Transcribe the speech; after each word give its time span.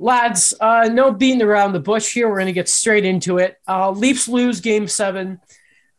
Lads, 0.00 0.54
uh, 0.60 0.88
no 0.90 1.12
beating 1.12 1.42
around 1.42 1.72
the 1.72 1.80
bush 1.80 2.14
here. 2.14 2.26
We're 2.26 2.36
going 2.36 2.46
to 2.46 2.52
get 2.52 2.70
straight 2.70 3.04
into 3.04 3.36
it. 3.36 3.60
Uh, 3.68 3.90
Leafs 3.90 4.28
lose 4.28 4.60
game 4.60 4.88
seven. 4.88 5.38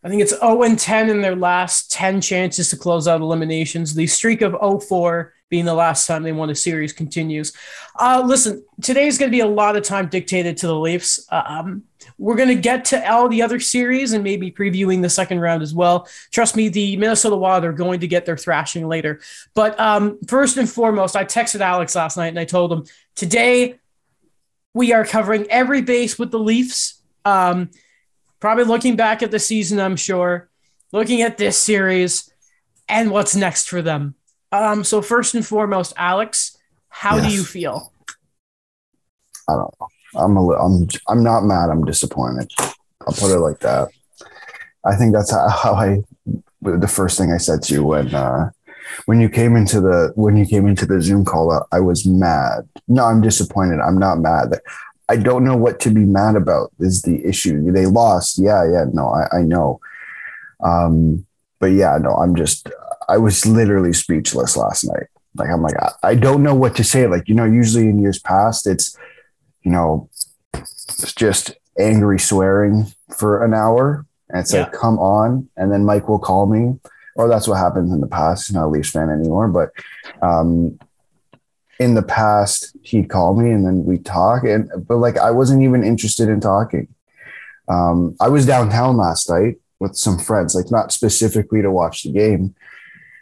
I 0.04 0.10
think 0.10 0.24
it's 0.24 0.38
0 0.40 0.64
and 0.64 0.80
10 0.80 1.12
in 1.12 1.22
their 1.22 1.36
last 1.36 1.92
10 1.92 2.20
chances 2.20 2.70
to 2.70 2.78
close 2.78 3.08
out 3.08 3.22
eliminations. 3.22 3.94
The 3.94 4.08
streak 4.08 4.42
of 4.42 4.54
0 4.54 4.80
4 4.80 5.34
being 5.50 5.66
the 5.66 5.76
last 5.76 6.08
time 6.08 6.24
they 6.24 6.32
won 6.32 6.50
a 6.50 6.56
series 6.56 6.94
continues. 6.94 7.54
Uh, 8.00 8.24
listen, 8.26 8.66
today's 8.82 9.20
going 9.20 9.30
to 9.30 9.36
be 9.36 9.42
a 9.42 9.48
lot 9.48 9.76
of 9.76 9.84
time 9.84 10.08
dictated 10.08 10.58
to 10.58 10.66
the 10.66 10.80
Leafs. 10.80 11.28
Um, 11.30 11.84
we're 12.18 12.38
going 12.38 12.50
to 12.50 12.56
get 12.56 12.86
to 12.86 13.12
all 13.12 13.30
the 13.30 13.44
other 13.44 13.60
series 13.60 14.14
and 14.14 14.24
maybe 14.24 14.50
previewing 14.50 15.04
the 15.04 15.10
second 15.10 15.42
round 15.42 15.62
as 15.62 15.76
well. 15.76 16.08
Trust 16.32 16.56
me, 16.56 16.70
the 16.70 16.98
Minnesota 16.98 17.36
Wild 17.36 17.66
are 17.66 17.74
going 17.74 18.00
to 18.00 18.08
get 18.08 18.26
their 18.26 18.38
thrashing 18.38 18.88
later. 18.88 19.20
But 19.54 19.80
um, 19.80 20.18
first 20.28 20.58
and 20.58 20.68
foremost, 20.68 21.16
I 21.16 21.26
texted 21.26 21.60
Alex 21.60 21.96
last 21.96 22.18
night 22.18 22.30
and 22.30 22.40
I 22.40 22.46
told 22.46 22.72
him 22.72 22.86
today 23.14 23.81
we 24.74 24.94
are 24.94 25.06
covering 25.06 25.46
every 25.50 25.82
base 25.82 26.18
with 26.18 26.32
the 26.32 26.40
Leafs. 26.40 27.02
Um, 27.26 27.70
probably 28.40 28.64
looking 28.64 28.96
back 28.96 29.22
at 29.22 29.32
the 29.32 29.40
season, 29.40 29.80
I'm 29.80 29.96
sure, 29.96 30.50
looking 30.92 31.22
at 31.22 31.38
this 31.38 31.58
series 31.58 32.32
and 32.88 33.12
what's 33.12 33.36
next 33.36 33.70
for 33.70 33.82
them. 33.82 34.16
Um, 34.52 34.84
so 34.84 35.02
first 35.02 35.36
and 35.36 35.46
foremost, 35.46 35.94
Alex, 35.98 36.58
how 36.90 37.18
yes. 37.18 37.28
do 37.28 37.34
you 37.34 37.44
feel? 37.44 37.94
I 39.48 39.54
don't 39.54 39.74
know. 39.80 39.88
I'm 40.14 40.36
a 40.36 40.50
I'm 40.50 40.88
I'm 41.08 41.24
not 41.24 41.42
mad. 41.44 41.70
I'm 41.70 41.86
disappointed. 41.86 42.52
I'll 42.60 43.14
put 43.14 43.32
it 43.32 43.40
like 43.40 43.60
that. 43.60 43.90
I 44.86 44.96
think 44.96 45.14
that's 45.14 45.32
how, 45.32 45.48
how 45.48 45.74
I 45.74 46.04
the 46.62 46.88
first 46.88 47.18
thing 47.18 47.32
I 47.32 47.38
said 47.38 47.62
to 47.64 47.74
you 47.74 47.84
when 47.84 48.14
uh, 48.14 48.52
when 49.06 49.22
you 49.22 49.30
came 49.30 49.56
into 49.56 49.82
the 49.82 50.12
when 50.16 50.38
you 50.38 50.46
came 50.46 50.68
into 50.68 50.86
the 50.86 51.02
Zoom 51.02 51.26
call. 51.26 51.66
I 51.72 51.80
was 51.80 52.06
mad. 52.06 52.68
No, 52.88 53.06
I'm 53.06 53.22
disappointed. 53.22 53.80
I'm 53.80 53.98
not 53.98 54.20
mad. 54.20 54.60
I 55.10 55.18
don't 55.18 55.44
know 55.44 55.58
what 55.58 55.80
to 55.82 55.90
be 55.92 56.06
mad 56.06 56.36
about. 56.36 56.72
Is 56.80 57.02
the 57.02 57.24
issue 57.26 57.72
they 57.72 57.86
lost? 57.86 58.38
Yeah, 58.38 58.64
yeah. 58.64 58.86
No, 58.94 59.10
I, 59.10 59.40
I 59.40 59.42
know. 59.42 59.80
Um, 60.64 61.26
but 61.60 61.68
yeah, 61.68 61.98
no, 62.02 62.12
I'm 62.16 62.36
just 62.36 62.70
I 63.10 63.18
was 63.18 63.46
literally 63.46 63.94
speechless 63.94 64.56
last 64.56 64.86
night. 64.86 65.08
Like 65.36 65.50
I'm 65.50 65.62
like 65.62 65.76
I, 65.82 65.92
I 66.04 66.16
don't 66.16 66.44
know 66.44 66.56
what 66.56 66.76
to 66.78 66.84
say. 66.84 67.08
Like 67.08 67.28
you 67.28 67.36
know, 67.36 67.46
usually 67.46 67.90
in 67.90 68.00
years 68.00 68.20
past, 68.20 68.68
it's 68.68 68.98
you 69.64 69.72
know, 69.72 70.10
it's 70.54 71.14
just 71.14 71.54
angry 71.80 72.20
swearing 72.20 72.88
for 73.16 73.44
an 73.44 73.54
hour, 73.54 74.06
and 74.30 74.40
it's 74.40 74.54
yeah. 74.54 74.64
like 74.64 74.74
come 74.74 74.98
on, 75.00 75.50
and 75.58 75.72
then 75.72 75.86
Mike 75.86 76.10
will 76.10 76.20
call 76.20 76.46
me, 76.46 76.80
or 77.22 77.30
that's 77.30 77.48
what 77.48 77.58
happens 77.58 77.92
in 77.92 78.02
the 78.02 78.08
past. 78.08 78.48
He's 78.48 78.56
not 78.56 78.66
a 78.66 78.68
Leafs 78.68 78.92
fan 78.92 79.10
anymore, 79.10 79.48
but 79.48 79.72
um, 80.22 80.80
in 81.80 81.94
the 81.94 82.04
past 82.04 82.76
he'd 82.82 83.10
call 83.10 83.36
me 83.36 83.52
and 83.52 83.66
then 83.66 83.86
we'd 83.86 84.06
talk, 84.06 84.44
and 84.44 84.70
but 84.88 84.98
like 84.98 85.18
I 85.18 85.32
wasn't 85.32 85.64
even 85.64 85.84
interested 85.84 86.30
in 86.30 86.40
talking. 86.40 86.88
Um, 87.68 88.16
I 88.20 88.28
was 88.30 88.46
downtown 88.46 88.98
last 88.98 89.30
night 89.30 89.56
with 89.80 89.96
some 89.96 90.18
friends, 90.18 90.56
like 90.56 90.72
not 90.72 90.92
specifically 90.92 91.62
to 91.62 91.72
watch 91.72 92.04
the 92.04 92.12
game, 92.12 92.56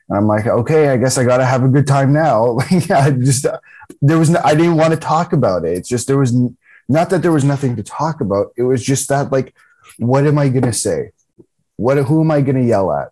and 0.09 0.17
I'm 0.17 0.27
like, 0.27 0.47
okay, 0.47 0.89
I 0.89 0.97
guess 0.97 1.17
I 1.17 1.23
got 1.23 1.37
to 1.37 1.45
have 1.45 1.63
a 1.63 1.69
good 1.69 1.87
time 1.87 2.11
now. 2.11 2.57
yeah, 2.71 3.09
just 3.11 3.45
there 4.01 4.17
was 4.17 4.29
no, 4.29 4.41
I 4.43 4.55
didn't 4.55 4.77
want 4.77 4.93
to 4.93 4.99
talk 4.99 5.33
about 5.33 5.65
it. 5.65 5.77
It's 5.77 5.89
just 5.89 6.07
there 6.07 6.17
was 6.17 6.33
not 6.87 7.09
that 7.11 7.21
there 7.21 7.31
was 7.31 7.43
nothing 7.43 7.75
to 7.75 7.83
talk 7.83 8.19
about. 8.21 8.51
It 8.57 8.63
was 8.63 8.83
just 8.83 9.09
that 9.09 9.31
like, 9.31 9.55
what 9.97 10.25
am 10.25 10.37
I 10.37 10.49
gonna 10.49 10.73
say? 10.73 11.11
What 11.77 11.97
who 11.97 12.21
am 12.21 12.31
I 12.31 12.41
gonna 12.41 12.63
yell 12.63 12.91
at? 12.91 13.09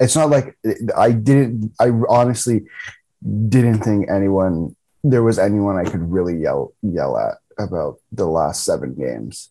It's 0.00 0.16
not 0.16 0.30
like 0.30 0.56
I 0.96 1.12
didn't. 1.12 1.72
I 1.80 1.90
honestly 2.08 2.66
didn't 3.48 3.80
think 3.80 4.08
anyone 4.10 4.76
there 5.04 5.22
was 5.22 5.38
anyone 5.38 5.76
I 5.76 5.84
could 5.84 6.02
really 6.10 6.36
yell 6.38 6.72
yell 6.82 7.16
at 7.16 7.38
about 7.58 8.00
the 8.12 8.26
last 8.26 8.64
seven 8.64 8.94
games. 8.94 9.50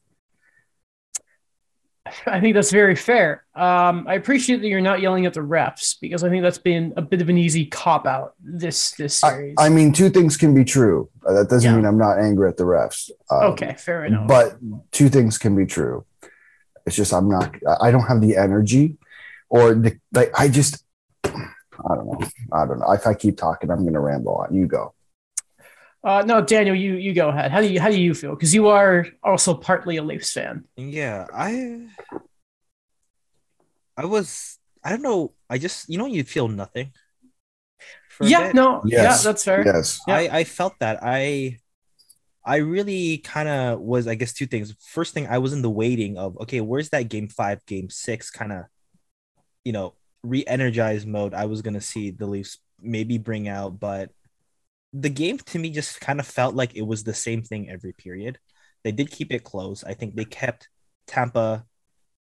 I 2.25 2.39
think 2.39 2.55
that's 2.55 2.71
very 2.71 2.95
fair. 2.95 3.43
Um, 3.53 4.05
I 4.07 4.13
appreciate 4.13 4.61
that 4.61 4.67
you're 4.67 4.79
not 4.79 5.01
yelling 5.01 5.25
at 5.25 5.33
the 5.33 5.41
refs 5.41 5.95
because 5.99 6.23
I 6.23 6.29
think 6.29 6.41
that's 6.41 6.57
been 6.57 6.93
a 6.95 7.01
bit 7.01 7.21
of 7.21 7.27
an 7.27 7.37
easy 7.37 7.65
cop 7.65 8.05
out 8.07 8.33
this 8.39 8.91
this 8.91 9.15
series. 9.15 9.55
I, 9.57 9.65
I 9.65 9.69
mean, 9.69 9.91
two 9.91 10.09
things 10.09 10.37
can 10.37 10.53
be 10.53 10.63
true. 10.63 11.09
Uh, 11.27 11.33
that 11.33 11.49
doesn't 11.49 11.69
yeah. 11.69 11.75
mean 11.75 11.85
I'm 11.85 11.97
not 11.97 12.19
angry 12.19 12.47
at 12.47 12.55
the 12.55 12.63
refs. 12.63 13.09
Um, 13.29 13.51
okay, 13.51 13.75
fair 13.77 14.05
enough. 14.05 14.27
But 14.27 14.57
two 14.91 15.09
things 15.09 15.37
can 15.37 15.55
be 15.55 15.65
true. 15.65 16.05
It's 16.85 16.95
just 16.95 17.13
I'm 17.13 17.29
not. 17.29 17.53
I 17.81 17.91
don't 17.91 18.07
have 18.07 18.21
the 18.21 18.37
energy, 18.37 18.95
or 19.49 19.73
the 19.73 19.99
like. 20.13 20.31
I 20.37 20.47
just. 20.47 20.83
I 21.25 21.95
don't 21.95 22.07
know. 22.07 22.27
I 22.51 22.65
don't 22.65 22.79
know. 22.79 22.91
If 22.91 23.05
I 23.05 23.13
keep 23.13 23.37
talking, 23.37 23.69
I'm 23.69 23.81
going 23.81 23.93
to 23.93 23.99
ramble 23.99 24.35
on. 24.35 24.53
You 24.53 24.65
go. 24.65 24.93
Uh, 26.03 26.23
no, 26.25 26.41
Daniel, 26.41 26.75
you 26.75 26.93
you 26.93 27.13
go 27.13 27.29
ahead. 27.29 27.51
How 27.51 27.59
do 27.59 27.67
you 27.67 27.81
how 27.81 27.89
do 27.89 27.99
you 27.99 28.13
feel? 28.13 28.31
Because 28.31 28.53
you 28.53 28.67
are 28.67 29.07
also 29.23 29.53
partly 29.53 29.97
a 29.97 30.03
Leafs 30.03 30.31
fan. 30.31 30.63
Yeah, 30.75 31.25
I 31.33 31.87
I 33.97 34.05
was 34.05 34.57
I 34.83 34.91
don't 34.91 35.01
know. 35.01 35.33
I 35.49 35.57
just 35.57 35.89
you 35.89 35.97
know 35.97 36.05
you 36.05 36.23
feel 36.23 36.47
nothing. 36.47 36.93
Yeah, 38.21 38.51
no, 38.53 38.81
yes. 38.85 39.03
yeah, 39.03 39.17
that's 39.29 39.43
fair. 39.43 39.65
Yes, 39.65 39.99
yeah. 40.07 40.15
I 40.15 40.37
I 40.39 40.43
felt 40.43 40.73
that 40.79 40.99
I 41.01 41.57
I 42.45 42.57
really 42.57 43.17
kind 43.17 43.49
of 43.49 43.81
was 43.81 44.07
I 44.07 44.15
guess 44.15 44.33
two 44.33 44.45
things. 44.47 44.73
First 44.79 45.13
thing, 45.13 45.27
I 45.27 45.39
was 45.39 45.51
in 45.51 45.61
the 45.61 45.69
waiting 45.69 46.17
of 46.17 46.37
okay, 46.39 46.61
where's 46.61 46.89
that 46.89 47.09
game 47.09 47.27
five, 47.27 47.65
game 47.65 47.89
six 47.89 48.31
kind 48.31 48.53
of 48.53 48.65
you 49.67 49.73
know 49.73 49.93
re-energized 50.23 51.05
mode. 51.05 51.33
I 51.33 51.45
was 51.45 51.61
gonna 51.61 51.81
see 51.81 52.09
the 52.11 52.25
Leafs 52.25 52.57
maybe 52.81 53.17
bring 53.17 53.49
out, 53.49 53.81
but 53.81 54.11
the 54.93 55.09
game 55.09 55.37
to 55.37 55.59
me 55.59 55.69
just 55.69 55.99
kind 55.99 56.21
of 56.21 56.25
felt 56.25 56.55
like 56.55 56.73
it 56.75 56.87
was 56.87 57.03
the 57.03 57.13
same 57.13 57.43
thing 57.43 57.69
every 57.69 57.91
period. 57.91 58.39
They 58.85 58.93
did 58.93 59.11
keep 59.11 59.33
it 59.33 59.43
close. 59.43 59.83
I 59.83 59.93
think 59.93 60.15
they 60.15 60.23
kept 60.23 60.69
Tampa 61.05 61.65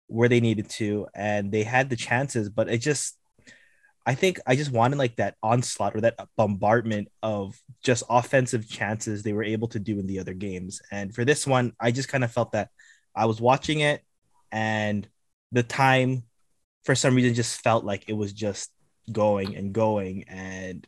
where 0.06 0.30
they 0.30 0.40
needed 0.40 0.70
to 0.70 1.06
and 1.14 1.52
they 1.52 1.62
had 1.62 1.90
the 1.90 1.96
chances, 1.96 2.48
but 2.48 2.70
it 2.70 2.78
just 2.78 3.18
I 4.06 4.14
think 4.14 4.40
I 4.46 4.56
just 4.56 4.72
wanted 4.72 4.96
like 4.96 5.16
that 5.16 5.34
onslaught 5.42 5.94
or 5.94 6.00
that 6.02 6.18
bombardment 6.38 7.08
of 7.22 7.60
just 7.84 8.04
offensive 8.08 8.66
chances 8.66 9.22
they 9.22 9.34
were 9.34 9.44
able 9.44 9.68
to 9.68 9.78
do 9.78 9.98
in 9.98 10.06
the 10.06 10.20
other 10.20 10.34
games. 10.34 10.80
And 10.90 11.14
for 11.14 11.24
this 11.26 11.46
one, 11.46 11.74
I 11.78 11.90
just 11.90 12.08
kind 12.08 12.24
of 12.24 12.32
felt 12.32 12.52
that 12.52 12.70
I 13.14 13.26
was 13.26 13.42
watching 13.42 13.80
it 13.80 14.00
and 14.50 15.06
the 15.52 15.64
time 15.64 16.22
for 16.86 16.94
some 16.94 17.16
reason 17.16 17.34
just 17.34 17.60
felt 17.60 17.84
like 17.84 18.04
it 18.08 18.12
was 18.14 18.32
just 18.32 18.70
going 19.10 19.56
and 19.56 19.72
going 19.72 20.24
and 20.28 20.86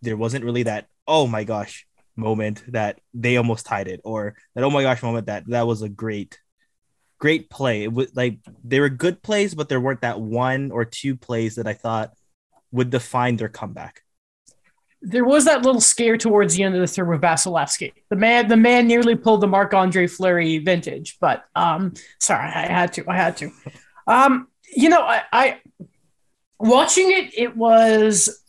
there 0.00 0.16
wasn't 0.16 0.44
really 0.44 0.62
that 0.62 0.86
oh 1.06 1.26
my 1.26 1.42
gosh 1.44 1.86
moment 2.16 2.62
that 2.68 3.00
they 3.12 3.36
almost 3.36 3.66
tied 3.66 3.88
it 3.88 4.00
or 4.04 4.36
that 4.54 4.62
oh 4.62 4.70
my 4.70 4.82
gosh 4.82 5.02
moment 5.02 5.26
that 5.26 5.46
that 5.48 5.66
was 5.66 5.82
a 5.82 5.88
great 5.88 6.38
great 7.18 7.50
play 7.50 7.82
it 7.82 7.92
was 7.92 8.14
like 8.14 8.38
they 8.62 8.78
were 8.78 8.88
good 8.88 9.22
plays 9.22 9.54
but 9.54 9.68
there 9.68 9.80
weren't 9.80 10.02
that 10.02 10.20
one 10.20 10.70
or 10.70 10.84
two 10.84 11.16
plays 11.16 11.56
that 11.56 11.66
i 11.66 11.72
thought 11.72 12.12
would 12.70 12.90
define 12.90 13.36
their 13.36 13.48
comeback 13.48 14.02
there 15.02 15.24
was 15.24 15.44
that 15.44 15.62
little 15.62 15.80
scare 15.80 16.16
towards 16.16 16.54
the 16.54 16.62
end 16.62 16.74
of 16.74 16.80
the 16.80 16.86
third 16.86 17.10
with 17.10 17.20
Vasilevskiy. 17.20 17.92
The 18.08 18.16
man, 18.16 18.48
the 18.48 18.56
man 18.56 18.86
nearly 18.86 19.14
pulled 19.14 19.42
the 19.42 19.46
Marc 19.46 19.74
Andre 19.74 20.06
Fleury 20.06 20.56
vintage, 20.60 21.18
but 21.20 21.44
um, 21.54 21.92
sorry, 22.18 22.48
I 22.48 22.72
had 22.72 22.94
to, 22.94 23.04
I 23.06 23.14
had 23.14 23.36
to. 23.36 23.50
Um, 24.06 24.48
you 24.74 24.88
know, 24.88 25.00
I, 25.02 25.22
I 25.32 25.60
watching 26.58 27.10
it, 27.10 27.36
it 27.36 27.56
was 27.56 28.42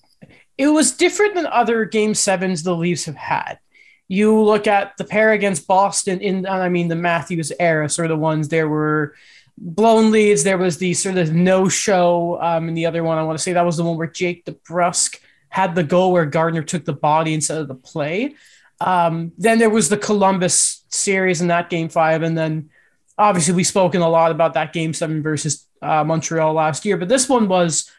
it 0.57 0.67
was 0.67 0.91
different 0.91 1.35
than 1.35 1.45
other 1.47 1.85
game 1.85 2.13
sevens 2.13 2.63
the 2.63 2.75
Leafs 2.75 3.05
have 3.05 3.15
had. 3.15 3.59
You 4.07 4.39
look 4.41 4.67
at 4.67 4.95
the 4.97 5.03
pair 5.03 5.31
against 5.31 5.67
Boston 5.67 6.21
in, 6.21 6.45
I 6.45 6.69
mean, 6.69 6.87
the 6.87 6.95
Matthews 6.95 7.51
era, 7.59 7.89
sort 7.89 8.09
of 8.11 8.17
the 8.17 8.21
ones 8.21 8.47
there 8.47 8.69
were 8.69 9.15
blown 9.57 10.11
leads. 10.11 10.43
There 10.43 10.57
was 10.57 10.77
the 10.77 10.93
sort 10.93 11.17
of 11.17 11.33
no 11.33 11.67
show. 11.67 12.39
Um, 12.41 12.69
and 12.69 12.77
the 12.77 12.85
other 12.85 13.03
one, 13.03 13.17
I 13.17 13.23
want 13.23 13.37
to 13.37 13.43
say 13.43 13.53
that 13.53 13.65
was 13.65 13.77
the 13.77 13.83
one 13.83 13.97
where 13.97 14.07
Jake 14.07 14.45
DeBrusk 14.45 15.19
had 15.49 15.75
the 15.75 15.83
goal 15.83 16.11
where 16.11 16.25
Gardiner 16.25 16.63
took 16.63 16.85
the 16.85 16.93
body 16.93 17.33
instead 17.33 17.57
of 17.57 17.67
the 17.67 17.75
play. 17.75 18.35
Um, 18.79 19.31
then 19.37 19.57
there 19.57 19.69
was 19.69 19.89
the 19.89 19.97
Columbus 19.97 20.85
series 20.89 21.41
in 21.41 21.47
that 21.47 21.69
game 21.69 21.89
five. 21.89 22.21
And 22.21 22.37
then 22.37 22.69
obviously 23.17 23.53
we've 23.53 23.67
spoken 23.67 24.01
a 24.01 24.09
lot 24.09 24.31
about 24.31 24.53
that 24.53 24.73
game 24.73 24.93
seven 24.93 25.23
versus 25.23 25.65
uh, 25.85 26.03
Montreal 26.03 26.53
last 26.53 26.85
year. 26.85 26.97
But 26.97 27.09
this 27.09 27.29
one 27.29 27.47
was 27.47 27.91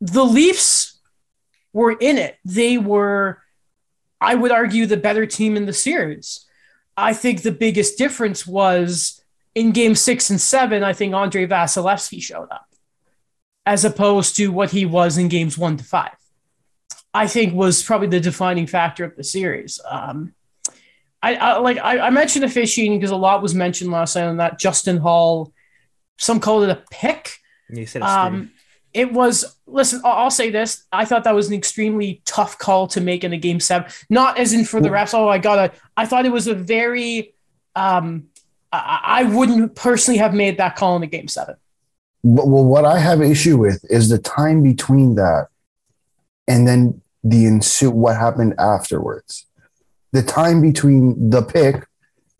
the 0.00 0.24
Leafs 0.24 0.98
were 1.72 1.92
in 1.92 2.18
it. 2.18 2.38
They 2.44 2.78
were, 2.78 3.42
I 4.20 4.34
would 4.34 4.52
argue, 4.52 4.86
the 4.86 4.96
better 4.96 5.26
team 5.26 5.56
in 5.56 5.66
the 5.66 5.72
series. 5.72 6.46
I 6.96 7.12
think 7.12 7.42
the 7.42 7.52
biggest 7.52 7.98
difference 7.98 8.46
was 8.46 9.20
in 9.54 9.72
game 9.72 9.94
six 9.94 10.30
and 10.30 10.40
seven, 10.40 10.82
I 10.82 10.92
think 10.92 11.14
Andre 11.14 11.46
Vasilevskiy 11.46 12.22
showed 12.22 12.50
up 12.50 12.66
as 13.64 13.84
opposed 13.84 14.36
to 14.36 14.52
what 14.52 14.70
he 14.70 14.86
was 14.86 15.18
in 15.18 15.28
games 15.28 15.58
one 15.58 15.76
to 15.76 15.84
five. 15.84 16.14
I 17.12 17.26
think 17.26 17.54
was 17.54 17.82
probably 17.82 18.08
the 18.08 18.20
defining 18.20 18.66
factor 18.66 19.04
of 19.04 19.16
the 19.16 19.24
series. 19.24 19.80
Um, 19.88 20.34
I, 21.22 21.34
I, 21.34 21.58
like 21.58 21.78
I, 21.78 21.98
I 21.98 22.10
mentioned 22.10 22.44
officiating 22.44 22.98
because 22.98 23.10
a 23.10 23.16
lot 23.16 23.42
was 23.42 23.54
mentioned 23.54 23.90
last 23.90 24.14
night 24.14 24.26
on 24.26 24.36
that 24.36 24.58
Justin 24.58 24.98
Holl. 24.98 25.52
Some 26.18 26.40
called 26.40 26.64
it 26.64 26.70
a 26.70 26.82
pick. 26.90 27.38
You 27.68 27.86
said 27.86 28.02
um, 28.02 28.52
it 28.92 29.12
was 29.12 29.56
listen 29.66 30.00
I'll, 30.04 30.12
I'll 30.12 30.30
say 30.30 30.50
this 30.50 30.84
i 30.92 31.04
thought 31.04 31.24
that 31.24 31.34
was 31.34 31.48
an 31.48 31.54
extremely 31.54 32.22
tough 32.24 32.56
call 32.58 32.86
to 32.88 33.00
make 33.00 33.24
in 33.24 33.32
a 33.32 33.36
game 33.36 33.60
seven 33.60 33.90
not 34.08 34.38
as 34.38 34.52
in 34.52 34.64
for 34.64 34.80
the 34.80 34.88
refs 34.88 35.12
oh 35.12 35.28
i 35.28 35.36
gotta 35.36 35.72
i 35.96 36.06
thought 36.06 36.24
it 36.24 36.32
was 36.32 36.46
a 36.46 36.54
very 36.54 37.34
um 37.74 38.28
i, 38.72 39.00
I 39.04 39.22
wouldn't 39.24 39.74
personally 39.74 40.18
have 40.18 40.32
made 40.32 40.56
that 40.58 40.76
call 40.76 40.96
in 40.96 41.02
a 41.02 41.08
game 41.08 41.28
seven 41.28 41.56
But, 42.24 42.48
well, 42.48 42.64
what 42.64 42.84
I 42.84 42.98
have 42.98 43.20
issue 43.20 43.58
with 43.58 43.84
is 43.90 44.08
the 44.08 44.18
time 44.18 44.62
between 44.62 45.16
that 45.16 45.48
and 46.48 46.66
then 46.66 47.02
the 47.22 47.44
ensue 47.46 47.90
what 47.90 48.16
happened 48.16 48.54
afterwards. 48.58 49.46
The 50.12 50.22
time 50.22 50.62
between 50.62 51.30
the 51.30 51.42
pick 51.42 51.86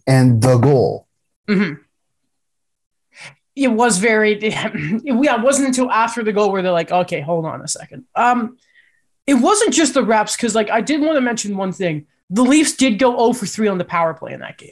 and 0.07 0.41
the 0.41 0.59
goal. 0.59 1.07
Mhm. 1.49 1.81
It 3.57 3.69
was 3.69 3.97
very, 3.99 4.39
yeah, 4.43 4.71
it 4.75 5.43
wasn't 5.43 5.69
until 5.69 5.91
after 5.91 6.23
the 6.23 6.33
goal 6.33 6.53
where 6.53 6.61
they're 6.63 6.71
like, 6.73 6.93
okay, 6.93 7.23
hold 7.23 7.47
on 7.47 7.63
a 7.63 7.69
second. 7.69 8.05
Um, 8.15 8.59
it 9.27 9.35
wasn't 9.35 9.73
just 9.73 9.95
the 9.95 10.05
reps 10.05 10.37
because, 10.37 10.55
like, 10.55 10.71
I 10.71 10.83
did 10.83 11.01
want 11.01 11.17
to 11.17 11.21
mention 11.21 11.57
one 11.57 11.73
thing: 11.73 12.07
the 12.31 12.43
Leafs 12.43 12.77
did 12.77 12.99
go 12.99 13.17
0 13.17 13.33
for 13.33 13.47
3 13.47 13.69
on 13.69 13.79
the 13.79 13.85
power 13.85 14.15
play 14.15 14.35
in 14.35 14.41
that 14.41 14.59
game, 14.59 14.71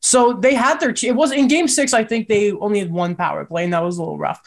so 0.00 0.32
they 0.34 0.54
had 0.54 0.78
their. 0.80 0.90
It 0.90 1.16
was 1.16 1.32
in 1.32 1.48
Game 1.48 1.66
Six. 1.66 1.92
I 1.92 2.04
think 2.04 2.28
they 2.28 2.52
only 2.52 2.78
had 2.78 2.92
one 2.92 3.16
power 3.16 3.44
play, 3.44 3.64
and 3.64 3.72
that 3.72 3.82
was 3.82 3.96
a 3.98 4.02
little 4.02 4.18
rough. 4.18 4.40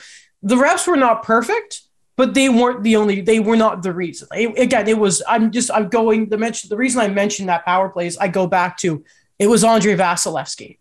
The 0.43 0.55
reps 0.57 0.87
were 0.87 0.95
not 0.95 1.23
perfect, 1.23 1.81
but 2.15 2.33
they 2.35 2.47
weren't 2.47 2.83
the 2.83 2.95
only. 2.95 3.19
They 3.21 3.39
were 3.39 3.57
not 3.57 3.83
the 3.83 3.91
reason. 3.93 4.27
It- 4.33 4.57
again, 4.59 4.87
it 4.87 4.97
was. 4.97 5.21
I'm 5.27 5.51
just. 5.51 5.69
I'm 5.71 5.89
going 5.89 6.29
to 6.29 6.37
mention 6.37 6.69
the 6.69 6.77
reason 6.77 7.01
I 7.01 7.07
mentioned 7.09 7.49
that 7.49 7.65
power 7.65 7.89
play 7.89 8.07
is 8.07 8.17
I 8.17 8.29
go 8.29 8.47
back 8.47 8.77
to 8.77 9.03
it 9.39 9.47
was 9.47 9.63
Andre 9.63 9.95
Vasilevskiy 9.95 10.77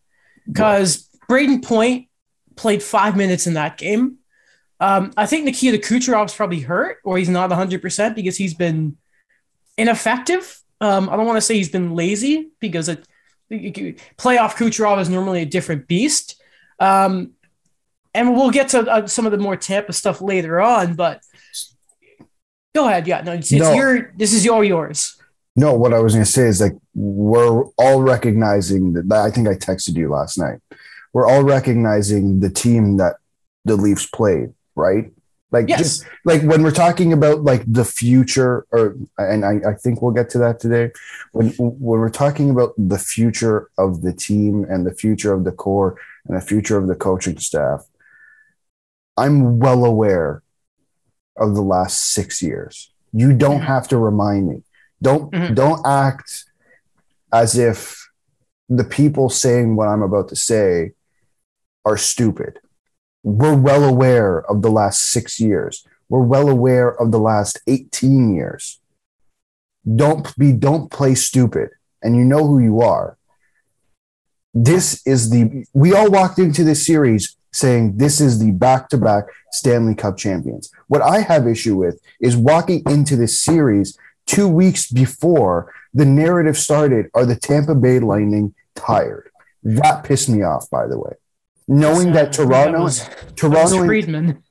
because 0.46 1.08
Brayden 1.28 1.64
Point 1.64 2.06
played 2.56 2.82
five 2.82 3.16
minutes 3.16 3.46
in 3.46 3.54
that 3.54 3.78
game. 3.78 4.18
Um, 4.80 5.12
I 5.16 5.26
think 5.26 5.44
Nikita 5.44 5.78
Kucherov's 5.78 6.34
probably 6.34 6.60
hurt 6.60 6.98
or 7.04 7.16
he's 7.16 7.28
not 7.28 7.50
100% 7.50 8.14
because 8.14 8.36
he's 8.36 8.54
been 8.54 8.96
ineffective. 9.78 10.60
Um, 10.80 11.08
I 11.08 11.16
don't 11.16 11.26
want 11.26 11.36
to 11.36 11.40
say 11.40 11.54
he's 11.54 11.70
been 11.70 11.94
lazy 11.94 12.50
because 12.60 12.88
it, 12.88 13.06
playoff 13.50 14.54
Kucherov 14.54 15.00
is 15.00 15.08
normally 15.08 15.42
a 15.42 15.46
different 15.46 15.86
beast. 15.86 16.42
Um, 16.80 17.32
and 18.14 18.34
we'll 18.34 18.50
get 18.50 18.68
to 18.70 18.80
uh, 18.80 19.06
some 19.06 19.24
of 19.24 19.32
the 19.32 19.38
more 19.38 19.56
Tampa 19.56 19.92
stuff 19.92 20.20
later 20.20 20.60
on, 20.60 20.94
but 20.94 21.20
go 22.74 22.88
ahead. 22.88 23.06
Yeah, 23.06 23.20
no, 23.22 23.32
it's, 23.32 23.52
it's 23.52 23.62
No. 23.62 23.74
your, 23.74 24.12
this 24.16 24.32
is 24.32 24.48
all 24.48 24.64
yours. 24.64 25.16
No, 25.54 25.74
what 25.74 25.92
I 25.92 25.98
was 25.98 26.14
going 26.14 26.24
to 26.24 26.30
say 26.30 26.44
is 26.44 26.60
like 26.60 26.72
we're 26.94 27.64
all 27.76 28.02
recognizing 28.02 28.94
that. 28.94 29.12
I 29.12 29.30
think 29.30 29.48
I 29.48 29.54
texted 29.54 29.96
you 29.96 30.08
last 30.08 30.38
night. 30.38 30.58
We're 31.12 31.26
all 31.26 31.42
recognizing 31.42 32.40
the 32.40 32.50
team 32.50 32.96
that 32.96 33.16
the 33.64 33.76
Leafs 33.76 34.06
played, 34.06 34.52
right? 34.74 35.12
Like 35.50 35.68
Yes. 35.68 35.78
just 35.80 36.04
like 36.24 36.42
when 36.42 36.62
we're 36.62 36.70
talking 36.70 37.12
about 37.12 37.44
like 37.44 37.62
the 37.70 37.84
future, 37.84 38.66
or 38.72 38.96
and 39.18 39.44
I, 39.44 39.60
I 39.70 39.74
think 39.74 40.00
we'll 40.00 40.12
get 40.12 40.30
to 40.30 40.38
that 40.38 40.58
today. 40.60 40.90
When 41.32 41.48
when 41.58 42.00
we're 42.00 42.08
talking 42.08 42.48
about 42.48 42.72
the 42.78 42.98
future 42.98 43.68
of 43.76 44.00
the 44.00 44.14
team 44.14 44.64
and 44.70 44.86
the 44.86 44.94
future 44.94 45.32
of 45.34 45.44
the 45.44 45.52
core 45.52 45.98
and 46.26 46.36
the 46.36 46.40
future 46.40 46.78
of 46.78 46.86
the 46.88 46.94
coaching 46.94 47.38
staff, 47.38 47.84
I'm 49.18 49.58
well 49.58 49.84
aware 49.84 50.42
of 51.36 51.54
the 51.54 51.62
last 51.62 52.12
six 52.12 52.40
years. 52.42 52.90
You 53.12 53.34
don't 53.34 53.60
Mhm. 53.60 53.64
have 53.66 53.88
to 53.88 53.98
remind 53.98 54.48
me. 54.48 54.62
Don't 55.02 55.30
Mhm. 55.32 55.54
don't 55.54 55.86
act 55.86 56.44
as 57.32 57.58
if 57.58 58.08
the 58.70 58.84
people 58.84 59.28
saying 59.28 59.76
what 59.76 59.88
I'm 59.88 60.02
about 60.02 60.28
to 60.28 60.36
say 60.36 60.92
are 61.84 61.96
stupid. 61.96 62.58
We're 63.22 63.56
well 63.56 63.84
aware 63.84 64.40
of 64.50 64.62
the 64.62 64.70
last 64.70 65.10
six 65.10 65.38
years. 65.38 65.86
We're 66.08 66.22
well 66.22 66.48
aware 66.48 66.90
of 67.00 67.12
the 67.12 67.18
last 67.18 67.60
18 67.66 68.34
years. 68.34 68.80
Don't 69.96 70.36
be 70.36 70.52
don't 70.52 70.90
play 70.90 71.14
stupid. 71.14 71.70
And 72.02 72.16
you 72.16 72.24
know 72.24 72.46
who 72.46 72.58
you 72.58 72.80
are. 72.80 73.16
This 74.54 75.04
is 75.06 75.30
the 75.30 75.64
we 75.72 75.94
all 75.94 76.10
walked 76.10 76.38
into 76.38 76.64
this 76.64 76.84
series 76.84 77.36
saying 77.52 77.96
this 77.96 78.20
is 78.20 78.38
the 78.38 78.50
back-to-back 78.50 79.24
Stanley 79.50 79.94
Cup 79.94 80.16
champions. 80.16 80.70
What 80.88 81.02
I 81.02 81.20
have 81.20 81.46
issue 81.46 81.76
with 81.76 82.00
is 82.20 82.36
walking 82.36 82.82
into 82.88 83.16
this 83.16 83.40
series 83.40 83.96
two 84.26 84.48
weeks 84.48 84.90
before 84.90 85.72
the 85.94 86.06
narrative 86.06 86.56
started 86.56 87.10
are 87.14 87.26
the 87.26 87.36
Tampa 87.36 87.74
Bay 87.74 87.98
Lightning 87.98 88.54
tired? 88.74 89.30
That 89.62 90.04
pissed 90.04 90.28
me 90.28 90.42
off, 90.42 90.68
by 90.70 90.86
the 90.86 90.98
way. 90.98 91.12
Knowing 91.68 92.12
that 92.12 92.28
Uh, 92.28 92.32
Toronto, 92.32 92.82
was, 92.82 93.04
that 93.08 93.42
was 93.42 93.74
Friedman. 93.74 94.42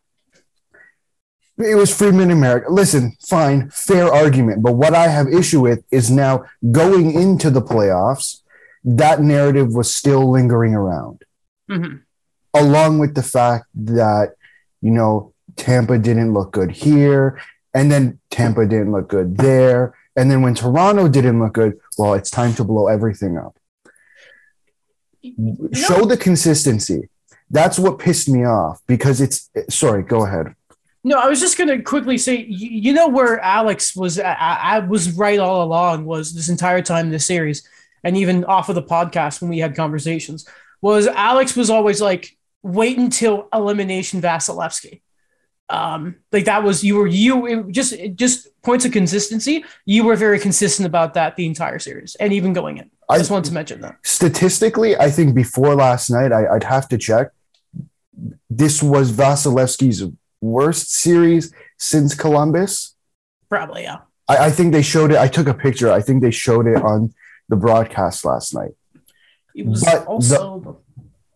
it 1.57 1.75
was 1.75 1.93
Friedman 1.95 2.31
America. 2.31 2.71
Listen, 2.71 3.15
fine, 3.27 3.69
fair 3.69 4.11
argument. 4.11 4.63
But 4.63 4.73
what 4.73 4.93
I 4.95 5.07
have 5.07 5.27
issue 5.27 5.61
with 5.61 5.83
is 5.91 6.09
now 6.09 6.45
going 6.71 7.11
into 7.11 7.49
the 7.49 7.61
playoffs, 7.61 8.41
that 8.83 9.21
narrative 9.21 9.73
was 9.73 9.93
still 9.95 10.29
lingering 10.31 10.73
around, 10.73 11.23
Mhm. 11.69 11.99
along 12.53 12.99
with 12.99 13.13
the 13.13 13.21
fact 13.23 13.67
that, 13.75 14.33
you 14.81 14.91
know, 14.91 15.33
Tampa 15.55 15.97
didn't 15.99 16.33
look 16.33 16.51
good 16.53 16.71
here, 16.71 17.39
and 17.73 17.91
then 17.91 18.19
Tampa 18.31 18.65
didn't 18.65 18.91
look 18.91 19.09
good 19.09 19.37
there. 19.37 19.93
And 20.15 20.31
then 20.31 20.41
when 20.41 20.55
Toronto 20.55 21.07
didn't 21.07 21.39
look 21.39 21.53
good, 21.53 21.77
well, 21.97 22.13
it's 22.15 22.29
time 22.31 22.53
to 22.55 22.63
blow 22.63 22.87
everything 22.87 23.37
up. 23.37 23.55
Show 25.73 26.05
the 26.05 26.17
consistency. 26.19 27.09
That's 27.49 27.77
what 27.77 27.99
pissed 27.99 28.29
me 28.29 28.45
off 28.45 28.81
because 28.87 29.21
it's 29.21 29.49
sorry, 29.69 30.03
go 30.03 30.25
ahead. 30.25 30.55
No, 31.03 31.17
I 31.17 31.27
was 31.27 31.39
just 31.39 31.57
going 31.57 31.67
to 31.69 31.81
quickly 31.81 32.17
say, 32.17 32.45
you, 32.47 32.69
you 32.69 32.93
know 32.93 33.07
where 33.07 33.39
Alex 33.39 33.95
was. 33.95 34.19
I, 34.19 34.33
I 34.33 34.79
was 34.79 35.11
right 35.13 35.39
all 35.39 35.63
along. 35.63 36.05
Was 36.05 36.33
this 36.33 36.49
entire 36.49 36.81
time 36.81 37.07
in 37.07 37.11
this 37.11 37.25
series, 37.25 37.67
and 38.03 38.15
even 38.17 38.45
off 38.45 38.69
of 38.69 38.75
the 38.75 38.83
podcast 38.83 39.41
when 39.41 39.49
we 39.49 39.59
had 39.59 39.75
conversations, 39.75 40.47
was 40.81 41.07
Alex 41.07 41.55
was 41.55 41.69
always 41.69 42.01
like, 42.01 42.37
wait 42.63 42.97
until 42.97 43.47
elimination 43.53 44.21
Vasilevskiy. 44.21 45.01
Um, 45.69 46.17
like 46.31 46.45
that 46.45 46.63
was 46.63 46.83
you 46.83 46.97
were 46.97 47.07
you 47.07 47.47
it 47.47 47.67
just 47.69 47.93
it 47.93 48.17
just 48.17 48.49
points 48.61 48.85
of 48.85 48.91
consistency. 48.91 49.63
You 49.85 50.03
were 50.03 50.15
very 50.15 50.37
consistent 50.37 50.85
about 50.85 51.13
that 51.13 51.35
the 51.35 51.45
entire 51.45 51.79
series, 51.79 52.15
and 52.15 52.33
even 52.33 52.53
going 52.53 52.77
in. 52.77 52.91
I 53.11 53.17
just 53.17 53.31
wanted 53.31 53.47
to 53.49 53.53
mention 53.53 53.81
that. 53.81 53.97
statistically, 54.03 54.95
I 54.97 55.09
think 55.11 55.35
before 55.35 55.75
last 55.75 56.09
night, 56.09 56.31
I, 56.31 56.47
I'd 56.47 56.63
have 56.63 56.87
to 56.89 56.97
check. 56.97 57.31
This 58.49 58.81
was 58.83 59.11
Vasilevskiy's 59.11 60.03
worst 60.41 60.93
series 60.93 61.53
since 61.77 62.13
Columbus. 62.15 62.95
Probably, 63.49 63.83
yeah. 63.83 63.99
I, 64.27 64.37
I 64.47 64.51
think 64.51 64.71
they 64.73 64.81
showed 64.81 65.11
it. 65.11 65.17
I 65.17 65.27
took 65.27 65.47
a 65.47 65.53
picture. 65.53 65.91
I 65.91 66.01
think 66.01 66.21
they 66.21 66.31
showed 66.31 66.67
it 66.67 66.81
on 66.81 67.13
the 67.49 67.55
broadcast 67.55 68.23
last 68.25 68.53
night. 68.55 68.71
It 69.55 69.65
was 69.65 69.83
But 69.83 70.01
the- 70.01 70.05
also 70.05 70.81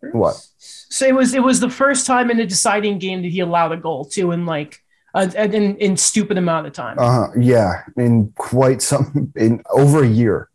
the, 0.02 0.10
What? 0.12 0.36
So 0.58 1.06
it 1.06 1.14
was 1.16 1.34
it 1.34 1.44
was 1.44 1.60
the 1.60 1.70
first 1.70 2.06
time 2.06 2.30
in 2.32 2.40
a 2.40 2.46
deciding 2.46 3.00
game 3.00 3.22
that 3.24 3.32
he 3.32 3.42
allowed 3.42 3.72
a 3.74 3.78
goal 3.78 4.06
too 4.06 4.32
in 4.32 4.46
like 4.46 4.82
uh, 5.14 5.28
in 5.36 5.76
in 5.78 5.98
stupid 5.98 6.38
amount 6.38 6.68
of 6.68 6.74
time. 6.74 6.98
Uh 7.00 7.12
huh. 7.12 7.28
yeah, 7.38 7.82
in 7.98 8.32
quite 8.38 8.82
some 8.82 9.34
in 9.36 9.62
over 9.72 10.04
a 10.04 10.08
year. 10.08 10.50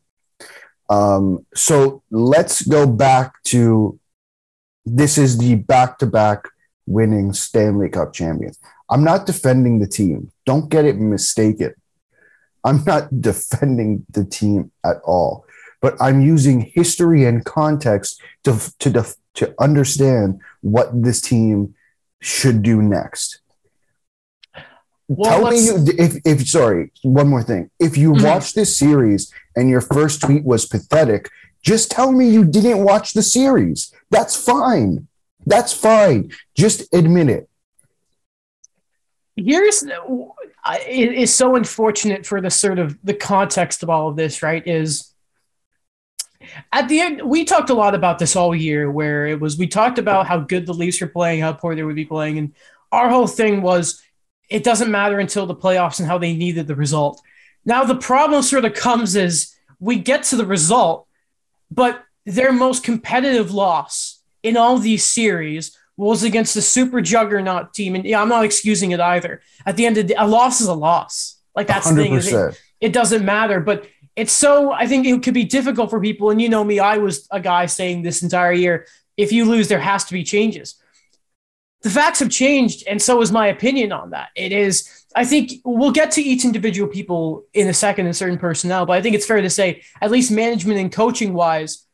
Um, 0.90 1.46
so 1.54 2.02
let's 2.10 2.62
go 2.62 2.86
back 2.86 3.42
to 3.44 3.98
this 4.84 5.16
is 5.16 5.38
the 5.38 5.54
back-to-back 5.54 6.48
winning 6.86 7.32
Stanley 7.32 7.88
Cup 7.88 8.12
champions. 8.12 8.58
I'm 8.90 9.04
not 9.04 9.24
defending 9.24 9.78
the 9.78 9.86
team. 9.86 10.32
Don't 10.44 10.68
get 10.68 10.84
it 10.84 10.96
mistaken. 10.96 11.74
I'm 12.64 12.82
not 12.84 13.20
defending 13.20 14.04
the 14.10 14.24
team 14.24 14.72
at 14.84 14.96
all, 15.04 15.44
but 15.80 15.94
I'm 16.00 16.20
using 16.20 16.72
history 16.74 17.24
and 17.24 17.44
context 17.44 18.20
to 18.44 18.58
to 18.80 19.06
to 19.34 19.54
understand 19.60 20.40
what 20.60 20.90
this 20.92 21.20
team 21.20 21.74
should 22.20 22.62
do 22.62 22.82
next. 22.82 23.39
Well, 25.12 25.40
Tell 25.40 25.50
me 25.50 25.58
you 25.58 25.84
if 25.98 26.18
if 26.24 26.48
sorry, 26.48 26.92
one 27.02 27.26
more 27.26 27.42
thing. 27.42 27.68
If 27.80 27.96
you 27.96 28.12
Mhm. 28.12 28.22
watch 28.22 28.54
this 28.54 28.76
series 28.76 29.32
and 29.56 29.68
your 29.68 29.80
first 29.80 30.20
tweet 30.20 30.44
was 30.44 30.66
pathetic, 30.66 31.28
just 31.62 31.90
tell 31.90 32.12
me 32.12 32.30
you 32.30 32.44
didn't 32.44 32.84
watch 32.84 33.12
the 33.12 33.22
series. 33.24 33.92
That's 34.10 34.36
fine. 34.36 35.08
That's 35.44 35.72
fine. 35.72 36.30
Just 36.54 36.94
admit 36.94 37.28
it. 37.28 37.50
Here's 39.34 39.82
it 39.82 41.12
is 41.12 41.34
so 41.34 41.56
unfortunate 41.56 42.24
for 42.24 42.40
the 42.40 42.50
sort 42.50 42.78
of 42.78 42.96
the 43.02 43.14
context 43.14 43.82
of 43.82 43.90
all 43.90 44.10
of 44.10 44.14
this. 44.16 44.44
Right? 44.44 44.64
Is 44.64 45.12
at 46.72 46.88
the 46.88 47.00
end 47.00 47.22
we 47.22 47.44
talked 47.44 47.70
a 47.70 47.74
lot 47.74 47.96
about 47.96 48.20
this 48.20 48.36
all 48.36 48.54
year, 48.54 48.88
where 48.88 49.26
it 49.26 49.40
was 49.40 49.58
we 49.58 49.66
talked 49.66 49.98
about 49.98 50.28
how 50.28 50.38
good 50.38 50.66
the 50.66 50.72
Leafs 50.74 51.00
were 51.00 51.08
playing, 51.08 51.40
how 51.40 51.52
poor 51.52 51.74
they 51.74 51.82
would 51.82 51.96
be 51.96 52.04
playing, 52.04 52.38
and 52.38 52.54
our 52.92 53.08
whole 53.08 53.26
thing 53.26 53.60
was 53.60 54.00
it 54.50 54.64
doesn't 54.64 54.90
matter 54.90 55.18
until 55.18 55.46
the 55.46 55.54
playoffs 55.54 56.00
and 56.00 56.08
how 56.08 56.18
they 56.18 56.34
needed 56.34 56.66
the 56.66 56.74
result. 56.74 57.22
Now 57.64 57.84
the 57.84 57.94
problem 57.94 58.42
sort 58.42 58.64
of 58.64 58.74
comes 58.74 59.16
is 59.16 59.54
we 59.78 59.96
get 59.96 60.24
to 60.24 60.36
the 60.36 60.44
result, 60.44 61.06
but 61.70 62.04
their 62.26 62.52
most 62.52 62.84
competitive 62.84 63.52
loss 63.52 64.20
in 64.42 64.56
all 64.56 64.78
these 64.78 65.04
series 65.04 65.76
was 65.96 66.22
against 66.22 66.54
the 66.54 66.62
super 66.62 67.00
juggernaut 67.00 67.72
team. 67.74 67.94
And 67.94 68.04
yeah, 68.04 68.20
I'm 68.20 68.28
not 68.28 68.44
excusing 68.44 68.90
it 68.90 69.00
either. 69.00 69.40
At 69.66 69.76
the 69.76 69.86
end 69.86 69.98
of 69.98 70.08
the 70.08 70.14
day, 70.14 70.18
a 70.18 70.26
loss 70.26 70.60
is 70.60 70.66
a 70.66 70.74
loss. 70.74 71.38
Like 71.54 71.66
that's 71.66 71.88
the 71.88 71.96
thing. 71.96 72.14
It, 72.14 72.60
it 72.80 72.92
doesn't 72.92 73.24
matter. 73.24 73.60
But 73.60 73.86
it's 74.16 74.32
so 74.32 74.72
I 74.72 74.86
think 74.86 75.06
it 75.06 75.22
could 75.22 75.34
be 75.34 75.44
difficult 75.44 75.90
for 75.90 76.00
people. 76.00 76.30
And 76.30 76.40
you 76.40 76.48
know 76.48 76.64
me, 76.64 76.80
I 76.80 76.96
was 76.96 77.28
a 77.30 77.40
guy 77.40 77.66
saying 77.66 78.02
this 78.02 78.22
entire 78.22 78.52
year, 78.52 78.86
if 79.16 79.32
you 79.32 79.44
lose, 79.44 79.68
there 79.68 79.80
has 79.80 80.04
to 80.04 80.12
be 80.12 80.24
changes. 80.24 80.76
The 81.82 81.90
facts 81.90 82.18
have 82.18 82.30
changed, 82.30 82.84
and 82.86 83.00
so 83.00 83.22
is 83.22 83.32
my 83.32 83.46
opinion 83.46 83.90
on 83.90 84.10
that. 84.10 84.28
It 84.36 84.52
is, 84.52 85.06
I 85.16 85.24
think 85.24 85.52
we'll 85.64 85.92
get 85.92 86.10
to 86.12 86.22
each 86.22 86.44
individual 86.44 86.88
people 86.88 87.44
in 87.54 87.68
a 87.68 87.74
second 87.74 88.06
and 88.06 88.14
certain 88.14 88.38
personnel, 88.38 88.84
but 88.84 88.98
I 88.98 89.02
think 89.02 89.14
it's 89.14 89.26
fair 89.26 89.40
to 89.40 89.48
say, 89.48 89.82
at 90.00 90.10
least 90.10 90.30
management 90.30 90.78
and 90.78 90.92
coaching 90.92 91.32
wise, 91.32 91.86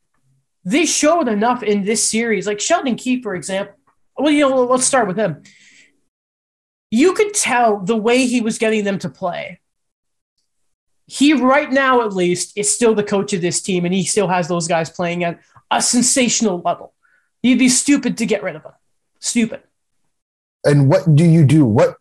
they 0.64 0.86
showed 0.86 1.28
enough 1.28 1.62
in 1.62 1.84
this 1.84 2.08
series. 2.08 2.48
Like 2.48 2.60
Sheldon 2.60 2.96
Keefe, 2.96 3.22
for 3.22 3.36
example. 3.36 3.76
Well, 4.18 4.32
you 4.32 4.48
know, 4.48 4.64
let's 4.64 4.84
start 4.84 5.06
with 5.06 5.16
him. 5.16 5.44
You 6.90 7.12
could 7.12 7.34
tell 7.34 7.78
the 7.78 7.96
way 7.96 8.26
he 8.26 8.40
was 8.40 8.58
getting 8.58 8.82
them 8.82 8.98
to 9.00 9.08
play. 9.08 9.60
He, 11.06 11.32
right 11.32 11.70
now 11.70 12.02
at 12.02 12.12
least, 12.12 12.58
is 12.58 12.74
still 12.74 12.94
the 12.94 13.04
coach 13.04 13.32
of 13.32 13.40
this 13.40 13.62
team, 13.62 13.84
and 13.84 13.94
he 13.94 14.04
still 14.04 14.26
has 14.26 14.48
those 14.48 14.66
guys 14.66 14.90
playing 14.90 15.22
at 15.22 15.38
a 15.70 15.80
sensational 15.80 16.60
level. 16.64 16.92
You'd 17.42 17.60
be 17.60 17.68
stupid 17.68 18.18
to 18.18 18.26
get 18.26 18.42
rid 18.42 18.56
of 18.56 18.64
him. 18.64 18.72
Stupid. 19.20 19.62
And 20.66 20.88
what 20.88 21.14
do 21.14 21.24
you 21.24 21.44
do? 21.44 21.64
What 21.64 21.96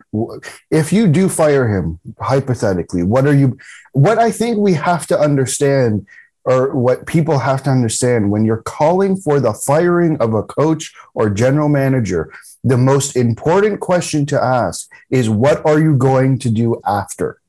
if 0.72 0.92
you 0.92 1.08
do 1.08 1.30
fire 1.30 1.68
him 1.74 2.00
hypothetically? 2.20 3.04
What 3.04 3.26
are 3.28 3.36
you? 3.36 3.58
What 3.94 4.18
I 4.18 4.32
think 4.32 4.58
we 4.58 4.74
have 4.74 5.06
to 5.08 5.18
understand, 5.18 6.08
or 6.44 6.76
what 6.76 7.06
people 7.06 7.40
have 7.40 7.62
to 7.64 7.70
understand, 7.70 8.32
when 8.32 8.44
you're 8.44 8.64
calling 8.80 9.16
for 9.18 9.40
the 9.40 9.54
firing 9.54 10.18
of 10.18 10.34
a 10.34 10.44
coach 10.44 10.94
or 11.14 11.30
general 11.30 11.70
manager, 11.70 12.32
the 12.64 12.78
most 12.78 13.16
important 13.16 13.80
question 13.80 14.26
to 14.26 14.44
ask 14.44 14.90
is, 15.10 15.30
what 15.30 15.64
are 15.66 15.80
you 15.80 15.96
going 15.96 16.40
to 16.40 16.50
do 16.50 16.82
after? 16.86 17.40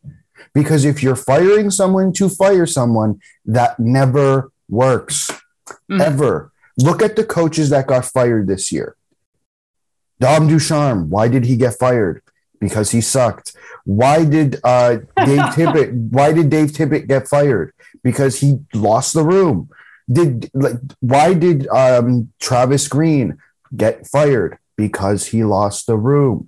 Because 0.52 0.84
if 0.84 1.02
you're 1.02 1.16
firing 1.16 1.70
someone 1.70 2.12
to 2.14 2.28
fire 2.28 2.66
someone, 2.66 3.20
that 3.44 3.78
never 3.80 4.50
works 4.68 5.30
Mhm. 5.90 6.00
ever. 6.00 6.52
Look 6.78 7.00
at 7.02 7.16
the 7.16 7.24
coaches 7.24 7.70
that 7.70 7.86
got 7.86 8.04
fired 8.04 8.46
this 8.46 8.70
year. 8.70 8.96
Dom 10.18 10.48
Ducharme, 10.48 11.10
why 11.10 11.28
did 11.28 11.44
he 11.44 11.56
get 11.56 11.78
fired? 11.78 12.22
Because 12.58 12.90
he 12.90 13.00
sucked. 13.00 13.54
Why 13.84 14.24
did 14.24 14.60
uh, 14.64 14.96
Dave 14.96 15.06
Tippett? 15.54 16.10
Why 16.10 16.32
did 16.32 16.50
Dave 16.50 16.70
Tippett 16.70 17.06
get 17.06 17.28
fired? 17.28 17.72
Because 18.02 18.40
he 18.40 18.60
lost 18.72 19.14
the 19.14 19.24
room. 19.24 19.68
Did 20.10 20.50
like 20.54 20.76
why 21.00 21.34
did 21.34 21.68
um, 21.68 22.32
Travis 22.40 22.88
Green 22.88 23.38
get 23.76 24.06
fired? 24.06 24.58
Because 24.76 25.26
he 25.26 25.44
lost 25.44 25.86
the 25.86 25.96
room. 25.96 26.46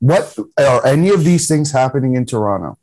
What 0.00 0.36
are 0.58 0.84
any 0.84 1.10
of 1.10 1.22
these 1.22 1.46
things 1.46 1.70
happening 1.70 2.16
in 2.16 2.26
Toronto? 2.26 2.78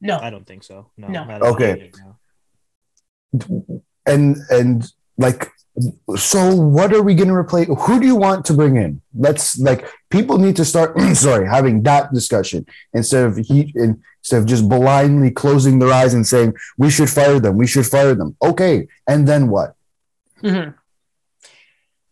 No. 0.00 0.18
I 0.18 0.30
don't 0.30 0.46
think 0.46 0.62
so. 0.64 0.90
No. 0.96 1.08
No. 1.08 1.24
not 1.24 1.30
at 1.30 1.42
all. 1.42 1.54
Okay. 1.54 1.90
And 4.06 4.36
and 4.50 4.90
like 5.18 5.50
so 6.16 6.54
what 6.54 6.92
are 6.94 7.02
we 7.02 7.14
going 7.14 7.28
to 7.28 7.34
replace 7.34 7.68
who 7.80 8.00
do 8.00 8.06
you 8.06 8.16
want 8.16 8.44
to 8.44 8.54
bring 8.54 8.76
in 8.76 9.00
let's 9.14 9.58
like 9.58 9.86
people 10.10 10.38
need 10.38 10.56
to 10.56 10.64
start 10.64 10.98
sorry 11.14 11.46
having 11.46 11.82
that 11.82 12.12
discussion 12.14 12.64
instead 12.94 13.26
of 13.26 13.36
he 13.36 13.72
instead 13.74 14.38
of 14.38 14.46
just 14.46 14.68
blindly 14.68 15.30
closing 15.30 15.78
their 15.78 15.92
eyes 15.92 16.14
and 16.14 16.26
saying 16.26 16.54
we 16.78 16.88
should 16.88 17.10
fire 17.10 17.38
them 17.38 17.58
we 17.58 17.66
should 17.66 17.86
fire 17.86 18.14
them 18.14 18.34
okay 18.42 18.88
and 19.06 19.28
then 19.28 19.48
what 19.48 19.76
Mm-hmm. 20.42 20.70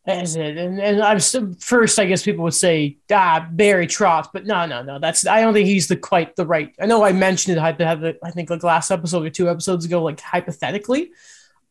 That's 0.04 0.34
it. 0.34 0.58
And, 0.58 0.80
and 0.80 1.02
I'm 1.02 1.18
first, 1.58 1.98
I 1.98 2.04
guess 2.04 2.22
people 2.22 2.44
would 2.44 2.54
say, 2.54 2.98
ah, 3.10 3.48
Barry 3.50 3.86
Trotz, 3.86 4.28
but 4.32 4.44
no, 4.44 4.66
no, 4.66 4.82
no. 4.82 4.98
That's 4.98 5.26
I 5.26 5.40
don't 5.40 5.54
think 5.54 5.66
he's 5.66 5.88
the 5.88 5.96
quite 5.96 6.36
the 6.36 6.44
right. 6.44 6.74
I 6.78 6.84
know 6.84 7.04
I 7.04 7.12
mentioned 7.12 7.56
it. 7.56 7.60
I 7.60 8.16
I 8.22 8.30
think 8.30 8.50
like 8.50 8.62
last 8.62 8.90
episode 8.90 9.24
or 9.24 9.30
two 9.30 9.48
episodes 9.48 9.86
ago, 9.86 10.02
like 10.02 10.20
hypothetically. 10.20 11.12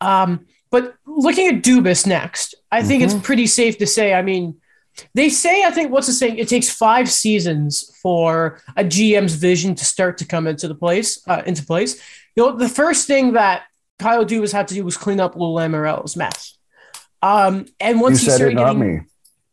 Um, 0.01 0.47
but 0.73 0.95
looking 1.05 1.47
at 1.49 1.61
Dubas 1.61 2.07
next, 2.07 2.55
I 2.71 2.81
think 2.81 3.03
it's 3.03 3.13
pretty 3.13 3.45
safe 3.45 3.77
to 3.77 3.85
say. 3.85 4.11
I 4.15 4.23
mean, 4.23 4.59
they 5.13 5.29
say 5.29 5.63
I 5.63 5.69
think 5.69 5.91
what's 5.91 6.07
the 6.07 6.13
saying? 6.13 6.39
It 6.39 6.47
takes 6.47 6.67
five 6.67 7.11
seasons 7.11 7.95
for 8.01 8.59
a 8.75 8.83
GM's 8.83 9.35
vision 9.35 9.75
to 9.75 9.85
start 9.85 10.17
to 10.17 10.25
come 10.25 10.47
into 10.47 10.67
the 10.67 10.73
place 10.73 11.21
uh, 11.27 11.43
into 11.45 11.63
place. 11.63 12.01
You 12.35 12.43
know, 12.43 12.57
the 12.57 12.67
first 12.67 13.05
thing 13.05 13.33
that 13.33 13.65
Kyle 13.99 14.25
Dubas 14.25 14.51
had 14.51 14.67
to 14.69 14.73
do 14.73 14.83
was 14.83 14.97
clean 14.97 15.19
up 15.19 15.35
Lou 15.35 15.53
Lamoriello's 15.53 16.17
mess. 16.17 16.57
Um, 17.21 17.67
and 17.79 17.97
you 17.97 18.03
once 18.03 18.21
he 18.21 18.25
said 18.25 18.37
started 18.37 18.53
it 18.53 18.55
not 18.55 18.73
getting, 18.73 18.97
me 18.97 19.01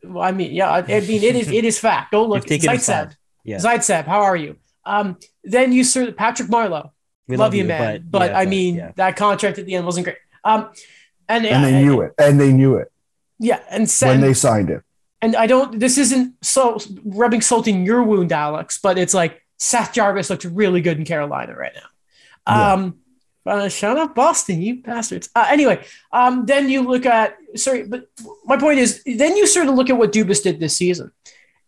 well, 0.04 0.22
I 0.22 0.32
mean, 0.32 0.54
yeah, 0.54 0.70
I 0.70 0.78
I 0.78 1.00
mean, 1.00 1.22
it 1.22 1.36
is 1.36 1.50
it 1.50 1.66
is 1.66 1.78
fact. 1.78 2.12
Don't 2.12 2.30
look. 2.30 2.48
You've 2.48 2.60
taken 2.62 2.70
it 2.70 2.80
Zaitsev. 2.80 3.14
Yeah. 3.44 3.58
Zaitsev, 3.58 4.06
how 4.06 4.22
are 4.22 4.36
you? 4.36 4.56
Um, 4.86 5.18
then 5.44 5.74
you 5.74 5.84
sort 5.84 6.16
Patrick 6.16 6.48
Marleau, 6.48 6.92
We 7.28 7.36
love, 7.36 7.54
you, 7.54 7.66
man, 7.66 8.06
but, 8.08 8.30
yeah, 8.30 8.38
I 8.38 8.46
mean, 8.46 8.76
yeah. 8.76 8.92
that 8.96 9.16
contract 9.16 9.58
at 9.58 9.66
the 9.66 9.74
end 9.74 9.84
wasn't 9.84 10.04
great. 10.04 10.16
Um, 10.42 10.70
and 11.30 11.46
and 11.46 11.64
they 11.64 11.82
knew 11.82 12.00
it 12.02 12.12
and 12.18 12.40
they 12.40 12.52
knew 12.52 12.76
it 12.76 12.92
Yeah, 13.38 13.60
and 13.70 13.88
when 14.02 14.20
they 14.20 14.34
signed 14.34 14.70
it 14.70 14.82
and 15.22 15.37
I 15.37 15.46
don't. 15.46 15.78
This 15.78 15.99
isn't 15.99 16.34
so 16.42 16.78
rubbing 17.04 17.40
salt 17.40 17.68
in 17.68 17.84
your 17.84 18.02
wound, 18.02 18.32
Alex, 18.32 18.78
but 18.78 18.99
it's 18.99 19.14
like 19.14 19.44
Seth 19.58 19.92
Jarvis 19.92 20.30
looks 20.30 20.44
really 20.44 20.80
good 20.80 20.99
in 20.99 21.04
Carolina 21.04 21.54
right 21.54 21.72
now. 21.75 21.82
Yeah. 22.49 22.72
Um, 22.72 22.96
uh, 23.46 23.68
shout 23.68 23.99
out 23.99 24.14
Boston, 24.14 24.62
you 24.62 24.82
bastards. 24.82 25.28
Uh, 25.34 25.46
anyway, 25.49 25.84
um, 26.12 26.46
then 26.46 26.68
you 26.68 26.82
look 26.82 27.06
at 27.06 27.37
sorry, 27.56 27.84
but 27.84 28.08
my 28.44 28.56
point 28.56 28.78
is, 28.78 29.02
then 29.04 29.37
you 29.37 29.46
sort 29.46 29.66
of 29.66 29.75
look 29.75 29.90
at 29.90 29.96
what 29.96 30.12
Dubas 30.12 30.42
did 30.42 30.60
this 30.60 30.76
season, 30.76 31.10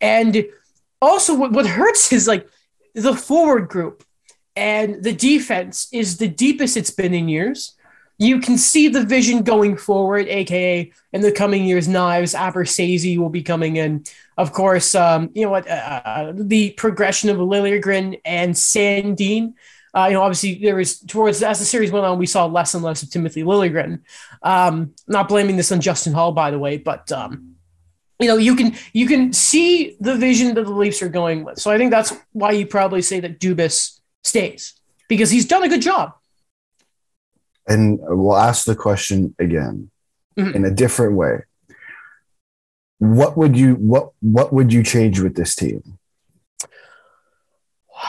and 0.00 0.47
also 1.00 1.35
what, 1.35 1.52
what 1.52 1.66
hurts 1.66 2.12
is 2.12 2.28
like 2.28 2.47
the 2.95 3.14
forward 3.14 3.69
group 3.69 4.04
and 4.54 5.02
the 5.02 5.14
defense 5.14 5.88
is 5.92 6.19
the 6.19 6.28
deepest 6.28 6.76
it's 6.76 6.90
been 6.90 7.14
in 7.14 7.28
years. 7.28 7.75
You 8.19 8.40
can 8.40 8.57
see 8.57 8.88
the 8.88 9.04
vision 9.04 9.42
going 9.42 9.76
forward, 9.76 10.28
aka 10.28 10.92
in 11.12 11.21
the 11.21 11.33
coming 11.33 11.64
years, 11.64 11.88
Knies, 11.88 12.38
Abruzzese 12.38 13.19
will 13.19 13.31
be 13.31 13.42
coming 13.42 13.76
in. 13.76 14.04
Of 14.37 14.52
course, 14.52 14.95
um, 14.95 15.31
you 15.35 15.45
know 15.45 15.50
what, 15.50 15.69
uh, 15.69 16.33
the 16.35 16.71
progression 16.71 17.31
of 17.31 17.38
Liljegren 17.38 18.21
and 18.25 18.54
Sandin. 18.54 19.54
Uh, 19.95 20.07
you 20.07 20.14
know, 20.14 20.23
obviously 20.23 20.54
there 20.54 20.76
was 20.76 21.00
towards 21.00 21.42
as 21.42 21.59
the 21.59 21.64
series 21.64 21.90
went 21.90 22.07
on, 22.07 22.19
we 22.19 22.26
saw 22.26 22.47
less 22.47 22.75
and 22.75 22.83
less 22.83 23.02
of 23.02 23.11
Timothy 23.11 23.42
Liljegren. 23.42 24.00
Um, 24.42 24.95
not 25.07 25.28
blaming 25.28 25.57
this 25.57 25.73
on 25.73 25.81
Justin 25.81 26.12
Holl, 26.12 26.33
by 26.33 26.50
the 26.50 26.59
way, 26.59 26.78
but 26.78 27.12
um, 27.12 27.57
you 28.23 28.28
know, 28.28 28.37
you 28.37 28.54
can 28.57 28.75
you 28.92 29.07
can 29.07 29.33
see 29.33 29.97
the 30.00 30.14
vision 30.14 30.54
that 30.54 30.64
the 30.64 30.71
Leafs 30.71 31.02
are 31.02 31.09
going 31.09 31.45
with. 31.45 31.59
So 31.59 31.71
I 31.71 31.76
think 31.76 31.90
that's 31.90 32.14
why 32.33 32.52
you 32.52 32.66
probably 32.66 33.02
say 33.02 33.21
that 33.21 33.40
Dubas 33.40 34.00
stays 34.23 34.75
because 35.09 35.31
he's 35.31 35.47
done 35.47 35.62
a 35.64 35.69
good 35.69 35.83
job. 35.83 36.14
And 37.69 37.99
we'll 38.02 38.37
ask 38.37 38.64
the 38.64 38.76
question 38.76 39.35
again 39.38 39.90
Mhm. 40.38 40.54
in 40.57 40.64
a 40.64 40.71
different 40.71 41.14
way 41.16 41.35
what 42.99 43.37
would 43.37 43.57
you 43.57 43.75
what 43.75 44.11
what 44.21 44.52
would 44.52 44.73
you 44.73 44.83
change 44.83 45.21
with 45.21 45.35
this 45.37 45.54
team 45.54 45.99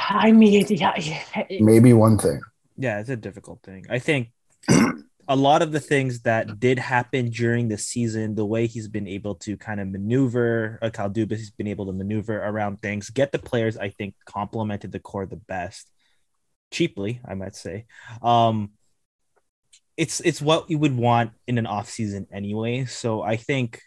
I 0.09 0.31
mean, 0.31 0.65
yeah, 0.69 0.97
yeah, 0.99 1.43
maybe 1.59 1.93
one 1.93 2.17
thing 2.17 2.41
Yeah, 2.77 2.99
it's 2.99 3.09
a 3.09 3.15
difficult 3.15 3.61
thing. 3.61 3.85
I 3.89 3.99
think 3.99 4.31
a 5.27 5.35
lot 5.35 5.61
of 5.61 5.71
the 5.71 5.79
things 5.79 6.21
that 6.21 6.59
did 6.59 6.79
happen 6.79 7.29
during 7.29 7.67
the 7.67 7.77
season, 7.77 8.35
the 8.35 8.45
way 8.45 8.65
he's 8.67 8.87
been 8.87 9.07
able 9.07 9.35
to 9.45 9.55
kind 9.57 9.79
of 9.79 9.87
maneuver, 9.87 10.79
uh, 10.81 10.89
Kyle 10.89 11.09
Dubas, 11.09 11.37
he's 11.37 11.51
been 11.51 11.67
able 11.67 11.85
to 11.85 11.93
maneuver 11.93 12.37
around 12.43 12.81
things, 12.81 13.09
get 13.09 13.31
the 13.31 13.39
players 13.39 13.77
I 13.77 13.89
think 13.89 14.15
complemented 14.25 14.91
the 14.91 14.99
core 14.99 15.25
the 15.25 15.35
best, 15.37 15.89
cheaply, 16.71 17.21
I 17.23 17.35
might 17.35 17.55
say. 17.55 17.85
Um, 18.21 18.71
it's 19.97 20.19
it's 20.21 20.41
what 20.41 20.69
you 20.69 20.77
would 20.79 20.95
want 20.95 21.31
in 21.47 21.57
an 21.57 21.67
off 21.67 21.89
season 21.89 22.27
anyway. 22.31 22.85
So 22.85 23.21
I 23.21 23.37
think 23.37 23.81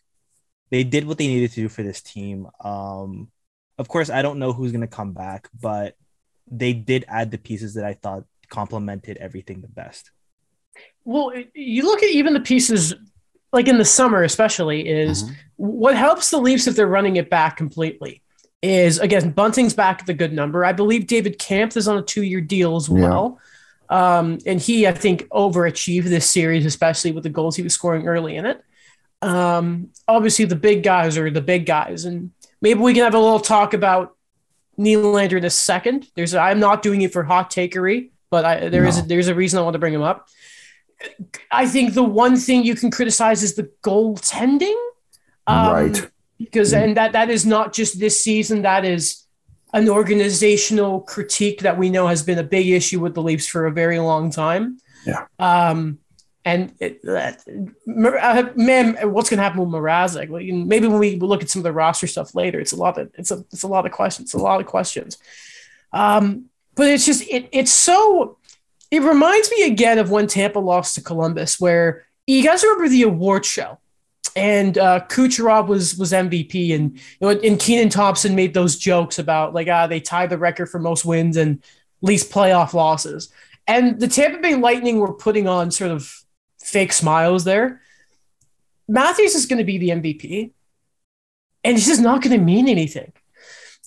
they 0.71 0.85
did 0.85 1.07
what 1.07 1.19
they 1.19 1.27
needed 1.27 1.51
to 1.51 1.63
do 1.63 1.69
for 1.69 1.83
this 1.83 2.01
team. 2.01 2.49
Um, 2.61 3.31
of 3.79 3.89
course, 3.89 4.11
I 4.11 4.23
don't 4.23 4.39
know 4.39 4.53
who's 4.53 4.73
gonna 4.73 4.87
come 4.87 5.13
back, 5.13 5.49
but 5.61 5.95
they 6.51 6.73
did 6.73 7.05
add 7.09 7.31
the 7.31 7.39
pieces 7.39 7.75
that 7.75 7.85
I 7.85 7.95
thought 7.95 8.25
complemented 8.49 9.17
everything 9.17 9.61
the 9.61 9.69
best. 9.69 10.11
Well, 11.05 11.33
you 11.55 11.85
look 11.85 12.03
at 12.03 12.11
even 12.11 12.35
the 12.35 12.41
pieces, 12.41 12.95
like 13.53 13.69
in 13.69 13.79
the 13.79 13.85
summer, 13.85 14.23
especially, 14.23 14.89
is 14.89 15.31
what 15.57 15.97
helps 15.97 16.31
the 16.31 16.39
Leafs 16.39 16.67
if 16.67 16.77
they're 16.77 16.87
running 16.87 17.17
it 17.17 17.31
back 17.31 17.57
completely. 17.57 18.23
Is 18.63 18.99
again, 18.99 19.31
Bunting's 19.31 19.75
back 19.75 20.01
at 20.01 20.07
the 20.07 20.15
good 20.15 20.33
number. 20.33 20.65
I 20.65 20.73
believe 20.73 21.07
David 21.07 21.39
Kampf 21.39 21.77
is 21.77 21.87
on 21.89 21.99
a 21.99 22.03
two-year 22.03 22.41
deal 22.41 22.77
as 22.77 22.89
Yeah. 22.89 23.41
Um, 23.89 24.39
and 24.47 24.61
he, 24.61 24.87
I 24.87 24.93
think, 24.93 25.29
overachieved 25.29 26.05
this 26.05 26.29
series, 26.29 26.67
especially 26.67 27.13
with 27.13 27.23
the 27.25 27.31
goals 27.31 27.57
he 27.57 27.63
was 27.63 27.75
scoring 27.75 28.07
early 28.07 28.37
in 28.37 28.47
it. 28.47 28.63
Um, 29.23 29.91
obviously, 30.07 30.45
the 30.45 30.57
big 30.57 30.83
guys 30.83 31.17
are 31.19 31.31
the 31.31 31.41
big 31.41 31.67
guys, 31.67 32.05
and 32.05 32.31
maybe 32.61 32.81
we 32.81 32.95
can 32.95 33.05
have 33.05 33.15
a 33.15 33.19
little 33.19 33.41
talk 33.41 33.75
about 33.75 34.17
Nylander 34.79 35.39
in 35.39 35.45
a 35.45 35.51
second. 35.51 36.07
There's, 36.15 36.35
I'm 36.35 36.61
not 36.61 36.83
doing 36.83 37.03
it 37.03 37.13
for 37.13 37.25
hot 37.25 37.51
takery, 37.51 38.11
but 38.31 38.45
I, 38.45 38.69
there 38.69 38.85
is 38.85 38.99
No. 38.99 39.05
a, 39.05 39.07
there's 39.07 39.29
a 39.29 39.35
reason 39.35 39.59
I 39.59 39.63
want 39.63 39.75
to 39.75 39.79
bring 39.79 39.95
him 39.95 40.03
up 40.03 40.29
I 41.51 41.67
think 41.67 41.95
the 41.95 42.03
one 42.03 42.37
thing 42.37 42.65
you 42.65 42.75
can 42.75 42.91
criticize 42.91 43.43
is 43.43 43.55
the 43.55 43.71
goaltending. 43.83 44.77
Um, 45.47 45.73
right. 45.73 46.11
Because 46.39 46.73
and 46.73 46.97
that 46.97 47.13
that 47.13 47.31
is 47.31 47.47
not 47.47 47.73
just 47.73 47.99
this 47.99 48.23
season. 48.23 48.63
That 48.63 48.85
is 48.85 49.26
an 49.73 49.89
organizational 49.89 51.01
critique 51.01 51.61
that 51.61 51.79
we 51.79 51.91
know 51.91 52.07
has 52.07 52.23
been 52.23 52.39
a 52.39 52.45
big 52.45 52.69
issue 52.69 53.01
with 53.01 53.15
the 53.15 53.23
Leafs 53.23 53.47
for 53.47 53.67
a 53.67 53.73
very 53.73 53.99
long 53.99 54.31
time. 54.31 54.79
Yeah. 55.05 55.27
Um, 55.39 55.99
and 56.45 56.73
it, 56.79 57.01
uh, 57.05 57.33
man, 58.55 58.95
what's 59.11 59.29
going 59.29 59.39
to 59.39 59.43
happen 59.43 59.59
with 59.59 59.69
Mrazek? 59.69 60.31
Like, 60.31 60.47
maybe 60.47 60.87
when 60.87 61.01
we 61.01 61.17
look 61.17 61.43
at 61.43 61.51
some 61.51 61.61
of 61.61 61.65
the 61.65 61.73
roster 61.73 62.07
stuff 62.07 62.37
later, 62.37 62.61
it's 62.61 62.73
a 62.73 62.77
lot 62.77 62.97
of 62.99 63.11
it's 63.15 63.33
a 63.33 63.45
it's 63.53 63.65
a 63.65 63.69
lot 63.69 63.85
of 63.85 63.91
questions. 63.91 64.29
It's 64.29 64.35
a 64.35 64.39
lot 64.39 64.61
of 64.61 64.67
questions. 64.67 65.19
Um, 65.93 66.45
but 66.77 66.89
it's 66.89 67.05
just 67.05 67.29
it 67.29 67.49
it's 67.51 67.73
so 67.73 68.39
it 68.93 69.03
reminds 69.03 69.51
me 69.51 69.65
again 69.65 69.99
of 69.99 70.11
when 70.13 70.29
Tampa 70.29 70.61
lost 70.61 70.95
to 70.95 71.01
Columbus, 71.01 71.59
where 71.59 72.07
you 72.29 72.45
guys 72.45 72.63
remember 72.63 72.89
the 72.89 73.03
award 73.03 73.45
show, 73.45 73.79
and 74.37 74.79
uh, 74.79 75.01
Kucherov 75.09 75.67
was 75.67 75.97
was 75.97 76.13
MVP, 76.13 76.75
and 76.75 76.97
you 76.97 77.01
know, 77.21 77.31
and 77.31 77.59
Kenan 77.59 77.89
Thompson 77.89 78.37
made 78.37 78.55
those 78.55 78.77
jokes 78.79 79.19
about 79.19 79.55
like 79.55 79.69
ah 79.69 79.87
they 79.87 80.01
tied 80.01 80.31
the 80.31 80.39
record 80.39 80.69
for 80.69 80.79
most 80.79 81.05
wins 81.05 81.37
and 81.37 81.63
least 82.03 82.31
playoff 82.31 82.75
losses, 82.75 83.33
and 83.67 83.99
the 83.99 84.09
Tampa 84.09 84.39
Bay 84.39 84.55
Lightning 84.55 85.01
were 85.01 85.15
putting 85.15 85.49
on 85.49 85.71
sort 85.71 85.91
of 85.91 86.23
fake 86.61 86.93
smiles 86.93 87.45
there. 87.45 87.81
Matthews 88.89 89.35
is 89.35 89.47
going 89.47 89.59
to 89.59 89.65
be 89.65 89.79
the 89.79 89.89
MVP, 89.89 90.53
and 91.65 91.77
it's 91.77 91.87
just 91.87 92.03
not 92.03 92.23
going 92.23 92.39
to 92.39 92.45
mean 92.45 92.69
anything. 92.69 93.13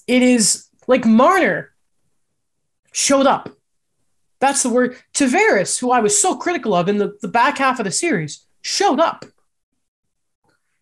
It 0.07 0.23
is 0.23 0.67
like 0.87 1.05
Marner 1.05 1.71
showed 2.91 3.27
up 3.27 3.49
that's 4.39 4.63
the 4.63 4.69
word. 4.69 4.97
Tavares, 5.13 5.79
who 5.79 5.91
I 5.91 5.99
was 5.99 6.19
so 6.19 6.35
critical 6.35 6.73
of 6.73 6.87
in 6.87 6.97
the, 6.97 7.17
the 7.21 7.27
back 7.27 7.57
half 7.57 7.79
of 7.79 7.85
the 7.85 7.91
series, 7.91 8.45
showed 8.61 8.99
up. 8.99 9.25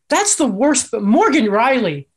That's 0.10 0.36
the 0.36 0.48
worst. 0.48 0.92
But 0.92 1.04
Morgan 1.04 1.46
Rielly, 1.46 2.08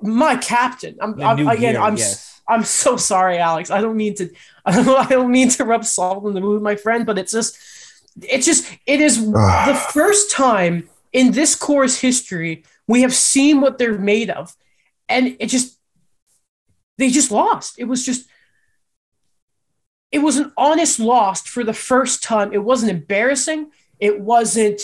my 0.00 0.36
captain. 0.36 0.96
I'm, 1.00 1.20
I'm 1.20 1.48
again. 1.48 1.76
I'm 1.76 1.96
yes. 1.96 2.40
I'm 2.48 2.64
so 2.64 2.96
sorry, 2.96 3.38
Alex. 3.38 3.70
I 3.70 3.80
don't 3.80 3.96
mean 3.96 4.14
to. 4.16 4.30
I 4.64 4.72
don't, 4.84 4.88
I 4.88 5.08
don't 5.08 5.30
mean 5.30 5.48
to 5.50 5.64
rub 5.64 5.84
salt 5.84 6.24
in 6.26 6.34
the 6.34 6.40
wound, 6.40 6.62
my 6.62 6.76
friend. 6.76 7.06
But 7.06 7.18
it's 7.18 7.32
just, 7.32 7.58
it's 8.22 8.46
just, 8.46 8.70
it 8.86 9.00
is 9.00 9.24
the 9.32 9.88
first 9.92 10.30
time 10.30 10.88
in 11.12 11.32
this 11.32 11.54
course 11.54 11.98
history 11.98 12.64
we 12.86 13.02
have 13.02 13.14
seen 13.14 13.60
what 13.60 13.78
they're 13.78 13.98
made 13.98 14.30
of, 14.30 14.54
and 15.08 15.36
it 15.38 15.46
just, 15.46 15.78
they 16.98 17.10
just 17.10 17.30
lost. 17.30 17.78
It 17.78 17.84
was 17.84 18.04
just 18.04 18.28
it 20.12 20.18
was 20.18 20.36
an 20.36 20.52
honest 20.58 21.00
loss 21.00 21.42
for 21.42 21.64
the 21.64 21.72
first 21.72 22.22
time. 22.22 22.52
It 22.52 22.62
wasn't 22.62 22.92
embarrassing. 22.92 23.70
It 23.98 24.20
wasn't, 24.20 24.82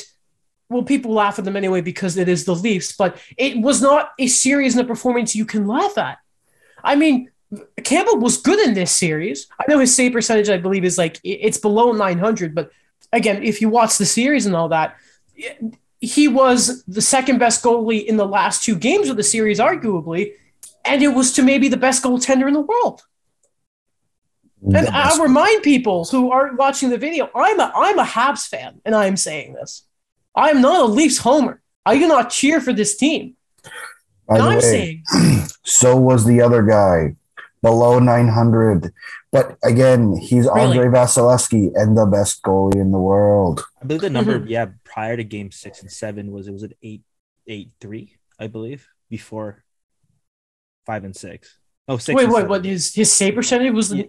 well, 0.69 0.83
people 0.83 1.13
laugh 1.13 1.39
at 1.39 1.45
them 1.45 1.57
anyway 1.57 1.81
because 1.81 2.17
it 2.17 2.29
is 2.29 2.45
the 2.45 2.55
Leafs, 2.55 2.93
but 2.93 3.17
it 3.37 3.59
was 3.59 3.81
not 3.81 4.11
a 4.19 4.27
series 4.27 4.77
and 4.77 4.85
a 4.85 4.89
performance 4.89 5.35
you 5.35 5.45
can 5.45 5.67
laugh 5.67 5.97
at. 5.97 6.19
I 6.85 6.95
mean, 6.95 7.31
Campbell 7.83 8.19
was 8.19 8.37
good 8.37 8.61
in 8.61 8.75
this 8.75 8.93
series. 8.93 9.47
I 9.59 9.65
know 9.69 9.79
his 9.79 9.95
save 9.95 10.13
percentage, 10.13 10.51
I 10.51 10.59
believe, 10.59 10.85
is 10.85 10.99
like 10.99 11.19
it's 11.25 11.59
below 11.59 11.93
900, 11.93 12.55
but 12.55 12.71
again, 13.13 13.43
if 13.43 13.61
you 13.61 13.71
watch 13.71 13.97
the 13.97 14.05
series 14.05 14.45
and 14.45 14.55
all 14.55 14.69
that, 14.69 14.97
he 16.01 16.29
was 16.29 16.85
the 16.85 17.01
second 17.01 17.39
best 17.39 17.65
goalie 17.65 18.05
in 18.05 18.17
the 18.17 18.27
last 18.27 18.63
two 18.63 18.77
games 18.77 19.09
of 19.09 19.17
the 19.17 19.23
series, 19.23 19.59
arguably, 19.59 20.33
and 20.85 21.03
it 21.03 21.09
was 21.09 21.33
to 21.33 21.43
maybe 21.43 21.69
the 21.69 21.77
best 21.77 22.05
goaltender 22.05 22.47
in 22.47 22.55
the 22.55 22.61
world. 22.61 23.03
And 24.63 24.89
I'll 24.89 25.23
remind 25.23 25.63
people 25.63 26.05
who 26.05 26.31
aren't 26.31 26.59
watching 26.59 26.91
the 26.91 26.99
video, 26.99 27.31
I'm 27.35 27.59
a 27.61 27.73
I'm 27.75 27.99
a 27.99 28.05
Habs 28.05 28.47
fan, 28.47 28.81
and 28.85 28.95
I 28.95 29.07
am 29.07 29.17
saying 29.17 29.55
this. 29.55 29.88
I 30.39 30.51
am 30.51 30.61
not 30.61 30.83
a 30.83 30.85
Leafs 30.85 31.19
homer. 31.19 31.61
I 31.85 31.99
do 31.99 32.07
not 32.07 32.31
cheer 32.31 32.61
for 32.61 32.73
this 32.73 32.97
team. 32.97 33.37
By 34.29 34.39
I'm 34.39 34.55
way, 34.55 34.61
saying 34.61 35.05
so 35.65 35.97
was 35.97 36.25
the 36.25 36.41
other 36.41 36.63
guy 36.63 37.17
below 37.63 37.99
900. 37.99 38.93
But 39.33 39.59
again, 39.65 40.17
he's 40.17 40.45
really? 40.47 40.79
Andrei 40.79 40.87
Vasilevskiy 40.87 41.73
and 41.75 41.99
the 41.99 42.07
best 42.07 42.43
goalie 42.43 42.77
in 42.77 42.93
the 42.93 42.99
world. 42.99 43.65
I 43.83 43.87
believe 43.87 44.03
the 44.03 44.11
number, 44.11 44.39
mm-hmm. 44.39 44.49
yeah, 44.49 44.67
prior 44.85 45.17
to 45.17 45.25
game 45.25 45.51
six 45.51 45.83
and 45.83 45.91
seven 45.91 46.31
was 46.31 46.47
it 46.47 46.53
was 46.53 46.63
an 46.63 46.73
eight 46.83 47.03
eight 47.47 47.71
three, 47.81 48.17
I 48.39 48.47
believe, 48.47 48.87
before 49.11 49.65
five 50.87 51.05
and 51.05 51.17
six. 51.17 51.59
Oh, 51.89 51.97
six. 51.97 52.17
Wait, 52.17 52.29
wait, 52.29 52.47
what 52.47 52.65
his 52.65 52.95
his 52.95 53.11
save 53.11 53.35
percentage 53.35 53.73
was 53.73 53.93
yeah. 53.93 54.05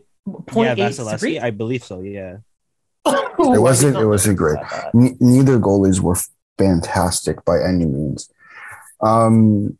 Point 0.45 0.77
yeah, 0.77 0.89
Vasilevskiy, 0.89 1.41
I 1.41 1.49
believe 1.49 1.83
so. 1.83 2.01
Yeah. 2.01 2.37
Oh, 3.37 3.53
it 3.53 3.61
wasn't. 3.69 3.97
It 3.97 4.05
wasn't 4.05 4.37
great. 4.37 4.57
N- 4.93 5.17
neither 5.19 5.59
goalies 5.59 5.99
were 5.99 6.17
fantastic 6.57 7.43
by 7.45 7.61
any 7.61 7.85
means. 7.85 8.29
Um, 9.01 9.77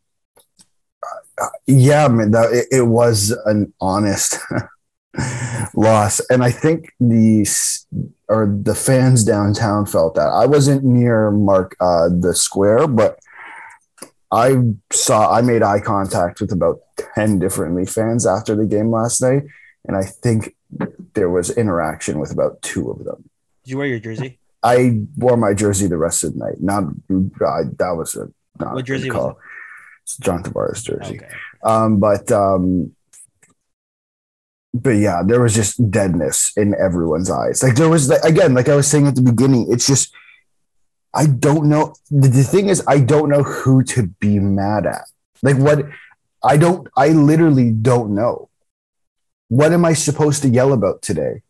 yeah, 1.66 2.08
man, 2.08 2.30
that, 2.32 2.52
it, 2.52 2.66
it 2.70 2.82
was 2.82 3.30
an 3.46 3.72
honest 3.80 4.38
loss, 5.74 6.20
and 6.30 6.42
I 6.42 6.50
think 6.50 6.92
the 7.00 7.46
or 8.28 8.46
the 8.62 8.74
fans 8.74 9.24
downtown 9.24 9.86
felt 9.86 10.14
that. 10.14 10.28
I 10.28 10.46
wasn't 10.46 10.84
near 10.84 11.30
Mark 11.30 11.76
uh, 11.80 12.08
the 12.08 12.34
square, 12.34 12.86
but 12.86 13.18
I 14.30 14.56
saw. 14.92 15.32
I 15.34 15.40
made 15.42 15.62
eye 15.62 15.80
contact 15.80 16.40
with 16.40 16.52
about 16.52 16.80
ten 17.16 17.38
different 17.38 17.74
Leaf 17.76 17.90
fans 17.90 18.26
after 18.26 18.54
the 18.54 18.66
game 18.66 18.90
last 18.90 19.20
night, 19.22 19.44
and 19.86 19.96
I 19.96 20.04
think 20.04 20.54
there 21.14 21.30
was 21.30 21.50
interaction 21.50 22.18
with 22.18 22.32
about 22.32 22.62
two 22.62 22.90
of 22.90 23.04
them. 23.04 23.28
Did 23.64 23.70
you 23.70 23.78
wear 23.78 23.86
your 23.86 24.00
jersey? 24.00 24.38
I 24.62 25.02
wore 25.16 25.36
my 25.36 25.54
jersey 25.54 25.86
the 25.86 25.96
rest 25.96 26.24
of 26.24 26.34
the 26.34 26.38
night. 26.38 26.60
Not 26.60 26.84
I, 27.46 27.62
that 27.78 27.94
was 27.96 28.14
a 28.14 28.28
not 28.58 28.74
what 28.74 28.84
jersey 28.84 29.08
call. 29.08 29.28
was 29.28 29.36
it? 29.36 29.38
It's 30.02 30.16
John 30.18 30.42
Tavares 30.42 30.82
jersey. 30.82 31.16
Okay. 31.16 31.32
Um, 31.62 31.98
but 31.98 32.30
um, 32.30 32.94
but 34.74 34.90
yeah, 34.90 35.22
there 35.24 35.40
was 35.40 35.54
just 35.54 35.90
deadness 35.90 36.52
in 36.56 36.74
everyone's 36.74 37.30
eyes. 37.30 37.62
Like 37.62 37.76
there 37.76 37.88
was 37.88 38.10
again, 38.10 38.54
like 38.54 38.68
I 38.68 38.76
was 38.76 38.86
saying 38.86 39.06
at 39.06 39.14
the 39.14 39.22
beginning, 39.22 39.66
it's 39.70 39.86
just 39.86 40.12
I 41.14 41.26
don't 41.26 41.68
know. 41.68 41.94
The, 42.10 42.28
the 42.28 42.44
thing 42.44 42.68
is, 42.68 42.82
I 42.86 43.00
don't 43.00 43.30
know 43.30 43.42
who 43.42 43.82
to 43.84 44.08
be 44.20 44.38
mad 44.38 44.86
at. 44.86 45.04
Like 45.42 45.56
what 45.56 45.86
I 46.44 46.56
don't. 46.56 46.86
I 46.96 47.08
literally 47.08 47.70
don't 47.70 48.14
know 48.14 48.49
what 49.50 49.72
am 49.72 49.84
I 49.84 49.94
supposed 49.94 50.42
to 50.42 50.48
yell 50.48 50.72
about 50.72 51.02
today? 51.02 51.42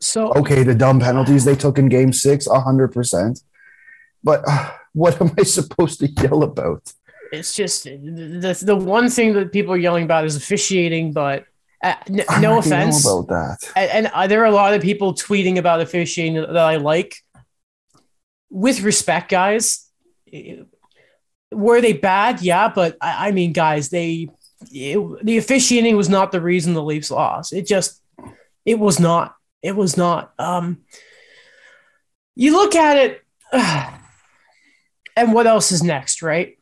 So 0.00 0.32
okay, 0.34 0.64
the 0.64 0.74
dumb 0.74 0.98
penalties 1.00 1.44
they 1.44 1.54
took 1.54 1.78
in 1.78 1.88
Game 1.88 2.12
Six, 2.12 2.46
hundred 2.46 2.88
percent. 2.88 3.40
But 4.22 4.42
uh, 4.46 4.72
what 4.92 5.20
am 5.20 5.30
I 5.38 5.44
supposed 5.44 6.00
to 6.00 6.08
yell 6.08 6.42
about? 6.42 6.92
It's 7.32 7.54
just 7.54 7.84
the 7.84 8.58
the 8.60 8.76
one 8.76 9.08
thing 9.08 9.32
that 9.34 9.52
people 9.52 9.72
are 9.72 9.78
yelling 9.78 10.04
about 10.04 10.24
is 10.26 10.36
officiating, 10.36 11.12
but. 11.12 11.46
Uh, 11.82 11.94
n- 12.08 12.40
no 12.40 12.58
offense 12.58 13.04
about 13.04 13.28
that. 13.28 13.58
And, 13.76 13.90
and 13.90 14.06
uh, 14.14 14.26
there 14.26 14.40
are 14.40 14.46
a 14.46 14.50
lot 14.50 14.72
of 14.72 14.80
people 14.80 15.12
tweeting 15.12 15.58
about 15.58 15.82
officiating 15.82 16.34
that 16.36 16.56
I 16.56 16.76
like. 16.76 17.16
With 18.48 18.80
respect, 18.80 19.30
guys, 19.30 19.86
were 21.52 21.82
they 21.82 21.92
bad? 21.92 22.40
Yeah, 22.40 22.72
but 22.74 22.96
I, 23.02 23.28
I 23.28 23.32
mean, 23.32 23.52
guys, 23.52 23.90
they 23.90 24.28
it, 24.72 25.24
the 25.24 25.38
officiating 25.38 25.96
was 25.96 26.08
not 26.08 26.32
the 26.32 26.40
reason 26.40 26.74
the 26.74 26.82
Leafs 26.82 27.10
lost. 27.10 27.52
It 27.52 27.66
just, 27.66 28.00
it 28.64 28.78
was 28.78 28.98
not. 28.98 29.36
It 29.62 29.76
was 29.76 29.96
not. 29.96 30.32
Um, 30.38 30.82
you 32.34 32.52
look 32.52 32.74
at 32.74 32.96
it, 32.98 33.22
and 35.16 35.32
what 35.32 35.46
else 35.46 35.72
is 35.72 35.82
next, 35.82 36.22
right? 36.22 36.58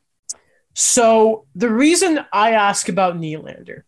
So 0.75 1.47
the 1.55 1.69
reason 1.69 2.21
I 2.33 2.53
ask 2.53 2.89
about 2.89 3.19
Nylander 3.19 3.83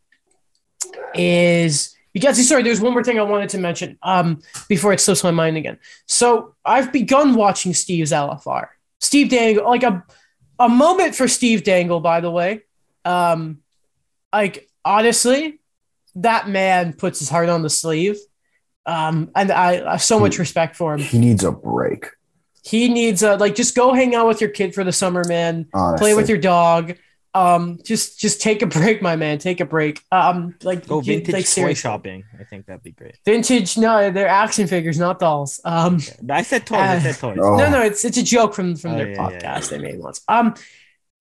is 1.14 1.95
because 2.12 2.47
sorry, 2.49 2.62
there's 2.62 2.81
one 2.81 2.93
more 2.93 3.03
thing 3.03 3.19
I 3.19 3.23
wanted 3.23 3.51
to 3.51 3.59
mention 3.59 3.99
um, 4.03 4.40
before 4.69 4.93
it 4.93 5.01
slips 5.01 5.25
my 5.25 5.33
mind 5.33 5.57
again. 5.57 5.79
So 6.07 6.55
I've 6.64 6.93
begun 6.93 7.35
watching 7.35 7.75
Steve's 7.75 8.12
LFR. 8.12 8.69
Steve 9.01 9.29
Dangle, 9.29 9.64
like 9.64 9.83
a 9.83 10.05
a 10.59 10.69
moment 10.69 11.14
for 11.14 11.27
Steve 11.27 11.64
Dangle, 11.64 12.01
by 12.01 12.21
the 12.21 12.31
way. 12.31 12.62
Um, 13.05 13.59
like 14.35 14.68
honestly, 14.85 15.61
that 16.16 16.49
man 16.49 16.92
puts 16.92 17.18
his 17.18 17.29
heart 17.29 17.49
on 17.49 17.62
the 17.62 17.70
sleeve. 17.70 18.18
Um, 18.87 19.31
and 19.35 19.51
I, 19.51 19.87
I 19.87 19.92
have 19.92 20.03
so 20.03 20.20
much 20.20 20.38
respect 20.38 20.77
for 20.77 20.94
him. 20.94 21.01
He 21.01 21.18
needs 21.18 21.42
a 21.42 21.53
break. 21.53 22.07
He 22.62 22.88
needs 22.88 23.23
a 23.23 23.37
like 23.37 23.55
just 23.55 23.75
go 23.75 23.94
hang 23.94 24.14
out 24.14 24.27
with 24.27 24.40
your 24.40 24.51
kid 24.51 24.75
for 24.75 24.85
the 24.85 24.92
summer, 24.92 25.23
man. 25.27 25.66
Honestly. 25.73 26.05
Play 26.05 26.14
with 26.14 26.29
your 26.29 26.38
dog. 26.38 26.97
Um, 27.35 27.81
just 27.83 28.20
just 28.20 28.40
take 28.40 28.62
a 28.62 28.66
break, 28.66 29.03
my 29.03 29.16
man. 29.16 29.38
Take 29.38 29.61
a 29.61 29.64
break. 29.64 30.01
Um, 30.12 30.55
like 30.62 30.87
go 30.87 31.01
vintage 31.01 31.35
like, 31.35 31.51
toy 31.51 31.75
shopping. 31.75 32.25
I 32.38 32.44
think 32.44 32.66
that'd 32.66 32.83
be 32.83 32.92
great. 32.92 33.18
Vintage? 33.25 33.77
No, 33.77 34.11
they're 34.11 34.29
action 34.29 34.66
figures, 34.66 34.99
not 34.99 35.18
dolls. 35.18 35.61
Um, 35.64 35.99
I 36.31 36.42
said 36.42 36.66
toys. 36.66 36.79
Uh, 36.79 36.83
I 36.83 36.99
said 37.01 37.16
toys. 37.16 37.38
Oh. 37.42 37.57
No, 37.57 37.70
no, 37.70 37.83
it's 37.83 38.05
it's 38.05 38.18
a 38.18 38.23
joke 38.23 38.55
from 38.55 38.77
from 38.77 38.92
oh, 38.92 38.97
their 38.97 39.11
yeah, 39.11 39.16
podcast 39.16 39.42
yeah, 39.42 39.59
yeah. 39.59 39.68
they 39.68 39.79
made 39.79 39.99
once. 39.99 40.20
Um, 40.29 40.55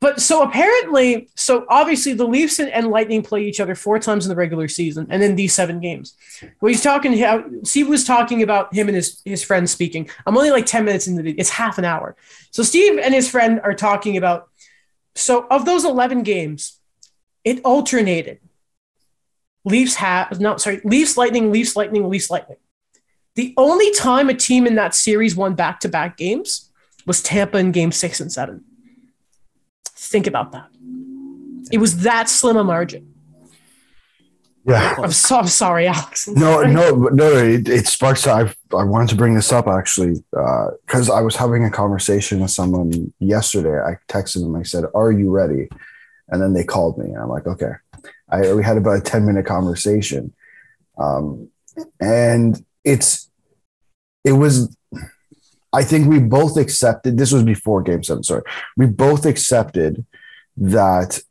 but 0.04 0.20
so 0.20 0.44
apparently, 0.44 1.30
so 1.34 1.66
obviously 1.70 2.12
the 2.12 2.28
Leafs 2.28 2.60
and, 2.60 2.70
and 2.70 2.89
Lightning 2.89 3.24
play 3.24 3.46
each 3.46 3.62
other 3.62 3.74
four 3.74 4.00
times 4.00 4.26
in 4.26 4.30
the 4.30 4.36
regular 4.36 4.68
season, 4.68 5.08
and 5.10 5.22
then 5.22 5.38
these 5.38 5.56
seven 5.56 5.80
games. 5.80 6.13
Well, 6.60 6.68
he's 6.68 6.84
talking. 6.84 7.18
How 7.18 7.46
Steve 7.63 7.88
was 7.88 8.04
talking 8.04 8.44
about 8.44 8.74
him 8.74 8.89
and 8.89 8.98
his 8.98 9.22
his 9.24 9.42
friend 9.42 9.70
speaking. 9.70 10.10
I'm 10.26 10.36
only 10.36 10.52
like 10.52 10.66
ten 10.66 10.84
minutes 10.84 11.08
into 11.08 11.24
the. 11.24 11.32
It's 11.39 11.52
half 11.52 11.78
an 11.78 11.86
hour. 11.86 12.18
So 12.52 12.63
Steve 12.63 13.00
and 13.00 13.13
his 13.13 13.30
friend 13.30 13.62
are 13.63 13.74
talking 13.74 14.18
about. 14.18 14.50
So 15.16 15.48
of 15.50 15.63
those 15.63 15.86
eleven 15.86 16.22
games, 16.24 16.82
it 17.46 17.62
alternated. 17.63 18.42
Leafs 19.63 19.96
have 19.96 20.38
no 20.42 20.58
sorry. 20.58 20.82
Leafs 20.84 21.16
Lightning. 21.16 21.50
Leafs 21.50 21.78
Lightning. 21.78 22.10
Leafs 22.10 22.30
Lightning. 22.30 22.58
The 23.36 23.54
only 23.56 23.89
time 23.94 24.30
a 24.30 24.34
team 24.34 24.68
in 24.68 24.76
that 24.76 24.96
series 24.96 25.34
won 25.34 25.56
back 25.56 25.80
to 25.80 25.88
back 25.88 26.18
games 26.18 26.70
was 27.06 27.24
Tampa 27.24 27.58
in 27.58 27.72
game 27.72 27.94
six 27.94 28.20
and 28.20 28.30
seven. 28.30 28.66
Think 30.13 30.28
about 30.28 30.52
that. 30.52 30.67
It 31.71 31.80
was 31.80 32.04
that 32.04 32.30
slim 32.30 32.56
a 32.56 32.63
margin. 32.63 33.12
Yeah. 34.63 34.95
I'm, 34.99 35.12
so, 35.12 35.38
I'm 35.39 35.47
sorry, 35.47 35.88
Alex. 35.88 36.28
I'm 36.28 36.36
No, 36.36 36.54
sorry. 36.62 36.73
no, 36.73 36.91
no. 37.21 37.28
It, 37.36 37.67
it 37.67 37.88
sparks. 37.88 38.28
I 38.28 38.41
I 38.82 38.84
wanted 38.84 39.10
to 39.10 39.15
bring 39.15 39.34
this 39.34 39.52
up 39.52 39.67
actually 39.67 40.23
Uh, 40.38 40.67
because 40.86 41.10
I 41.10 41.21
was 41.21 41.36
having 41.36 41.65
a 41.65 41.71
conversation 41.71 42.41
with 42.41 42.52
someone 42.52 43.12
yesterday. 43.19 43.78
I 43.89 43.97
texted 44.08 44.41
them. 44.41 44.56
I 44.56 44.62
said, 44.63 44.84
"Are 44.93 45.12
you 45.12 45.32
ready?" 45.32 45.67
And 46.30 46.39
then 46.41 46.54
they 46.54 46.63
called 46.63 46.97
me. 46.99 47.08
And 47.08 47.17
I'm 47.17 47.30
like, 47.38 47.47
"Okay." 47.47 47.73
I 48.30 48.54
we 48.54 48.63
had 48.63 48.78
about 48.78 48.97
a 48.99 49.02
ten 49.02 49.26
minute 49.26 49.47
conversation, 49.47 50.32
um, 50.99 51.49
and 51.99 52.63
it's 52.84 53.32
it 54.23 54.34
was. 54.34 54.54
I 55.74 55.84
think 55.84 56.08
we 56.08 56.20
both 56.20 56.58
accepted. 56.58 57.18
This 57.18 57.32
was 57.32 57.44
before 57.44 57.82
Game 57.82 58.04
Seven. 58.04 58.24
Sorry, 58.24 58.44
we 58.78 58.86
both 58.86 59.26
accepted 59.26 60.06
that 60.56 61.22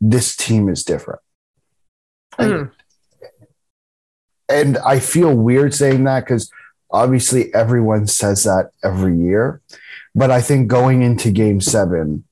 this 0.00 0.34
team 0.34 0.68
is 0.68 0.82
different. 0.82 1.20
Mm. 2.38 2.70
and 4.48 4.78
I 4.78 4.98
feel 4.98 5.34
weird 5.34 5.74
saying 5.74 6.04
that 6.04 6.20
because 6.20 6.50
obviously 6.90 7.52
everyone 7.54 8.06
says 8.06 8.44
that 8.44 8.70
every 8.82 9.16
year. 9.16 9.60
But 10.14 10.30
I 10.30 10.40
think 10.40 10.68
going 10.68 11.02
into 11.02 11.30
game 11.30 11.60
seven, 11.60 12.24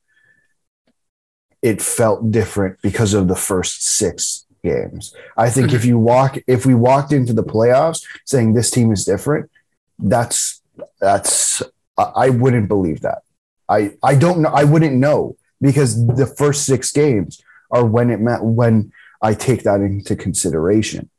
it 1.61 1.81
felt 1.81 2.31
different 2.31 2.81
because 2.81 3.13
of 3.13 3.27
the 3.27 3.35
first 3.35 3.83
six 3.83 4.45
games. 4.63 5.13
I 5.37 5.49
think 5.49 5.73
if 5.73 5.85
you 5.85 5.97
walk, 5.97 6.37
if 6.47 6.65
we 6.65 6.73
walked 6.73 7.13
into 7.13 7.33
the 7.33 7.43
playoffs 7.43 8.03
saying 8.25 8.53
this 8.53 8.71
team 8.71 8.91
is 8.91 9.05
different, 9.05 9.49
that's 9.97 10.58
that's 10.99 11.61
I 11.97 12.29
wouldn't 12.29 12.67
believe 12.67 13.01
that. 13.01 13.23
I 13.67 13.93
I 14.03 14.15
don't 14.15 14.41
know. 14.41 14.49
I 14.49 14.63
wouldn't 14.63 14.95
know 14.95 15.35
because 15.61 16.05
the 16.07 16.25
first 16.25 16.65
six 16.65 16.91
games 16.91 17.41
are 17.71 17.85
when 17.85 18.09
it 18.09 18.19
meant 18.19 18.43
when 18.43 18.91
I 19.21 19.33
take 19.33 19.63
that 19.63 19.81
into 19.81 20.15
consideration. 20.15 21.09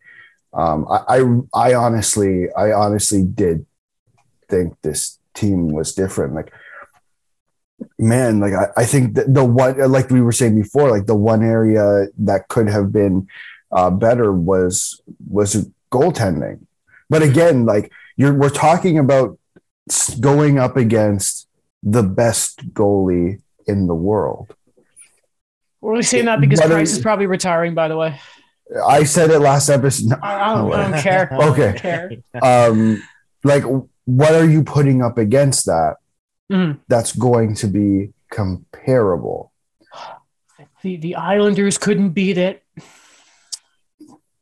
Um, 0.53 0.87
I, 0.90 1.18
I 1.55 1.70
I 1.70 1.75
honestly 1.75 2.53
I 2.53 2.73
honestly 2.73 3.25
did 3.25 3.66
think 4.49 4.75
this 4.83 5.18
team 5.35 5.68
was 5.68 5.94
different. 5.94 6.35
Like 6.35 6.53
man, 7.99 8.40
like 8.40 8.53
I, 8.53 8.68
I 8.77 8.85
think 8.85 9.14
the 9.14 9.44
one 9.44 9.79
like 9.90 10.11
we 10.11 10.20
were 10.20 10.33
saying 10.33 10.61
before, 10.61 10.90
like 10.90 11.07
the 11.07 11.14
one 11.14 11.42
area 11.42 12.07
that 12.18 12.49
could 12.49 12.68
have 12.68 12.92
been 12.92 13.29
uh, 13.73 13.90
better 13.90 14.33
was 14.33 15.01
was 15.29 15.68
goaltending. 15.92 16.66
But 17.09 17.23
again, 17.23 17.66
like 17.66 17.92
you're 18.16 18.35
we're 18.35 18.51
talking 18.51 18.99
about 18.99 19.38
going 20.20 20.59
up 20.59 20.76
against 20.76 21.48
the 21.83 22.03
best 22.03 22.72
goalie 22.74 23.40
in 23.66 23.87
the 23.87 23.94
world. 23.94 24.55
We're 25.81 25.92
only 25.92 26.03
saying 26.03 26.26
that 26.26 26.40
because 26.40 26.61
Price 26.61 26.92
is 26.92 26.98
probably 26.98 27.26
retiring, 27.26 27.74
by 27.74 27.88
the 27.88 27.96
way. 27.96 28.20
I 28.87 29.05
said 29.05 29.31
it 29.31 29.38
last 29.40 29.68
episode. 29.68 30.12
I, 30.22 30.53
I, 30.53 30.55
don't, 30.55 30.72
I 30.72 30.90
don't 30.90 31.00
care. 31.03 31.29
Okay. 31.40 31.70
don't 31.72 31.79
care. 31.79 32.68
um 32.70 33.03
like 33.42 33.64
what 34.05 34.33
are 34.35 34.44
you 34.48 34.62
putting 34.62 35.03
up 35.03 35.16
against 35.18 35.66
that 35.66 35.96
Mhm. 36.53 36.79
that's 36.88 37.12
going 37.16 37.55
to 37.57 37.66
be 37.68 38.12
comparable 38.31 39.53
The, 40.83 40.96
the 40.96 41.14
Islanders 41.16 41.79
couldn't 41.79 42.11
beat 42.11 42.38
it. 42.38 42.62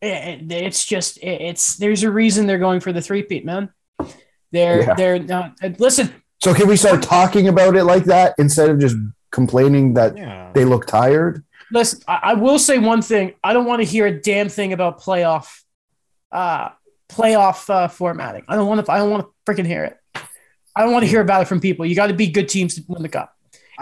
It- 0.00 0.50
It's 0.52 0.84
just 0.84 1.18
it- 1.18 1.40
it's 1.40 1.76
there's 1.76 2.02
a 2.02 2.10
reason 2.10 2.46
they're 2.46 2.58
going 2.58 2.80
for 2.80 2.92
the 2.92 3.00
three-peat, 3.02 3.44
man. 3.44 3.70
They're 4.52 4.82
Yeah. 4.82 4.94
they're 4.94 5.18
not. 5.18 5.52
Listen, 5.78 6.12
so 6.42 6.54
can 6.54 6.68
we 6.68 6.76
start 6.76 7.02
talking 7.02 7.48
about 7.48 7.76
it 7.76 7.84
like 7.84 8.04
that 8.04 8.34
instead 8.38 8.70
of 8.70 8.78
just 8.78 8.96
complaining 9.30 9.94
that 9.94 10.16
Yeah. 10.16 10.50
they 10.54 10.64
look 10.64 10.86
tired 10.86 11.44
Listen, 11.70 12.00
I, 12.08 12.20
I 12.22 12.34
will 12.34 12.58
say 12.58 12.78
one 12.78 13.02
thing. 13.02 13.34
I 13.44 13.52
don't 13.52 13.66
want 13.66 13.80
to 13.82 13.84
hear 13.86 14.06
a 14.06 14.20
damn 14.22 14.48
thing 14.48 14.72
about 14.72 15.02
playoff, 15.02 15.60
uh, 16.32 16.70
playoff 17.10 17.68
uh, 17.68 17.88
formatting. 17.88 18.44
I 18.48 18.56
don't 18.56 18.66
want 18.66 18.86
to. 18.86 18.90
I 18.90 18.96
don't 18.96 19.10
want 19.10 19.26
to 19.26 19.52
freaking 19.52 19.66
hear 19.66 19.84
it. 19.84 19.98
I 20.74 20.82
don't 20.82 20.92
want 20.92 21.02
to 21.04 21.08
hear 21.10 21.20
about 21.20 21.42
it 21.42 21.44
from 21.48 21.60
people. 21.60 21.84
You 21.84 21.94
got 21.94 22.06
to 22.06 22.14
be 22.14 22.28
good 22.28 22.48
teams 22.48 22.76
to 22.76 22.82
win 22.88 23.02
the 23.02 23.10
cup. 23.10 23.34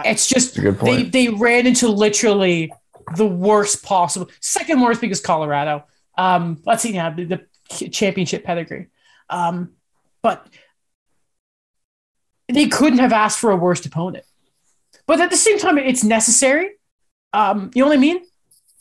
It's 0.05 0.27
just 0.27 0.59
a 0.59 0.63
good 0.63 0.75
they 0.81 0.81
point. 0.81 1.13
they 1.13 1.29
ran 1.29 1.65
into 1.69 1.87
literally 1.87 2.73
the 3.17 3.27
worst 3.27 3.85
possible, 3.85 4.29
second 4.41 4.81
worst 4.81 5.01
because 5.01 5.21
Colorado. 5.21 5.85
Um, 6.19 6.61
let's 6.67 6.83
see 6.83 6.91
now 6.91 7.11
the, 7.11 7.25
the 7.71 7.89
championship 7.91 8.43
pedigree. 8.43 8.89
Um, 9.31 9.75
but 10.23 10.47
they 12.49 12.67
couldn't 12.69 12.99
have 13.01 13.13
asked 13.13 13.39
for 13.39 13.51
a 13.51 13.57
worst 13.57 13.87
opponent. 13.87 14.25
But 15.07 15.21
at 15.21 15.31
the 15.31 15.37
same 15.37 15.59
time, 15.59 15.79
it's 15.79 16.05
necessary. 16.05 16.71
Um, 17.33 17.71
you 17.75 17.83
know 17.83 17.89
what 17.89 17.97
I 17.99 18.01
mean? 18.01 18.23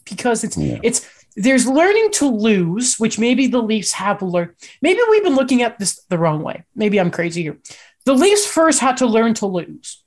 Because 0.05 0.43
it's 0.43 0.57
Yeah. 0.57 0.79
it's 0.83 1.07
there's 1.35 1.67
learning 1.67 2.11
to 2.13 2.27
lose, 2.29 2.95
which 2.97 3.19
maybe 3.19 3.47
the 3.47 3.61
Leafs 3.61 3.91
have 3.93 4.21
learned. 4.21 4.51
Maybe 4.81 4.99
we've 5.09 5.23
been 5.23 5.35
looking 5.35 5.61
at 5.63 5.77
this 5.79 6.01
the 6.09 6.17
wrong 6.17 6.41
way. 6.43 6.63
Maybe 6.75 6.99
I'm 6.99 7.11
crazy 7.11 7.41
here. 7.43 7.57
The 8.05 8.13
Leafs 8.13 8.45
first 8.45 8.79
had 8.79 8.97
to 8.97 9.05
learn 9.07 9.33
to 9.35 9.45
lose, 9.47 10.03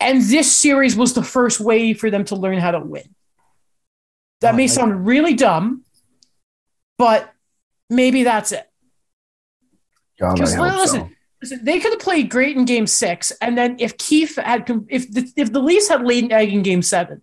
and 0.00 0.22
this 0.22 0.50
series 0.50 0.96
was 0.96 1.12
the 1.14 1.22
first 1.24 1.60
way 1.60 1.92
for 1.92 2.08
them 2.10 2.24
to 2.26 2.36
learn 2.36 2.58
how 2.58 2.70
to 2.70 2.80
win. 2.80 3.14
That 4.40 4.54
Oh, 4.54 4.56
may 4.56 4.66
sound 4.68 5.06
really 5.06 5.34
dumb, 5.34 5.84
but 6.98 7.32
maybe 7.90 8.22
that's 8.22 8.52
it. 8.52 8.66
God, 10.18 10.30
I 10.30 10.34
Because 10.34 10.54
hope 10.54 10.76
listen, 10.78 11.00
so. 11.00 11.10
listen, 11.42 11.64
they 11.64 11.78
could 11.80 11.92
have 11.92 12.00
played 12.00 12.30
great 12.30 12.56
in 12.56 12.64
Game 12.64 12.86
Six, 12.86 13.32
and 13.40 13.56
then 13.56 13.76
if 13.78 13.96
Keith 13.98 14.36
had, 14.36 14.68
if 14.88 15.10
the, 15.12 15.30
if 15.36 15.52
the 15.52 15.60
Leafs 15.60 15.88
had 15.88 16.02
laid 16.02 16.24
an 16.24 16.32
egg 16.32 16.52
in 16.52 16.62
Game 16.62 16.82
Seven, 16.82 17.22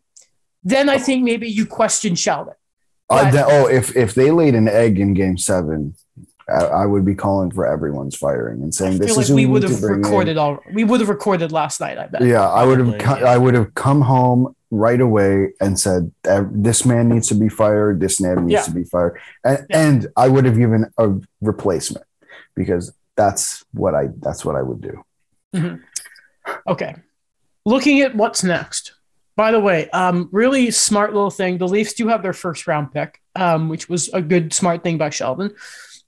then 0.63 0.89
I 0.89 0.97
think 0.97 1.23
maybe 1.23 1.49
you 1.49 1.65
question 1.65 2.15
Sheldon. 2.15 2.53
Uh, 3.09 3.29
that- 3.31 3.45
oh 3.49 3.67
if 3.67 3.95
if 3.97 4.13
they 4.15 4.31
laid 4.31 4.55
an 4.55 4.67
egg 4.69 4.97
in 4.97 5.13
game 5.13 5.37
seven 5.37 5.93
I, 6.49 6.63
I 6.63 6.85
would 6.85 7.03
be 7.05 7.13
calling 7.13 7.51
for 7.51 7.67
everyone's 7.67 8.15
firing 8.15 8.61
and 8.63 8.69
I 8.73 8.75
saying 8.75 8.97
this 8.97 9.11
feel 9.11 9.19
is 9.19 9.27
who 9.27 9.35
we 9.35 9.45
would 9.45 9.61
have 9.63 9.79
bring 9.81 9.95
in." 9.95 10.01
recorded 10.01 10.37
all. 10.37 10.59
We 10.73 10.83
would 10.85 10.99
have 11.01 11.09
recorded 11.09 11.51
last 11.51 11.79
night. 11.81 11.97
I 11.97 12.07
bet. 12.07 12.21
Yeah, 12.23 12.49
I 12.49 12.63
would 12.65 12.79
have. 12.79 12.87
Yeah. 12.89 13.13
I 13.25 13.37
would 13.37 13.53
have 13.55 13.75
come 13.75 14.01
home 14.01 14.55
right 14.71 14.99
away 15.01 15.49
and 15.61 15.77
said, 15.79 16.11
"Uh, 16.27 16.45
"This 16.49 16.85
man 16.85 17.09
needs 17.09 17.27
to 17.27 17.35
be 17.35 17.49
fired. 17.49 17.99
This 17.99 18.19
man 18.21 18.45
needs 18.47 18.53
Yeah. 18.53 18.61
to 18.63 18.71
be 18.71 18.83
fired," 18.85 19.19
and, 19.43 19.65
Yeah. 19.69 19.87
and 19.87 20.07
I 20.17 20.27
would 20.29 20.45
have 20.45 20.57
given 20.57 20.89
a 20.97 21.11
replacement 21.41 22.05
because 22.55 22.93
that's 23.15 23.63
what 23.73 23.95
I. 23.95 24.09
That's 24.19 24.43
what 24.43 24.55
I 24.55 24.61
would 24.61 24.81
do. 24.81 25.79
Okay. 26.67 26.95
Looking 27.65 28.01
at 28.01 28.15
what's 28.15 28.43
next. 28.43 28.93
By 29.35 29.51
the 29.51 29.59
way, 29.59 29.89
um, 29.89 30.29
really 30.31 30.69
smart 30.71 31.13
little 31.13 31.31
thing. 31.31 31.57
The 31.57 31.67
Leafs 31.67 31.93
do 31.93 32.07
have 32.07 32.21
their 32.21 32.33
first 32.33 32.67
round 32.67 32.91
pick, 32.91 33.19
um, 33.35 33.69
which 33.69 33.89
was 33.89 34.09
a 34.09 34.21
good 34.21 34.53
smart 34.53 34.83
thing 34.83 34.97
by 34.97 35.09
Sheldon. 35.09 35.55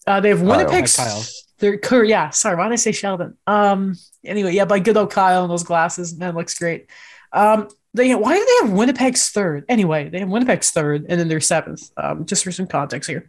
Uh, 0.05 0.19
they 0.19 0.29
have 0.29 0.41
Winnipeg's. 0.41 0.95
Hi, 0.97 1.05
Kyle. 1.05 1.23
They're 1.57 2.03
yeah. 2.03 2.29
Sorry, 2.29 2.55
why 2.55 2.65
did 2.65 2.73
I 2.73 2.75
say 2.75 2.91
Sheldon? 2.91 3.37
Um, 3.47 3.95
anyway, 4.23 4.53
yeah, 4.53 4.65
by 4.65 4.79
good 4.79 4.97
old 4.97 5.11
Kyle 5.11 5.43
and 5.43 5.51
those 5.51 5.63
glasses, 5.63 6.17
man, 6.17 6.35
looks 6.35 6.57
great. 6.59 6.89
Um, 7.31 7.69
they 7.93 8.13
why 8.13 8.35
do 8.37 8.45
they 8.45 8.67
have 8.67 8.77
Winnipeg's 8.77 9.29
third? 9.29 9.65
Anyway, 9.69 10.09
they 10.09 10.19
have 10.19 10.29
Winnipeg's 10.29 10.71
third, 10.71 11.05
and 11.09 11.19
then 11.19 11.27
their 11.27 11.39
seventh. 11.39 11.89
Um, 11.97 12.25
just 12.25 12.43
for 12.43 12.51
some 12.51 12.67
context 12.67 13.09
here. 13.09 13.25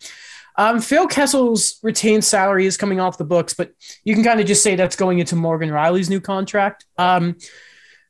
Um, 0.59 0.81
Phil 0.81 1.07
Kessel's 1.07 1.79
retained 1.83 2.25
salary 2.25 2.67
is 2.67 2.77
coming 2.77 3.01
off 3.01 3.19
the 3.19 3.25
books, 3.25 3.55
but 3.55 3.73
you 4.05 4.15
can 4.15 4.25
kind 4.25 4.41
of 4.41 4.47
just 4.47 4.63
say 4.63 4.75
that's 4.75 4.97
going 4.97 5.19
into 5.19 5.37
Morgan 5.37 5.71
Rielly's 5.71 6.09
new 6.09 6.21
contract. 6.21 6.85
Um, 6.97 7.37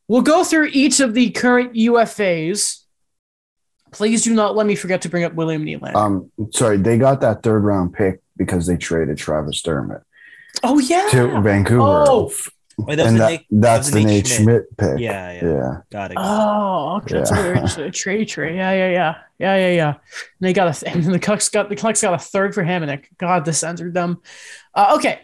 we'll 0.06 0.22
go 0.22 0.44
through 0.44 0.70
each 0.72 1.00
of 1.00 1.14
the 1.14 1.30
current 1.30 1.74
UFAs. 1.74 2.82
Please 3.92 4.22
do 4.22 4.34
not 4.34 4.54
let 4.54 4.66
me 4.66 4.76
forget 4.76 5.02
to 5.02 5.08
bring 5.08 5.24
up 5.24 5.34
William 5.34 5.64
Nylander. 5.64 5.94
Um, 5.96 6.30
sorry, 6.52 6.76
they 6.76 6.98
got 6.98 7.20
that 7.22 7.42
third 7.42 7.64
round 7.64 7.94
pick 7.94 8.20
because 8.36 8.66
they 8.66 8.76
traded 8.76 9.16
Travis 9.18 9.62
Dermott 9.62 10.02
oh 10.62 10.78
yeah, 10.78 11.08
to 11.10 11.40
Vancouver, 11.40 11.82
Oh. 11.82 12.32
Wait, 12.78 12.96
that 12.96 13.06
and 13.06 13.18
that, 13.20 13.30
Nate- 13.30 13.46
that's 13.50 13.86
that 13.90 13.92
the 13.94 14.04
was 14.04 14.12
Nate 14.12 14.26
Schmidt, 14.26 14.76
pick. 14.76 14.98
Yeah, 14.98 15.32
yeah, 15.32 15.42
yeah. 15.44 15.76
got 15.90 16.10
it. 16.10 16.16
Oh, 16.20 16.96
okay. 16.98 17.14
That's 17.18 17.30
Yeah. 17.30 17.38
a 17.38 17.42
weird 17.42 17.58
it's 17.58 17.76
a 17.78 17.90
trade 17.90 18.28
trade. 18.28 18.56
Yeah, 18.56 18.72
yeah, 18.72 18.90
yeah, 18.90 19.14
yeah, 19.38 19.56
yeah, 19.56 19.72
yeah. 19.72 19.88
And 19.94 19.98
they 20.40 20.52
got 20.52 20.68
a 20.76 20.78
th- 20.78 20.94
and 20.94 21.04
the 21.04 21.18
Cucks 21.18 21.50
got 21.50 21.68
the 21.70 21.76
Cucks 21.76 22.02
got 22.02 22.12
a 22.14 22.18
third 22.18 22.54
for 22.54 22.62
Hamonic. 22.62 23.04
God, 23.18 23.44
the 23.46 23.52
Sens 23.54 23.80
are 23.80 23.90
dumb. 23.90 24.20
Uh, 24.74 24.94
okay, 24.98 25.20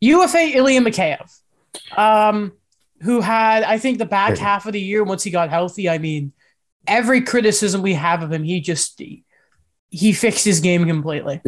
UFA 0.00 0.56
Ilya 0.56 0.80
Mikheyev. 0.82 1.40
Um, 1.96 2.52
who 3.02 3.20
had, 3.20 3.62
I 3.62 3.78
think, 3.78 3.98
the 3.98 4.06
back 4.06 4.36
Hey. 4.36 4.42
half 4.42 4.66
of 4.66 4.72
the 4.72 4.80
year 4.80 5.04
once 5.04 5.22
he 5.22 5.30
got 5.30 5.50
healthy. 5.50 5.88
I 5.88 5.98
mean, 5.98 6.32
every 6.86 7.20
criticism 7.22 7.80
we 7.82 7.94
have 7.94 8.22
of 8.22 8.32
him, 8.32 8.42
he 8.42 8.60
just 8.60 9.00
he 9.90 10.12
fixed 10.12 10.44
his 10.44 10.60
game 10.60 10.84
completely. 10.86 11.40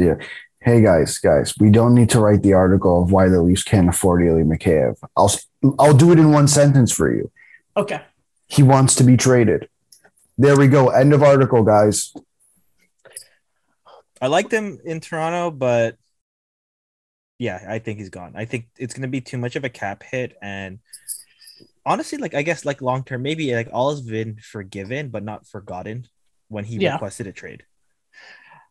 Hey 0.63 0.83
guys, 0.83 1.17
guys, 1.19 1.55
we 1.59 1.71
don't 1.71 1.95
need 1.95 2.11
to 2.11 2.21
write 2.21 2.43
the 2.43 2.53
article 2.53 3.03
of 3.03 3.11
why 3.11 3.29
the 3.31 3.41
Leafs 3.41 3.63
can't 3.63 3.89
afford 3.89 4.23
Ilya 4.23 4.45
Mikheyev. 4.45 4.99
I'll 5.17 5.33
I'll 5.79 5.97
do 5.97 6.13
it 6.13 6.19
in 6.19 6.33
one 6.33 6.49
sentence 6.49 6.93
for 6.93 7.11
you. 7.15 7.31
Okay. 7.77 8.03
He 8.47 8.63
wants 8.63 8.95
to 8.97 9.05
be 9.05 9.17
traded. 9.17 9.69
There 10.37 10.59
we 10.59 10.69
go. 10.69 10.89
End 10.91 11.15
of 11.15 11.23
article, 11.23 11.63
guys. 11.63 12.13
I 14.21 14.27
liked 14.27 14.53
him 14.53 14.79
in 14.85 15.01
Toronto, 15.01 15.51
but 15.51 15.97
yeah, 17.39 17.65
I 17.67 17.79
think 17.79 17.99
he's 17.99 18.11
gone. 18.11 18.33
I 18.37 18.45
think 18.45 18.69
it's 18.77 18.93
gonna 18.93 19.09
be 19.09 19.23
too 19.23 19.39
much 19.39 19.57
of 19.57 19.65
a 19.65 19.71
cap 19.71 20.03
hit, 20.03 20.37
and 20.43 20.81
honestly, 21.87 22.19
like 22.19 22.35
I 22.35 22.43
guess 22.43 22.67
like 22.67 22.83
long 22.83 23.03
term, 23.03 23.23
maybe 23.23 23.55
like 23.55 23.71
all 23.73 23.91
has 23.93 24.03
been 24.03 24.37
forgiven 24.43 25.09
but 25.09 25.23
not 25.25 25.47
forgotten 25.47 26.07
when 26.49 26.65
he 26.65 26.77
Yeah. 26.77 26.93
requested 26.95 27.29
a 27.29 27.33
trade. 27.33 27.65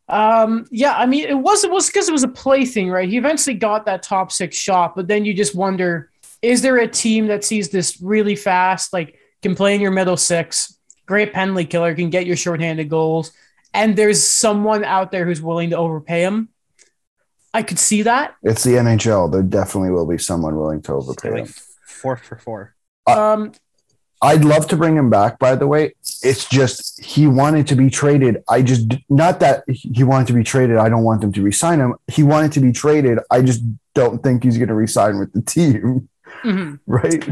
Um, 0.10 0.66
yeah, 0.72 0.96
I 0.98 1.06
mean, 1.06 1.26
it 1.28 1.38
was 1.38 1.64
it 1.64 1.72
was 1.72 1.88
because 1.88 2.10
it 2.10 2.12
was 2.12 2.24
a 2.24 2.28
play 2.30 2.66
thing, 2.66 2.90
right? 2.90 3.08
He 3.08 3.18
eventually 3.18 3.54
got 3.56 3.86
that 3.86 4.02
top 4.04 4.32
six 4.32 4.58
shot, 4.58 4.96
but 4.96 5.08
then 5.08 5.24
you 5.26 5.34
just 5.34 5.56
wonder: 5.56 6.10
is 6.42 6.62
there 6.62 6.78
a 6.78 6.88
team 6.88 7.28
that 7.28 7.44
sees 7.44 7.70
this 7.70 8.02
really 8.02 8.36
fast, 8.36 8.92
like 8.92 9.18
can 9.42 9.56
play 9.56 9.76
in 9.76 9.82
your 9.82 9.92
middle 9.92 10.18
six, 10.18 10.78
great 11.06 11.32
penalty 11.32 11.66
killer, 11.66 11.94
can 11.94 12.10
get 12.10 12.26
your 12.26 12.36
shorthanded 12.36 12.90
goals, 12.90 13.32
and 13.74 13.96
there's 13.96 14.24
someone 14.24 14.84
out 14.84 15.12
there 15.12 15.26
who's 15.26 15.42
willing 15.42 15.70
to 15.70 15.78
overpay 15.78 16.22
him? 16.24 16.50
I 17.54 17.64
could 17.64 17.80
see 17.80 18.04
that. 18.04 18.36
It's 18.44 18.64
the 18.64 18.72
NHL. 18.74 19.32
There 19.32 19.42
definitely 19.44 19.92
will 19.92 20.06
be 20.08 20.18
someone 20.18 20.56
willing 20.56 20.82
to 20.84 20.94
overpay 20.94 21.32
Like 21.32 21.46
him. 21.46 21.54
four 21.86 22.18
for 22.18 22.38
four. 22.38 22.76
Uh, 23.08 23.34
Um, 23.34 23.52
I'd 24.22 24.44
love 24.44 24.68
to 24.68 24.78
bring 24.78 24.96
him 24.96 25.10
back, 25.10 25.40
by 25.40 25.56
the 25.56 25.66
way. 25.66 25.96
It's 26.24 26.46
just 26.48 27.04
he 27.04 27.28
wanted 27.28 27.68
to 27.68 27.76
be 27.76 27.90
traded. 27.90 28.44
I 28.50 28.62
just 28.62 28.94
not 29.10 29.40
that 29.40 29.64
he 29.68 30.04
wanted 30.04 30.28
to 30.28 30.34
be 30.34 30.44
traded. 30.44 30.78
I 30.78 30.90
don't 30.90 31.04
want 31.04 31.22
them 31.22 31.32
to 31.34 31.42
resign 31.42 31.80
him. 31.80 31.96
He 32.08 32.24
wanted 32.24 32.52
to 32.54 32.60
be 32.60 32.72
traded. 32.72 33.20
I 33.32 33.42
just 33.42 33.64
don't 33.94 34.22
think 34.22 34.44
he's 34.44 34.58
going 34.58 34.70
to 34.70 34.76
resign 34.76 35.20
with 35.20 35.34
the 35.34 35.42
team, 35.42 36.10
mhm. 36.44 36.80
right? 36.88 37.28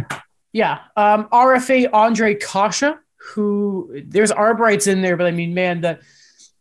Yeah. 0.54 0.80
Um, 0.95 1.28
RFA 1.30 1.89
Ondrej 1.91 2.41
Kase, 2.41 2.95
who 3.34 4.02
there's 4.06 4.32
Arbrights 4.32 4.88
in 4.88 5.02
there, 5.02 5.17
but 5.17 5.28
I 5.28 5.32
mean, 5.32 5.54
man, 5.54 5.82
the, 5.82 6.00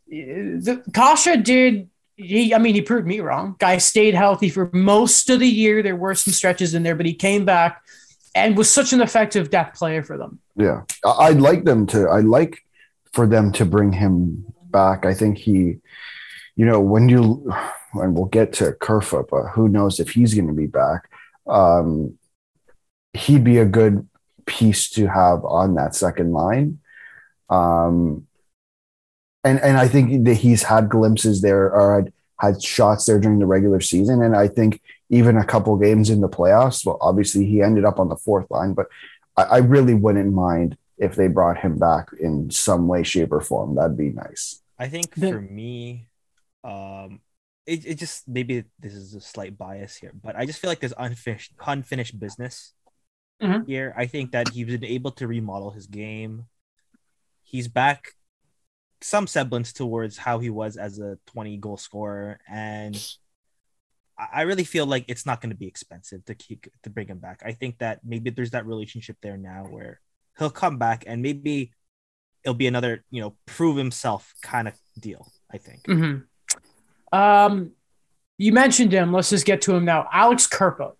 the 0.09 0.83
Kase 0.93 1.43
did. 1.43 1.89
He, 2.19 2.55
I 2.55 2.59
mean, 2.59 2.75
he 2.75 2.81
proved 2.81 3.07
me 3.07 3.21
wrong. 3.21 3.57
Guy 3.59 3.77
stayed 3.77 4.15
healthy 4.15 4.49
for 4.49 4.71
most 4.73 5.29
of 5.29 5.39
the 5.39 5.49
year. 5.49 5.83
There 5.83 5.97
were 5.97 6.15
some 6.15 6.33
stretches 6.33 6.75
in 6.75 6.83
there, 6.83 6.95
but 6.95 7.05
he 7.05 7.13
came 7.13 7.45
back 7.45 7.83
and 8.37 8.57
was 8.57 8.71
such 8.71 8.93
an 8.93 9.01
effective 9.01 9.51
depth 9.51 9.79
player 9.79 10.03
for 10.03 10.17
them. 10.17 10.39
Yeah, 10.57 10.83
I- 11.05 11.29
I'd 11.29 11.41
like 11.41 11.65
them 11.65 11.87
to. 11.89 12.09
I'd 12.11 12.25
like 12.25 12.65
for 13.13 13.27
them 13.27 13.51
to 13.53 13.65
bring 13.65 13.93
him 13.93 14.45
back. 14.71 15.07
I 15.07 15.15
think 15.15 15.39
he, 15.39 15.79
you 16.55 16.67
know, 16.67 16.81
when 16.81 17.09
you, 17.09 17.51
and 17.95 18.15
we'll 18.15 18.27
get 18.27 18.53
to 18.55 18.73
Kerfoot, 18.75 19.29
but 19.31 19.49
who 19.55 19.69
knows 19.69 19.99
if 20.01 20.11
he's 20.11 20.35
going 20.35 20.49
to 20.49 20.53
be 20.53 20.67
back. 20.67 21.09
Um, 21.47 22.19
he'd 23.15 23.45
be 23.45 23.59
a 23.59 23.65
good 23.65 24.07
piece 24.45 24.91
to 24.91 25.07
have 25.07 25.45
on 25.45 25.75
that 25.77 25.95
second 25.95 26.33
line. 26.33 26.79
Um, 27.49 28.27
and 29.45 29.61
and 29.61 29.77
I 29.79 29.89
think 29.89 30.25
that 30.25 30.35
he's 30.35 30.65
had 30.65 30.89
glimpses 30.89 31.41
there 31.41 31.73
or 31.73 31.95
had, 32.03 32.13
had 32.41 32.63
shots 32.63 33.07
there 33.07 33.19
during 33.21 33.39
the 33.39 33.47
regular 33.47 33.81
season, 33.81 34.21
and 34.23 34.35
I 34.37 34.49
think 34.49 34.81
even 35.11 35.37
a 35.37 35.45
couple 35.45 35.77
games 35.77 36.11
in 36.11 36.21
the 36.21 36.29
playoffs. 36.29 36.85
Well, 36.85 36.99
obviously 37.01 37.45
he 37.47 37.63
ended 37.63 37.85
up 37.85 37.99
on 38.01 38.09
the 38.09 38.17
fourth 38.17 38.51
line, 38.51 38.75
but 38.75 38.87
I, 39.37 39.43
I 39.45 39.57
really 39.59 39.95
wouldn't 39.95 40.33
mind 40.33 40.77
if 40.99 41.15
they 41.15 41.29
brought 41.29 41.59
him 41.59 41.79
back 41.79 42.09
in 42.19 42.51
some 42.51 42.89
way, 42.89 43.03
shape, 43.03 43.33
or 43.33 43.41
form. 43.41 43.75
That'd 43.77 43.97
be 43.97 44.11
nice. 44.11 44.63
I 44.79 44.89
think 44.89 45.15
The- 45.15 45.31
for 45.31 45.41
me, 45.41 46.09
um, 46.65 47.21
it, 47.67 47.85
it 47.87 47.95
just 47.99 48.27
maybe 48.29 48.65
this 48.81 48.95
is 48.95 49.15
a 49.15 49.21
slight 49.21 49.57
bias 49.59 49.97
here, 49.97 50.13
but 50.23 50.37
I 50.37 50.47
just 50.47 50.59
feel 50.61 50.71
like 50.71 50.81
there's 50.81 50.95
unfinished 50.97 51.53
unfinished 51.67 52.19
business 52.19 52.73
Mhm. 53.43 53.67
here. 53.67 53.93
I 53.97 54.07
think 54.07 54.33
that 54.33 54.49
he's 54.51 54.67
been 54.67 54.85
able 54.85 55.11
to 55.13 55.27
remodel 55.27 55.71
his 55.73 55.87
game. 55.87 56.47
He's 57.43 57.69
back 57.69 58.15
some 59.03 59.27
semblance 59.27 59.73
towards 59.73 60.17
how 60.17 60.39
he 60.39 60.49
was 60.49 60.77
as 60.77 60.99
a 60.99 61.19
20 61.27 61.57
goal 61.59 61.77
scorer, 61.77 62.39
and 62.49 62.95
I 64.19 64.43
really 64.43 64.65
feel 64.65 64.87
like 64.87 65.05
it's 65.09 65.27
not 65.27 65.41
going 65.41 65.51
to 65.51 65.57
be 65.57 65.67
expensive 65.67 66.25
to 66.25 66.35
keep 66.35 66.67
to 66.83 66.91
bring 66.91 67.09
him 67.09 67.19
back. 67.19 67.43
I 67.45 67.53
think 67.53 67.79
that 67.79 68.01
maybe 68.05 68.31
there's 68.31 68.53
that 68.53 68.67
relationship 68.67 69.17
there 69.23 69.37
now 69.37 69.65
where 69.65 70.01
he'll 70.39 70.51
come 70.51 70.79
back 70.79 71.05
and 71.07 71.23
maybe 71.23 71.73
it'll 72.43 72.55
be 72.55 72.67
another 72.67 73.05
you 73.11 73.21
know 73.21 73.37
prove 73.45 73.77
himself 73.77 74.35
kind 74.43 74.69
of 74.69 74.75
deal. 74.99 75.31
I 75.53 75.59
think. 75.59 75.83
Mm-hmm. 75.85 77.19
Um, 77.19 77.73
you 78.39 78.53
mentioned 78.53 78.93
him. 78.93 79.13
Let's 79.13 79.31
just 79.31 79.47
get 79.47 79.63
to 79.63 79.75
him 79.75 79.85
now. 79.85 80.09
Alex 80.13 80.47
Kerfoot 80.47 80.97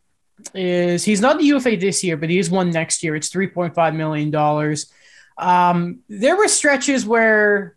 is 0.55 1.05
he's 1.05 1.21
not 1.21 1.39
the 1.39 1.45
UFA 1.45 1.77
this 1.77 2.05
year, 2.05 2.17
but 2.17 2.31
he 2.31 2.39
is 2.39 2.51
one 2.51 2.71
next 2.71 3.03
year. 3.03 3.17
It's 3.17 3.29
three 3.29 3.49
point 3.49 3.75
five 3.75 3.95
million 3.95 4.31
dollars. 4.31 4.93
Um, 5.39 6.01
there 6.09 6.37
were 6.37 6.49
stretches 6.49 7.05
where 7.05 7.77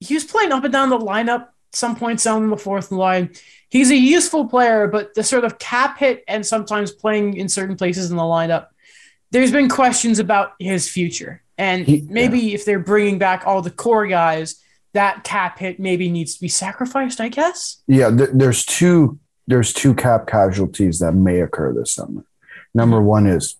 he 0.00 0.14
was 0.14 0.24
playing 0.24 0.52
up 0.52 0.64
and 0.64 0.72
down 0.72 0.90
the 0.90 0.98
lineup. 0.98 1.48
Some 1.72 1.96
points 1.96 2.24
down 2.24 2.48
the 2.50 2.56
fourth 2.56 2.90
line. 2.90 3.30
He's 3.70 3.90
a 3.90 3.96
useful 3.96 4.46
player, 4.46 4.86
but 4.86 5.14
the 5.14 5.22
sort 5.22 5.44
of 5.44 5.58
cap 5.58 5.98
hit 5.98 6.22
and 6.28 6.44
sometimes 6.44 6.92
playing 6.92 7.34
in 7.34 7.48
certain 7.48 7.76
places 7.76 8.10
in 8.10 8.16
the 8.16 8.22
lineup. 8.22 8.66
There's 9.30 9.50
been 9.50 9.70
questions 9.70 10.18
about 10.18 10.52
his 10.58 10.88
future, 10.88 11.42
and 11.56 11.86
He- 11.86 12.06
maybe 12.08 12.52
if 12.52 12.66
they're 12.66 12.78
bringing 12.78 13.18
back 13.18 13.44
all 13.46 13.62
the 13.62 13.70
core 13.70 14.06
guys, 14.06 14.56
that 14.92 15.24
cap 15.24 15.58
hit 15.58 15.80
maybe 15.80 16.10
needs 16.10 16.34
to 16.34 16.40
be 16.42 16.48
sacrificed. 16.48 17.20
I 17.20 17.28
guess. 17.28 17.78
Yeah, 17.86 18.10
th- 18.14 18.30
there's 18.34 18.64
two. 18.64 19.18
There's 19.46 19.72
two 19.72 19.94
cap 19.94 20.26
casualties 20.26 20.98
that 20.98 21.12
may 21.12 21.40
occur 21.40 21.72
this 21.72 21.92
summer. 21.94 22.24
Number 22.74 22.98
mm-hmm. 22.98 23.06
one 23.06 23.26
is 23.26 23.56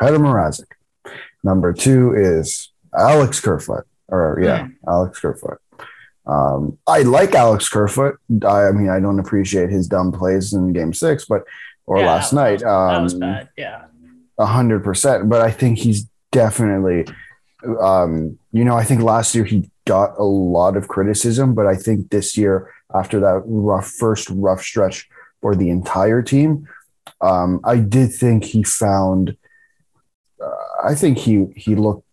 Petr 0.00 0.16
Mrazek. 0.16 0.72
Number 1.44 1.72
two 1.72 2.14
is 2.14 2.70
Alex 2.96 3.40
Kerfoot. 3.40 3.84
Or 4.08 4.38
yeah, 4.42 4.66
mm. 4.66 4.74
Alex 4.88 5.20
Kerfoot. 5.20 5.60
Um, 6.26 6.78
I 6.86 7.02
like 7.02 7.34
Alex 7.34 7.68
Kerfoot. 7.68 8.18
I, 8.44 8.64
I 8.68 8.72
mean, 8.72 8.88
I 8.88 8.98
don't 9.00 9.20
appreciate 9.20 9.70
his 9.70 9.86
dumb 9.86 10.10
plays 10.12 10.52
in 10.52 10.72
Game 10.72 10.92
Six, 10.92 11.24
but 11.24 11.42
or 11.86 11.98
Yeah, 11.98 12.06
last 12.06 12.32
night. 12.32 12.54
was- 12.54 12.62
that 12.62 13.02
was 13.02 13.14
um, 13.14 13.20
bad. 13.20 13.48
Yeah. 13.56 13.84
a 14.38 14.46
hundred 14.46 14.82
percent. 14.84 15.28
But 15.28 15.40
I 15.42 15.50
think 15.52 15.78
he's 15.78 16.06
definitely, 16.32 17.06
um, 17.80 18.38
you 18.52 18.64
know, 18.64 18.76
I 18.76 18.84
think 18.84 19.02
last 19.02 19.34
year 19.34 19.44
he 19.44 19.70
got 19.86 20.18
a 20.18 20.24
lot 20.24 20.76
of 20.76 20.88
criticism, 20.88 21.54
but 21.54 21.66
I 21.66 21.76
think 21.76 22.10
this 22.10 22.36
year, 22.36 22.72
after 22.94 23.20
that 23.20 23.42
rough 23.46 23.88
first 23.88 24.28
rough 24.30 24.60
stretch 24.62 25.08
for 25.42 25.54
the 25.54 25.70
entire 25.70 26.22
team, 26.22 26.66
um, 27.20 27.60
I 27.64 27.76
did 27.78 28.12
think 28.12 28.44
he 28.44 28.62
found. 28.64 29.36
Uh, 30.44 30.50
I 30.84 30.94
think 30.94 31.18
he 31.18 31.46
he 31.56 31.74
looked 31.76 32.05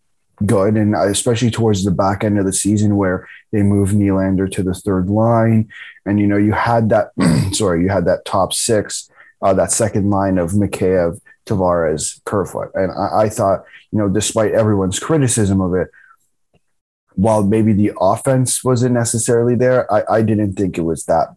good, 0.46 0.76
and 0.76 0.94
especially 0.94 1.50
towards 1.50 1.84
the 1.84 1.90
back 1.90 2.24
end 2.24 2.38
of 2.38 2.44
the 2.44 2.52
season 2.52 2.96
where 2.96 3.28
they 3.52 3.62
moved 3.62 3.94
Nylander 3.94 4.50
to 4.52 4.62
the 4.62 4.74
third 4.74 5.08
line, 5.08 5.68
and 6.04 6.20
you 6.20 6.26
know 6.26 6.36
you 6.36 6.52
had 6.52 6.88
that. 6.90 7.10
sorry, 7.52 7.82
you 7.82 7.88
had 7.88 8.06
that 8.06 8.24
top 8.24 8.52
six, 8.52 9.10
uh, 9.42 9.54
that 9.54 9.72
second 9.72 10.10
line 10.10 10.38
of 10.38 10.52
Mikheyev, 10.52 11.20
Tavares, 11.46 12.22
Kerfoot. 12.24 12.70
And 12.74 12.92
I, 12.92 13.24
I 13.24 13.28
thought, 13.28 13.64
you 13.90 13.98
know, 13.98 14.08
despite 14.08 14.52
everyone's 14.52 14.98
criticism 14.98 15.60
of 15.60 15.74
it, 15.74 15.88
while 17.14 17.44
maybe 17.44 17.72
the 17.72 17.92
offense 18.00 18.64
wasn't 18.64 18.94
necessarily 18.94 19.54
there, 19.54 19.92
I, 19.92 20.16
I 20.16 20.22
didn't 20.22 20.54
think 20.54 20.78
it 20.78 20.82
was 20.82 21.04
that 21.04 21.28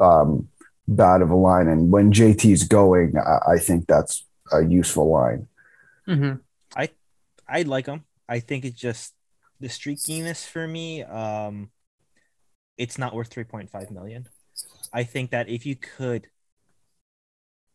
um, 0.00 0.48
bad 0.88 1.20
of 1.20 1.30
a 1.30 1.36
line. 1.36 1.68
And 1.68 1.90
when 1.90 2.12
JT's 2.12 2.64
going, 2.64 3.14
I, 3.18 3.52
I 3.52 3.58
think 3.58 3.86
that's 3.86 4.24
a 4.52 4.64
useful 4.64 5.10
line. 5.10 5.48
Mm-hmm. 6.08 6.36
I 7.48 7.62
like 7.62 7.86
him. 7.86 8.04
I 8.28 8.40
think 8.40 8.64
it's 8.64 8.78
just 8.78 9.14
the 9.60 9.68
streakiness 9.68 10.46
for 10.46 10.66
me. 10.66 11.02
Um, 11.02 11.70
it's 12.76 12.98
not 12.98 13.14
worth 13.14 13.30
3.5 13.30 13.90
million. 13.90 14.28
I 14.92 15.04
think 15.04 15.30
that 15.30 15.48
if 15.48 15.66
you 15.66 15.76
could 15.76 16.28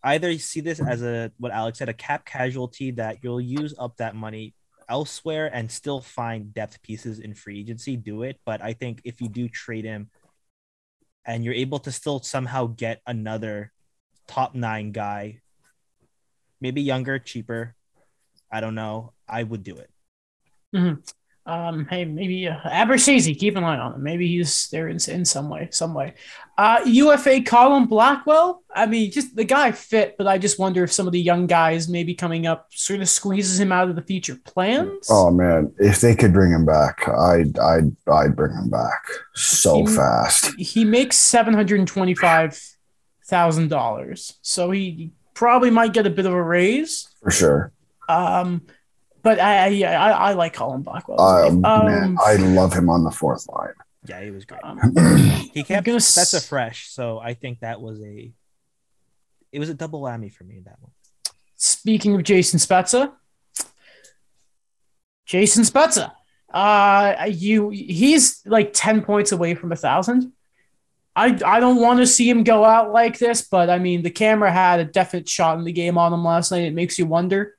either 0.03 0.37
see 0.37 0.61
this 0.61 0.79
as 0.79 1.01
a 1.03 1.31
what 1.37 1.51
Alex 1.51 1.79
said, 1.79 1.89
a 1.89 1.93
cap 1.93 2.25
casualty 2.25 2.91
that 2.91 3.17
you'll 3.21 3.41
use 3.41 3.73
up 3.77 3.97
that 3.97 4.15
money 4.15 4.55
elsewhere 4.89 5.49
and 5.53 5.71
still 5.71 6.01
find 6.01 6.53
depth 6.53 6.81
pieces 6.81 7.19
in 7.19 7.33
free 7.33 7.59
agency, 7.59 7.95
do 7.95 8.23
it. 8.23 8.39
But 8.45 8.61
I 8.61 8.73
think 8.73 9.01
if 9.03 9.21
you 9.21 9.29
do 9.29 9.47
trade 9.47 9.85
him 9.85 10.09
and 11.25 11.45
you're 11.45 11.53
able 11.53 11.79
to 11.79 11.91
still 11.91 12.19
somehow 12.21 12.67
get 12.67 13.01
another 13.05 13.71
top 14.27 14.55
nine 14.55 14.91
guy, 14.91 15.41
maybe 16.59 16.81
younger, 16.81 17.19
cheaper, 17.19 17.75
I 18.51 18.59
don't 18.59 18.75
know. 18.75 19.13
I 19.27 19.43
would 19.43 19.63
do 19.63 19.77
it. 19.77 19.90
Um, 21.43 21.87
hey, 21.89 22.05
maybe 22.05 22.47
uh, 22.47 22.85
keep 23.33 23.55
an 23.55 23.63
eye 23.63 23.77
on 23.79 23.95
him. 23.95 24.03
Maybe 24.03 24.27
he's 24.27 24.69
there 24.69 24.87
in, 24.89 24.97
in 25.09 25.25
some 25.25 25.49
way, 25.49 25.69
some 25.71 25.93
way. 25.95 26.13
Uh, 26.55 26.81
UFA 26.85 27.41
Colin 27.41 27.87
Blackwell. 27.87 28.63
I 28.73 28.85
mean, 28.85 29.11
just 29.11 29.35
the 29.35 29.43
guy 29.43 29.71
fit, 29.71 30.15
but 30.19 30.27
I 30.27 30.37
just 30.37 30.59
wonder 30.59 30.83
if 30.83 30.91
some 30.91 31.07
of 31.07 31.13
the 31.13 31.19
young 31.19 31.47
guys 31.47 31.89
maybe 31.89 32.13
coming 32.13 32.45
up 32.45 32.67
sort 32.71 33.01
of 33.01 33.09
squeezes 33.09 33.59
him 33.59 33.71
out 33.71 33.89
of 33.89 33.95
the 33.95 34.03
future 34.03 34.37
plans. 34.45 35.07
Oh 35.09 35.31
man, 35.31 35.73
if 35.79 35.99
they 35.99 36.15
could 36.15 36.31
bring 36.31 36.51
him 36.51 36.65
back, 36.65 37.07
I'd 37.09 37.57
I'd 37.57 37.95
I'd 38.07 38.35
bring 38.35 38.53
him 38.53 38.69
back 38.69 39.03
so 39.33 39.83
He- 39.85 39.95
fast. 39.95 40.53
He 40.59 40.85
makes 40.85 41.17
seven 41.17 41.55
hundred 41.55 41.79
and 41.79 41.87
twenty-five 41.87 42.61
thousand 43.25 43.69
dollars, 43.69 44.37
so 44.43 44.69
he 44.69 45.11
probably 45.33 45.71
might 45.71 45.93
get 45.93 46.05
a 46.05 46.11
bit 46.11 46.27
of 46.27 46.33
a 46.33 46.41
raise. 46.41 47.09
For 47.23 47.31
sure. 47.31 47.73
Um, 48.07 48.61
but 49.23 49.39
I, 49.39 49.65
I, 49.65 49.67
yeah, 49.67 50.03
I, 50.03 50.29
I 50.29 50.33
like 50.33 50.53
Colin 50.53 50.81
Blackwell. 50.81 51.19
Um, 51.21 51.63
Um, 51.65 51.85
man, 51.85 52.17
I 52.25 52.35
love 52.35 52.73
him 52.73 52.89
on 52.89 53.03
the 53.03 53.11
fourth 53.11 53.47
line. 53.49 53.73
Yeah, 54.07 54.21
he 54.23 54.31
was 54.31 54.45
great. 54.45 54.61
um, 54.63 54.79
He 55.53 55.63
kept 55.63 55.85
gonna 55.85 55.97
s- 55.97 56.15
Spezza 56.15 56.47
fresh, 56.47 56.89
so 56.89 57.19
I 57.19 57.33
think 57.35 57.59
that 57.59 57.81
was 57.81 58.01
a 58.01 58.31
it 59.51 59.59
was 59.59 59.69
a 59.69 59.73
double 59.73 60.01
whammy 60.01 60.31
for 60.31 60.43
me 60.45 60.57
in 60.57 60.63
that 60.63 60.77
one. 60.81 60.91
Speaking 61.55 62.15
of 62.15 62.23
Jason 62.23 62.57
Spezza, 62.59 63.11
Jason 65.25 65.63
Spezza, 65.63 66.11
uh, 66.53 67.25
you 67.29 67.69
he's 67.69 68.41
like 68.45 68.71
ten 68.73 69.01
points 69.01 69.31
away 69.31 69.55
from 69.55 69.71
a 69.71 69.75
thousand. 69.75 70.31
I 71.15 71.37
I 71.45 71.59
don't 71.59 71.79
want 71.81 71.99
to 71.99 72.07
see 72.07 72.29
him 72.29 72.43
go 72.43 72.63
out 72.65 72.91
like 72.91 73.17
this, 73.19 73.41
but 73.47 73.69
I 73.69 73.77
mean 73.79 74.01
the 74.01 74.09
camera 74.09 74.51
had 74.51 74.79
a 74.79 74.85
definite 74.85 75.29
shot 75.29 75.57
in 75.57 75.63
the 75.63 75.71
game 75.71 75.97
on 75.97 76.13
him 76.13 76.23
last 76.23 76.51
night. 76.51 76.63
It 76.63 76.73
makes 76.73 76.97
you 76.97 77.05
wonder. 77.05 77.55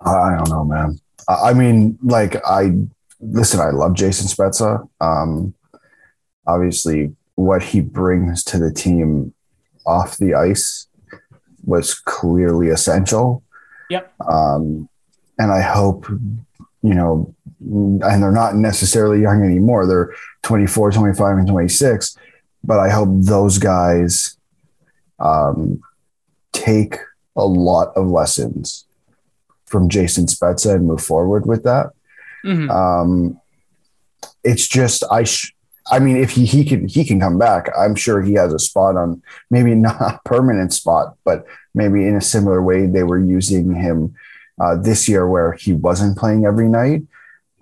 I 0.00 0.36
don't 0.36 0.50
know, 0.50 0.64
man. 0.64 1.00
I 1.28 1.50
I 1.50 1.54
mean, 1.54 1.98
like 2.02 2.36
I 2.44 2.72
listen. 3.20 3.60
I 3.60 3.70
love 3.70 3.94
Jason 3.94 4.26
Spezza. 4.26 4.88
Um, 5.00 5.54
obviously, 6.46 7.14
what 7.34 7.62
he 7.62 7.80
brings 7.80 8.44
to 8.44 8.58
the 8.58 8.72
team 8.72 9.34
off 9.86 10.16
the 10.18 10.34
ice 10.34 10.86
was 11.64 11.94
clearly 11.94 12.68
essential. 12.68 13.42
Yep. 13.90 14.12
Um, 14.28 14.88
and 15.38 15.52
I 15.52 15.60
hope, 15.60 16.08
you 16.08 16.94
know, 16.94 17.34
and 17.60 18.00
they're 18.00 18.32
not 18.32 18.56
necessarily 18.56 19.20
young 19.20 19.42
anymore. 19.42 19.86
They're 19.86 20.14
24, 20.42 20.92
25, 20.92 21.38
and 21.38 21.48
26. 21.48 22.16
But 22.64 22.78
I 22.78 22.88
hope 22.90 23.08
those 23.10 23.58
guys 23.58 24.38
um, 25.18 25.80
take 26.52 26.98
a 27.36 27.46
lot 27.46 27.92
of 27.96 28.06
lessons 28.06 28.85
from 29.66 29.88
Jason 29.88 30.26
Spezza 30.26 30.74
and 30.74 30.86
move 30.86 31.02
forward 31.02 31.46
with 31.46 31.62
that. 31.64 31.90
Mhm. 32.44 32.70
Um, 32.70 33.40
it's 34.44 34.66
just 34.66 35.04
I. 35.10 35.24
Sh- 35.24 35.52
I 35.88 36.00
mean, 36.00 36.16
if 36.16 36.30
he 36.30 36.46
he 36.46 36.64
can 36.64 36.88
he 36.88 37.04
can 37.04 37.20
come 37.20 37.38
back, 37.38 37.68
I'm 37.78 37.94
sure 37.94 38.20
he 38.20 38.34
has 38.34 38.52
a 38.52 38.58
spot 38.58 38.96
on 38.96 39.22
maybe 39.50 39.74
not 39.88 40.00
a 40.00 40.20
permanent 40.24 40.72
spot, 40.72 41.16
but 41.24 41.46
maybe 41.74 42.06
in 42.06 42.16
a 42.16 42.20
similar 42.20 42.60
way 42.62 42.86
they 42.86 43.02
were 43.04 43.20
using 43.20 43.74
him 43.74 44.14
uh, 44.60 44.74
this 44.76 45.08
year, 45.08 45.28
where 45.28 45.52
he 45.52 45.72
wasn't 45.72 46.18
playing 46.18 46.44
every 46.44 46.68
night. 46.68 47.02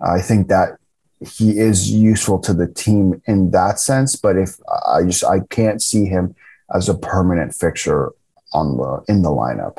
I 0.01 0.21
think 0.21 0.47
that 0.47 0.77
he 1.21 1.57
is 1.59 1.89
useful 1.91 2.39
to 2.39 2.53
the 2.53 2.67
team 2.67 3.21
in 3.25 3.51
that 3.51 3.79
sense, 3.79 4.15
but 4.15 4.37
if 4.37 4.59
I 4.87 5.03
just 5.03 5.23
I 5.23 5.39
can't 5.41 5.81
see 5.81 6.05
him 6.05 6.35
as 6.73 6.89
a 6.89 6.95
permanent 6.97 7.53
fixture 7.53 8.11
on 8.53 8.77
the 8.77 9.03
in 9.07 9.21
the 9.21 9.29
lineup. 9.29 9.77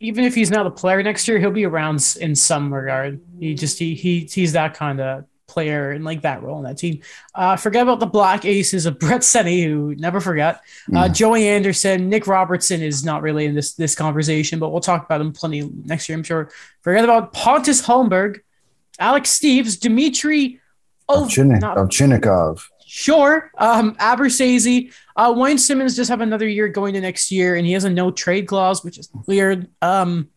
Even 0.00 0.24
if 0.24 0.34
he's 0.34 0.50
not 0.50 0.66
a 0.66 0.70
player 0.70 1.02
next 1.02 1.26
year, 1.28 1.38
he'll 1.38 1.50
be 1.50 1.64
around 1.64 2.16
in 2.20 2.34
some 2.34 2.72
regard. 2.72 3.20
He 3.38 3.54
just 3.54 3.78
he, 3.78 3.94
he 3.94 4.20
he's 4.20 4.52
that 4.52 4.74
kind 4.74 5.00
of 5.00 5.24
player 5.46 5.92
and 5.92 6.04
like 6.04 6.22
that 6.22 6.42
role 6.42 6.58
in 6.58 6.64
that 6.64 6.76
team. 6.76 7.00
Uh, 7.34 7.54
forget 7.56 7.82
about 7.82 8.00
the 8.00 8.06
Black 8.06 8.44
Aces 8.44 8.86
of 8.86 8.98
Brett 9.00 9.20
Seney, 9.20 9.64
who 9.64 9.94
never 9.94 10.20
forget. 10.20 10.56
Uh, 10.92 11.04
Mm. 11.04 11.14
Joey 11.14 11.48
Anderson, 11.48 12.08
Nick 12.08 12.26
Robertson 12.26 12.82
is 12.82 13.04
not 13.04 13.22
really 13.22 13.46
in 13.46 13.54
this 13.54 13.74
this 13.74 13.94
conversation, 13.94 14.58
but 14.58 14.70
we'll 14.70 14.80
talk 14.80 15.04
about 15.04 15.20
him 15.20 15.32
plenty 15.32 15.70
next 15.84 16.08
year, 16.08 16.18
I'm 16.18 16.24
sure. 16.24 16.50
Forget 16.82 17.04
about 17.04 17.32
Pontus 17.32 17.86
Holmberg, 17.86 18.40
Alex 18.98 19.38
Steeves, 19.38 19.78
Dimitri. 19.78 20.60
Ovchinnikov. 21.76 22.68
Sure. 22.96 23.50
Um, 23.58 23.96
Abruzzese. 23.96 24.94
Uh, 25.16 25.34
Wayne 25.36 25.58
Simmonds 25.58 25.96
does 25.96 26.06
have 26.06 26.20
another 26.20 26.46
year 26.46 26.68
going 26.68 26.94
to 26.94 27.00
next 27.00 27.32
year, 27.32 27.56
and 27.56 27.66
he 27.66 27.72
has 27.72 27.82
a 27.82 27.90
no 27.90 28.12
trade 28.12 28.46
clause, 28.46 28.84
which 28.84 28.98
is 28.98 29.10
weird. 29.26 29.66
Um, 29.82 30.28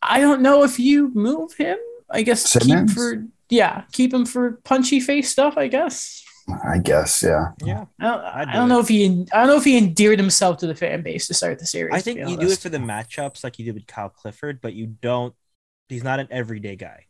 I 0.00 0.20
don't 0.20 0.40
know 0.40 0.62
if 0.62 0.78
you 0.78 1.12
move 1.14 1.54
him. 1.54 1.78
I 2.08 2.22
guess 2.22 2.52
keep 2.52 2.62
Simmons? 2.62 2.94
for 2.94 3.26
yeah, 3.48 3.82
keep 3.90 4.14
him 4.14 4.24
for 4.24 4.60
punchy 4.62 5.00
face 5.00 5.32
stuff. 5.32 5.58
I 5.58 5.66
guess. 5.66 6.22
I 6.64 6.78
guess, 6.78 7.20
yeah. 7.20 7.46
Yeah. 7.64 7.86
I 7.98 8.04
don't, 8.04 8.20
I'd 8.22 8.44
do 8.44 8.52
don't 8.52 8.68
know 8.68 8.78
if 8.78 8.86
he 8.86 9.06
I 9.32 9.38
don't 9.38 9.48
know 9.48 9.56
if 9.56 9.64
he 9.64 9.76
endeared 9.76 10.20
himself 10.20 10.58
to 10.58 10.68
the 10.68 10.76
fan 10.76 11.02
base 11.02 11.26
to 11.26 11.34
start 11.34 11.58
the 11.58 11.66
series. 11.66 11.92
I 11.92 12.00
think 12.00 12.24
be 12.24 12.30
you 12.30 12.36
do 12.36 12.48
it 12.48 12.60
for 12.60 12.68
the 12.68 12.78
matchups 12.78 13.42
like 13.42 13.58
you 13.58 13.64
did 13.64 13.74
with 13.74 13.88
Kyle 13.88 14.10
Clifford, 14.10 14.60
but 14.60 14.74
you 14.74 14.86
don't 14.86 15.34
he's 15.88 16.04
not 16.04 16.20
an 16.20 16.28
everyday 16.30 16.76
guy. 16.76 17.06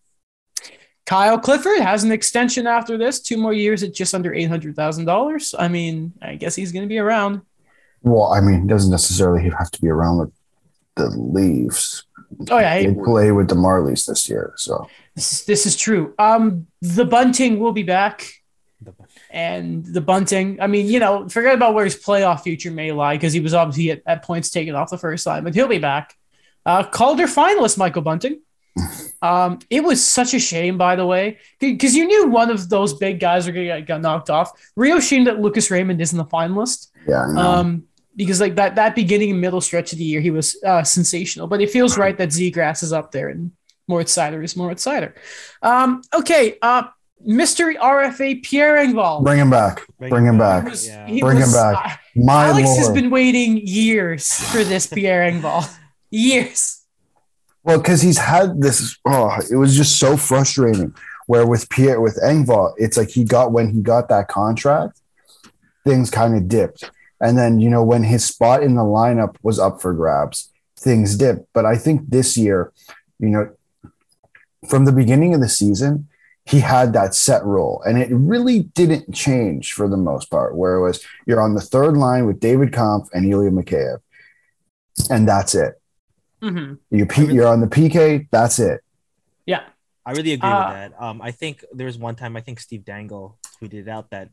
Kyle 1.07 1.39
Clifford 1.39 1.81
has 1.81 2.03
an 2.05 2.13
extension 2.13 2.67
after 2.67 2.97
this, 2.97 3.21
two 3.21 3.37
more 3.37 3.53
years 3.53 3.83
at 3.83 3.93
just 3.95 4.15
under 4.15 4.33
eight 4.33 4.49
hundred 4.49 4.75
thousand 4.77 5.05
dollars. 5.05 5.55
I 5.59 5.69
mean, 5.69 6.13
I 6.23 6.37
guess 6.37 6.55
he's 6.55 6.73
going 6.73 6.85
to 6.85 6.89
be 6.89 6.99
around. 6.99 7.43
Well, 8.03 8.33
I 8.33 8.41
mean, 8.41 8.67
doesn't 8.67 8.91
necessarily 8.91 9.49
have 9.51 9.71
to 9.71 9.81
be 9.81 9.89
around 9.89 10.19
the, 10.19 10.33
the 11.03 11.09
Leafs. 11.11 12.05
Oh 12.51 12.59
yeah, 12.59 12.81
They 12.83 12.95
play 12.95 13.33
with 13.33 13.49
the 13.49 13.55
Marlies 13.55 14.07
this 14.07 14.29
year, 14.29 14.55
so 14.57 14.89
this, 15.15 15.33
is- 15.33 15.45
this 15.45 15.67
is 15.67 15.77
true. 15.77 16.15
Um, 16.19 16.67
the 16.83 17.05
bunting 17.05 17.59
will 17.61 17.73
be 17.73 17.83
back, 17.85 18.27
The- 18.83 18.95
and 19.31 19.85
the 19.85 20.01
bunting. 20.01 20.61
I 20.61 20.67
mean, 20.67 20.87
you 20.87 20.99
know, 21.01 21.29
forget 21.29 21.55
about 21.55 21.75
where 21.75 21.85
his 21.85 21.97
playoff 21.97 22.43
future 22.43 22.71
may 22.71 22.93
lie 22.93 23.17
because 23.17 23.33
he 23.33 23.41
was 23.41 23.55
obviously 23.55 23.91
at, 23.93 24.03
at 24.07 24.23
points 24.25 24.51
taken 24.51 24.75
off 24.75 24.91
the 24.91 24.99
first 24.99 25.27
line, 25.27 25.45
but 25.45 25.55
he'll 25.55 25.69
be 25.69 25.79
back. 25.79 26.17
Uh, 26.67 26.83
Calder 26.83 27.27
finalist 27.27 27.77
Michael 27.79 28.03
Bunting. 28.03 28.41
Um, 29.25 29.59
it 29.71 29.83
was 29.83 29.99
such 30.19 30.35
a 30.35 30.39
shame, 30.39 30.77
by 30.77 30.97
the 30.97 31.07
way, 31.07 31.39
because 31.61 31.95
you 31.97 32.05
knew 32.07 32.29
one 32.29 32.51
of 32.51 32.69
those 32.69 32.95
big 32.95 33.21
guys 33.21 33.47
were 33.47 33.53
going 33.53 33.69
to 33.69 33.81
get 33.83 34.01
knocked 34.01 34.29
off. 34.31 34.49
Real 34.77 35.01
shame 35.01 35.25
that 35.25 35.41
Lucas 35.41 35.71
Raymond 35.71 36.01
isn't 36.01 36.17
the 36.19 36.25
finalist. 36.37 36.89
yeah. 37.09 37.23
I 37.25 37.33
know. 37.33 37.41
Um, 37.41 37.85
because 38.17 38.41
like 38.41 38.55
that 38.57 38.77
that 38.77 38.95
beginning 38.95 39.31
and 39.33 39.41
middle 39.41 39.61
stretch 39.61 39.93
of 39.93 39.99
the 39.99 40.05
year, 40.05 40.21
he 40.21 40.31
was 40.31 40.57
uh, 40.65 40.85
sensational. 40.85 41.47
But 41.49 41.61
it 41.61 41.71
feels 41.71 41.99
right 41.99 42.17
that 42.19 42.29
Zegras 42.29 42.83
is 42.83 42.93
up 42.93 43.11
there 43.11 43.29
and 43.31 43.51
Moritz 43.89 44.15
Seider 44.17 44.43
is 44.45 44.57
Moritz 44.57 44.85
Seider. 44.87 45.15
Um, 45.63 46.01
okay, 46.15 46.57
uh, 46.63 46.85
mystery 47.21 47.77
RFA 47.77 48.43
Pierre 48.45 48.77
Engvall. 48.77 49.25
Bring 49.25 49.41
him 49.41 49.51
back. 49.51 49.83
Bring 49.99 50.27
him 50.27 50.35
He 50.35 50.39
back. 50.39 50.65
was- 50.65 50.87
Yeah. 50.87 51.07
he 51.09 51.21
Bring 51.21 51.39
him 51.39 51.51
back. 51.51 51.77
uh, 51.87 51.97
My 52.15 52.47
Alex 52.51 52.69
lord. 52.69 52.79
has 52.79 52.91
been 52.91 53.11
waiting 53.11 53.57
years 53.67 54.33
for 54.53 54.63
this 54.63 54.87
Pierre 54.87 55.29
Engvall. 55.31 55.65
years. 56.11 56.84
Well, 57.65 57.79
because 57.79 58.03
he's 58.03 58.19
had 58.19 58.61
this. 58.61 58.99
Oh, 59.07 59.37
it 59.51 59.57
was 59.57 59.77
just 59.77 59.99
so 59.99 60.17
frustrating. 60.17 60.95
Where 61.27 61.47
with 61.47 61.71
Pierre, 61.71 62.03
with 62.03 62.21
Engvall, 62.23 62.75
it's 62.77 62.99
like 62.99 63.09
he 63.09 63.25
got 63.25 63.53
when 63.53 63.73
he 63.73 63.81
got 63.81 64.11
that 64.11 64.29
contract, 64.29 65.01
things 65.83 66.11
kind 66.11 66.37
of 66.37 66.49
dipped, 66.49 66.91
and 67.19 67.39
then 67.39 67.59
you 67.59 67.71
know 67.71 67.83
when 67.83 68.05
his 68.05 68.27
spot 68.27 68.63
in 68.63 68.75
the 68.75 68.83
lineup 68.83 69.37
was 69.43 69.59
up 69.59 69.81
for 69.81 69.95
grabs, 69.95 70.53
things 70.79 71.17
dipped. 71.17 71.49
But 71.55 71.65
I 71.65 71.77
think 71.77 72.11
this 72.11 72.37
year, 72.37 72.73
you 73.19 73.31
know, 73.31 73.51
from 74.69 74.85
the 74.85 74.93
beginning 74.93 75.33
of 75.33 75.41
the 75.41 75.49
season, 75.49 76.09
he 76.45 76.61
had 76.61 76.93
that 76.93 77.15
set 77.15 77.43
role, 77.43 77.83
and 77.87 77.97
it 77.97 78.11
really 78.11 78.65
didn't 78.65 79.15
change 79.15 79.73
for 79.73 79.89
the 79.89 79.97
most 79.97 80.31
part. 80.31 80.55
Where 80.55 80.75
it 80.75 80.83
was 80.83 81.03
you're 81.27 81.41
on 81.41 81.55
the 81.55 81.63
third 81.63 81.97
line 81.97 82.27
with 82.27 82.41
David 82.41 82.75
Kampf 82.75 83.09
and 83.15 83.25
Ilya 83.25 83.53
Mikheyev, 83.53 84.01
and 85.09 85.27
that's 85.27 85.55
it. 85.55 85.81
Mhm. 86.45 86.79
You 86.91 87.07
P, 87.07 87.33
you're 87.33 87.47
on 87.49 87.61
the 87.61 87.67
PK. 87.67 88.29
That's 88.31 88.59
it. 88.59 88.81
Yeah. 89.47 89.65
I 90.07 90.13
really 90.13 90.33
agree 90.33 90.51
Uh, 90.51 90.69
with 90.69 90.75
that. 90.77 91.03
Um, 91.03 91.23
I 91.23 91.31
think 91.31 91.65
there 91.73 91.87
was 91.87 91.97
one 91.97 92.15
time 92.15 92.37
I 92.37 92.43
think 92.43 92.61
Steve 92.61 92.85
Dangle 92.85 93.39
tweeted 93.57 93.89
out 93.89 94.11
that 94.11 94.29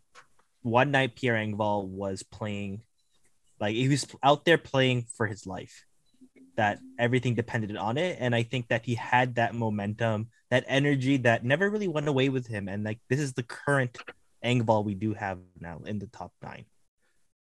one 0.62 0.92
night 0.92 1.16
Pierre 1.16 1.36
Engvall 1.36 1.88
was 1.88 2.24
playing, 2.24 2.84
like 3.60 3.76
he 3.76 3.88
was 3.88 4.06
out 4.22 4.44
there 4.44 4.58
playing 4.58 5.06
for 5.16 5.28
his 5.28 5.48
life. 5.48 5.86
That 6.58 6.80
everything 7.00 7.34
depended 7.36 7.78
on 7.78 7.98
it, 7.98 8.18
and 8.20 8.36
I 8.36 8.44
think 8.44 8.68
that 8.68 8.86
he 8.86 8.96
had 8.96 9.36
that 9.36 9.56
momentum, 9.56 10.28
that 10.50 10.66
energy 10.68 11.16
that 11.24 11.46
never 11.46 11.70
really 11.70 11.88
went 11.88 12.10
away 12.10 12.28
with 12.28 12.46
him. 12.46 12.68
And 12.68 12.84
like 12.84 13.00
this 13.10 13.22
is 13.22 13.32
the 13.34 13.44
current 13.44 13.98
Engvall 14.44 14.84
we 14.84 14.94
do 14.94 15.14
have 15.14 15.40
now 15.62 15.80
in 15.86 16.00
the 16.00 16.08
top 16.08 16.34
nine. 16.44 16.66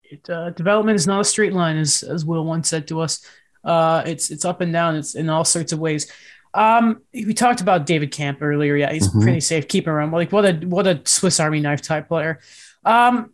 It, 0.03 0.29
uh, 0.29 0.51
development 0.51 0.95
is 0.95 1.05
not 1.07 1.19
a 1.19 1.25
straight 1.25 1.51
line, 1.51 1.75
as 1.77 2.03
as 2.03 2.23
Will 2.23 2.45
once 2.45 2.69
said 2.69 2.87
to 2.87 3.01
us. 3.01 3.19
Uh, 3.63 4.03
it's 4.05 4.29
it's 4.31 4.45
up 4.45 4.61
and 4.61 4.71
down. 4.73 4.95
It's 4.95 5.15
in 5.15 5.29
all 5.29 5.45
sorts 5.45 5.71
of 5.71 5.79
ways. 5.79 6.11
Um, 6.53 7.01
we 7.13 7.33
talked 7.33 7.61
about 7.61 7.85
David 7.85 8.11
Kampf 8.11 8.41
earlier. 8.41 8.75
Yeah, 8.75 8.91
he's 8.91 9.07
Mhm. 9.07 9.21
pretty 9.21 9.39
safe. 9.39 9.67
Keep 9.67 9.87
him 9.87 9.93
around. 9.93 10.11
Like 10.11 10.31
what 10.31 10.45
a 10.45 10.53
what 10.65 10.87
a 10.87 11.01
Swiss 11.05 11.39
Army 11.39 11.59
knife 11.59 11.81
type 11.81 12.07
player. 12.07 12.39
Um, 12.85 13.31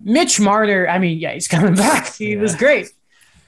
Mitch 0.00 0.38
Marner. 0.40 0.86
I 0.88 0.98
mean, 0.98 1.18
yeah, 1.18 1.32
he's 1.32 1.48
coming 1.54 1.74
back. 1.74 2.14
He 2.14 2.36
was 2.36 2.54
great. 2.54 2.88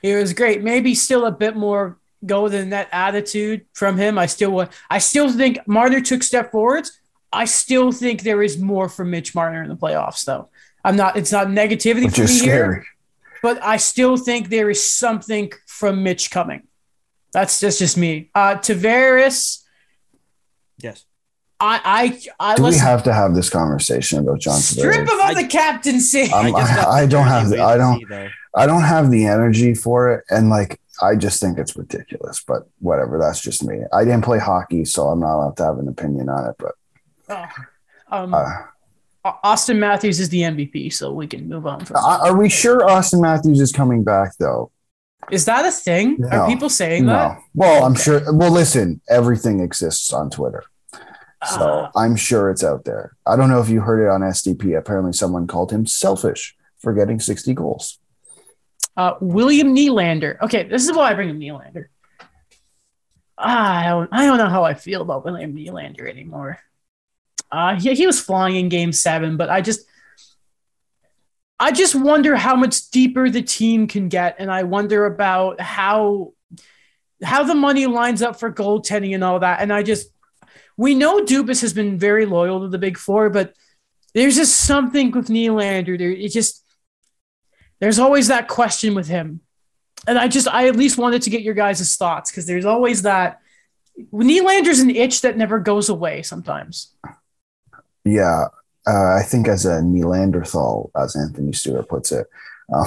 He 0.02 0.14
was 0.14 0.32
great. 0.32 0.62
Maybe 0.62 0.94
still 0.94 1.24
a 1.26 1.32
bit 1.32 1.56
more 1.56 1.98
go 2.26 2.46
a 2.46 2.64
net 2.64 2.88
attitude 2.92 3.64
from 3.74 3.96
him. 3.96 4.18
I 4.18 4.26
still 4.26 4.50
want. 4.50 4.72
I 4.90 4.98
still 4.98 5.30
think 5.30 5.58
Marner 5.66 6.00
took 6.00 6.22
step 6.22 6.50
forwards. 6.50 6.98
I 7.32 7.44
still 7.44 7.92
think 7.92 8.22
there 8.22 8.42
is 8.42 8.58
more 8.58 8.88
from 8.88 9.10
Mitch 9.10 9.34
Marner 9.34 9.62
in 9.62 9.68
the 9.68 9.76
playoffs, 9.76 10.24
though. 10.24 10.48
I'm 10.84 10.96
not. 10.96 11.16
It's 11.16 11.32
not 11.32 11.46
negativity 11.48 12.06
Which 12.06 12.14
for 12.16 12.22
me 12.22 12.26
scary. 12.26 12.74
here, 12.76 12.84
but 13.42 13.62
I 13.62 13.76
still 13.76 14.16
think 14.16 14.48
there 14.48 14.70
is 14.70 14.82
something 14.82 15.50
from 15.78 16.02
Mitch 16.02 16.30
coming. 16.30 16.62
That's 17.32 17.60
just 17.60 17.78
just 17.78 17.96
me. 17.96 18.30
Uh, 18.34 18.56
Tavares, 18.56 19.62
Yes. 20.78 21.04
I 21.60 21.80
I 22.38 22.52
I 22.52 22.54
Do 22.56 22.64
we 22.64 22.76
have 22.76 23.02
to 23.04 23.12
have 23.12 23.34
this 23.34 23.50
conversation 23.50 24.18
about 24.20 24.40
John 24.40 24.58
strip 24.58 24.92
Tavares? 24.94 25.08
him 25.10 25.30
of 25.30 25.36
the 25.36 25.46
captaincy. 25.48 26.22
Um, 26.32 26.50
just 26.52 26.72
I- 26.86 27.02
I 27.02 27.06
don't 27.06 27.26
have 27.26 27.48
the- 27.48 27.62
I 27.62 27.76
don't- 27.76 28.00
see. 28.08 28.28
I 28.54 28.66
don't 28.66 28.82
have 28.82 29.10
the 29.10 29.26
energy 29.26 29.74
for 29.74 30.12
it, 30.14 30.24
and 30.30 30.50
like 30.50 30.80
I 31.02 31.14
just 31.16 31.40
think 31.40 31.58
it's 31.58 31.76
ridiculous. 31.76 32.42
But 32.46 32.68
whatever, 32.80 33.18
that's 33.18 33.40
just 33.40 33.62
me. 33.62 33.80
I 33.92 34.04
didn't 34.04 34.22
play 34.24 34.38
hockey, 34.38 34.84
so 34.84 35.08
I'm 35.08 35.20
not 35.20 35.36
allowed 35.36 35.56
to 35.58 35.64
have 35.64 35.78
an 35.78 35.86
opinion 35.88 36.28
on 36.28 36.48
it. 36.50 36.56
But 36.58 36.74
Oh, 37.30 37.46
um, 38.10 38.34
uh, 38.34 38.48
Austin 39.44 39.78
Matthews 39.78 40.18
is 40.18 40.28
the 40.30 40.42
MVP, 40.42 40.90
so 40.92 41.12
we 41.12 41.26
can 41.26 41.48
move 41.48 41.66
on 41.66 41.84
from. 41.84 41.96
are 41.98 42.28
are 42.28 42.36
we 42.36 42.48
sure 42.48 42.88
Austin 42.88 43.20
Matthews 43.20 43.60
is 43.60 43.70
coming 43.72 44.02
back 44.02 44.32
though? 44.38 44.70
Is 45.30 45.44
that 45.46 45.64
a 45.66 45.70
thing? 45.70 46.16
No. 46.18 46.28
Are 46.28 46.46
people 46.48 46.68
saying 46.68 47.06
No. 47.06 47.12
that? 47.12 47.38
Well, 47.54 47.84
I'm 47.84 47.92
Okay. 47.92 48.02
sure. 48.02 48.32
Well, 48.32 48.50
listen, 48.50 49.00
everything 49.08 49.60
exists 49.60 50.12
on 50.12 50.30
Twitter. 50.30 50.64
So 51.46 51.60
Uh, 51.60 51.90
I'm 51.94 52.16
sure 52.16 52.50
it's 52.50 52.64
out 52.64 52.84
there. 52.84 53.12
I 53.26 53.36
don't 53.36 53.48
know 53.48 53.60
if 53.60 53.68
you 53.68 53.80
heard 53.82 54.02
it 54.04 54.08
on 54.08 54.22
SDP. 54.22 54.74
Apparently, 54.74 55.12
someone 55.12 55.46
called 55.46 55.70
him 55.70 55.86
selfish 55.86 56.56
for 56.78 56.92
getting 56.92 57.20
60 57.20 57.54
goals. 57.54 57.98
uh, 58.96 59.14
William 59.20 59.76
Nylander. 59.76 60.40
Okay, 60.42 60.64
this 60.64 60.84
is 60.84 60.92
why 60.96 61.10
I 61.10 61.14
bring 61.14 61.28
him 61.28 61.38
Nylander. 61.38 61.84
Ah, 63.38 63.78
I 63.78 63.88
don't, 63.90 64.08
I 64.10 64.26
don't 64.26 64.38
know 64.38 64.48
how 64.48 64.64
I 64.64 64.74
feel 64.74 65.02
about 65.02 65.24
William 65.24 65.54
Nylander 65.54 66.08
anymore. 66.10 66.58
Uh, 67.52 67.76
he, 67.76 67.94
he 67.94 68.06
was 68.06 68.18
flying 68.20 68.56
in 68.56 68.68
Game 68.68 68.92
Seven, 68.92 69.36
but 69.36 69.48
I 69.50 69.60
just, 69.60 69.86
I 71.60 71.72
just 71.72 71.94
wonder 71.94 72.36
how 72.36 72.54
much 72.54 72.90
deeper 72.90 73.28
the 73.30 73.42
team 73.42 73.86
can 73.86 74.08
get, 74.08 74.36
and 74.38 74.50
I 74.50 74.62
wonder 74.62 75.06
about 75.06 75.60
how, 75.60 76.34
how 77.22 77.42
the 77.42 77.54
money 77.54 77.86
lines 77.86 78.22
up 78.22 78.38
for 78.38 78.52
goaltending 78.52 79.14
and 79.14 79.24
all 79.24 79.40
that. 79.40 79.60
And 79.60 79.72
I 79.72 79.82
just, 79.82 80.08
we 80.76 80.94
know 80.94 81.20
Dubas 81.20 81.60
has 81.62 81.72
been 81.72 81.98
very 81.98 82.26
loyal 82.26 82.60
to 82.60 82.68
the 82.68 82.78
Big 82.78 82.96
Four, 82.96 83.30
but 83.30 83.54
there's 84.14 84.36
just 84.36 84.60
something 84.60 85.10
with 85.10 85.28
Nylander. 85.28 85.98
There, 85.98 86.10
it 86.10 86.30
just 86.30 86.64
there's 87.80 87.98
always 87.98 88.28
that 88.28 88.48
question 88.48 88.94
with 88.94 89.08
him. 89.08 89.40
And 90.06 90.18
I 90.18 90.28
just, 90.28 90.48
I 90.48 90.68
at 90.68 90.76
least 90.76 90.96
wanted 90.96 91.22
to 91.22 91.30
get 91.30 91.42
your 91.42 91.54
guys' 91.54 91.96
thoughts 91.96 92.30
because 92.30 92.46
there's 92.46 92.64
always 92.64 93.02
that. 93.02 93.40
Nylander's 94.12 94.78
an 94.78 94.90
itch 94.90 95.22
that 95.22 95.36
never 95.36 95.58
goes 95.58 95.88
away 95.88 96.22
sometimes. 96.22 96.94
Yeah. 98.04 98.44
Uh, 98.88 99.16
I 99.16 99.22
think 99.22 99.48
as 99.48 99.66
a 99.66 99.82
Neanderthal, 99.82 100.90
as 100.96 101.14
Anthony 101.14 101.52
Stewart 101.52 101.88
puts 101.88 102.10
it. 102.10 102.26
Um, 102.72 102.86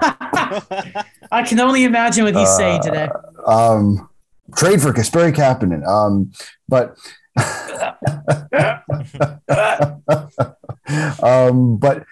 I 1.30 1.42
can 1.46 1.60
only 1.60 1.84
imagine 1.84 2.24
what 2.24 2.34
he's 2.34 2.56
saying 2.56 2.82
today. 2.82 3.08
um, 3.46 4.08
trade 4.56 4.80
for 4.80 4.92
Kasperi 4.92 5.34
Kapanen. 5.34 5.86
Um, 5.86 6.32
but 6.68 6.96
um, 11.22 11.76
but 11.76 12.04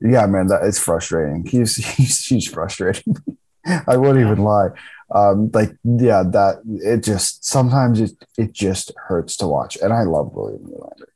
yeah, 0.00 0.26
man, 0.26 0.46
that 0.46 0.64
is 0.64 0.78
frustrating. 0.78 1.44
He's 1.46 1.76
he's 1.76 2.24
he's 2.24 2.46
frustrating. 2.46 3.16
I 3.86 3.96
wouldn't 3.96 4.24
even 4.24 4.44
lie. 4.44 4.68
Um, 5.10 5.50
like 5.52 5.76
yeah, 5.84 6.22
that 6.22 6.62
it 6.64 7.02
just 7.02 7.44
sometimes 7.44 8.00
it 8.00 8.12
it 8.36 8.52
just 8.52 8.92
hurts 8.96 9.36
to 9.38 9.46
watch, 9.46 9.76
and 9.82 9.92
I 9.92 10.02
love 10.02 10.32
William 10.32 10.64
Nylander. 10.64 11.08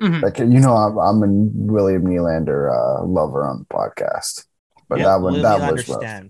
Mhm. 0.00 0.22
Like 0.22 0.38
you 0.38 0.46
know, 0.46 0.74
I'm, 0.76 0.98
I'm 0.98 1.22
a 1.22 1.28
William 1.72 2.04
Nylander 2.04 2.70
uh, 2.72 3.04
lover 3.04 3.44
on 3.46 3.58
the 3.60 3.64
podcast, 3.66 4.46
but 4.88 4.98
Yeah, 4.98 5.04
that 5.06 5.20
one 5.20 5.34
Will 5.34 5.42
that 5.42 5.66
you 5.66 5.72
was 5.72 5.88
rough. 5.88 6.24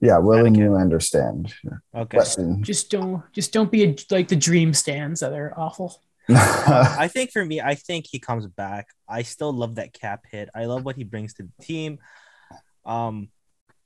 Yeah, 0.00 0.18
William 0.18 0.54
Anakin. 0.54 0.58
Nylander 0.90 1.02
stand. 1.02 1.54
Okay. 1.94 2.18
But- 2.18 2.60
Just 2.62 2.90
don't, 2.90 3.22
just 3.32 3.52
don't 3.52 3.70
be 3.70 3.84
a, 3.84 3.96
like 4.10 4.28
the 4.28 4.36
dream 4.36 4.74
stands 4.74 5.20
that 5.20 5.32
are 5.32 5.52
awful. 5.56 6.02
I 6.28 7.08
think 7.08 7.30
for 7.30 7.44
me, 7.44 7.60
I 7.60 7.76
think 7.76 8.06
he 8.10 8.18
comes 8.18 8.46
back. 8.48 8.88
I 9.08 9.22
still 9.22 9.52
love 9.52 9.76
that 9.76 9.92
cap 9.92 10.24
hit. 10.30 10.48
I 10.54 10.64
love 10.64 10.84
what 10.84 10.96
he 10.96 11.04
brings 11.04 11.34
to 11.34 11.44
the 11.44 11.64
team. 11.64 11.98
Um, 12.84 13.28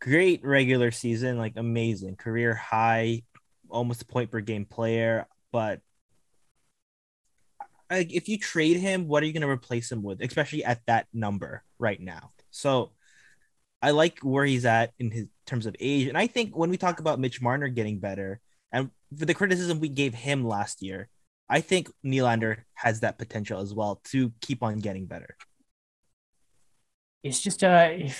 great 0.01 0.43
regular 0.45 0.91
season, 0.91 1.37
like 1.37 1.55
amazing 1.57 2.17
career 2.17 2.55
high, 2.55 3.23
almost 3.69 4.01
a 4.03 4.07
point 4.07 4.31
per 4.31 4.41
game 4.41 4.65
player. 4.65 5.27
But 5.53 5.81
like, 7.91 8.13
if 8.13 8.29
you 8.29 8.39
trade 8.39 8.77
him, 8.77 9.09
what 9.09 9.23
are 9.23 9.27
you 9.27 9.33
going 9.33 9.43
to 9.43 9.49
replace 9.49 9.91
him 9.91 10.03
with, 10.03 10.21
especially 10.23 10.65
at 10.65 10.81
that 10.87 11.07
number 11.13 11.65
right 11.79 12.01
now? 12.01 12.31
So 12.51 12.93
I 13.83 13.91
like 13.91 14.21
where 14.21 14.45
he's 14.45 14.65
at 14.65 14.93
in 14.99 15.11
his 15.11 15.27
terms 15.47 15.67
of 15.67 15.75
age, 15.81 16.07
and 16.07 16.17
I 16.17 16.27
think 16.27 16.57
when 16.57 16.71
we 16.71 16.77
talk 16.77 17.01
about 17.01 17.19
Mitch 17.19 17.43
Marner 17.43 17.69
getting 17.69 17.99
better, 17.99 18.41
and 18.73 18.91
for 19.19 19.25
the 19.25 19.35
criticism 19.35 19.81
we 19.81 19.89
gave 19.89 20.15
him 20.15 20.47
last 20.47 20.83
year, 20.83 21.09
I 21.49 21.61
think 21.61 21.91
Nylander 22.05 22.59
has 22.75 23.01
that 23.01 23.19
potential 23.19 23.61
as 23.61 23.75
well 23.75 24.01
to 24.13 24.33
keep 24.41 24.63
on 24.63 24.79
getting 24.79 25.07
better. 25.07 25.37
It's 27.25 27.41
just 27.41 27.65
uh, 27.65 27.89
a, 27.91 28.15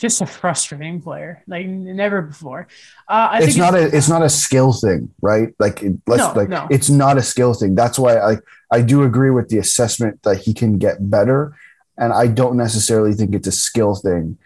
just 0.00 0.20
a 0.20 0.26
frustrating 0.26 1.00
player 1.00 1.42
like 1.46 1.66
never 1.66 2.22
before. 2.22 2.68
Uh, 3.08 3.28
I 3.32 3.38
it's 3.38 3.46
think 3.46 3.58
not 3.58 3.74
a 3.74 3.96
it's 3.96 4.08
not 4.08 4.22
a 4.22 4.28
skill 4.28 4.72
thing, 4.72 5.10
right? 5.22 5.54
Like 5.58 5.82
it, 5.82 5.94
let's 6.06 6.22
No, 6.22 6.32
like 6.40 6.48
no. 6.48 6.66
it's 6.70 6.90
not 6.90 7.16
a 7.18 7.22
skill 7.22 7.54
thing. 7.54 7.74
That's 7.74 7.98
why 7.98 8.18
I 8.18 8.36
I 8.70 8.82
do 8.82 9.02
agree 9.04 9.30
with 9.30 9.48
the 9.48 9.58
assessment 9.58 10.22
that 10.24 10.38
he 10.38 10.52
can 10.54 10.78
get 10.78 11.10
better, 11.10 11.56
and 11.96 12.12
I 12.12 12.26
don't 12.26 12.56
necessarily 12.56 13.12
think 13.14 13.34
it's 13.34 13.46
a 13.48 13.52
skill 13.52 13.94
thing 13.94 14.38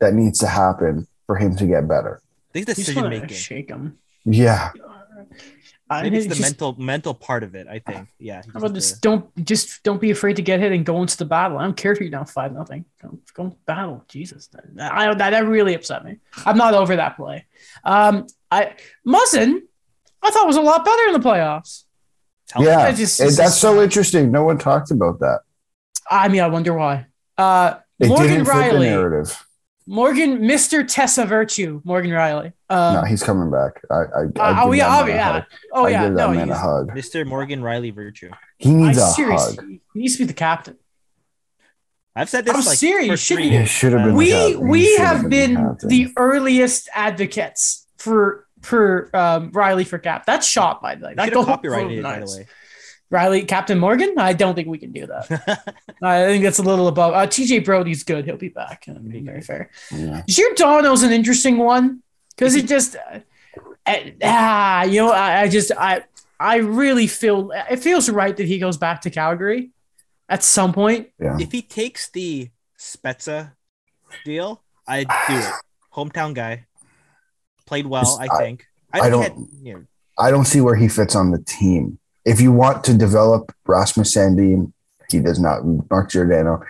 that 0.00 0.14
needs 0.14 0.38
to 0.40 0.46
happen 0.46 1.06
for 1.26 1.36
him 1.36 1.56
to 1.56 1.66
get 1.66 1.88
better. 1.88 2.20
I 2.22 2.52
think 2.52 2.68
you 2.68 2.74
just 2.74 2.86
decision 2.86 3.08
making. 3.10 3.28
shake 3.28 3.68
him. 3.68 3.98
Yeah, 4.24 4.70
I 4.74 4.97
Maybe 5.90 6.16
it's 6.18 6.26
the 6.26 6.34
just- 6.34 6.40
mental 6.42 6.74
mental 6.78 7.14
part 7.14 7.42
of 7.42 7.54
it. 7.54 7.66
I 7.66 7.78
think. 7.78 8.08
Yeah. 8.18 8.42
How 8.52 8.58
about 8.58 8.74
just, 8.74 8.90
just 8.90 9.02
don't 9.02 9.44
just 9.44 9.82
don't 9.82 10.00
be 10.00 10.10
afraid 10.10 10.36
to 10.36 10.42
get 10.42 10.60
hit 10.60 10.72
and 10.72 10.84
go 10.84 11.00
into 11.02 11.16
the 11.16 11.24
battle. 11.24 11.58
I 11.58 11.62
don't 11.64 11.76
care 11.76 11.92
if 11.92 12.00
you're 12.00 12.10
down 12.10 12.26
five 12.26 12.52
nothing. 12.52 12.84
Go, 13.02 13.18
go 13.34 13.56
battle. 13.66 14.04
Jesus, 14.08 14.48
that, 14.48 14.64
I, 14.92 15.14
that 15.14 15.30
that 15.30 15.46
really 15.46 15.74
upset 15.74 16.04
me. 16.04 16.18
I'm 16.44 16.56
not 16.58 16.74
over 16.74 16.96
that 16.96 17.16
play. 17.16 17.46
Um, 17.84 18.26
I 18.50 18.74
Muzzin, 19.06 19.60
I 20.22 20.30
thought 20.30 20.46
was 20.46 20.56
a 20.56 20.60
lot 20.62 20.84
better 20.84 21.06
in 21.06 21.12
the 21.14 21.20
playoffs. 21.20 21.84
tell 22.48 22.62
yeah. 22.62 22.80
I 22.80 22.92
just- 22.92 23.18
And 23.20 23.30
that's 23.30 23.56
so 23.56 23.82
interesting. 23.82 24.30
No 24.30 24.44
one 24.44 24.58
talked 24.58 24.90
about 24.90 25.20
that. 25.20 25.40
I 26.10 26.28
mean, 26.28 26.40
I 26.40 26.48
wonder 26.48 26.74
why. 26.74 27.06
Uh, 27.36 27.76
It 27.98 28.08
Morgan 28.08 28.28
didn't 28.28 28.44
fit 28.46 28.52
the 28.54 28.60
Rielly, 28.60 28.80
narrative. 28.90 29.44
Morgan, 29.88 30.46
Mister 30.46 30.84
Tessa 30.84 31.24
Virtue, 31.24 31.80
Morgan 31.82 32.10
Rielly. 32.10 32.52
Um, 32.68 32.94
no, 32.94 33.02
he's 33.04 33.22
coming 33.22 33.50
back. 33.50 33.80
I, 33.90 33.94
I, 33.94 34.00
I 34.38 34.50
uh, 34.60 34.64
oh 34.66 34.72
yeah, 34.72 35.00
oh 35.00 35.06
yeah, 35.06 35.44
oh 35.72 35.86
yeah. 35.86 36.04
give 36.04 36.14
that 36.16 36.28
No, 36.28 36.34
man 36.34 36.50
a 36.50 36.54
hug. 36.58 36.90
Mr. 36.90 37.26
Morgan 37.26 37.62
Rielly 37.62 37.94
Virtue. 37.94 38.30
He 38.58 38.70
needs 38.74 38.98
a 38.98 39.06
serious. 39.08 39.56
hug. 39.56 39.64
He 39.66 39.80
needs 39.94 40.12
to 40.14 40.18
be 40.18 40.24
the 40.26 40.34
captain. 40.34 40.76
I've 42.14 42.28
said 42.28 42.44
this 42.44 42.54
I'm 42.54 42.64
like 42.64 42.76
serious, 42.76 43.18
should 43.20 43.38
be. 43.38 43.48
He 43.56 43.64
should 43.64 43.92
have 43.94 44.04
been. 44.04 44.14
we 44.14 44.30
the 44.30 44.36
captain. 44.40 44.58
He 44.60 44.64
we 44.70 44.96
have 44.96 45.30
been 45.30 45.56
captain. 45.56 45.88
the 45.88 46.12
earliest 46.16 46.88
advocates 46.92 47.86
for 47.96 48.46
for 48.60 49.08
um, 49.16 49.52
Rielly 49.52 49.86
for 49.86 49.98
cap. 49.98 50.26
That's 50.26 50.46
shot 50.46 50.82
by 50.82 50.96
the 50.96 51.06
way. 51.06 51.10
We 51.12 51.14
That 51.16 51.24
should 51.24 51.34
have 51.36 51.46
goal- 51.46 51.54
copyrighted 51.54 51.98
it, 51.98 52.02
by 52.02 52.18
the 52.18 52.26
way. 52.26 52.46
Rielly, 53.12 53.46
Captain 53.48 53.78
Morgan. 53.78 54.14
I 54.18 54.34
don't 54.34 54.54
think 54.54 54.68
we 54.68 54.78
can 54.78 54.92
do 54.92 55.06
that. 55.06 55.74
I 56.02 56.26
think 56.26 56.44
that's 56.44 56.58
a 56.58 56.62
little 56.62 56.88
above. 56.88 57.14
Uh, 57.14 57.26
TJ 57.26 57.64
Brodie's 57.64 58.02
good. 58.04 58.24
He'll 58.26 58.36
be 58.36 58.48
back. 58.50 58.84
I'm 58.86 59.08
being 59.08 59.24
very 59.24 59.40
fair. 59.40 59.70
Yeah. 59.90 60.22
Giordano's 60.28 61.02
an 61.02 61.12
interesting 61.12 61.56
one 61.58 62.02
because 62.36 62.52
he 62.52 62.62
just 62.62 62.96
uh, 62.96 63.20
uh, 63.86 63.96
ah, 64.22 64.82
you 64.84 65.00
know, 65.00 65.10
I, 65.10 65.42
I 65.42 65.48
just 65.48 65.72
I 65.72 66.04
I 66.38 66.56
really 66.56 67.06
feel 67.06 67.50
it 67.70 67.78
feels 67.78 68.10
right 68.10 68.36
that 68.36 68.46
he 68.46 68.58
goes 68.58 68.76
back 68.76 69.00
to 69.02 69.10
Calgary 69.10 69.70
at 70.28 70.42
some 70.44 70.74
point. 70.74 71.08
Yeah. 71.18 71.38
if 71.40 71.50
he 71.50 71.62
takes 71.62 72.10
the 72.10 72.50
Spezza 72.78 73.52
deal, 74.26 74.62
I'd 74.86 75.08
do 75.28 75.36
it. 75.38 75.52
Hometown 75.94 76.34
guy. 76.34 76.66
Played 77.66 77.86
well, 77.86 78.18
I 78.20 78.28
I- 78.30 78.38
think. 78.38 78.66
I 78.92 79.00
think 79.00 79.12
don't- 79.12 79.22
had- 79.22 79.46
you 79.62 79.74
know, 79.74 79.84
I 80.18 80.30
don't 80.30 80.44
see 80.46 80.60
where 80.60 80.74
he 80.76 80.88
fits 80.88 81.14
on 81.14 81.30
the 81.30 81.38
team. 81.38 81.98
If 82.28 82.40
you 82.40 82.52
want 82.52 82.84
to 82.84 82.94
develop 82.94 83.52
Rasmus 83.66 84.14
Sandin, 84.14 84.72
he 85.10 85.20
does 85.20 85.40
not. 85.40 85.62
Mark 85.90 86.10
Giordano 86.10 86.62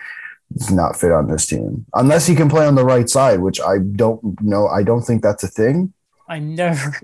does 0.57 0.71
not 0.71 0.99
fit 0.99 1.11
on 1.11 1.27
this 1.27 1.45
team 1.45 1.85
unless 1.93 2.25
he 2.25 2.35
can 2.35 2.49
play 2.49 2.65
on 2.65 2.75
the 2.75 2.85
right 2.85 3.09
side, 3.09 3.39
which 3.41 3.59
I 3.61 3.77
don't 3.79 4.41
know. 4.41 4.67
I 4.67 4.83
don't 4.83 5.01
think 5.01 5.21
that's 5.21 5.43
a 5.43 5.47
thing. 5.47 5.93
I 6.27 6.39
never 6.39 6.95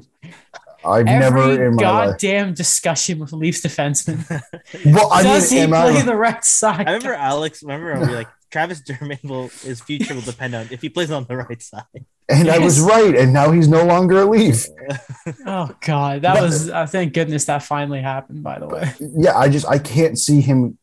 I've 0.86 1.08
every 1.08 1.20
never 1.20 1.66
in 1.66 1.76
my 1.76 1.84
life. 1.84 2.10
goddamn 2.12 2.54
discussion 2.54 3.20
with 3.20 3.34
Leafs 3.34 3.62
defenseman. 3.62 4.42
Well, 4.86 5.12
I 5.12 5.24
Does 5.24 5.52
mean, 5.52 5.62
he 5.62 5.68
play 5.68 5.98
I, 5.98 6.02
the 6.04 6.16
right 6.16 6.46
side? 6.46 6.88
I 6.88 6.94
remember 6.94 7.14
Alex. 7.14 7.64
Remember 7.64 8.00
we 8.00 8.14
like 8.14 8.28
Travis 8.52 8.82
Dermott 8.82 9.24
will 9.24 9.48
his 9.50 9.82
future 9.82 10.14
will 10.16 10.22
depend 10.22 10.56
on 10.56 10.68
if 10.72 10.82
he 10.82 10.90
plays 10.90 11.12
on 11.12 11.26
the 11.26 11.38
right 11.38 11.62
side. 11.62 11.84
And 12.30 12.50
I 12.50 12.58
was 12.60 12.80
right, 12.80 13.16
and 13.16 13.32
now 13.34 13.52
he's 13.52 13.68
no 13.68 13.86
longer 13.86 14.22
a 14.22 14.26
Leaf. 14.26 14.66
Oh 15.46 15.76
God, 15.82 16.22
that 16.24 16.36
But- 16.36 16.44
was. 16.44 16.70
Uh, 16.70 16.86
thank 16.88 17.14
goodness 17.14 17.46
that 17.46 17.64
finally 17.64 18.02
happened. 18.02 18.44
By 18.44 18.60
the 18.60 18.68
way, 18.68 18.92
Yeah, 19.00 19.36
I 19.38 19.50
just 19.50 19.68
I 19.68 19.78
can't 19.80 20.18
see 20.18 20.42
him 20.42 20.78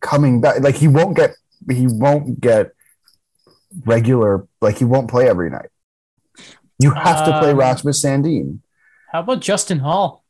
coming 0.00 0.40
back. 0.40 0.60
Like 0.60 0.74
he 0.76 0.88
won't 0.88 1.16
get 1.16 1.30
he 1.70 1.86
won't 1.88 2.40
get 2.40 2.72
regular. 3.84 4.46
Like 4.60 4.78
he 4.78 4.84
won't 4.84 5.08
play 5.10 5.28
every 5.28 5.50
night. 5.50 5.68
You 6.78 6.90
have 6.92 7.24
to 7.26 7.38
play 7.40 7.52
Um, 7.52 7.58
Rasmus 7.58 8.04
Sandin. 8.04 8.58
how 9.12 9.20
about 9.20 9.40
Justin 9.40 9.78
Holl? 9.78 10.22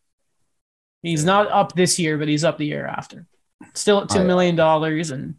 He's 1.03 1.24
not 1.24 1.50
up 1.50 1.74
this 1.74 1.98
year, 1.98 2.18
but 2.18 2.28
he's 2.28 2.44
up 2.44 2.59
the 2.59 2.66
year 2.66 2.86
after. 2.86 3.26
Still 3.74 4.03
at 4.03 4.09
two 4.11 4.22
million 4.24 4.55
dollars, 4.57 5.11
and 5.11 5.36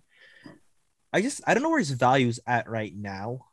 I 1.13 1.21
just 1.21 1.41
I 1.45 1.53
don't 1.53 1.63
know 1.63 1.69
where 1.69 1.79
his 1.79 1.91
value's 1.91 2.39
at 2.47 2.67
right 2.69 2.93
now 2.95 3.45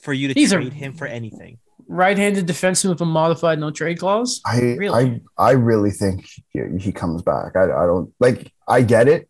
for 0.00 0.12
you 0.12 0.28
to 0.28 0.34
He's 0.34 0.52
a- 0.52 0.56
trade 0.56 0.72
him 0.72 0.92
for 0.94 1.06
anything. 1.06 1.58
right-handed 1.88 2.46
defenseman 2.46 2.90
with 2.90 3.00
a 3.00 3.04
modified 3.06 3.58
no 3.60 3.70
trade 3.70 3.98
clause. 4.00 4.40
I 4.44 4.58
Really? 4.76 5.20
I 5.38 5.48
I 5.50 5.52
really 5.52 5.90
think 5.92 6.28
he, 6.48 6.60
he 6.80 6.92
comes 6.92 7.22
back. 7.22 7.54
I 7.56 7.64
I 7.64 7.86
don't 7.86 8.12
like. 8.20 8.52
I 8.68 8.82
get 8.82 9.06
it. 9.08 9.28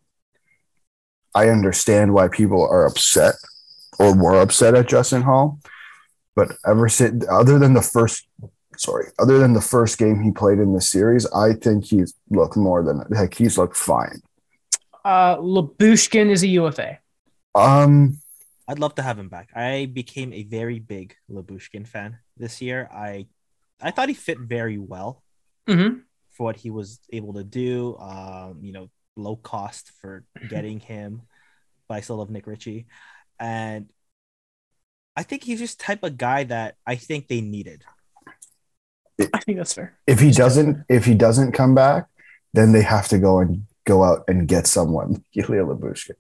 I 1.35 1.51
understand 1.51 2.15
why 2.15 2.29
people 2.29 2.63
are 2.67 2.87
upset 2.87 3.35
or 3.99 4.15
were 4.17 4.41
upset 4.41 4.75
at 4.75 4.89
Justin 4.89 5.21
Holl, 5.23 5.59
but 6.35 6.53
ever 6.67 6.89
since, 6.89 7.25
other 7.31 7.59
than 7.59 7.75
the 7.75 7.83
first, 7.83 8.27
sorry, 8.79 9.09
other 9.19 9.39
than 9.39 9.53
the 9.53 9.61
first 9.61 9.99
game 9.99 10.23
he 10.23 10.31
played 10.31 10.59
in 10.59 10.73
the 10.73 10.81
series, 10.81 11.27
I 11.33 11.53
think 11.53 11.85
he's 11.85 12.15
looked 12.31 12.57
more 12.57 12.83
than 12.83 13.03
like 13.11 13.35
he's 13.35 13.59
looked 13.59 13.77
fine. 13.77 14.23
Uh, 15.05 15.37
Lyubushkin 15.37 16.31
is 16.31 16.43
a 16.43 16.49
UFA. 16.49 16.99
Um, 17.57 18.19
I'd 18.69 18.79
love 18.79 18.95
to 18.97 19.03
have 19.03 19.19
him 19.19 19.29
back. 19.29 19.51
I 19.55 19.87
became 19.87 20.33
a 20.33 20.43
very 20.45 20.79
big 20.79 21.17
Lyubushkin 21.31 21.87
fan 21.87 22.19
this 22.37 22.61
year. 22.61 22.89
I 22.93 23.29
I 23.81 23.91
thought 23.91 24.09
he 24.09 24.15
fit 24.15 24.41
very 24.41 24.79
well 24.79 25.23
hmm 25.69 26.07
for 26.33 26.45
what 26.45 26.57
he 26.57 26.71
was 26.71 27.01
able 27.13 27.35
to 27.35 27.45
do. 27.45 27.97
Um, 27.99 28.61
you 28.63 28.73
know, 28.73 28.91
low 29.17 29.37
cost 29.37 29.93
for 30.01 30.25
getting 30.47 30.81
him, 30.81 31.23
but 31.89 31.97
I 31.97 32.01
still 32.01 32.17
love 32.17 32.31
Nick 32.31 32.47
Ritchie. 32.47 32.87
And 33.41 33.91
I 35.17 35.23
think 35.25 35.45
he's 35.45 35.59
just 35.59 35.81
type 35.81 36.03
of 36.05 36.17
guy 36.19 36.45
that 36.45 36.77
I 36.87 36.97
think 36.97 37.29
they 37.29 37.41
needed. 37.41 37.85
I 39.33 39.41
think 39.41 39.59
that's 39.59 39.73
fair. 39.75 39.99
if 40.07 40.21
he 40.21 40.31
doesn't, 40.31 40.85
if 40.89 41.05
he 41.05 41.15
doesn't 41.15 41.53
come 41.53 41.75
back, 41.75 42.07
then 42.53 42.73
they 42.73 42.83
have 42.83 43.09
to 43.09 43.19
go 43.19 43.41
and 43.41 43.65
go 43.85 44.03
out 44.05 44.25
and 44.29 44.49
get 44.49 44.67
someone. 44.67 45.25
Ilya 45.35 45.65
Lyubushkin. 45.65 46.15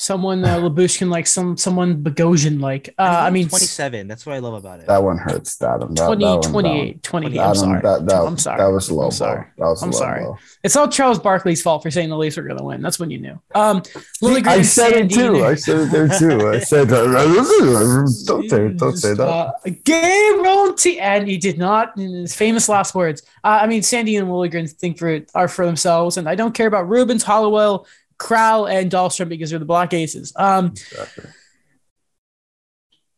Someone 0.00 0.42
uh, 0.46 0.56
Lyubushkin 0.56 1.10
like 1.10 1.26
some 1.26 1.58
someone 1.58 2.02
Bogosian 2.02 2.58
like. 2.58 2.88
Uh, 2.98 3.02
And 3.02 3.16
I 3.18 3.28
mean, 3.28 3.50
27. 3.50 4.08
That's 4.08 4.24
what 4.24 4.34
I 4.34 4.38
love 4.38 4.54
about 4.54 4.80
it. 4.80 4.86
That 4.86 5.02
one 5.02 5.18
hurts. 5.18 5.56
That, 5.56 5.80
that, 5.80 5.94
20, 5.94 6.24
that 6.24 6.30
one, 6.52 6.64
28, 6.64 7.02
20. 7.02 7.28
That, 7.36 7.46
I'm 7.46 7.54
sorry. 7.54 7.80
That, 7.82 8.06
that, 8.06 8.22
I'm 8.22 8.38
sorry. 8.38 8.58
That 8.60 8.68
was 8.68 8.88
a 8.88 8.94
low 8.94 9.02
I'm 9.02 9.08
blow. 9.08 9.10
sorry. 9.10 9.46
That 9.58 9.66
was 9.66 9.82
a 9.82 9.84
I'm 9.84 9.90
low 9.90 9.98
sorry. 9.98 10.20
blow. 10.24 10.38
It's 10.64 10.74
all 10.74 10.88
Charles 10.88 11.18
Barkley's 11.18 11.60
fault 11.60 11.82
for 11.82 11.90
saying 11.90 12.08
the 12.08 12.16
Leafs 12.16 12.38
were 12.38 12.44
going 12.44 12.56
to 12.56 12.64
win. 12.64 12.80
That's 12.80 12.98
when 12.98 13.10
you 13.10 13.18
knew. 13.18 13.38
Um, 13.54 13.82
Liljegren 14.22 14.46
I 14.46 14.62
said 14.62 14.92
it 14.94 15.10
too. 15.10 15.44
I 15.44 15.54
said 15.54 15.80
it 15.80 15.90
there 15.90 16.08
too. 16.08 16.48
I 16.48 16.58
said 16.70 16.88
that. 16.88 18.24
Don't 18.26 18.48
say, 18.48 18.68
don't 18.68 18.96
say 18.96 19.12
that. 19.12 19.28
Uh, 19.28 19.52
guarantee, 19.84 20.98
and 20.98 21.28
he 21.28 21.36
did 21.36 21.58
not. 21.58 21.96
In 21.98 22.10
his 22.14 22.34
famous 22.34 22.70
last 22.70 22.94
words. 22.94 23.20
Uh, 23.44 23.58
I 23.62 23.66
mean, 23.66 23.82
Sandin 23.82 24.18
and 24.20 24.28
Liljegren 24.28 24.70
think 24.72 24.96
for 24.98 25.08
it 25.08 25.30
are 25.34 25.46
for 25.48 25.66
themselves, 25.66 26.16
and 26.16 26.26
I 26.26 26.34
don't 26.36 26.54
care 26.54 26.66
about 26.66 26.88
Rubins, 26.88 27.22
Hollowell, 27.22 27.86
Kral, 28.20 28.70
and 28.70 28.90
Dahlstrom 28.90 29.28
because 29.28 29.50
they're 29.50 29.58
the 29.58 29.64
Black 29.64 29.92
Aces. 29.94 30.32
Um, 30.36 30.74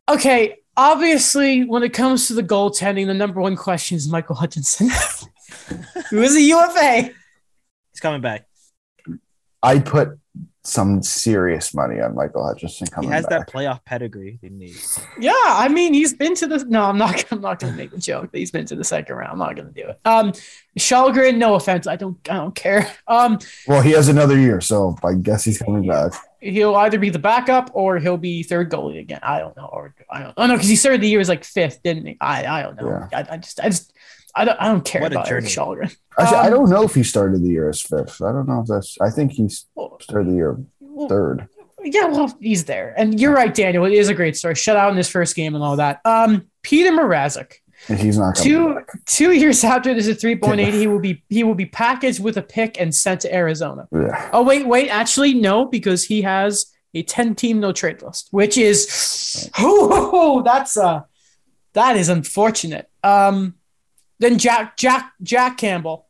okay, 0.08 0.58
obviously, 0.76 1.64
when 1.64 1.82
it 1.82 1.92
comes 1.92 2.28
to 2.28 2.34
the 2.34 2.42
goaltending, 2.42 3.06
the 3.06 3.14
number 3.14 3.40
one 3.40 3.56
question 3.56 3.96
is 3.96 4.08
Michael 4.08 4.36
Hutchinson, 4.36 4.88
who 6.10 6.22
is 6.22 6.36
a 6.36 6.40
UFA. 6.40 7.10
He's 7.92 8.00
coming 8.00 8.20
back. 8.20 8.46
I 9.62 9.80
put 9.80 10.18
some 10.64 11.02
serious 11.02 11.74
money 11.74 12.00
on 12.00 12.14
Michael 12.14 12.46
Hutchinson 12.46 12.86
coming. 12.86 13.10
He 13.10 13.14
has 13.14 13.26
back. 13.26 13.46
that 13.46 13.52
playoff 13.52 13.84
pedigree 13.84 14.38
they 14.40 14.48
need. 14.48 14.76
Yeah, 15.18 15.32
I 15.34 15.68
mean, 15.68 15.92
he's 15.92 16.14
been 16.14 16.34
to 16.36 16.46
the. 16.46 16.64
No, 16.64 16.84
I'm 16.84 16.98
not. 16.98 17.24
I'm 17.32 17.40
not 17.40 17.58
going 17.58 17.72
to 17.72 17.76
make 17.76 17.90
the 17.90 17.98
joke 17.98 18.30
that 18.30 18.38
he's 18.38 18.50
been 18.52 18.66
to 18.66 18.76
the 18.76 18.84
second 18.84 19.16
round. 19.16 19.32
I'm 19.32 19.38
not 19.38 19.56
going 19.56 19.72
to 19.72 19.82
do 19.82 19.88
it. 19.88 20.00
Um, 20.04 20.32
Källgren, 20.78 21.36
no 21.36 21.54
offense, 21.54 21.86
I 21.86 21.96
don't. 21.96 22.16
I 22.30 22.34
don't 22.34 22.54
care. 22.54 22.90
Um, 23.08 23.38
Well, 23.66 23.82
he 23.82 23.90
has 23.90 24.08
another 24.08 24.38
year, 24.38 24.60
so 24.60 24.96
I 25.04 25.14
guess 25.14 25.44
he's 25.44 25.58
coming 25.58 25.86
back. 25.86 26.12
he'll 26.40 26.74
either 26.76 26.98
be 26.98 27.10
the 27.10 27.18
backup 27.18 27.70
or 27.74 27.98
he'll 27.98 28.16
be 28.16 28.42
third 28.42 28.70
goalie 28.70 29.00
again. 29.00 29.20
I 29.22 29.40
don't 29.40 29.56
know. 29.56 29.68
Or 29.72 29.94
I 30.10 30.22
don't. 30.22 30.34
Oh 30.36 30.46
no, 30.46 30.54
because 30.54 30.68
he 30.68 30.76
started 30.76 31.00
the 31.00 31.08
year 31.08 31.20
as 31.20 31.28
like 31.28 31.44
fifth, 31.44 31.82
didn't 31.82 32.06
he? 32.06 32.16
I. 32.20 32.46
I 32.46 32.62
don't 32.62 32.76
know. 32.80 33.08
I, 33.12 33.26
I 33.30 33.36
just. 33.38 33.58
I 33.60 33.64
just. 33.64 33.92
I 34.34 34.44
don't. 34.44 34.56
I 34.60 34.68
don't 34.68 34.84
care 34.84 35.02
What 35.02 35.12
about 35.12 35.28
Eric 35.30 35.44
journey. 35.46 35.54
Källgren. 35.86 35.96
Actually, 36.18 36.36
I 36.38 36.46
Um, 36.46 36.50
don't 36.52 36.70
know 36.70 36.82
if 36.84 36.94
he 36.94 37.02
started 37.02 37.42
the 37.42 37.48
year 37.48 37.68
as 37.68 37.80
fifth. 37.82 38.22
I 38.22 38.32
don't 38.32 38.48
know 38.48 38.60
if 38.60 38.66
that's. 38.66 38.96
I 39.00 39.10
think 39.10 39.32
he 39.32 39.48
Well, 39.74 39.98
started 40.00 40.28
the 40.30 40.34
year 40.36 40.58
third. 41.08 41.48
Yeah, 41.84 42.06
well, 42.06 42.32
he's 42.40 42.64
there, 42.64 42.94
and 42.96 43.20
you're 43.20 43.34
right, 43.34 43.52
Daniel. 43.52 43.84
It 43.84 43.92
is 43.92 44.08
a 44.08 44.14
great 44.14 44.36
story. 44.36 44.54
Shut 44.54 44.76
out 44.76 44.90
in 44.92 44.96
his 44.96 45.08
first 45.08 45.34
game 45.34 45.54
and 45.56 45.64
all 45.64 45.76
that. 45.76 46.00
Um, 46.04 46.46
Petr 46.62 46.90
Mrazek. 46.96 47.54
He's 47.88 48.16
not 48.16 48.36
Two 48.36 48.74
back. 48.76 48.88
two 49.06 49.32
years 49.32 49.64
after 49.64 49.92
this 49.92 50.06
at 50.08 50.18
3.8, 50.18 50.72
he 50.72 50.86
will 50.86 51.00
be 51.00 51.24
he 51.28 51.42
will 51.42 51.56
be 51.56 51.66
packaged 51.66 52.22
with 52.22 52.36
a 52.36 52.42
pick 52.42 52.80
and 52.80 52.94
sent 52.94 53.22
to 53.22 53.34
Arizona. 53.34 53.88
Yeah. 53.90 54.30
Oh 54.32 54.44
wait, 54.44 54.64
wait, 54.68 54.88
actually 54.88 55.34
no, 55.34 55.64
because 55.66 56.04
he 56.04 56.22
has 56.22 56.66
a 56.94 57.02
10 57.02 57.34
team 57.34 57.58
no 57.58 57.72
trade 57.72 58.00
list, 58.00 58.28
which 58.30 58.56
is 58.56 59.50
oh, 59.58 60.42
that's 60.44 60.76
uh 60.76 61.00
that 61.72 61.96
is 61.96 62.08
unfortunate. 62.08 62.88
Um 63.02 63.56
then 64.22 64.38
Jack 64.38 64.76
Jack 64.76 65.12
Jack 65.22 65.58
Campbell 65.58 66.06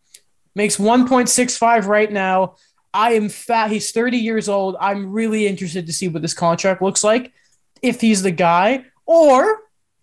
makes 0.55 0.77
1.65 0.77 1.87
right 1.87 2.13
now. 2.13 2.57
I 2.95 3.13
am 3.15 3.31
fat. 3.31 3.71
He's 3.71 3.91
30 3.91 4.19
years 4.19 4.49
old. 4.49 4.77
I'm 4.79 5.11
really 5.11 5.47
interested 5.47 5.87
to 5.87 5.93
see 5.93 6.09
what 6.09 6.21
this 6.21 6.35
contract 6.35 6.83
looks 6.83 7.03
like. 7.03 7.33
If 7.81 8.01
he's 8.01 8.23
the 8.23 8.31
guy, 8.31 8.85
or 9.07 9.61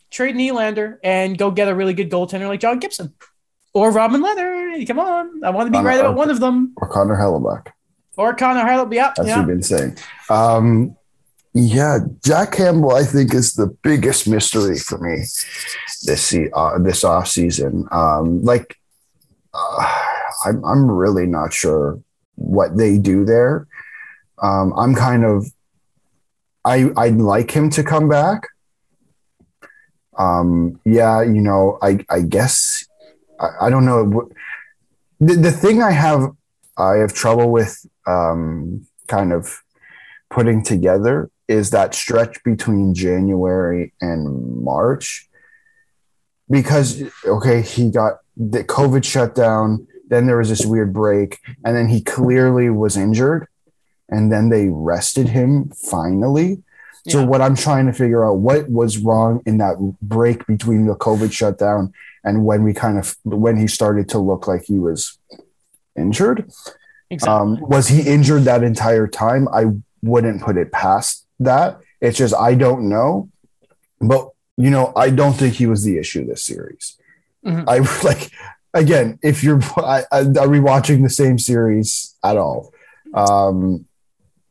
trade 0.09 0.35
Nylander 0.35 0.97
and 1.03 1.37
go 1.37 1.51
get 1.51 1.67
a 1.67 1.75
really 1.75 1.93
good 1.93 2.09
goaltender 2.09 2.47
like 2.47 2.59
John 2.59 2.79
Gibson. 2.79 3.13
Or 3.73 3.91
Robin 3.91 4.21
Leonard. 4.21 4.87
Come 4.87 4.99
on. 4.99 5.43
I 5.43 5.51
want 5.51 5.67
to 5.67 5.71
be 5.71 5.77
Uh, 5.77 5.83
right 5.83 5.99
about 5.99 6.15
one 6.15 6.31
of 6.31 6.39
them. 6.39 6.73
Or 6.77 6.87
Connor 6.87 7.15
Hellebuyck. 7.15 7.67
Or 8.17 8.33
Connor 8.33 8.61
Harlop. 8.61 8.91
Yeah. 8.91 9.13
As 9.17 9.27
yeah. 9.27 9.37
you've 9.37 9.47
been 9.47 9.61
saying. 9.61 9.97
Um, 10.29 10.97
yeah, 11.67 11.99
Jack 12.23 12.53
Campbell, 12.53 12.95
I 12.95 13.03
think, 13.03 13.33
is 13.33 13.53
the 13.53 13.67
biggest 13.81 14.27
mystery 14.27 14.77
for 14.77 14.97
me 14.97 15.23
this 16.03 16.35
uh, 16.53 16.77
this 16.79 17.03
off 17.03 17.27
season. 17.27 17.87
Um, 17.91 18.43
like, 18.43 18.77
uh, 19.53 20.05
I'm 20.45 20.63
I'm 20.63 20.91
really 20.91 21.27
not 21.27 21.53
sure 21.53 21.99
what 22.35 22.77
they 22.77 22.97
do 22.97 23.25
there. 23.25 23.67
Um, 24.41 24.73
I'm 24.77 24.95
kind 24.95 25.25
of, 25.25 25.47
I 26.63 26.89
I'd 26.95 27.17
like 27.17 27.51
him 27.51 27.69
to 27.71 27.83
come 27.83 28.07
back. 28.07 28.47
Um, 30.17 30.79
yeah, 30.85 31.21
you 31.21 31.41
know, 31.41 31.77
I 31.81 32.05
I 32.09 32.21
guess 32.21 32.85
I, 33.39 33.67
I 33.67 33.69
don't 33.69 33.85
know. 33.85 34.29
The, 35.19 35.35
the 35.35 35.51
thing 35.51 35.81
I 35.81 35.91
have 35.91 36.29
I 36.77 36.97
have 36.97 37.13
trouble 37.13 37.51
with 37.51 37.85
um, 38.07 38.87
kind 39.07 39.33
of 39.33 39.61
putting 40.29 40.63
together 40.63 41.29
is 41.49 41.71
that 41.71 41.95
stretch 41.95 42.41
between 42.43 42.93
January 42.93 43.91
and 43.99 44.63
March. 44.63 45.27
Because, 46.49 47.03
okay, 47.25 47.63
he 47.63 47.89
got 47.89 48.19
the 48.37 48.63
COVID 48.63 49.03
shut 49.03 49.33
down, 49.35 49.87
then 50.07 50.27
there 50.27 50.37
was 50.37 50.49
this 50.49 50.65
weird 50.65 50.93
break, 50.93 51.39
and 51.65 51.75
then 51.75 51.89
he 51.89 52.01
clearly 52.01 52.69
was 52.69 52.95
injured, 52.95 53.47
and 54.09 54.31
then 54.31 54.49
they 54.49 54.69
rested 54.69 55.29
him 55.29 55.69
finally. 55.69 56.63
So, 57.07 57.25
what 57.25 57.41
I'm 57.41 57.55
trying 57.55 57.87
to 57.87 57.93
figure 57.93 58.23
out 58.23 58.37
what 58.37 58.69
was 58.69 58.99
wrong 58.99 59.41
in 59.45 59.57
that 59.57 59.77
break 60.01 60.45
between 60.45 60.85
the 60.85 60.95
COVID 60.95 61.31
shutdown 61.31 61.93
and 62.23 62.45
when 62.45 62.63
we 62.63 62.73
kind 62.73 62.99
of 62.99 63.15
when 63.23 63.57
he 63.57 63.67
started 63.67 64.09
to 64.09 64.19
look 64.19 64.47
like 64.47 64.65
he 64.65 64.77
was 64.77 65.17
injured. 65.97 66.51
Exactly. 67.09 67.33
Um, 67.33 67.59
was 67.61 67.87
he 67.87 68.01
injured 68.01 68.43
that 68.43 68.63
entire 68.63 69.07
time? 69.07 69.47
I 69.47 69.65
wouldn't 70.03 70.43
put 70.43 70.57
it 70.57 70.71
past 70.71 71.25
that. 71.39 71.79
It's 72.01 72.17
just 72.17 72.33
I 72.33 72.55
don't 72.55 72.89
know. 72.89 73.29
But 73.99 74.29
you 74.57 74.69
know, 74.69 74.93
I 74.95 75.09
don't 75.09 75.33
think 75.33 75.55
he 75.55 75.67
was 75.67 75.83
the 75.83 75.97
issue 75.97 76.25
this 76.25 76.43
series. 76.45 76.97
Mhm. 77.45 77.65
I 77.67 77.79
like 78.07 78.31
again, 78.73 79.19
if 79.21 79.43
you're 79.43 79.61
I, 79.77 80.03
I, 80.11 80.25
are 80.39 80.49
we 80.49 80.59
watching 80.59 81.03
the 81.03 81.09
same 81.09 81.39
series 81.39 82.15
at 82.23 82.37
all? 82.37 82.73
Um, 83.13 83.85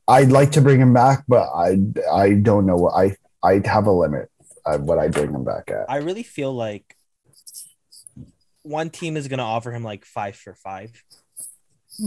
I'd 0.06 0.30
like 0.30 0.52
to 0.52 0.60
bring 0.60 0.80
him 0.80 0.92
back, 0.94 1.24
but 1.28 1.48
I 1.54 1.78
I 2.10 2.34
don't 2.34 2.66
know 2.66 2.76
what 2.76 2.94
I 2.94 3.16
I 3.42 3.60
have 3.64 3.86
a 3.86 3.92
limit 3.92 4.30
of 4.64 4.82
what 4.82 4.98
I 4.98 5.08
bring 5.08 5.32
him 5.32 5.44
back 5.44 5.70
at. 5.70 5.90
I 5.90 5.98
really 5.98 6.22
feel 6.22 6.52
like 6.52 6.96
one 8.62 8.90
team 8.90 9.16
is 9.16 9.28
going 9.28 9.38
to 9.38 9.44
offer 9.44 9.72
him 9.72 9.82
like 9.82 10.04
five 10.04 10.36
for 10.36 10.54
five. 10.54 10.90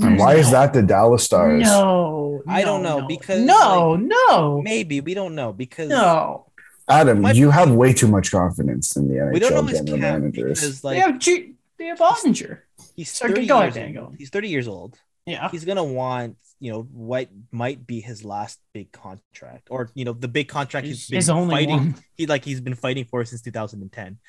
And 0.01 0.17
why 0.17 0.35
is 0.35 0.51
that 0.51 0.73
the 0.73 0.81
Dallas 0.81 1.23
Stars? 1.23 1.63
No, 1.63 2.41
I 2.47 2.61
don't 2.61 2.81
no, 2.83 2.89
know, 2.89 2.99
no. 3.01 3.07
because, 3.07 3.41
no, 3.41 3.95
no, 3.97 4.61
Maybe 4.61 5.01
we 5.01 5.13
don't 5.13 5.35
know 5.35 5.51
because 5.51 5.89
no. 5.89 6.47
Adam, 6.87 7.21
Might- 7.21 7.35
you 7.35 7.49
have 7.51 7.71
way 7.71 7.93
too 7.93 8.07
much 8.07 8.31
confidence 8.31 8.95
in 8.95 9.07
the 9.07 9.29
we 9.33 9.39
don't 9.39 9.53
know 9.53 9.63
NHL 9.63 9.85
general 9.85 9.97
managers. 9.97 10.59
because 10.61 10.81
they 10.81 10.99
have 10.99 11.19
G- 11.19 11.53
they 11.77 11.85
have 11.85 11.99
Oettinger. 11.99 12.59
he's 12.95 13.11
Sorry, 13.11 13.33
30 13.33 13.45
go 13.47 13.61
years 13.61 13.73
Dan, 13.75 13.97
old. 13.97 14.15
He's 14.17 14.29
30 14.29 14.47
years 14.49 14.67
old. 14.67 14.97
Yeah, 15.25 15.49
He's 15.49 15.65
gonna 15.65 15.83
want 15.83 16.37
you 16.59 16.71
know 16.71 16.83
what 16.91 17.27
might 17.51 17.85
be 17.87 18.01
his 18.01 18.23
last 18.23 18.59
big 18.73 18.91
contract 18.91 19.67
or 19.71 19.89
you 19.95 20.05
know 20.05 20.13
the 20.13 20.27
big 20.27 20.47
contract 20.47 20.85
he's 20.85 21.07
been 21.09 21.15
his 21.17 21.29
only 21.29 21.55
fighting 21.55 21.77
one. 21.77 21.95
he 22.15 22.25
like 22.27 22.45
he's 22.45 22.61
been 22.61 22.75
fighting 22.75 23.05
for 23.05 23.25
since 23.25 23.41
2010 23.41 24.19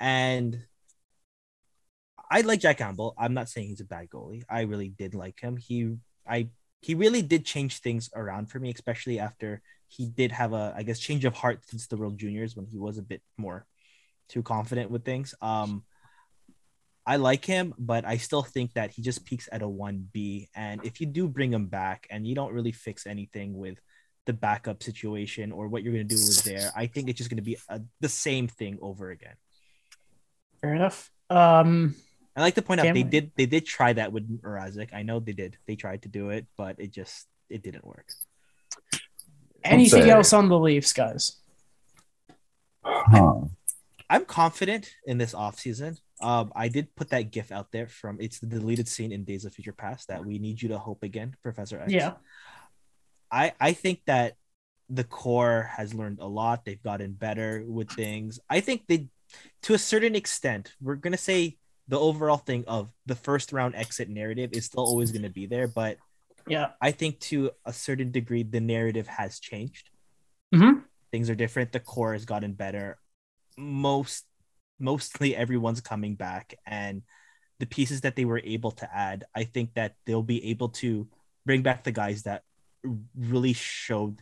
and 0.00 0.58
i 2.32 2.40
like 2.40 2.60
jack 2.60 2.78
campbell 2.78 3.14
i'm 3.18 3.34
not 3.34 3.48
saying 3.48 3.68
he's 3.68 3.80
a 3.80 3.84
bad 3.84 4.08
goalie 4.08 4.42
i 4.48 4.62
really 4.62 4.88
did 4.88 5.14
like 5.14 5.38
him 5.40 5.56
he 5.56 5.96
i 6.28 6.48
he 6.80 6.94
really 6.94 7.22
did 7.22 7.44
change 7.44 7.78
things 7.78 8.10
around 8.14 8.46
for 8.50 8.58
me 8.58 8.72
especially 8.74 9.18
after 9.18 9.62
he 9.88 10.08
did 10.08 10.32
have 10.32 10.52
a 10.52 10.74
i 10.76 10.82
guess 10.82 10.98
change 10.98 11.24
of 11.24 11.34
heart 11.34 11.60
since 11.66 11.86
the 11.86 11.96
world 11.96 12.18
juniors 12.18 12.56
when 12.56 12.66
he 12.66 12.78
was 12.78 12.98
a 12.98 13.02
bit 13.02 13.22
more 13.36 13.66
too 14.28 14.42
confident 14.42 14.90
with 14.90 15.04
things 15.04 15.34
um 15.42 15.84
I 17.04 17.16
like 17.16 17.44
him, 17.44 17.74
but 17.78 18.04
I 18.04 18.16
still 18.16 18.42
think 18.42 18.74
that 18.74 18.92
he 18.92 19.02
just 19.02 19.24
peaks 19.24 19.48
at 19.50 19.62
a 19.62 19.66
1B. 19.66 20.48
And 20.54 20.84
if 20.84 21.00
you 21.00 21.06
do 21.06 21.28
bring 21.28 21.52
him 21.52 21.66
back 21.66 22.06
and 22.10 22.26
you 22.26 22.34
don't 22.34 22.52
really 22.52 22.72
fix 22.72 23.06
anything 23.06 23.56
with 23.56 23.78
the 24.26 24.32
backup 24.32 24.82
situation 24.82 25.50
or 25.50 25.66
what 25.66 25.82
you're 25.82 25.92
going 25.92 26.06
to 26.06 26.14
do 26.14 26.20
with 26.20 26.44
there, 26.44 26.70
I 26.76 26.86
think 26.86 27.08
it's 27.08 27.18
just 27.18 27.28
going 27.28 27.38
to 27.38 27.42
be 27.42 27.58
a, 27.68 27.80
the 28.00 28.08
same 28.08 28.46
thing 28.46 28.78
over 28.80 29.10
again. 29.10 29.34
Fair 30.60 30.74
enough. 30.74 31.10
Um, 31.28 31.96
I 32.34 32.40
like 32.40 32.54
to 32.54 32.62
point 32.62 32.80
out 32.80 32.84
Can't 32.84 32.94
they 32.94 33.02
wait. 33.02 33.10
did 33.10 33.32
they 33.36 33.46
did 33.46 33.66
try 33.66 33.92
that 33.92 34.12
with 34.12 34.24
Mrazek. 34.40 34.94
I 34.94 35.02
know 35.02 35.20
they 35.20 35.32
did. 35.32 35.58
They 35.66 35.76
tried 35.76 36.02
to 36.02 36.08
do 36.08 36.30
it, 36.30 36.46
but 36.56 36.76
it 36.78 36.90
just 36.90 37.26
it 37.50 37.62
didn't 37.62 37.84
work. 37.84 38.06
anything 39.64 40.02
say- 40.04 40.10
else 40.10 40.32
on 40.32 40.48
the 40.48 40.58
Leafs, 40.58 40.92
guys? 40.92 41.36
Huh. 42.84 43.40
I'm 44.10 44.24
confident 44.24 44.90
in 45.06 45.18
this 45.18 45.34
offseason. 45.34 45.98
Um, 46.20 46.52
I 46.54 46.68
did 46.68 46.94
put 46.94 47.10
that 47.10 47.30
gif 47.30 47.50
out 47.50 47.72
there 47.72 47.88
from 47.88 48.18
it's 48.20 48.38
the 48.38 48.46
deleted 48.46 48.88
scene 48.88 49.12
in 49.12 49.24
Days 49.24 49.44
of 49.44 49.54
Future 49.54 49.72
Past 49.72 50.08
that 50.08 50.24
we 50.24 50.38
need 50.38 50.60
you 50.62 50.68
to 50.70 50.78
hope 50.78 51.02
again, 51.02 51.34
Professor 51.42 51.80
X. 51.80 51.92
Yeah. 51.92 52.14
I 53.30 53.52
I 53.60 53.72
think 53.72 54.02
that 54.06 54.36
the 54.88 55.04
core 55.04 55.70
has 55.76 55.94
learned 55.94 56.18
a 56.20 56.26
lot. 56.26 56.64
They've 56.64 56.82
gotten 56.82 57.12
better 57.12 57.64
with 57.66 57.90
things. 57.90 58.38
I 58.50 58.60
think 58.60 58.86
they, 58.88 59.08
to 59.62 59.74
a 59.74 59.78
certain 59.78 60.14
extent, 60.14 60.74
we're 60.82 60.96
gonna 60.96 61.16
say 61.16 61.56
the 61.88 61.98
overall 61.98 62.36
thing 62.36 62.64
of 62.66 62.90
the 63.06 63.14
first 63.14 63.52
round 63.52 63.74
exit 63.74 64.08
narrative 64.08 64.50
is 64.52 64.66
still 64.66 64.84
always 64.84 65.12
gonna 65.12 65.30
be 65.30 65.46
there, 65.46 65.68
but 65.68 65.98
Yeah. 66.46 66.72
I 66.80 66.90
think 66.90 67.20
to 67.30 67.50
a 67.64 67.72
certain 67.72 68.10
degree 68.10 68.42
the 68.42 68.60
narrative 68.60 69.06
has 69.06 69.38
changed. 69.38 69.90
Mhm. 70.54 70.84
Things 71.10 71.30
are 71.30 71.34
different. 71.36 71.72
The 71.72 71.80
core 71.80 72.14
has 72.14 72.24
gotten 72.24 72.54
better. 72.54 72.98
Most 73.56 74.26
mostly 74.78 75.36
everyone's 75.36 75.80
coming 75.80 76.16
back 76.16 76.54
and 76.66 77.02
the 77.60 77.66
pieces 77.66 78.00
that 78.00 78.16
they 78.16 78.24
were 78.24 78.40
able 78.42 78.72
to 78.72 78.92
add, 78.92 79.24
I 79.36 79.44
think 79.44 79.74
that 79.74 79.94
they'll 80.04 80.24
be 80.24 80.50
able 80.50 80.70
to 80.82 81.08
bring 81.46 81.62
back 81.62 81.84
the 81.84 81.92
guys 81.92 82.24
that 82.24 82.42
really 83.14 83.52
showed 83.52 84.20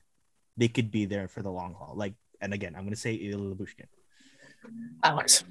they 0.58 0.68
could 0.68 0.90
be 0.90 1.06
there 1.06 1.26
for 1.28 1.40
the 1.40 1.50
long 1.50 1.72
haul. 1.72 1.94
Like, 1.96 2.12
and 2.42 2.52
again, 2.52 2.74
I'm 2.76 2.82
going 2.82 2.92
to 2.92 3.00
say 3.00 3.14
Ilya 3.14 3.38
Lyubushkin. 3.38 3.86
Alex. 5.02 5.44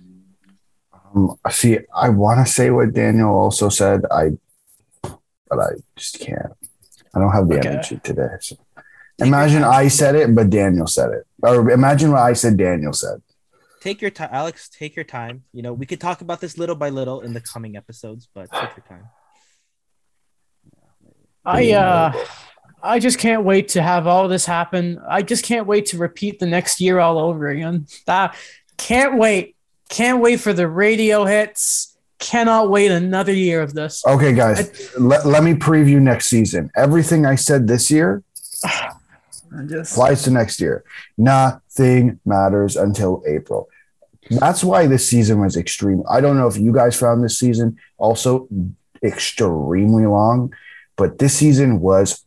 Um, 1.16 1.36
see, 1.50 1.80
I 1.96 2.10
want 2.10 2.46
to 2.46 2.52
say 2.52 2.70
what 2.70 2.94
Daniel 2.94 3.30
also 3.30 3.70
said. 3.70 4.02
I, 4.12 4.32
but 5.02 5.60
I 5.60 5.70
just 5.96 6.20
can't. 6.20 6.54
I 7.14 7.20
don't 7.20 7.32
have 7.32 7.48
the 7.48 7.58
Okay. 7.60 7.70
energy 7.70 8.00
today. 8.04 8.28
So. 8.42 8.58
Imagine 9.20 9.64
I 9.64 9.88
said 9.90 10.16
it, 10.16 10.34
but 10.34 10.50
Daniel 10.50 10.88
said 10.88 11.12
it, 11.12 11.28
or 11.42 11.70
imagine 11.72 12.12
what 12.12 12.22
I 12.22 12.34
said. 12.34 12.56
Daniel 12.58 12.94
said. 12.94 13.22
Take 13.82 14.02
your 14.02 14.12
time, 14.12 14.30
Alex. 14.32 14.70
Take 14.70 14.96
your 14.96 15.06
time. 15.06 15.44
You 15.52 15.62
know, 15.62 15.74
we 15.74 15.86
could 15.86 16.00
talk 16.00 16.22
about 16.22 16.40
this 16.40 16.58
little 16.58 16.76
by 16.76 16.90
little 16.90 17.22
in 17.22 17.34
the 17.34 17.42
coming 17.42 17.76
episodes, 17.76 18.30
but 18.34 18.50
take 18.52 18.70
your 18.78 18.86
time. 18.88 19.10
I 21.46 21.72
uh 21.72 22.14
I 22.82 23.00
just 23.00 23.20
can't 23.20 23.44
wait 23.44 23.70
to 23.70 23.82
have 23.82 24.08
all 24.08 24.28
this 24.28 24.46
happen. 24.46 25.02
I 25.10 25.22
just 25.22 25.44
can't 25.44 25.68
wait 25.68 25.88
to 25.88 25.98
repeat 25.98 26.40
the 26.40 26.46
next 26.46 26.80
year 26.80 27.00
all 27.00 27.18
over 27.18 27.48
again. 27.48 27.88
That 28.06 28.36
can't 28.78 29.18
wait. 29.18 29.56
Can't 29.90 30.22
wait 30.22 30.40
for 30.40 30.54
the 30.54 30.68
radio 30.68 31.26
hits. 31.26 31.98
Cannot 32.20 32.70
wait 32.70 32.92
another 32.92 33.34
year 33.34 33.62
of 33.62 33.74
this. 33.74 34.06
Okay, 34.06 34.34
guys, 34.34 34.92
let, 34.98 35.26
let 35.26 35.44
me 35.44 35.54
preview 35.54 36.02
next 36.02 36.28
season. 36.28 36.70
Everything 36.76 37.26
I 37.26 37.36
said 37.36 37.68
this 37.68 37.90
year 37.90 38.24
I 38.66 39.64
just 39.66 39.94
applies 39.94 40.24
to 40.24 40.32
next 40.32 40.60
year. 40.62 40.84
Nothing 41.18 42.20
matters 42.26 42.76
until 42.76 43.24
April. 43.28 43.70
That's 44.30 44.64
why 44.64 44.86
this 44.86 45.10
season 45.10 45.40
was 45.40 45.58
extreme. 45.58 46.04
I 46.10 46.22
don't 46.22 46.38
know 46.38 46.48
if 46.48 46.58
you 46.58 46.72
guys 46.72 47.00
found 47.00 47.24
this 47.24 47.40
season 47.40 47.78
also 47.98 48.48
extremely 49.02 50.06
long, 50.06 50.54
but 50.98 51.18
this 51.18 51.34
season 51.36 51.80
was 51.80 52.24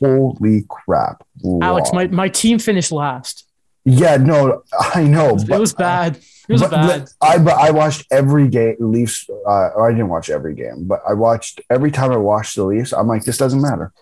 holy 0.00 0.64
crap. 0.68 1.24
Alex, 1.62 1.90
my, 1.92 2.08
my 2.08 2.28
team 2.28 2.58
finished 2.58 2.90
last. 2.90 3.46
yeah, 3.84 4.16
no, 4.16 4.62
I 4.94 5.04
know. 5.04 5.36
It 5.36 5.46
but- 5.46 5.60
was 5.60 5.72
bad. 5.74 6.18
It 6.48 6.52
was 6.52 6.62
but- 6.62 6.70
bad. 6.70 7.08
but 7.20 7.26
I 7.26 7.38
but 7.38 7.54
I 7.54 7.70
watched 7.70 8.06
every 8.10 8.48
game 8.48 8.76
Leafs. 8.80 9.28
Uh, 9.28 9.68
or 9.76 9.88
I 9.88 9.92
didn't 9.92 10.08
watch 10.08 10.30
every 10.30 10.54
game, 10.54 10.86
but 10.86 11.02
I 11.08 11.12
watched 11.14 11.60
every 11.70 11.90
time 11.90 12.10
I 12.10 12.16
watched 12.16 12.56
the 12.56 12.64
Leafs. 12.64 12.92
I'm 12.92 13.06
like, 13.06 13.24
this 13.24 13.36
doesn't 13.38 13.60
matter. 13.60 13.92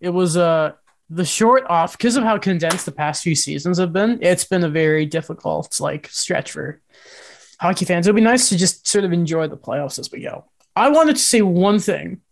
It 0.00 0.10
was 0.10 0.36
uh 0.36 0.72
the 1.10 1.24
short 1.26 1.64
off 1.68 1.92
because 1.98 2.16
of 2.16 2.24
how 2.24 2.38
condensed 2.38 2.86
the 2.86 2.92
past 2.92 3.22
few 3.22 3.34
seasons 3.34 3.78
have 3.78 3.92
been. 3.92 4.18
It's 4.22 4.44
been 4.44 4.64
a 4.64 4.68
very 4.70 5.04
difficult 5.04 5.78
like 5.78 6.08
stretch 6.08 6.52
for 6.52 6.80
hockey 7.60 7.84
fans. 7.84 8.06
It'd 8.06 8.16
be 8.16 8.22
nice 8.22 8.48
to 8.48 8.56
just 8.56 8.88
sort 8.88 9.04
of 9.04 9.12
enjoy 9.12 9.46
the 9.48 9.58
playoffs 9.58 9.98
as 9.98 10.10
we 10.10 10.22
go. 10.22 10.46
I 10.74 10.88
wanted 10.88 11.16
to 11.16 11.22
say 11.22 11.42
one 11.42 11.78
thing. 11.78 12.22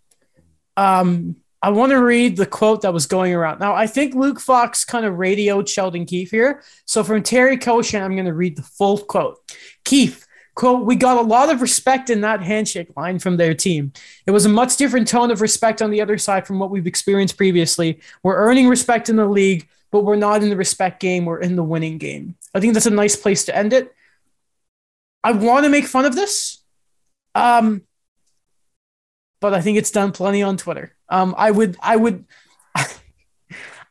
Um, 0.79 1.37
I 1.63 1.71
want 1.71 1.91
to 1.91 2.03
read 2.03 2.37
the 2.37 2.47
quote 2.47 2.83
that 2.83 2.95
was 2.95 3.07
going 3.07 3.35
around. 3.35 3.61
Now, 3.61 3.75
I 3.75 3.87
think 3.87 4.15
Luke 4.15 4.41
Fox 4.41 4.85
kind 4.85 5.05
of 5.05 5.19
radioed 5.19 5.69
Sheldon 5.69 6.07
Keefe 6.07 6.31
here. 6.31 6.63
So 6.87 7.05
from 7.05 7.23
Terry 7.23 7.59
Koshan, 7.59 8.03
I'm 8.03 8.15
going 8.15 8.25
to 8.25 8.33
read 8.33 8.57
the 8.57 8.63
full 8.63 8.97
quote. 8.97 9.39
Keefe, 9.85 10.27
quote, 10.55 10.87
we 10.87 10.97
got 10.97 11.19
a 11.19 11.23
lot 11.23 11.51
of 11.51 11.61
respect 11.61 12.09
in 12.09 12.23
that 12.23 12.43
handshake 12.43 12.97
line 12.97 13.19
from 13.19 13.37
their 13.37 13.53
team. 13.53 13.93
It 14.27 14.31
was 14.31 14.47
a 14.47 14.49
much 14.49 14.79
different 14.79 15.07
tone 15.07 15.31
of 15.31 15.43
respect 15.43 15.83
on 15.83 15.91
the 15.91 16.01
other 16.01 16.17
side 16.17 16.47
from 16.47 16.59
what 16.59 16.71
we've 16.71 16.87
experienced 16.87 17.37
previously. 17.37 18.01
We're 18.23 18.37
earning 18.37 18.67
respect 18.67 19.11
in 19.11 19.17
the 19.17 19.27
league, 19.27 19.69
but 19.91 20.05
we're 20.05 20.17
not 20.17 20.43
in 20.43 20.49
the 20.49 20.57
respect 20.57 20.99
game. 20.99 21.27
We're 21.27 21.41
in 21.41 21.57
the 21.57 21.63
winning 21.63 21.99
game. 21.99 22.37
I 22.55 22.61
think 22.61 22.73
that's 22.73 22.87
a 22.87 22.91
nice 22.91 23.17
place 23.17 23.45
to 23.45 23.57
end 23.57 23.75
it. 23.75 23.95
I 25.23 25.33
want 25.33 25.65
to 25.65 25.71
make 25.71 25.85
fun 25.85 26.07
of 26.07 26.15
this. 26.15 26.63
Um, 27.35 27.83
but 29.41 29.55
I 29.55 29.61
think 29.61 29.79
it's 29.79 29.91
done 29.91 30.13
plenty 30.13 30.43
on 30.43 30.57
Twitter. 30.57 30.95
Um, 31.09 31.35
I 31.37 31.51
would, 31.51 31.77
I 31.83 31.97
would, 31.97 32.25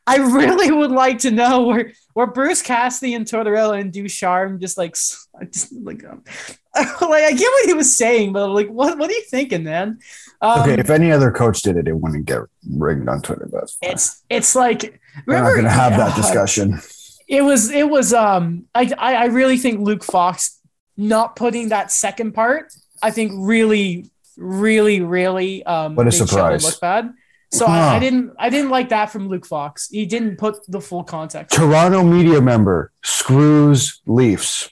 I 0.06 0.16
really 0.16 0.70
would 0.70 0.90
like 0.90 1.18
to 1.20 1.30
know 1.30 1.66
where 1.66 1.92
where 2.14 2.26
Bruce 2.26 2.62
Cassidy 2.62 3.14
and 3.14 3.24
Tortorella 3.26 3.80
and 3.80 3.92
Ducharme 3.92 4.58
just 4.58 4.76
like, 4.76 4.94
just 5.52 5.72
like, 5.72 6.04
um, 6.04 6.24
like 6.74 7.24
I 7.24 7.32
get 7.32 7.40
what 7.40 7.66
he 7.66 7.74
was 7.74 7.96
saying, 7.96 8.32
but 8.32 8.48
like, 8.48 8.68
what 8.68 8.98
what 8.98 9.10
are 9.10 9.12
you 9.12 9.24
thinking, 9.28 9.64
man? 9.64 9.98
Um, 10.40 10.62
Okay, 10.62 10.80
if 10.80 10.90
any 10.90 11.12
other 11.12 11.30
coach 11.30 11.62
did 11.62 11.76
it, 11.76 11.88
it 11.88 11.96
wouldn't 11.96 12.26
get 12.26 12.40
rigged 12.68 13.08
on 13.08 13.22
Twitter. 13.22 13.48
But 13.50 13.60
that's 13.60 13.74
fine. 13.74 13.90
it's 13.90 14.22
it's 14.30 14.54
like 14.54 15.00
we're 15.26 15.40
not 15.40 15.50
going 15.50 15.64
to 15.64 15.70
have 15.70 15.96
that 15.96 16.16
discussion. 16.16 16.80
It 17.28 17.42
was 17.42 17.70
it 17.70 17.88
was 17.88 18.12
um 18.12 18.66
I 18.74 18.92
I 18.98 19.14
I 19.14 19.24
really 19.26 19.58
think 19.58 19.80
Luke 19.80 20.02
Fox 20.02 20.58
not 20.96 21.36
putting 21.36 21.70
that 21.70 21.90
second 21.90 22.32
part 22.32 22.72
I 23.02 23.10
think 23.10 23.32
really 23.34 24.10
really 24.40 25.00
really 25.02 25.62
um 25.66 25.94
What 25.94 26.08
a 26.08 26.12
surprise. 26.12 26.64
look 26.64 26.80
bad. 26.80 27.12
So 27.52 27.66
I, 27.66 27.68
Huh. 27.78 27.96
I 27.96 27.98
didn't 27.98 28.32
I 28.38 28.48
didn't 28.48 28.70
like 28.70 28.88
that 28.88 29.10
from 29.12 29.28
Luke 29.28 29.44
Fox. 29.46 29.88
He 29.90 30.06
didn't 30.06 30.36
put 30.38 30.56
the 30.68 30.80
full 30.80 31.04
context. 31.04 31.54
Toronto 31.56 32.02
media 32.02 32.40
member 32.40 32.92
screws 33.04 34.00
Leafs. 34.06 34.70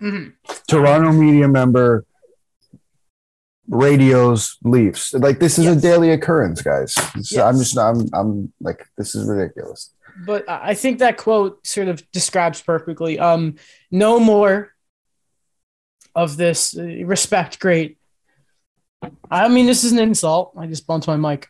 Mhm. 0.00 0.32
Toronto 0.66 1.12
media 1.12 1.46
member 1.48 2.04
radios 3.68 4.58
Leafs. 4.62 5.14
Like 5.14 5.38
this 5.38 5.58
is 5.58 5.66
a 5.66 5.76
daily 5.80 6.10
occurrence, 6.10 6.62
guys. 6.62 6.94
It's- 7.16 7.36
I'm 7.36 7.58
just 7.58 7.78
I'm 7.78 8.08
I'm 8.12 8.52
like 8.60 8.86
this 8.98 9.14
is 9.14 9.26
ridiculous. 9.28 9.92
But 10.26 10.48
I 10.48 10.70
I 10.70 10.74
think 10.74 10.98
that 11.00 11.16
quote 11.16 11.66
sort 11.66 11.88
of 11.88 12.10
describes 12.12 12.60
perfectly. 12.62 13.18
Um, 13.18 13.56
no 13.90 14.18
more 14.20 14.72
of 16.14 16.36
this 16.36 16.76
uh, 16.76 16.82
respect. 17.04 17.58
Great. 17.58 17.98
I 19.30 19.48
mean, 19.48 19.66
this 19.66 19.84
is 19.84 19.92
an 19.92 19.98
insult. 19.98 20.52
I 20.58 20.66
just 20.66 20.86
bumped 20.86 21.06
my 21.06 21.16
mic. 21.16 21.48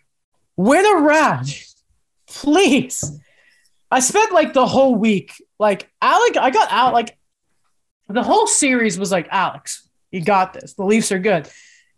Win 0.56 0.84
a 0.86 1.00
round, 1.00 1.48
please. 2.26 3.18
I 3.90 4.00
spent 4.00 4.32
like 4.32 4.52
the 4.52 4.66
whole 4.66 4.94
week, 4.94 5.32
like 5.58 5.90
Alec. 6.02 6.36
I 6.36 6.50
got 6.50 6.70
out 6.70 6.92
like 6.92 7.16
the 8.08 8.22
whole 8.22 8.46
series 8.46 8.98
was 8.98 9.10
like 9.12 9.28
Alex, 9.30 9.88
you 10.10 10.24
got 10.24 10.52
this. 10.52 10.74
The 10.74 10.84
Leafs 10.84 11.12
are 11.12 11.18
good, 11.18 11.48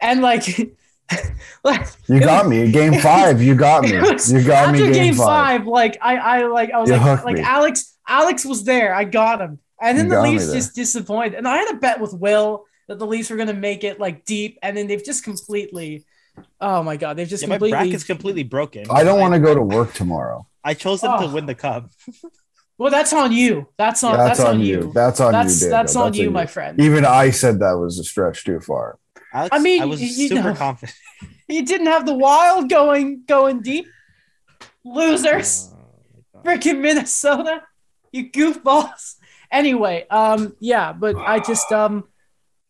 and 0.01 0.21
like 0.23 0.47
like, 1.65 1.87
You 2.09 2.21
got 2.21 2.49
me. 2.49 2.71
Game 2.71 2.95
five, 3.01 3.41
you 3.43 3.55
got 3.55 3.85
me. 3.85 3.99
was- 3.99 4.33
You 4.33 4.43
got 4.45 4.73
me 4.73 4.81
after 4.81 4.93
game, 4.93 5.05
game 5.05 5.15
five. 5.15 5.61
five. 5.61 5.67
like 5.67 5.99
I, 6.03 6.17
I 6.17 6.47
like 6.47 6.71
I 6.73 6.81
was 6.81 6.91
You 6.91 6.97
like, 6.97 7.25
like 7.25 7.37
me. 7.37 7.43
Alex, 7.43 7.97
Alex 8.09 8.45
was 8.45 8.65
there. 8.65 8.95
I 8.95 9.05
got 9.05 9.41
him, 9.41 9.59
and 9.81 9.97
then 9.97 10.07
You 10.07 10.13
the 10.13 10.23
Leafs 10.23 10.53
just 10.53 10.75
disappointed. 10.75 11.35
And 11.35 11.47
I 11.49 11.59
had 11.59 11.75
a 11.75 11.79
bet 11.79 12.01
with 12.01 12.13
Will 12.13 12.65
that 12.89 12.99
the 12.99 13.07
Leafs 13.07 13.31
were 13.31 13.37
going 13.37 13.49
to 13.49 13.55
make 13.55 13.85
it 13.85 13.99
like 14.01 14.25
deep, 14.25 14.59
and 14.63 14.77
then 14.77 14.87
they've 14.87 15.05
just 15.05 15.25
completely. 15.25 16.05
Oh 16.61 16.83
my 16.83 16.97
god, 16.97 17.17
they've 17.17 17.27
just 17.29 17.43
Yeah, 17.43 17.49
my 17.49 17.55
completely. 17.57 17.79
bracket's 17.79 18.05
completely 18.05 18.43
broken. 18.43 18.87
I 18.91 19.05
don't 19.05 19.19
want 19.21 19.35
to 19.35 19.41
go 19.41 19.55
to 19.55 19.63
work 19.63 19.95
tomorrow. 19.95 20.47
I 20.63 20.75
chose 20.75 21.01
them 21.01 21.13
Oh. 21.15 21.27
to 21.27 21.33
win 21.33 21.47
the 21.47 21.55
cup. 21.55 21.91
Well, 22.79 22.91
that's 22.91 23.13
on 23.15 23.33
you. 23.33 23.69
That's 23.79 24.05
on. 24.05 24.17
that's, 24.19 24.39
that's, 24.39 24.49
on 24.51 24.61
you. 24.61 24.93
That's 24.95 25.19
on 25.21 25.33
That's 25.33 25.63
you, 25.63 25.71
that's 25.71 25.95
Daniel. 25.95 26.07
on 26.07 26.13
you, 26.15 26.27
on 26.27 26.33
my 26.35 26.45
friend. 26.45 26.79
Even 26.79 27.07
I 27.07 27.31
said 27.31 27.61
that 27.61 27.79
was 27.79 27.99
a 27.99 28.05
stretch 28.05 28.45
too 28.45 28.61
far. 28.61 28.99
Alex, 29.33 29.57
I 29.57 29.59
mean, 29.61 29.81
I 29.81 29.87
was 29.87 30.03
you 30.03 30.29
super 30.29 30.51
know. 30.51 30.55
confident. 30.55 30.95
You 31.49 31.65
didn't 31.65 31.87
have 31.87 32.05
the 32.05 32.13
Wild 32.15 32.69
going 32.69 33.23
going 33.27 33.63
deep. 33.63 33.87
Losers. 34.85 35.73
Oh, 36.35 36.41
freaking 36.45 36.81
Minnesota, 36.81 37.63
you 38.13 38.31
goofballs. 38.31 39.15
Anyway, 39.51 40.07
um, 40.11 40.57
yeah, 40.61 40.93
but 40.93 41.17
I 41.17 41.39
just 41.39 41.71
um, 41.73 42.05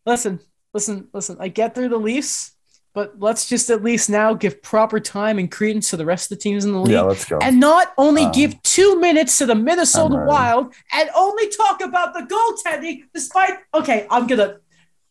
listen, 0.07 0.41
listen, 0.73 1.09
listen. 1.13 1.37
I 1.41 1.49
get 1.49 1.75
through 1.75 1.89
the 1.91 1.99
Leafs, 1.99 2.53
but 2.95 3.19
let's 3.21 3.47
just 3.49 3.69
at 3.69 3.83
least 3.85 4.09
now 4.09 4.33
give 4.33 4.63
proper 4.63 4.99
time 5.01 5.39
and 5.39 5.51
credence 5.51 5.91
to 5.91 5.97
the 5.99 6.07
rest 6.07 6.31
of 6.33 6.39
the 6.39 6.43
teams 6.43 6.65
in 6.65 6.73
the 6.73 6.79
league, 6.81 6.93
Yeah, 6.93 7.03
let's 7.03 7.25
go. 7.27 7.39
and 7.43 7.61
not 7.61 7.93
only 7.99 8.25
Um, 8.25 8.33
give 8.33 8.63
two 8.63 8.99
minutes 9.01 9.37
to 9.39 9.47
the 9.47 9.55
Minnesota 9.55 10.25
Wild 10.27 10.73
and 10.93 11.11
only 11.15 11.49
talk 11.49 11.83
about 11.83 12.15
the 12.15 12.21
goaltending. 12.21 13.03
Despite 13.13 13.55
okay, 13.75 14.07
I'm 14.11 14.27
gonna. 14.27 14.59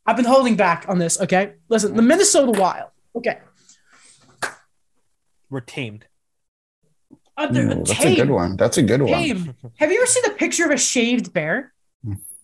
I've 0.08 0.16
been 0.16 0.26
holding 0.26 0.56
back 0.56 0.86
on 0.88 0.98
this. 1.00 1.20
Okay, 1.20 1.54
listen, 1.70 1.96
the 1.96 2.02
Minnesota 2.02 2.60
Wild. 2.60 2.90
Okay, 3.16 3.40
We're 5.50 5.62
tamed. 5.62 6.06
uh, 7.38 7.48
Ooh, 7.56 7.84
that's 7.84 8.04
a 8.04 8.16
good 8.16 8.30
one. 8.30 8.56
That's 8.58 8.78
a 8.78 8.84
good 8.84 9.02
one. 9.02 9.12
tame. 9.12 9.56
Have 9.78 9.92
you 9.92 9.98
ever 10.00 10.06
seen 10.08 10.26
a 10.26 10.30
picture 10.32 10.66
of 10.66 10.72
a 10.72 10.78
shaved 10.78 11.34
bear? 11.34 11.74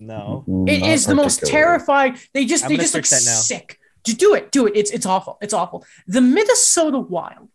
No. 0.02 0.44
It 0.68 0.80
Not 0.80 0.90
is 0.90 1.06
the 1.06 1.14
most 1.14 1.46
terrifying. 1.46 2.18
They 2.34 2.46
just 2.46 2.64
I'm 2.66 2.70
they 2.70 2.78
just 2.78 2.96
look 2.96 3.06
search 3.06 3.20
that 3.20 3.30
now. 3.30 3.36
sick. 3.36 3.80
Just 4.04 4.18
do 4.18 4.34
it, 4.34 4.52
do 4.52 4.66
it. 4.66 4.76
It's 4.76 4.90
it's 4.90 5.06
awful. 5.06 5.38
It's 5.42 5.54
awful. 5.54 5.86
The 6.08 6.22
Minnesota 6.22 6.98
Wild. 6.98 7.50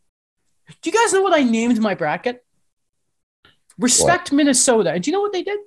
Do 0.80 0.90
you 0.90 0.92
guys 0.92 1.12
know 1.12 1.22
what 1.22 1.34
I 1.34 1.42
named 1.42 1.80
my 1.80 1.94
bracket? 1.94 2.44
Respect 3.78 4.32
Minnesota. 4.32 4.92
And 4.92 5.02
do 5.02 5.10
you 5.10 5.12
know 5.12 5.20
what 5.20 5.32
they 5.32 5.42
did? 5.42 5.58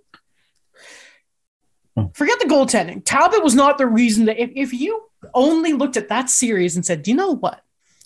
Hmm. 1.97 2.05
Forget 2.13 2.39
the 2.39 2.45
goaltending. 2.45 3.03
Talbot 3.03 3.43
was 3.43 3.55
not 3.55 3.77
the 3.77 3.85
reason 3.85 4.25
that 4.25 4.41
if, 4.41 4.51
if 4.55 4.73
you 4.73 5.03
only 5.33 5.73
looked 5.73 5.97
at 5.97 6.07
that 6.09 6.29
series 6.29 6.75
and 6.75 6.85
said, 6.85 7.03
do 7.03 7.11
you 7.11 7.17
know 7.17 7.35
what? 7.35 7.61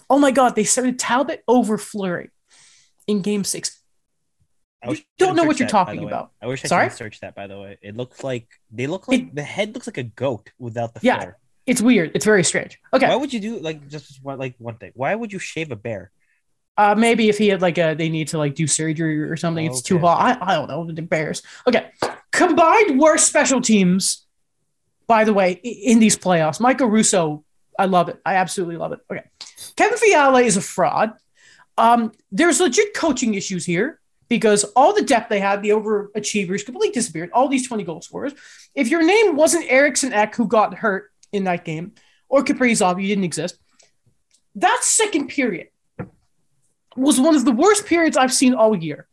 Oh 0.10 0.18
my 0.18 0.32
God, 0.32 0.56
they 0.56 0.64
started 0.64 0.98
Talbot 0.98 1.44
over 1.48 1.78
Fleury 1.78 2.32
in 3.08 3.22
game 3.22 3.44
six. 3.44 3.83
I 4.84 5.04
don't 5.18 5.36
know 5.36 5.44
what 5.44 5.60
you're 5.60 5.68
that, 5.68 5.72
talking 5.72 6.04
about. 6.04 6.32
I 6.42 6.48
wish 6.48 6.64
I 6.66 6.68
Sorry? 6.68 6.88
could 6.90 6.98
search 6.98 7.20
that. 7.22 7.36
By 7.36 7.48
the 7.48 7.60
way, 7.60 7.78
it 7.82 7.96
looks 7.96 8.24
like 8.24 8.48
they 8.72 8.88
look 8.88 9.08
like 9.08 9.34
the 9.34 9.44
head 9.44 9.74
looks 9.74 9.88
like 9.88 9.98
a 9.98 10.04
goat 10.04 10.52
without 10.60 10.94
the 10.94 11.00
Yeah. 11.04 11.20
fur. 11.20 11.38
It's 11.66 11.82
weird. 11.82 12.12
It's 12.14 12.26
very 12.26 12.44
strange. 12.44 12.78
Okay. 12.94 13.08
Why 13.08 13.16
would 13.16 13.32
you 13.34 13.40
do 13.40 13.60
like 13.60 13.88
just 13.88 14.20
like 14.26 14.56
one 14.58 14.76
thing? 14.76 14.92
Why 14.96 15.16
would 15.16 15.32
you 15.32 15.40
shave 15.40 15.72
a 15.72 15.76
bear? 15.78 16.12
Uh, 16.76 16.96
maybe 16.98 17.30
if 17.30 17.38
he 17.38 17.48
had 17.48 17.62
like 17.62 17.78
a, 17.78 17.94
they 17.94 18.10
need 18.10 18.30
to 18.30 18.38
like 18.38 18.56
do 18.56 18.68
surgery 18.68 19.22
or 19.22 19.38
something. 19.38 19.66
It's 19.66 19.82
too 19.82 20.00
hot. 20.00 20.42
I, 20.42 20.52
I 20.52 20.56
don't 20.56 20.68
know. 20.68 20.92
The 20.92 21.02
Bears. 21.02 21.42
Okay. 21.68 21.92
Combined 22.32 23.00
worst 23.00 23.28
special 23.28 23.62
teams, 23.62 24.26
by 25.08 25.24
the 25.24 25.34
way, 25.34 25.52
in 25.52 26.00
these 26.00 26.18
playoffs. 26.18 26.60
Michael 26.60 26.88
Russo, 26.88 27.46
I 27.78 27.86
love 27.86 28.10
it. 28.10 28.20
I 28.26 28.36
absolutely 28.36 28.78
love 28.78 28.92
it. 28.92 29.00
Okay. 29.10 29.24
Kevin 29.76 29.98
Fiala 30.00 30.42
is 30.42 30.58
a 30.58 30.62
fraud. 30.62 31.14
Um, 31.78 32.12
there's 32.32 32.60
legit 32.60 32.94
coaching 32.96 33.36
issues 33.36 33.66
here 33.66 34.00
because 34.30 34.64
all 34.76 34.94
the 34.94 35.02
depth 35.02 35.30
they 35.30 35.40
had, 35.40 35.62
the 35.62 35.70
overachievers, 35.70 36.66
completely 36.66 36.92
disappeared. 36.92 37.30
All 37.34 37.48
these 37.48 37.68
20 37.68 37.84
goal 37.84 38.02
scorers. 38.02 38.34
If 38.76 38.90
your 38.90 39.04
name 39.04 39.36
wasn't 39.36 39.70
Eriksson 39.70 40.14
Ek, 40.14 40.36
who 40.36 40.48
got 40.48 40.76
hurt 40.76 41.12
in 41.32 41.44
that 41.46 41.66
game, 41.66 41.94
or 42.30 42.44
Kaprizov, 42.44 43.02
you 43.02 43.08
didn't 43.08 43.26
exist. 43.26 43.58
That 44.56 44.80
second 44.84 45.28
period 45.28 45.68
was 46.96 47.20
one 47.20 47.36
of 47.36 47.46
the 47.46 47.52
worst 47.52 47.86
periods 47.86 48.18
I've 48.18 48.34
seen 48.34 48.54
all 48.54 48.76
year. 48.76 49.08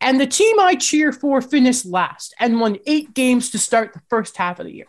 And 0.00 0.20
the 0.20 0.26
team 0.26 0.60
I 0.60 0.74
cheer 0.74 1.10
for 1.10 1.40
finished 1.40 1.86
last 1.86 2.34
and 2.38 2.60
won 2.60 2.78
eight 2.86 3.14
games 3.14 3.50
to 3.50 3.58
start 3.58 3.92
the 3.92 4.02
first 4.10 4.36
half 4.36 4.60
of 4.60 4.66
the 4.66 4.74
year. 4.74 4.86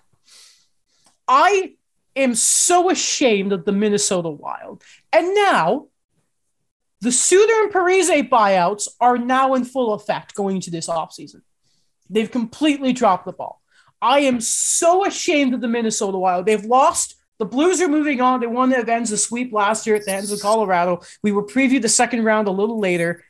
I 1.28 1.76
am 2.16 2.36
so 2.36 2.90
ashamed 2.90 3.54
of 3.54 3.64
the 3.64 3.72
Minnesota 3.72 4.30
Wild. 4.30 4.84
And 5.14 5.34
now 5.34 5.88
the 7.02 7.12
Suter 7.12 7.64
and 7.64 7.72
Parise 7.72 8.30
buyouts 8.30 8.88
are 9.00 9.18
now 9.18 9.54
in 9.54 9.66
full 9.66 9.94
effect 9.94 10.36
going 10.36 10.56
into 10.56 10.72
this 10.72 10.88
offseason. 10.88 11.42
They've 12.10 12.32
completely 12.32 12.94
dropped 12.94 13.26
the 13.26 13.34
ball. 13.34 13.62
I 14.02 14.22
am 14.22 14.42
so 14.42 15.06
ashamed 15.06 15.54
of 15.54 15.62
the 15.62 15.68
Minnesota 15.68 16.18
Wild. 16.18 16.46
They've 16.46 16.64
lost. 16.64 17.16
The 17.40 17.46
Blues 17.46 17.82
are 17.82 17.88
moving 17.88 18.22
on. 18.22 18.40
They 18.40 18.48
won 18.48 18.70
the 18.70 18.78
Avens 18.78 19.12
a 19.12 19.18
sweep 19.18 19.54
last 19.54 19.86
year 19.86 19.96
at 19.96 20.06
the 20.06 20.12
hands 20.12 20.32
of 20.32 20.40
Colorado. 20.40 21.02
We 21.22 21.32
will 21.32 21.44
preview 21.46 21.82
the 21.82 21.90
second 21.90 22.24
round 22.24 22.48
a 22.48 22.52
little 22.52 22.80
later. 22.80 23.24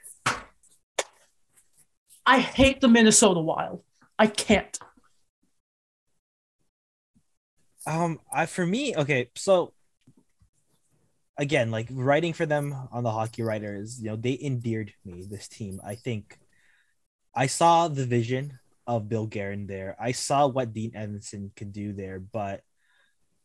I 2.25 2.39
hate 2.39 2.81
the 2.81 2.87
Minnesota 2.87 3.39
Wild. 3.39 3.83
I 4.19 4.27
can't. 4.27 4.77
Um, 7.85 8.19
I 8.33 8.45
for 8.45 8.65
me, 8.65 8.95
okay, 8.95 9.29
so 9.35 9.73
again, 11.37 11.71
like 11.71 11.87
writing 11.91 12.33
for 12.33 12.45
them 12.45 12.75
on 12.91 13.03
the 13.03 13.11
hockey 13.11 13.43
writers, 13.43 14.01
you 14.01 14.09
know, 14.09 14.15
they 14.15 14.37
endeared 14.41 14.93
me 15.05 15.25
this 15.29 15.47
team. 15.47 15.79
I 15.85 15.95
think 15.95 16.37
I 17.33 17.47
saw 17.47 17.87
the 17.87 18.05
vision 18.05 18.59
of 18.87 19.09
Bill 19.09 19.27
Guerin 19.27 19.67
there. 19.67 19.95
I 19.99 20.13
saw 20.13 20.47
what 20.47 20.73
Dean 20.73 20.91
Evason 20.91 21.55
could 21.55 21.71
do 21.71 21.93
there, 21.93 22.19
but 22.19 22.61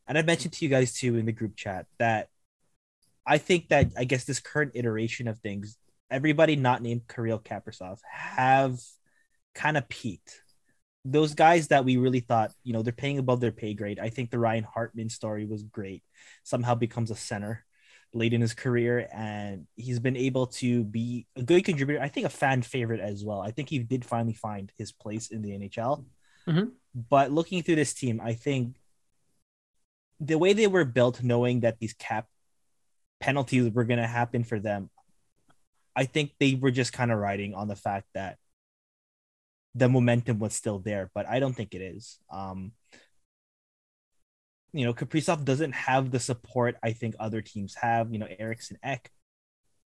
and 0.07 0.19
I 0.19 0.23
mentioned 0.23 0.55
to 0.55 0.65
you 0.65 0.71
guys 0.71 0.95
too 0.95 1.17
in 1.17 1.27
the 1.27 1.33
group 1.33 1.57
chat 1.57 1.87
that 1.99 2.29
I 3.27 3.39
think 3.39 3.69
that 3.69 3.93
I 3.97 4.05
guess 4.05 4.25
this 4.25 4.41
current 4.41 4.73
iteration 4.75 5.29
of 5.29 5.39
things, 5.39 5.77
everybody 6.11 6.57
not 6.57 6.83
named 6.83 7.03
Kirill 7.09 7.39
Kaprizov 7.39 7.99
have 8.11 8.81
kind 9.55 9.77
of 9.77 9.89
peaked 9.89 10.43
those 11.05 11.35
guys 11.35 11.69
that 11.69 11.85
we 11.85 11.97
really 11.97 12.21
thought, 12.21 12.53
you 12.63 12.73
know, 12.73 12.83
they're 12.83 12.93
paying 12.93 13.19
above 13.19 13.41
their 13.41 13.53
pay 13.53 13.75
grade. 13.75 13.99
I 13.99 14.09
think 14.09 14.31
the 14.31 14.39
Ryan 14.39 14.65
Hartman 14.65 15.09
story 15.09 15.45
was 15.45 15.65
great. 15.65 16.03
Somehow 16.45 16.77
becomes 16.77 17.11
a 17.11 17.17
center 17.17 17.65
late 18.15 18.33
in 18.33 18.41
his 18.41 18.55
career, 18.55 19.09
and 19.13 19.67
he's 19.75 19.99
been 19.99 20.17
able 20.17 20.47
to 20.47 20.85
be 20.85 21.27
a 21.37 21.43
good 21.43 21.65
contributor. 21.65 22.01
I 22.01 22.09
think 22.09 22.27
a 22.27 22.31
fan 22.31 22.63
favorite 22.63 23.01
as 23.01 23.25
well. 23.25 23.41
I 23.41 23.51
think 23.51 23.69
he 23.69 23.79
did 23.79 24.05
finally 24.05 24.35
find 24.35 24.71
his 24.77 24.93
place 24.93 25.31
in 25.31 25.43
the 25.43 25.53
NHL. 25.53 26.05
Mhm. 26.47 26.73
But 26.95 27.33
looking 27.33 27.63
through 27.63 27.77
this 27.77 27.95
team, 27.95 28.21
I 28.21 28.35
think 28.35 28.77
the 30.21 30.39
way 30.39 30.53
they 30.53 30.67
were 30.67 30.85
built, 30.85 31.23
knowing 31.23 31.61
that 31.61 31.79
these 31.79 31.95
cap 31.95 32.29
penalties 33.19 33.71
were 33.71 33.85
going 33.85 34.01
to 34.01 34.07
happen 34.07 34.45
for 34.45 34.61
them, 34.61 34.91
I 35.97 36.05
think 36.05 36.33
they 36.39 36.55
were 36.55 36.71
just 36.71 36.93
kind 36.93 37.11
of 37.11 37.19
riding 37.19 37.55
on 37.55 37.69
the 37.69 37.77
fact 37.77 38.07
that 38.15 38.39
the 39.75 39.89
momentum 39.89 40.39
was 40.39 40.55
still 40.55 40.79
there, 40.79 41.11
but 41.15 41.27
I 41.27 41.41
don't 41.41 41.55
think 41.55 41.75
it 41.75 41.81
is. 41.81 42.19
Um, 42.31 42.73
you 44.73 44.85
know, 44.85 44.95
Kaprizov 44.95 45.45
doesn't 45.45 45.73
have 45.73 46.11
the 46.11 46.21
support 46.21 46.77
I 46.83 46.93
think 46.93 47.15
other 47.19 47.43
teams 47.43 47.75
have. 47.75 48.13
You 48.13 48.19
know, 48.19 48.29
Eriksson 48.39 48.79
Ek, 48.83 49.11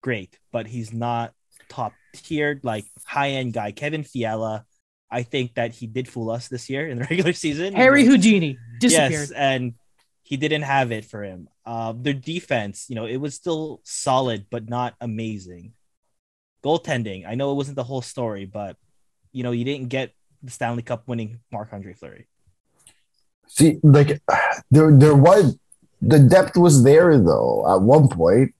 great, 0.02 0.38
but 0.52 0.68
he's 0.68 0.94
not 0.94 1.34
top 1.70 1.94
tiered, 2.14 2.62
like 2.64 2.86
high 3.06 3.32
end 3.32 3.54
guy. 3.54 3.72
Kevin 3.72 4.04
Fiala, 4.04 4.66
I 5.10 5.24
think 5.24 5.56
that 5.56 5.74
he 5.74 5.88
did 5.88 6.08
fool 6.08 6.30
us 6.30 6.48
this 6.48 6.70
year 6.70 6.88
in 6.88 7.00
the 7.00 7.06
regular 7.10 7.34
season. 7.34 7.74
Harry 7.74 8.02
You 8.02 8.08
know, 8.08 8.12
Houdini 8.16 8.58
disappeared. 8.80 9.12
Yes, 9.12 9.32
and 9.32 9.74
he 10.24 10.38
didn't 10.38 10.64
have 10.64 10.92
it 10.92 11.06
for 11.06 11.24
him. 11.24 11.48
Uh, 11.66 11.94
their 11.96 12.14
defense, 12.14 12.86
you 12.90 12.96
know, 12.96 13.06
it 13.06 13.18
was 13.18 13.34
still 13.34 13.82
solid, 13.84 14.48
but 14.50 14.70
not 14.70 14.94
amazing. 15.02 15.74
Goaltending, 16.64 17.28
I 17.28 17.36
know 17.36 17.52
it 17.52 17.56
wasn't 17.56 17.78
the 17.78 17.84
whole 17.84 18.02
story, 18.02 18.46
but 18.46 18.78
you 19.32 19.44
know, 19.44 19.52
you 19.52 19.64
didn't 19.64 19.90
get 19.90 20.12
the 20.44 20.52
Stanley 20.52 20.84
Cup 20.84 21.08
winning 21.08 21.40
Marc 21.52 21.74
Andre 21.74 21.94
Fleury. 21.94 22.28
See, 23.48 23.80
like 23.84 24.22
there, 24.72 24.96
there 24.96 25.16
was 25.16 25.58
the 26.02 26.20
depth 26.20 26.58
was 26.58 26.84
there 26.84 27.18
though 27.18 27.66
at 27.70 27.82
one 27.82 28.08
point. 28.08 28.54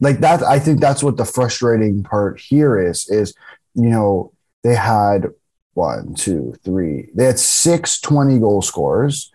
Like 0.00 0.18
that, 0.20 0.42
I 0.42 0.58
think 0.58 0.80
that's 0.80 1.02
what 1.02 1.16
the 1.16 1.24
frustrating 1.24 2.02
part 2.02 2.40
here 2.40 2.78
is. 2.78 3.08
Is 3.08 3.34
you 3.74 3.88
know 3.88 4.32
they 4.62 4.74
had 4.74 5.28
one, 5.74 6.14
two, 6.14 6.54
three. 6.64 7.10
They 7.14 7.24
had 7.24 7.38
six 7.38 8.00
20 8.00 8.38
goal 8.38 8.62
scorers, 8.62 9.32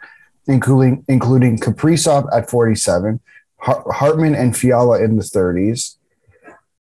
including 0.48 1.06
including 1.08 1.58
Kaprizov 1.58 2.28
at 2.34 2.50
47, 2.50 3.20
Hartman 3.58 4.36
and 4.36 4.56
Fiala 4.56 5.02
in 5.02 5.16
the 5.16 5.24
30s. 5.24 5.98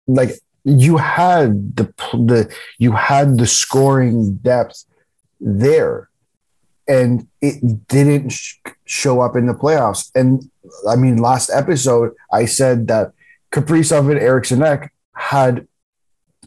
Like 0.07 0.33
you 0.65 0.97
had 0.97 1.77
the 1.77 1.85
the 2.13 2.55
you 2.79 2.93
had 2.93 3.39
the 3.39 3.47
scoring 3.47 4.37
depth 4.37 4.85
there 5.41 6.09
and 6.87 7.27
it 7.41 7.89
didn't 7.89 8.31
sh- 8.31 8.57
show 8.85 9.21
up 9.21 9.37
in 9.37 9.47
the 9.47 9.55
playoffs. 9.55 10.11
And 10.15 10.51
I 10.89 10.97
mean, 10.97 11.17
last 11.17 11.51
episode 11.51 12.13
I 12.33 12.45
said 12.45 12.89
that 12.89 13.13
Kaprizov 13.53 14.11
and 14.11 14.21
Eriksson 14.21 14.63
Ek 14.63 14.93
had 15.15 15.67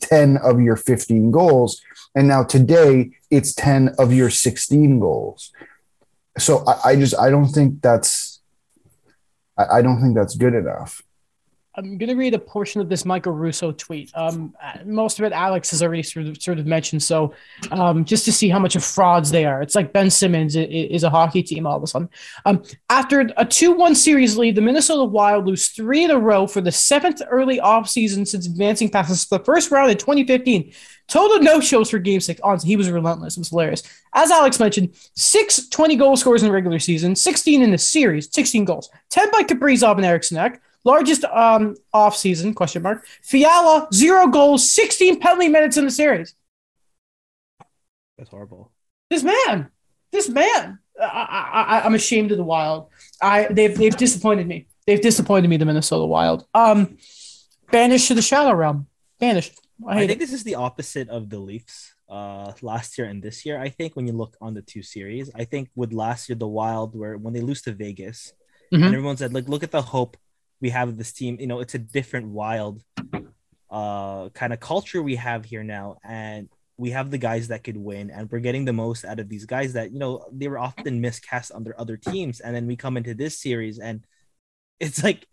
10 0.01 0.37
of 0.37 0.61
your 0.61 0.75
15 0.75 1.31
goals. 1.31 1.81
And 2.15 2.27
now 2.27 2.43
today 2.43 3.11
it's 3.31 3.53
10 3.53 3.95
of 3.97 4.13
your 4.13 4.29
16 4.29 4.99
goals. 4.99 5.51
So 6.37 6.63
I, 6.67 6.91
I 6.91 6.95
just, 6.95 7.17
I 7.17 7.29
don't 7.29 7.47
think 7.47 7.81
that's, 7.81 8.41
I, 9.57 9.77
I 9.77 9.81
don't 9.81 10.01
think 10.01 10.15
that's 10.15 10.35
good 10.35 10.53
enough. 10.53 11.01
I'm 11.77 11.99
going 11.99 12.09
to 12.09 12.15
read 12.15 12.33
a 12.33 12.39
portion 12.39 12.81
of 12.81 12.89
this 12.89 13.05
Michael 13.05 13.33
Russo 13.33 13.71
tweet. 13.71 14.11
Um, 14.15 14.55
most 14.83 15.19
of 15.19 15.25
it 15.25 15.31
Alex 15.31 15.69
has 15.69 15.83
already 15.83 16.01
sort 16.01 16.57
of 16.57 16.65
mentioned. 16.65 17.03
So, 17.03 17.35
um, 17.69 18.03
just 18.03 18.25
to 18.25 18.31
see 18.31 18.49
how 18.49 18.57
much 18.57 18.75
of 18.75 18.83
frauds 18.83 19.29
they 19.29 19.45
are, 19.45 19.61
it's 19.61 19.75
like 19.75 19.93
Ben 19.93 20.09
Simmons 20.09 20.55
is 20.55 21.03
a 21.03 21.09
hockey 21.11 21.43
team 21.43 21.67
all 21.67 21.77
of 21.77 21.83
a 21.83 21.87
sudden. 21.87 22.09
Um, 22.45 22.63
after 22.89 23.29
a 23.37 23.45
two-one 23.45 23.93
series 23.93 24.37
lead, 24.37 24.55
the 24.55 24.61
Minnesota 24.61 25.03
Wild 25.03 25.45
lose 25.45 25.67
three 25.67 26.03
in 26.03 26.09
a 26.09 26.17
row 26.17 26.47
for 26.47 26.61
the 26.61 26.71
seventh 26.71 27.21
early 27.29 27.59
offseason 27.59 28.27
since 28.27 28.47
advancing 28.47 28.89
past 28.89 29.29
the 29.29 29.39
first 29.39 29.69
round 29.69 29.91
in 29.91 29.97
2015. 29.97 30.73
Total 31.07 31.39
no 31.39 31.61
shows 31.61 31.91
for 31.91 31.99
game 31.99 32.19
six. 32.19 32.41
Honestly, 32.43 32.69
he 32.69 32.75
was 32.75 32.89
relentless. 32.89 33.37
It 33.37 33.41
was 33.41 33.49
hilarious. 33.49 33.83
As 34.15 34.31
Alex 34.31 34.59
mentioned, 34.59 34.95
six 35.15 35.69
20 35.69 35.95
goal 35.95 36.17
scores 36.17 36.41
in 36.41 36.47
the 36.47 36.53
regular 36.53 36.79
season, 36.79 37.15
16 37.15 37.61
in 37.61 37.69
the 37.69 37.77
series, 37.77 38.33
16 38.33 38.65
goals, 38.65 38.89
10 39.11 39.29
by 39.31 39.43
Kaprizov 39.43 39.97
and 39.97 40.05
Eriksson. 40.05 40.37
Largest 40.87 41.25
um, 41.25 41.75
off 41.93 42.15
season 42.15 42.53
question 42.53 42.81
mark. 42.81 43.05
Fiala 43.21 43.89
zero 43.93 44.27
goals, 44.27 44.71
16 44.71 45.19
penalty 45.19 45.49
minutes 45.49 45.75
in 45.75 45.83
the 45.83 45.91
series. 45.91 46.33
That's 48.17 48.29
horrible. 48.29 48.71
This 49.09 49.21
man, 49.21 49.69
this 50.13 50.29
man. 50.29 50.79
I, 50.97 51.65
I, 51.67 51.81
I'm 51.85 51.93
ashamed 51.93 52.31
of 52.31 52.37
the 52.37 52.45
Wild. 52.45 52.87
I 53.21 53.47
they've 53.51 53.77
they've 53.77 53.97
disappointed 53.97 54.47
me. 54.47 54.67
They've 54.85 55.01
disappointed 55.01 55.49
me. 55.49 55.57
The 55.57 55.65
Minnesota 55.65 56.05
Wild. 56.05 56.45
Um, 56.53 56.97
banished 57.69 58.07
to 58.07 58.13
the 58.13 58.21
shadow 58.21 58.53
realm. 58.53 58.87
Banished. 59.19 59.59
I, 59.85 59.95
I 59.95 60.07
think 60.07 60.11
it. 60.13 60.19
this 60.19 60.31
is 60.31 60.45
the 60.45 60.55
opposite 60.55 61.09
of 61.09 61.29
the 61.29 61.37
Leafs 61.37 61.93
uh 62.07 62.53
last 62.61 62.97
year 62.97 63.07
and 63.07 63.21
this 63.21 63.45
year. 63.45 63.59
I 63.59 63.67
think 63.67 63.97
when 63.97 64.07
you 64.07 64.13
look 64.13 64.37
on 64.39 64.53
the 64.53 64.61
two 64.61 64.83
series, 64.83 65.29
I 65.35 65.43
think 65.43 65.67
with 65.75 65.91
last 65.91 66.29
year 66.29 66.37
the 66.37 66.47
Wild 66.47 66.95
where 66.97 67.17
when 67.17 67.33
they 67.33 67.41
lose 67.41 67.61
to 67.63 67.73
Vegas, 67.73 68.31
mm-hmm. 68.73 68.83
and 68.83 68.95
everyone 68.95 69.17
said 69.17 69.33
like 69.33 69.49
look 69.49 69.63
at 69.63 69.71
the 69.71 69.81
hope 69.81 70.15
we 70.61 70.69
have 70.71 70.97
this 70.97 71.11
team. 71.11 71.37
You 71.39 71.47
know, 71.47 71.59
it's 71.59 71.75
a 71.75 71.79
different 71.79 72.27
wild 72.27 72.81
uh 73.69 74.29
kind 74.29 74.53
of 74.53 74.59
culture 74.61 75.03
we 75.03 75.15
have 75.15 75.45
here 75.45 75.63
now, 75.63 75.97
and 76.03 76.49
we 76.77 76.91
have 76.91 77.11
the 77.11 77.17
guys 77.17 77.49
that 77.49 77.63
could 77.63 77.77
win, 77.77 78.11
and 78.11 78.29
we're 78.31 78.39
getting 78.39 78.65
the 78.65 78.73
most 78.73 79.05
out 79.05 79.19
of 79.19 79.29
these 79.29 79.45
guys 79.45 79.73
that 79.73 79.91
you 79.91 79.99
know 79.99 80.25
they 80.31 80.47
were 80.47 80.59
often 80.59 81.01
miscast 81.01 81.51
under 81.53 81.79
other 81.79 81.97
teams, 81.97 82.39
and 82.39 82.55
then 82.55 82.67
we 82.67 82.75
come 82.75 82.97
into 82.97 83.13
this 83.13 83.39
series 83.39 83.79
and 83.79 84.05
it's 84.79 85.03
like 85.03 85.27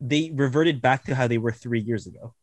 they 0.00 0.30
reverted 0.34 0.82
back 0.82 1.04
to 1.04 1.14
how 1.14 1.26
they 1.26 1.38
were 1.38 1.52
three 1.52 1.80
years 1.80 2.06
ago. 2.06 2.34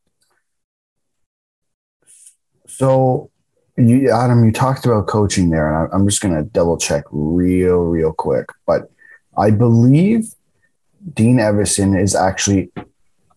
So, 2.67 3.31
you, 3.77 4.11
Adam, 4.11 4.45
you 4.45 4.51
talked 4.51 4.85
about 4.85 5.07
coaching 5.07 5.49
there, 5.49 5.83
and 5.83 5.91
I'm 5.93 6.07
just 6.07 6.21
going 6.21 6.35
to 6.35 6.43
double 6.43 6.77
check 6.77 7.03
real, 7.11 7.79
real 7.79 8.13
quick. 8.13 8.47
But 8.65 8.89
I 9.37 9.51
believe 9.51 10.33
Dean 11.13 11.37
Evason 11.37 11.99
is 11.99 12.15
actually. 12.15 12.71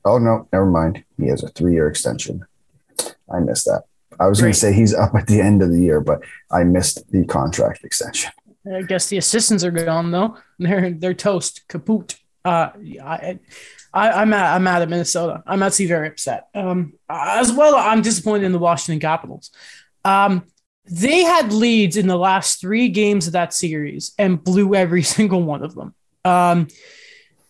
Oh 0.05 0.19
no, 0.19 0.49
never 0.53 0.67
mind. 0.67 1.05
He 1.17 1.29
has 1.29 1.45
a 1.45 1.49
three-year 1.49 1.89
extension. 1.89 2.45
I 3.33 3.39
missed 3.39 3.67
that. 3.67 3.85
I 4.19 4.27
was 4.27 4.41
going 4.41 4.53
to 4.53 4.59
say 4.59 4.73
he's 4.73 4.95
up 4.95 5.15
at 5.15 5.27
the 5.27 5.41
end 5.41 5.63
of 5.63 5.71
the 5.71 5.81
year, 5.81 6.01
but 6.01 6.23
I 6.51 6.65
missed 6.65 7.11
the 7.11 7.25
contract 7.25 7.85
extension. 7.85 8.33
I 8.71 8.83
guess 8.83 9.09
the 9.09 9.17
assistants 9.17 9.65
are 9.65 9.71
gone 9.71 10.11
though. 10.11 10.37
They're 10.59 10.91
they're 10.91 11.15
toast, 11.15 11.67
kaput. 11.69 12.17
Uh, 12.45 12.71
I, 13.03 13.39
I, 13.95 14.23
am 14.23 14.31
mad. 14.31 14.55
I'm 14.55 14.63
mad 14.65 14.83
at 14.83 14.89
Minnesota. 14.89 15.43
I'm 15.47 15.63
actually 15.63 15.87
very 15.87 16.09
upset. 16.09 16.49
Um, 16.55 16.95
as 17.09 17.53
well, 17.53 17.77
I'm 17.77 18.03
disappointed 18.03 18.45
in 18.45 18.53
the 18.53 18.59
Washington 18.59 19.01
Capitals. 19.01 19.51
Um, 20.05 20.45
they 20.85 21.23
had 21.23 21.53
leads 21.53 21.97
in 21.97 22.09
the 22.09 22.19
last 22.19 22.61
three 22.61 22.89
games 22.89 23.29
of 23.29 23.35
that 23.35 23.55
series 23.55 24.13
and 24.19 24.43
blew 24.43 24.75
every 24.75 25.03
single 25.17 25.43
one 25.43 25.63
of 25.63 25.75
them. 25.75 25.95
Um, 26.25 26.69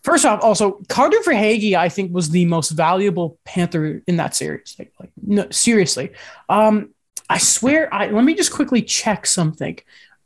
First 0.02 0.24
off, 0.24 0.42
also 0.42 0.80
Carter 0.88 1.18
Verhaeghe, 1.24 1.74
I 1.74 1.88
think, 1.88 2.12
was 2.12 2.30
the 2.30 2.44
most 2.46 2.70
valuable 2.70 3.38
Panther 3.44 4.02
in 4.06 4.16
that 4.16 4.34
series. 4.34 4.74
Like, 4.78 4.92
like 4.98 5.10
no, 5.22 5.48
seriously. 5.50 6.12
Um, 6.48 6.90
I 7.30 7.38
swear. 7.38 7.92
I 7.92 8.08
let 8.08 8.24
me 8.24 8.34
just 8.34 8.52
quickly 8.52 8.82
check 8.82 9.26
something. 9.26 9.78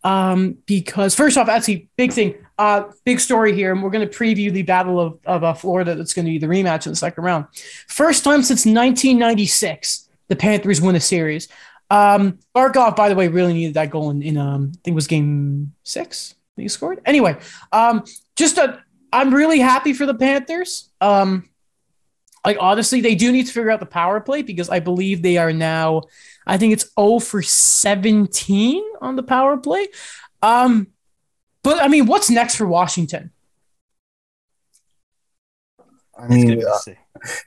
Um, 0.03 0.59
because 0.67 1.15
first 1.15 1.37
off, 1.37 1.49
actually, 1.49 1.89
big 1.97 2.13
thing, 2.13 2.37
uh, 2.59 2.85
big 3.05 3.19
story 3.19 3.53
here, 3.55 3.73
and 3.73 3.83
we're 3.83 3.91
going 3.91 4.09
to 4.09 4.19
preview 4.19 4.53
the 4.53 4.63
Battle 4.63 5.01
of, 5.01 5.19
of 5.27 5.45
uh, 5.45 5.53
Florida. 5.53 5.95
That's 5.95 6.15
going 6.15 6.27
to 6.27 6.31
be 6.31 6.39
the 6.39 6.47
rematch 6.47 6.87
in 6.87 6.93
the 6.93 6.97
second 6.97 7.25
round. 7.25 7.47
First 7.89 8.23
time 8.23 8.43
since 8.43 8.65
1996, 8.65 10.09
the 10.29 10.37
Panthers 10.37 10.81
win 10.81 10.95
a 10.95 11.01
series. 11.01 11.49
Um, 11.91 12.39
Barkov, 12.55 12.97
by 12.97 13.09
the 13.09 13.15
way, 13.15 13.29
really 13.29 13.53
needed 13.53 13.75
that 13.75 13.91
goal 13.91 14.11
in, 14.11 14.23
in 14.23 14.37
um, 14.37 14.71
I 14.75 14.79
think 14.85 14.95
it 14.95 14.95
was 14.95 15.07
game 15.07 15.73
six. 15.83 16.35
That 16.57 16.63
he 16.63 16.69
scored. 16.69 17.01
Anyway, 17.05 17.37
um, 17.73 18.05
just 18.37 18.59
a 18.59 18.83
I'm 19.13 19.35
really 19.35 19.59
happy 19.59 19.93
for 19.93 20.07
the 20.07 20.15
Panthers. 20.15 20.91
Um, 21.01 21.49
like 22.45 22.59
honestly, 22.61 23.01
they 23.01 23.15
do 23.15 23.33
need 23.33 23.47
to 23.47 23.53
figure 23.53 23.71
out 23.71 23.81
the 23.81 23.87
power 23.87 24.21
play 24.21 24.43
because 24.43 24.71
I 24.71 24.81
believe 24.81 25.23
they 25.23 25.37
are 25.37 25.53
now, 25.53 26.03
I 26.47 26.59
think 26.59 26.73
it's 26.73 26.89
0 26.99 27.19
for 27.19 27.43
17 27.43 28.85
on 29.01 29.17
the 29.17 29.23
power 29.23 29.57
play. 29.57 29.89
Um, 30.43 30.89
but 31.63 31.83
I 31.83 31.89
mean, 31.89 32.07
what's 32.07 32.31
next 32.31 32.57
for 32.57 32.67
Washington? 32.67 33.33
I 36.19 36.29
mean, 36.29 36.63
uh, 36.65 36.93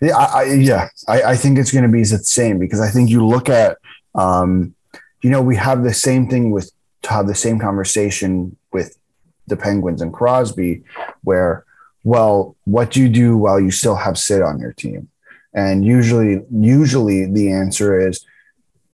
yeah, 0.02 0.18
I, 0.18 0.44
yeah, 0.44 0.90
I, 1.08 1.22
I 1.24 1.36
think 1.38 1.58
it's 1.58 1.72
going 1.72 1.86
to 1.86 1.90
be 1.90 2.04
the 2.04 2.20
same 2.20 2.60
because 2.60 2.82
I 2.82 2.90
think 2.90 3.10
you 3.10 3.26
look 3.26 3.50
at, 3.50 3.78
um, 4.14 4.76
you 5.22 5.30
know, 5.30 5.42
we 5.42 5.56
have 5.56 5.84
the 5.84 5.94
same 5.94 6.28
thing 6.28 6.52
with 6.52 6.72
to 7.04 7.10
have 7.10 7.28
the 7.28 7.36
same 7.36 7.60
conversation 7.60 8.58
with 8.74 8.98
the 9.50 9.58
Penguins 9.58 10.02
and 10.02 10.14
Crosby, 10.14 10.84
where, 11.24 11.66
well, 12.04 12.56
what 12.66 12.92
do 12.92 13.02
you 13.02 13.10
do 13.10 13.38
while 13.38 13.60
you 13.60 13.72
still 13.72 13.96
have 13.96 14.18
Sid 14.18 14.42
on 14.42 14.60
your 14.60 14.74
team? 14.74 15.10
And 15.54 15.84
usually, 15.84 16.44
usually 16.52 17.26
the 17.26 17.52
answer 17.52 18.08
is, 18.08 18.26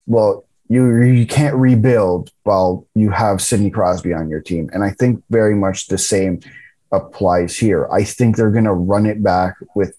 well, 0.07 0.45
you 0.67 1.01
you 1.03 1.27
can't 1.27 1.55
rebuild 1.55 2.31
while 2.43 2.87
you 2.95 3.11
have 3.11 3.41
Sidney 3.41 3.69
Crosby 3.69 4.13
on 4.13 4.29
your 4.29 4.41
team. 4.41 4.69
And 4.73 4.83
I 4.83 4.91
think 4.91 5.23
very 5.29 5.55
much 5.55 5.87
the 5.87 5.97
same 5.97 6.39
applies 6.91 7.57
here. 7.57 7.87
I 7.91 8.03
think 8.03 8.35
they're 8.35 8.51
going 8.51 8.65
to 8.65 8.73
run 8.73 9.05
it 9.05 9.21
back 9.21 9.55
with, 9.75 9.97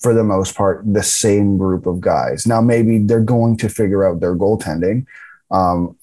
for 0.00 0.14
the 0.14 0.24
most 0.24 0.54
part, 0.54 0.82
the 0.92 1.02
same 1.02 1.58
group 1.58 1.86
of 1.86 2.00
guys. 2.00 2.46
Now, 2.46 2.60
maybe 2.60 2.98
they're 2.98 3.20
going 3.20 3.56
to 3.58 3.68
figure 3.68 4.06
out 4.06 4.20
their 4.20 4.36
goaltending. 4.36 5.06
Um, 5.50 5.96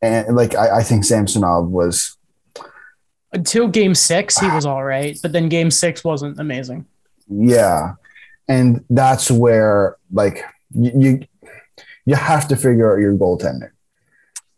and 0.00 0.36
like 0.36 0.54
I, 0.54 0.78
I 0.78 0.82
think 0.82 1.04
Samsonov 1.04 1.68
was 1.68 2.16
until 3.32 3.68
game 3.68 3.94
six, 3.94 4.38
he 4.38 4.48
was 4.48 4.64
all 4.64 4.84
right, 4.84 5.18
but 5.22 5.32
then 5.32 5.48
game 5.48 5.70
six 5.70 6.02
wasn't 6.02 6.38
amazing. 6.38 6.86
Yeah. 7.28 7.94
And 8.48 8.84
that's 8.88 9.30
where 9.30 9.96
like 10.12 10.42
you 10.74 11.20
you 12.06 12.14
have 12.14 12.48
to 12.48 12.56
figure 12.56 12.90
out 12.90 13.00
your 13.00 13.14
goaltending. 13.14 13.70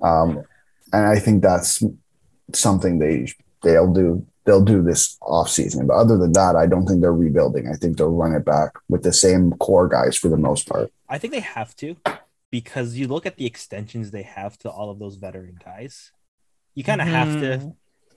Um, 0.00 0.44
and 0.92 1.06
I 1.06 1.18
think 1.18 1.42
that's 1.42 1.82
something 2.52 2.98
they 2.98 3.26
they'll 3.62 3.92
do 3.92 4.24
they'll 4.44 4.64
do 4.64 4.82
this 4.82 5.18
off 5.20 5.50
season. 5.50 5.86
But 5.86 5.94
other 5.94 6.16
than 6.16 6.32
that, 6.32 6.54
I 6.54 6.66
don't 6.66 6.86
think 6.86 7.00
they're 7.00 7.12
rebuilding. 7.12 7.68
I 7.68 7.74
think 7.74 7.96
they'll 7.96 8.10
run 8.10 8.34
it 8.34 8.44
back 8.44 8.72
with 8.88 9.02
the 9.02 9.12
same 9.12 9.52
core 9.54 9.88
guys 9.88 10.16
for 10.16 10.28
the 10.28 10.36
most 10.36 10.68
part. 10.68 10.92
I 11.08 11.18
think 11.18 11.32
they 11.32 11.40
have 11.40 11.74
to 11.76 11.96
because 12.50 12.96
you 12.96 13.08
look 13.08 13.26
at 13.26 13.36
the 13.36 13.46
extensions 13.46 14.10
they 14.12 14.22
have 14.22 14.56
to 14.58 14.70
all 14.70 14.90
of 14.90 15.00
those 15.00 15.16
veteran 15.16 15.58
guys. 15.64 16.12
You 16.76 16.84
kind 16.84 17.00
of 17.00 17.08
mm-hmm. 17.08 17.16
have 17.16 17.40
to 17.40 17.58
mm-hmm 17.58 17.70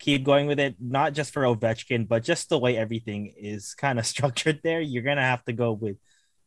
keep 0.03 0.25
going 0.25 0.47
with 0.47 0.59
it, 0.59 0.75
not 0.81 1.13
just 1.13 1.31
for 1.31 1.43
Ovechkin, 1.43 2.05
but 2.05 2.23
just 2.23 2.49
the 2.49 2.59
way 2.59 2.75
everything 2.75 3.33
is 3.37 3.73
kind 3.73 3.97
of 3.97 4.05
structured 4.13 4.59
there. 4.61 4.81
You're 4.81 5.01
gonna 5.03 5.21
have 5.21 5.45
to 5.45 5.53
go 5.53 5.71
with 5.71 5.95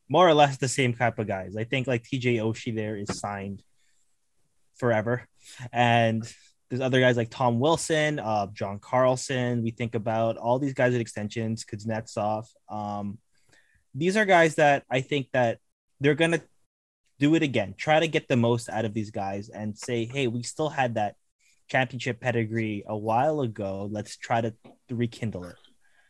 more 0.09 0.29
or 0.29 0.35
less 0.35 0.59
the 0.59 0.69
same 0.69 0.93
type 0.93 1.19
of 1.19 1.27
guys. 1.27 1.57
I 1.57 1.65
think 1.65 1.87
like 1.87 2.05
TJ 2.05 2.37
Oshie 2.37 2.77
there 2.77 2.97
is 2.97 3.19
signed 3.19 3.63
forever, 4.77 5.27
and 5.73 6.23
there's 6.69 6.83
other 6.83 7.01
guys 7.01 7.17
like 7.17 7.31
Tom 7.31 7.59
Wilson, 7.59 8.19
uh, 8.19 8.49
John 8.53 8.79
Carlson. 8.79 9.63
We 9.63 9.71
think 9.71 9.95
about 9.95 10.37
all 10.37 10.59
these 10.59 10.75
guys 10.75 10.93
with 10.93 11.01
extensions, 11.01 11.65
Kuznetsov. 11.65 12.45
Um, 12.69 13.19
these 13.95 14.19
are 14.19 14.27
guys 14.27 14.57
that 14.57 14.85
I 14.91 15.01
think 15.01 15.29
that 15.33 15.61
they're 15.99 16.15
gonna 16.15 16.43
do 17.19 17.35
it 17.35 17.43
again. 17.43 17.75
Try 17.79 18.01
to 18.01 18.09
get 18.09 18.29
the 18.29 18.37
most 18.37 18.69
out 18.69 18.85
of 18.85 18.93
these 18.93 19.11
guys 19.11 19.49
and 19.49 19.79
say, 19.79 20.05
hey, 20.05 20.27
we 20.27 20.43
still 20.43 20.69
had 20.69 20.97
that 20.97 21.17
championship 21.69 22.21
pedigree 22.21 22.85
a 22.87 22.97
while 22.97 23.41
ago. 23.41 23.89
Let's 23.91 24.17
try 24.17 24.41
to 24.41 24.55
rekindle 24.91 25.45
it. 25.45 25.57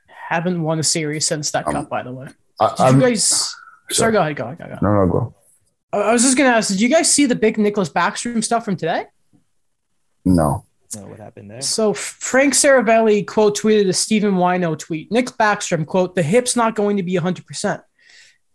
Haven't 0.07 0.63
won 0.63 0.79
a 0.79 0.83
series 0.83 1.27
since 1.27 1.51
that 1.53 1.67
um, 1.67 1.73
cup, 1.73 1.89
by 1.89 2.03
the 2.03 2.13
way. 2.13 2.29
I, 2.61 2.91
did 2.91 2.97
you 2.97 3.01
guys? 3.01 3.25
Sorry. 3.25 3.55
sorry, 3.93 4.13
go 4.13 4.21
ahead. 4.21 4.37
Go 4.37 4.45
ahead. 4.45 4.59
Go 4.59 4.65
ahead. 4.65 4.83
No, 4.83 4.93
no, 4.93 5.07
go. 5.07 5.35
I 5.93 6.13
was 6.13 6.23
just 6.23 6.37
gonna 6.37 6.51
ask. 6.51 6.69
Did 6.69 6.81
you 6.81 6.89
guys 6.89 7.13
see 7.13 7.27
the 7.27 7.35
big 7.35 7.57
Nicklas 7.57 7.91
Backstrom 7.91 8.43
stuff 8.43 8.65
from 8.65 8.77
today? 8.77 9.05
No. 10.25 10.65
know 10.95 11.07
what 11.07 11.21
happened 11.21 11.51
there. 11.51 11.61
So 11.61 11.95
Frank 11.95 12.55
Seravalli 12.55 13.27
quote 13.27 13.57
tweeted 13.57 13.89
a 13.89 13.93
Stephen 13.93 14.35
Whyno 14.35 14.79
tweet. 14.79 15.11
Nick 15.13 15.27
Backstrom 15.27 15.87
quote: 15.87 16.15
"The 16.15 16.23
hip's 16.23 16.57
not 16.57 16.75
going 16.75 16.97
to 16.97 17.03
be 17.03 17.15
100 17.15 17.47
percent. 17.47 17.83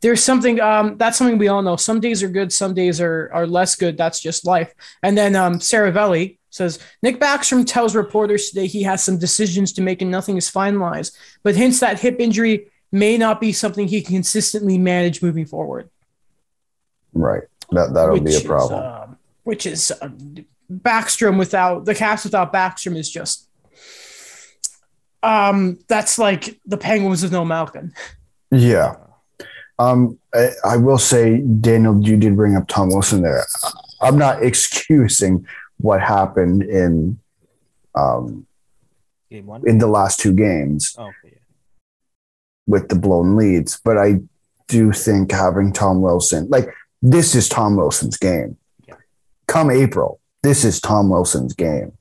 There's 0.02 0.24
something 0.24 0.60
um, 0.60 0.98
that's 0.98 1.18
something 1.18 1.38
we 1.38 1.48
all 1.48 1.62
know. 1.62 1.78
Some 1.78 2.00
days 2.00 2.22
are 2.22 2.30
good, 2.30 2.52
some 2.52 2.74
days 2.74 3.00
are 3.00 3.30
are 3.34 3.48
less 3.48 3.76
good. 3.76 3.98
That's 3.98 4.20
just 4.20 4.46
life." 4.46 4.74
And 5.02 5.18
then 5.18 5.36
um, 5.36 5.60
Saravelli 5.60 6.40
says 6.52 6.78
Nick 7.02 7.20
Backstrom 7.20 7.66
tells 7.66 7.96
reporters 7.96 8.50
today 8.50 8.68
he 8.68 8.84
has 8.84 9.04
some 9.04 9.18
decisions 9.18 9.74
to 9.74 9.82
make 9.82 10.02
and 10.04 10.12
nothing 10.12 10.38
is 10.38 10.52
finalized, 10.52 11.18
but 11.44 11.56
hints 11.56 11.80
that 11.80 12.00
hip 12.00 12.18
injury 12.20 12.68
may 12.92 13.18
not 13.18 13.42
be 13.42 13.52
something 13.52 13.88
he 13.88 14.02
can 14.02 14.16
consistently 14.16 14.78
manage 14.78 15.22
moving 15.24 15.46
forward. 15.46 15.90
Right. 17.14 17.44
That 17.72 17.94
that'll 17.94 18.20
be 18.20 18.20
a 18.20 18.24
Which 18.24 18.36
is, 18.36 18.44
problem. 18.44 18.84
um, 18.86 19.18
which 19.44 19.66
is 19.66 19.92
uh, 20.02 20.10
Backstrom 20.72 21.40
without 21.40 21.86
the 21.86 21.96
cast 21.96 22.26
without 22.26 22.54
Backstrom 22.54 22.96
is 22.98 23.10
just 23.10 23.48
um 25.24 25.78
that's 25.88 26.18
like 26.18 26.60
the 26.66 26.78
Penguins 26.78 27.24
with 27.24 27.32
no 27.32 27.46
Malkin. 27.46 27.94
yeah. 28.52 28.96
Um, 29.80 30.20
I, 30.36 30.50
I 30.64 30.78
will 30.78 31.00
say, 31.00 31.40
Daniel, 31.40 32.00
you 32.04 32.16
did 32.16 32.36
bring 32.36 32.56
up 32.56 32.68
Tom 32.68 32.90
Wilson 32.90 33.24
there. 33.24 33.44
I'm 34.00 34.16
not 34.16 34.44
excusing 34.44 35.48
what 35.82 36.02
happened 36.02 36.64
in 36.64 37.20
um, 37.96 38.46
Game 39.30 39.46
one. 39.46 39.68
in 39.68 39.78
the 39.78 39.88
last 39.88 40.20
two 40.20 40.34
games 40.34 40.96
Oh, 40.98 41.06
okay. 41.26 41.38
with 42.68 42.90
the 42.90 42.96
blown 42.96 43.36
leads, 43.36 43.80
but 43.84 43.98
I 43.98 44.22
do 44.68 44.92
think 44.92 45.32
having 45.32 45.74
Tom 45.74 46.02
Wilson, 46.02 46.48
like 46.50 46.70
this 47.02 47.36
is 47.36 47.50
Tom 47.50 47.76
Wilson's 47.76 48.18
game. 48.18 48.58
Yeah. 48.88 48.96
Come 49.48 49.70
April, 49.72 50.20
this 50.44 50.64
is 50.64 50.80
Tom 50.80 51.10
Wilson's 51.10 51.54
game. 51.54 51.92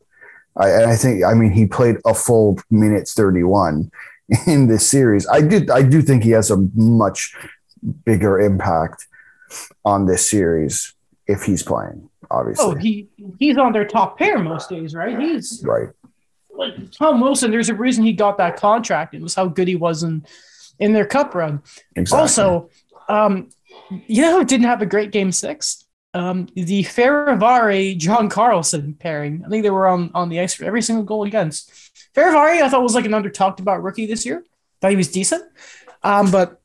I, 0.57 0.68
and 0.70 0.85
I 0.91 0.97
think, 0.97 1.24
I 1.24 1.35
mean, 1.35 1.53
he 1.53 1.66
played 1.66 1.97
a 2.05 2.12
full 2.14 2.59
minutes 2.70 3.14
31 3.14 3.91
in 4.47 4.66
this 4.68 4.87
series. 4.89 5.26
I 5.28 5.41
did, 5.41 5.70
I 5.70 5.83
do 5.83 6.03
think 6.03 6.22
he 6.22 6.31
has 6.31 6.51
a 6.51 6.57
much 6.74 7.35
bigger 8.05 8.39
impact 8.39 9.07
on 9.85 10.07
this 10.07 10.28
series 10.28 10.95
if 11.26 11.45
he's 11.45 11.62
playing, 11.62 12.09
obviously. 12.31 12.64
Oh, 12.64 12.74
he 12.74 13.09
he's 13.39 13.59
on 13.59 13.72
their 13.72 13.85
top 13.85 14.18
pair 14.18 14.39
most 14.39 14.70
days, 14.70 14.95
right? 14.95 15.18
He's 15.18 15.62
right. 15.64 15.89
like 16.53 16.91
Tom 16.93 17.20
Wilson. 17.20 17.51
There's 17.51 17.68
a 17.68 17.74
reason 17.74 18.05
he 18.05 18.12
got 18.12 18.39
that 18.39 18.57
contract. 18.57 19.14
It 19.14 19.22
was 19.22 19.35
how 19.35 19.47
good 19.47 19.68
he 19.68 19.76
was 19.76 20.03
in 20.03 20.24
in 20.78 20.93
their 20.93 21.07
cup 21.07 21.35
run. 21.35 21.62
Exactly. 21.97 22.20
Also, 22.20 22.70
um, 23.09 23.49
you 24.07 24.22
know 24.22 24.39
who 24.39 24.45
didn't 24.45 24.66
have 24.66 24.83
a 24.83 24.87
great 24.87 25.11
game 25.11 25.33
six? 25.33 25.85
Um, 26.12 26.49
the 26.55 26.83
Fehervary 26.83 27.97
John 27.97 28.28
Carlson 28.28 28.95
pairing. 28.95 29.45
I 29.47 29.49
think 29.49 29.62
they 29.62 29.70
were 29.70 29.87
on, 29.87 30.11
on 30.12 30.28
the 30.28 30.41
ice 30.41 30.55
for 30.55 30.64
every 30.64 30.83
single 30.83 31.05
goal 31.05 31.22
against. 31.24 31.70
Fehervary, 32.14 32.62
I 32.62 32.68
thought 32.68 32.83
was 32.83 32.97
like 32.97 33.05
an 33.05 33.14
under 33.14 33.31
talked 33.31 33.61
about 33.61 33.83
rookie 33.83 34.07
this 34.07 34.26
year. 34.26 34.45
Thought 34.81 34.91
he 34.91 34.97
was 34.97 35.09
decent. 35.09 35.45
Um, 36.03 36.31
but 36.31 36.59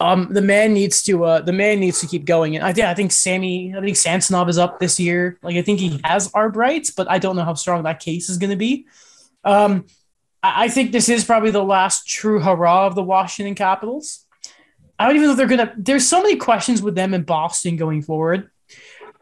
um, 0.00 0.28
the 0.30 0.40
man 0.40 0.72
needs 0.72 1.02
to 1.02 1.24
uh, 1.24 1.40
the 1.42 1.52
man 1.52 1.78
needs 1.78 2.00
to 2.00 2.06
keep 2.06 2.24
going. 2.24 2.56
And 2.56 2.64
I 2.64 2.72
think 2.72 2.86
I 2.86 2.94
think 2.94 3.12
Sammy, 3.12 3.74
I 3.76 3.80
think 3.80 3.96
Samsonov 3.96 4.48
is 4.48 4.56
up 4.56 4.80
this 4.80 4.98
year. 4.98 5.38
Like 5.42 5.56
I 5.56 5.62
think 5.62 5.78
he 5.78 6.00
has 6.04 6.32
arb 6.32 6.56
rights, 6.56 6.90
but 6.90 7.08
I 7.10 7.18
don't 7.18 7.36
know 7.36 7.44
how 7.44 7.54
strong 7.54 7.82
that 7.82 8.00
case 8.00 8.30
is 8.30 8.38
going 8.38 8.50
to 8.50 8.56
be. 8.56 8.86
Um, 9.44 9.84
I 10.42 10.64
I 10.64 10.68
think 10.68 10.92
this 10.92 11.10
is 11.10 11.24
probably 11.24 11.50
the 11.50 11.62
last 11.62 12.08
true 12.08 12.40
hurrah 12.40 12.86
of 12.86 12.94
the 12.94 13.02
Washington 13.02 13.54
Capitals. 13.54 14.24
I 14.98 15.06
don't 15.06 15.16
even 15.16 15.26
know 15.26 15.32
if 15.32 15.36
they're 15.36 15.46
gonna. 15.46 15.74
There's 15.76 16.08
so 16.08 16.22
many 16.22 16.36
questions 16.36 16.80
with 16.80 16.94
them 16.94 17.12
in 17.12 17.22
Boston 17.22 17.76
going 17.76 18.00
forward, 18.00 18.50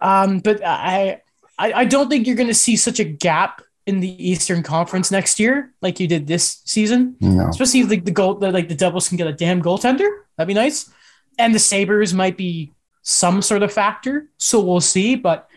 um, 0.00 0.38
but 0.38 0.64
I, 0.64 1.22
I 1.58 1.72
I 1.72 1.84
don't 1.86 2.08
think 2.08 2.26
you're 2.26 2.36
gonna 2.36 2.54
see 2.54 2.76
such 2.76 3.00
a 3.00 3.04
gap 3.04 3.62
in 3.86 4.00
the 4.00 4.30
Eastern 4.30 4.62
Conference 4.62 5.10
next 5.10 5.40
year 5.40 5.72
like 5.80 5.98
you 5.98 6.06
did 6.06 6.26
this 6.26 6.62
season. 6.64 7.16
No. 7.20 7.48
Especially 7.48 7.80
if 7.80 7.88
the, 7.88 7.98
the 8.00 8.10
goal, 8.10 8.34
the, 8.34 8.52
like 8.52 8.68
the 8.68 8.74
Devils 8.74 9.08
can 9.08 9.16
get 9.16 9.26
a 9.26 9.32
damn 9.32 9.62
goaltender, 9.62 10.10
that'd 10.38 10.48
be 10.48 10.54
nice. 10.54 10.90
And 11.38 11.54
the 11.54 11.58
Sabres 11.58 12.14
might 12.14 12.38
be 12.38 12.72
some 13.02 13.42
sort 13.42 13.62
of 13.62 13.70
factor, 13.70 14.28
so 14.38 14.60
we'll 14.60 14.80
see. 14.80 15.16
But 15.16 15.48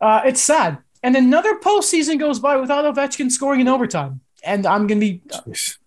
uh, 0.00 0.20
it's 0.26 0.42
sad. 0.42 0.78
And 1.02 1.16
another 1.16 1.58
postseason 1.60 2.18
goes 2.18 2.38
by 2.38 2.56
without 2.56 2.84
Ovechkin 2.84 3.30
scoring 3.30 3.60
in 3.60 3.68
overtime, 3.68 4.20
and 4.44 4.66
I'm 4.66 4.86
gonna 4.86 5.00
be 5.00 5.22
Jeez. 5.28 5.78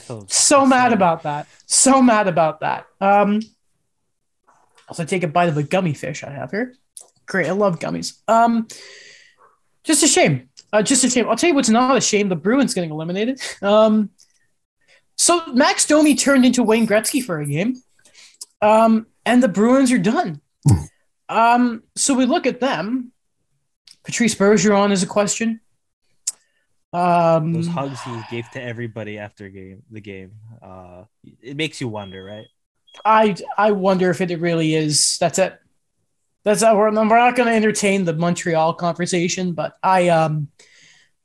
So, 0.00 0.24
so 0.28 0.66
mad 0.66 0.92
about 0.92 1.24
that. 1.24 1.46
So 1.66 2.00
mad 2.00 2.28
about 2.28 2.60
that. 2.60 2.86
Um, 3.00 3.40
also 4.88 5.04
take 5.04 5.22
a 5.22 5.28
bite 5.28 5.48
of 5.48 5.56
a 5.56 5.62
gummy 5.62 5.94
fish 5.94 6.24
I 6.24 6.30
have 6.30 6.50
here. 6.50 6.74
Great, 7.26 7.46
I 7.46 7.52
love 7.52 7.78
gummies. 7.78 8.20
Um, 8.26 8.68
just 9.84 10.02
a 10.02 10.08
shame. 10.08 10.48
Uh, 10.72 10.82
just 10.82 11.04
a 11.04 11.10
shame. 11.10 11.28
I'll 11.28 11.36
tell 11.36 11.48
you 11.48 11.54
what's 11.54 11.68
not 11.68 11.96
a 11.96 12.00
shame. 12.00 12.28
The 12.28 12.36
Bruins 12.36 12.74
getting 12.74 12.90
eliminated. 12.90 13.40
Um, 13.62 14.10
so 15.16 15.44
Max 15.52 15.86
Domi 15.86 16.14
turned 16.14 16.44
into 16.44 16.62
Wayne 16.62 16.86
Gretzky 16.86 17.22
for 17.22 17.40
a 17.40 17.46
game, 17.46 17.82
um, 18.60 19.06
and 19.24 19.42
the 19.42 19.48
Bruins 19.48 19.92
are 19.92 19.98
done. 19.98 20.40
um, 21.28 21.82
so 21.96 22.14
we 22.14 22.26
look 22.26 22.46
at 22.46 22.60
them. 22.60 23.12
Patrice 24.04 24.34
Bergeron 24.34 24.92
is 24.92 25.02
a 25.02 25.06
question. 25.06 25.60
Um, 26.92 27.52
those 27.52 27.66
hugs 27.66 28.00
he 28.02 28.18
gave 28.30 28.50
to 28.52 28.62
everybody 28.62 29.18
after 29.18 29.50
game 29.50 29.82
the 29.90 30.00
game, 30.00 30.32
uh, 30.62 31.04
it 31.42 31.56
makes 31.56 31.80
you 31.80 31.88
wonder, 31.88 32.24
right? 32.24 32.46
I 33.04 33.36
I 33.58 33.72
wonder 33.72 34.08
if 34.10 34.22
it 34.22 34.34
really 34.40 34.74
is. 34.74 35.18
That's 35.18 35.38
it. 35.38 35.60
That's 36.44 36.62
uh, 36.62 36.72
we're, 36.74 36.90
we're 36.90 37.18
not 37.18 37.36
going 37.36 37.48
to 37.48 37.54
entertain 37.54 38.06
the 38.06 38.14
Montreal 38.14 38.72
conversation, 38.72 39.52
but 39.52 39.76
I 39.82 40.08
um, 40.08 40.48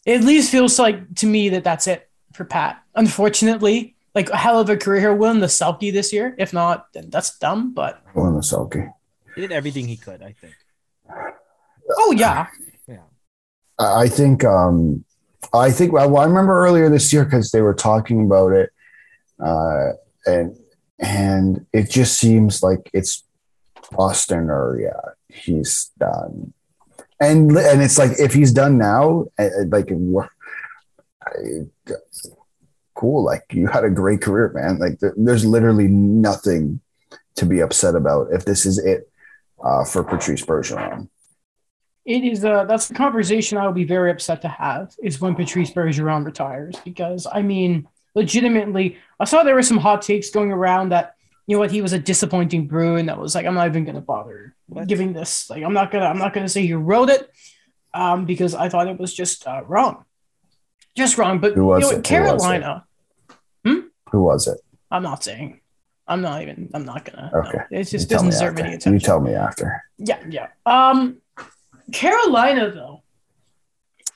it 0.05 0.19
at 0.19 0.25
least 0.25 0.51
feels 0.51 0.77
like 0.77 1.15
to 1.15 1.25
me 1.25 1.49
that 1.49 1.63
that's 1.63 1.87
it 1.87 2.09
for 2.33 2.43
Pat. 2.43 2.83
Unfortunately, 2.95 3.92
like 4.15 4.29
a 4.29 4.37
hell 4.37 4.59
of 4.59 4.69
a 4.69 4.77
career 4.77 5.13
win 5.13 5.39
the 5.39 5.47
Selke 5.47 5.91
this 5.91 6.13
year. 6.13 6.35
If 6.37 6.53
not, 6.53 6.91
then 6.93 7.09
that's 7.09 7.37
dumb. 7.39 7.73
But 7.73 8.01
Win 8.15 8.33
the 8.35 8.41
Selke. 8.41 8.91
He 9.35 9.41
did 9.41 9.51
everything 9.51 9.87
he 9.87 9.97
could, 9.97 10.21
I 10.21 10.33
think. 10.33 10.53
oh 11.97 12.11
yeah, 12.15 12.47
Yeah. 12.87 12.97
I 13.79 14.07
think 14.07 14.43
um 14.43 15.03
I 15.53 15.71
think 15.71 15.91
well 15.93 16.17
I 16.17 16.25
remember 16.25 16.53
earlier 16.63 16.89
this 16.89 17.11
year 17.11 17.25
because 17.25 17.51
they 17.51 17.61
were 17.61 17.73
talking 17.73 18.25
about 18.25 18.51
it 18.53 18.69
uh 19.43 19.93
and 20.25 20.55
and 20.99 21.65
it 21.73 21.89
just 21.89 22.17
seems 22.17 22.61
like 22.63 22.89
it's 22.93 23.23
Boston 23.91 24.49
or 24.49 24.79
yeah 24.79 25.11
he's 25.27 25.91
done 25.99 26.53
and 27.19 27.51
and 27.57 27.81
it's 27.81 27.97
like 27.97 28.11
if 28.19 28.33
he's 28.33 28.51
done 28.53 28.77
now 28.77 29.25
eh, 29.37 29.45
eh, 29.59 29.63
like 29.67 29.89
what- 29.89 30.29
I- 31.25 31.67
cool 33.03 33.21
like 33.21 33.43
you 33.51 33.67
had 33.67 33.83
a 33.83 33.89
great 33.89 34.21
career 34.21 34.49
man 34.55 34.79
like 34.79 34.97
there, 34.99 35.13
there's 35.17 35.45
literally 35.45 35.89
nothing 35.89 36.79
to 37.35 37.45
be 37.45 37.59
upset 37.59 37.95
about 37.95 38.31
if 38.31 38.45
this 38.45 38.65
is 38.65 38.77
it 38.77 39.11
uh, 39.61 39.83
for 39.83 40.03
Patrice 40.03 40.45
Bergeron. 40.45 41.09
it 42.05 42.23
is. 42.23 42.45
Uh, 42.45 42.63
that's 42.65 42.87
the 42.87 42.93
conversation 42.93 43.57
I 43.57 43.65
will 43.65 43.73
be 43.73 43.83
very 43.97 44.09
upset 44.11 44.41
to 44.43 44.47
have 44.47 44.93
is 45.01 45.19
when 45.19 45.35
Patrice 45.35 45.71
Bergeron 45.71 46.25
retires 46.25 46.75
because 46.85 47.27
I 47.31 47.41
mean, 47.41 47.87
legitimately, 48.15 48.97
I 49.19 49.25
saw 49.25 49.43
there 49.43 49.55
were 49.55 49.63
some 49.63 49.77
hot 49.77 50.01
takes 50.01 50.29
going 50.29 50.51
around 50.51 50.89
that 50.89 51.15
you 51.47 51.55
know 51.55 51.59
what 51.59 51.71
he 51.71 51.81
was 51.81 51.93
a 51.93 51.99
disappointing 51.99 52.67
Bruin 52.67 53.07
that 53.07 53.19
was 53.19 53.35
like 53.35 53.45
I'm 53.45 53.55
not 53.55 53.67
even 53.67 53.83
going 53.83 53.95
to 53.95 54.01
bother 54.01 54.55
What? 54.67 54.87
giving 54.87 55.11
this 55.11 55.49
like 55.49 55.63
I'm 55.63 55.73
not 55.73 55.91
gonna 55.91 56.05
I'm 56.05 56.19
not 56.19 56.33
gonna 56.33 56.49
say 56.49 56.65
he 56.65 56.73
wrote 56.73 57.09
it 57.09 57.29
um, 57.93 58.25
because 58.25 58.55
I 58.55 58.69
thought 58.69 58.87
it 58.87 58.99
was 58.99 59.13
just 59.13 59.45
uh, 59.45 59.63
wrong, 59.65 60.05
just 60.95 61.17
wrong. 61.17 61.39
But 61.39 61.51
you 61.51 61.57
know, 61.57 61.63
it? 61.63 61.65
what, 61.65 61.81
Who 61.81 61.87
was 61.89 61.97
it? 61.97 62.03
Carolina, 62.03 62.85
Who 64.13 64.23
was 64.23 64.47
it? 64.47 64.59
I'm 64.91 65.01
not 65.01 65.23
saying. 65.23 65.59
I'm 66.07 66.21
not 66.21 66.43
even. 66.43 66.69
I'm 66.73 66.85
not 66.85 67.03
gonna. 67.03 67.31
no. 67.33 67.39
Okay. 67.39 67.59
it 67.71 67.85
just 67.85 68.09
doesn't 68.09 68.29
deserve 68.29 68.53
after. 68.53 68.63
any 68.63 68.75
attention. 68.75 68.93
You 68.93 68.99
tell 68.99 69.19
me 69.19 69.33
after. 69.33 69.83
Yeah, 69.97 70.23
yeah. 70.29 70.47
Um, 70.67 71.17
Carolina 71.91 72.71
though, 72.71 73.01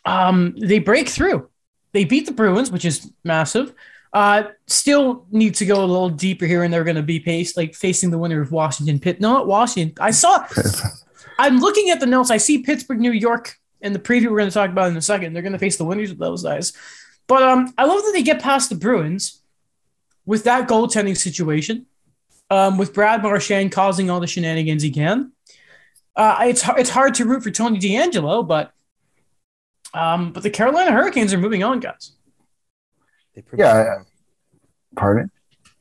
um, 0.06 0.56
they 0.60 0.78
break 0.78 1.10
through. 1.10 1.50
They 1.94 2.04
beat 2.06 2.28
the 2.28 2.32
Bruins, 2.32 2.70
which 2.72 2.86
is 2.86 3.12
massive. 3.24 3.74
Uh, 4.14 4.44
still 4.68 5.26
need 5.32 5.56
to 5.56 5.66
go 5.66 5.84
a 5.84 5.88
little 5.88 6.10
deeper 6.10 6.46
here, 6.46 6.62
and 6.62 6.72
they're 6.72 6.84
going 6.84 6.96
to 6.96 7.04
be 7.04 7.20
paced 7.20 7.58
like 7.58 7.74
facing 7.74 8.12
the 8.12 8.20
winner 8.20 8.40
of 8.40 8.52
Washington 8.52 9.00
Pitt. 9.00 9.20
Not 9.20 9.48
Washington. 9.48 9.98
I 10.00 10.12
saw. 10.12 10.46
I'm 11.40 11.58
looking 11.58 11.90
at 11.90 12.00
the 12.00 12.06
notes. 12.06 12.30
I 12.30 12.38
see 12.38 12.60
Pittsburgh, 12.60 13.00
New 13.00 13.12
York, 13.12 13.56
and 13.82 13.96
the 13.96 14.00
preview 14.00 14.30
we're 14.30 14.38
going 14.38 14.50
to 14.50 14.54
talk 14.54 14.70
about 14.70 14.92
in 14.92 14.98
a 14.98 15.02
second. 15.02 15.34
They're 15.34 15.42
going 15.42 15.54
to 15.54 15.60
face 15.60 15.78
the 15.78 15.86
winners 15.86 16.12
of 16.12 16.20
those 16.20 16.44
guys. 16.44 16.74
But 17.28 17.42
um, 17.42 17.74
I 17.80 17.86
love 17.86 18.04
that 18.04 18.12
they 18.14 18.24
get 18.24 18.42
past 18.42 18.70
the 18.70 18.76
Bruins 18.76 19.42
with 20.28 20.44
that 20.44 20.68
goaltending 20.70 21.18
situation, 21.18 21.88
um, 22.52 22.78
with 22.78 22.94
Brad 22.94 23.24
Marchand 23.24 23.72
causing 23.72 24.12
all 24.12 24.20
the 24.20 24.28
shenanigans 24.28 24.84
he 24.84 24.92
can. 24.92 25.32
Uh, 26.16 26.38
it's 26.42 26.64
it's 26.78 26.90
hard 26.92 27.16
to 27.16 27.26
root 27.26 27.42
for 27.44 27.50
Tony 27.52 27.80
D'Angelo, 27.80 28.44
but 28.44 28.72
um, 29.94 30.32
but 30.34 30.44
the 30.44 30.50
Carolina 30.52 30.92
Hurricanes 30.92 31.34
are 31.34 31.38
moving 31.40 31.64
on, 31.64 31.80
guys. 31.80 32.12
They 33.34 33.42
proved 33.42 33.62
Yeah, 33.62 33.96
me. 34.00 34.06
Pardon? 34.96 35.32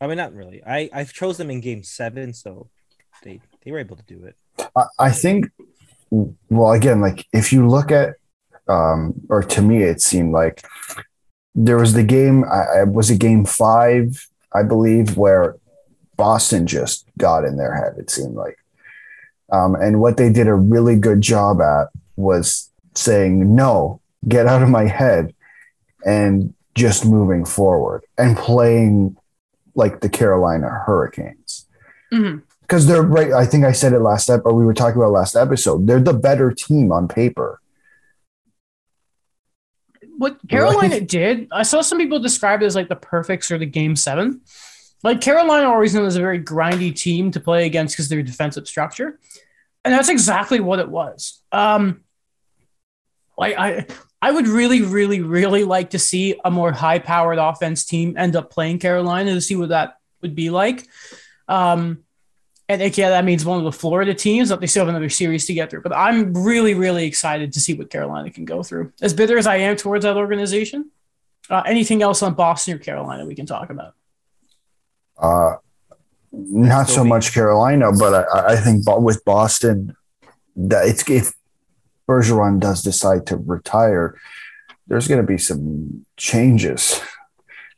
I 0.00 0.06
mean, 0.06 0.16
not 0.16 0.34
really. 0.34 0.62
I 0.64 0.88
I 0.92 1.04
chose 1.04 1.36
them 1.36 1.50
in 1.50 1.60
game 1.60 1.82
seven, 1.82 2.32
so 2.34 2.68
they 3.22 3.40
they 3.64 3.72
were 3.72 3.78
able 3.78 3.96
to 3.96 4.02
do 4.04 4.24
it. 4.24 4.36
I, 4.76 4.84
I 4.98 5.10
think, 5.10 5.46
well, 6.10 6.72
again, 6.72 7.00
like 7.00 7.26
if 7.32 7.52
you 7.52 7.66
look 7.66 7.90
at 7.90 8.16
um, 8.68 9.14
or 9.28 9.42
to 9.42 9.62
me, 9.62 9.82
it 9.82 10.00
seemed 10.02 10.32
like 10.32 10.62
there 11.54 11.78
was 11.78 11.94
the 11.94 12.04
game. 12.04 12.44
I, 12.44 12.80
I 12.80 12.84
was 12.84 13.08
a 13.10 13.16
game 13.16 13.46
five, 13.46 14.26
I 14.56 14.62
believe, 14.62 15.16
where 15.16 15.56
Boston 16.16 16.66
just 16.66 17.06
got 17.18 17.44
in 17.44 17.56
their 17.56 17.74
head. 17.74 17.94
It 17.98 18.08
seemed 18.10 18.34
like, 18.34 18.56
um, 19.52 19.74
and 19.74 20.00
what 20.00 20.16
they 20.16 20.32
did 20.32 20.48
a 20.48 20.54
really 20.54 20.96
good 20.96 21.20
job 21.20 21.60
at 21.60 21.88
was 22.16 22.70
saying, 22.94 23.54
"No, 23.54 24.00
get 24.26 24.46
out 24.46 24.62
of 24.62 24.70
my 24.70 24.86
head," 24.86 25.34
and 26.04 26.54
just 26.74 27.04
moving 27.06 27.44
forward 27.44 28.02
and 28.18 28.36
playing 28.36 29.16
like 29.74 30.00
the 30.00 30.08
Carolina 30.08 30.68
Hurricanes 30.86 31.66
Mhm. 32.12 32.42
because 32.62 32.86
they're 32.86 33.02
right. 33.02 33.32
I 33.32 33.44
think 33.46 33.64
I 33.64 33.72
said 33.72 33.92
it 33.92 34.00
last 34.00 34.28
ep, 34.30 34.42
or 34.46 34.54
we 34.54 34.64
were 34.64 34.74
talking 34.74 34.96
about 35.00 35.12
last 35.12 35.36
episode. 35.36 35.86
They're 35.86 36.00
the 36.00 36.12
better 36.14 36.50
team 36.50 36.92
on 36.92 37.08
paper. 37.08 37.60
What 40.18 40.38
Carolina 40.48 41.00
did, 41.00 41.48
I 41.52 41.62
saw 41.62 41.80
some 41.80 41.98
people 41.98 42.18
describe 42.18 42.62
it 42.62 42.66
as 42.66 42.74
like 42.74 42.88
the 42.88 42.96
perfect 42.96 43.44
sort 43.44 43.62
of 43.62 43.70
game 43.70 43.96
seven. 43.96 44.40
Like 45.02 45.20
Carolina 45.20 45.68
always 45.68 45.94
known 45.94 46.06
as 46.06 46.16
a 46.16 46.20
very 46.20 46.42
grindy 46.42 46.94
team 46.94 47.30
to 47.32 47.40
play 47.40 47.66
against 47.66 47.94
because 47.94 48.08
their 48.08 48.22
defensive 48.22 48.66
structure. 48.66 49.20
And 49.84 49.92
that's 49.94 50.08
exactly 50.08 50.58
what 50.60 50.78
it 50.78 50.88
was. 50.88 51.42
Um 51.52 52.02
like 53.36 53.56
I 53.58 53.86
I 54.22 54.30
would 54.30 54.48
really, 54.48 54.82
really, 54.82 55.20
really 55.20 55.64
like 55.64 55.90
to 55.90 55.98
see 55.98 56.40
a 56.44 56.50
more 56.50 56.72
high 56.72 56.98
powered 56.98 57.38
offense 57.38 57.84
team 57.84 58.16
end 58.16 58.34
up 58.34 58.50
playing 58.50 58.78
Carolina 58.78 59.34
to 59.34 59.40
see 59.40 59.54
what 59.54 59.68
that 59.68 59.98
would 60.22 60.34
be 60.34 60.50
like. 60.50 60.86
Um 61.46 62.05
and 62.68 62.98
yeah, 62.98 63.10
that 63.10 63.24
means 63.24 63.44
one 63.44 63.58
of 63.58 63.64
the 63.64 63.72
Florida 63.72 64.12
teams 64.12 64.48
that 64.48 64.60
they 64.60 64.66
still 64.66 64.82
have 64.82 64.88
another 64.88 65.08
series 65.08 65.46
to 65.46 65.54
get 65.54 65.70
through. 65.70 65.82
But 65.82 65.94
I'm 65.94 66.34
really, 66.34 66.74
really 66.74 67.06
excited 67.06 67.52
to 67.52 67.60
see 67.60 67.74
what 67.74 67.90
Carolina 67.90 68.30
can 68.30 68.44
go 68.44 68.62
through. 68.62 68.92
As 69.00 69.14
bitter 69.14 69.38
as 69.38 69.46
I 69.46 69.56
am 69.56 69.76
towards 69.76 70.04
that 70.04 70.16
organization, 70.16 70.90
uh, 71.48 71.62
anything 71.64 72.02
else 72.02 72.22
on 72.22 72.34
Boston 72.34 72.74
or 72.74 72.78
Carolina 72.78 73.24
we 73.24 73.36
can 73.36 73.46
talk 73.46 73.70
about? 73.70 73.94
Uh, 75.16 75.56
not 76.32 76.88
so 76.88 77.04
much 77.04 77.32
Carolina, 77.32 77.92
but 77.92 78.28
I, 78.34 78.54
I 78.54 78.56
think 78.56 78.84
with 78.86 79.24
Boston, 79.24 79.96
that 80.56 80.88
it's 80.88 81.08
if 81.08 81.34
Bergeron 82.08 82.58
does 82.58 82.82
decide 82.82 83.26
to 83.26 83.36
retire, 83.36 84.18
there's 84.88 85.06
going 85.06 85.20
to 85.20 85.26
be 85.26 85.38
some 85.38 86.04
changes 86.16 87.00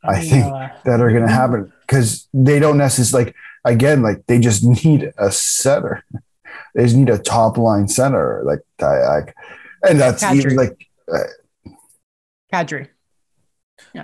I 0.04 0.20
think 0.20 0.46
uh, 0.46 0.68
that 0.84 1.00
are 1.00 1.10
going 1.10 1.26
to 1.26 1.32
happen 1.32 1.72
because 1.80 2.28
they 2.32 2.58
don't 2.58 2.78
necessarily 2.78 3.26
like 3.26 3.36
again 3.68 4.02
like 4.02 4.26
they 4.26 4.38
just 4.38 4.64
need 4.64 5.12
a 5.18 5.30
center. 5.30 6.04
They 6.74 6.84
just 6.84 6.96
need 6.96 7.08
a 7.08 7.18
top 7.18 7.56
line 7.58 7.88
center 7.88 8.42
like 8.44 8.60
I, 8.80 8.98
like, 9.18 9.34
and 9.88 10.00
that's 10.00 10.22
even 10.22 10.56
Kadri. 10.56 10.56
like 10.56 11.74
Kadri. 12.52 12.88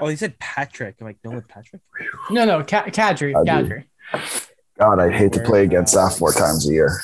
Oh, 0.01 0.07
he 0.09 0.17
said 0.17 0.39
Patrick. 0.39 0.97
I'm 1.01 1.07
like, 1.07 1.19
no, 1.25 1.33
with 1.33 1.49
Patrick. 1.49 1.83
No, 2.31 2.45
no, 2.45 2.62
Ka- 2.65 2.85
Kadri. 2.87 3.33
Kadri. 3.35 3.85
Kadri. 4.12 4.47
God, 4.79 4.99
I'd 5.01 5.15
hate 5.15 5.33
to 5.35 5.43
play 5.43 5.65
against 5.65 5.95
that 5.95 6.15
four 6.19 6.33
times 6.33 6.69
a 6.69 6.73
year. 6.73 7.01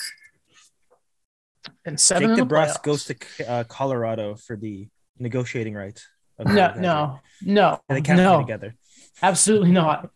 And 1.84 1.98
seven 1.98 2.30
Jake 2.30 2.38
in 2.38 2.48
DeBrusk 2.48 2.82
goes 2.82 3.04
to 3.06 3.16
uh, 3.48 3.64
Colorado 3.64 4.34
for 4.36 4.56
the 4.56 4.88
negotiating 5.18 5.74
rights. 5.74 6.06
of 6.38 6.46
the 6.46 6.52
No, 6.54 6.74
no, 6.76 7.20
no, 7.42 7.80
And 7.88 7.96
they 7.98 8.02
can't 8.02 8.16
play 8.18 8.24
no, 8.24 8.40
together. 8.40 8.74
absolutely 9.22 9.72
not. 9.72 10.10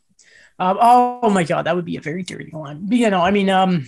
Um, 0.58 0.78
oh 0.80 1.30
my 1.30 1.44
god, 1.44 1.66
that 1.66 1.74
would 1.76 1.84
be 1.84 1.96
a 1.96 2.00
very 2.00 2.22
dirty 2.22 2.50
line. 2.52 2.86
But, 2.86 2.98
you 2.98 3.10
know, 3.10 3.20
I 3.20 3.30
mean, 3.30 3.50
um, 3.50 3.86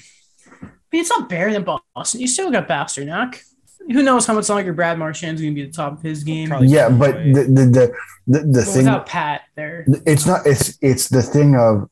but 0.61 0.71
it's 1.01 1.11
not 1.11 1.29
better 1.29 1.53
than 1.53 1.64
Boston. 1.64 2.21
You 2.21 2.27
still 2.29 2.51
got 2.51 2.69
Pastrnak. 2.69 3.41
Who 3.89 4.03
knows 4.03 4.27
how 4.27 4.35
much 4.35 4.49
longer 4.49 4.73
Brad 4.73 4.99
Marchand's 4.99 5.41
going 5.41 5.53
to 5.53 5.55
be 5.55 5.62
at 5.62 5.73
the 5.73 5.77
top 5.77 5.93
of 5.93 6.03
his 6.03 6.25
game? 6.25 6.49
Probably 6.49 6.69
Yeah, 6.69 6.89
but 6.89 7.14
the 7.14 7.45
the 7.45 7.64
the, 7.67 7.95
the, 8.27 8.39
the 8.41 8.53
Well, 8.53 8.64
thing 8.64 8.77
without 8.85 9.07
Pat 9.07 9.43
there. 9.55 9.87
it's 10.05 10.27
not 10.27 10.45
it's 10.45 10.77
it's 10.81 11.09
the 11.09 11.23
thing 11.23 11.55
of 11.55 11.89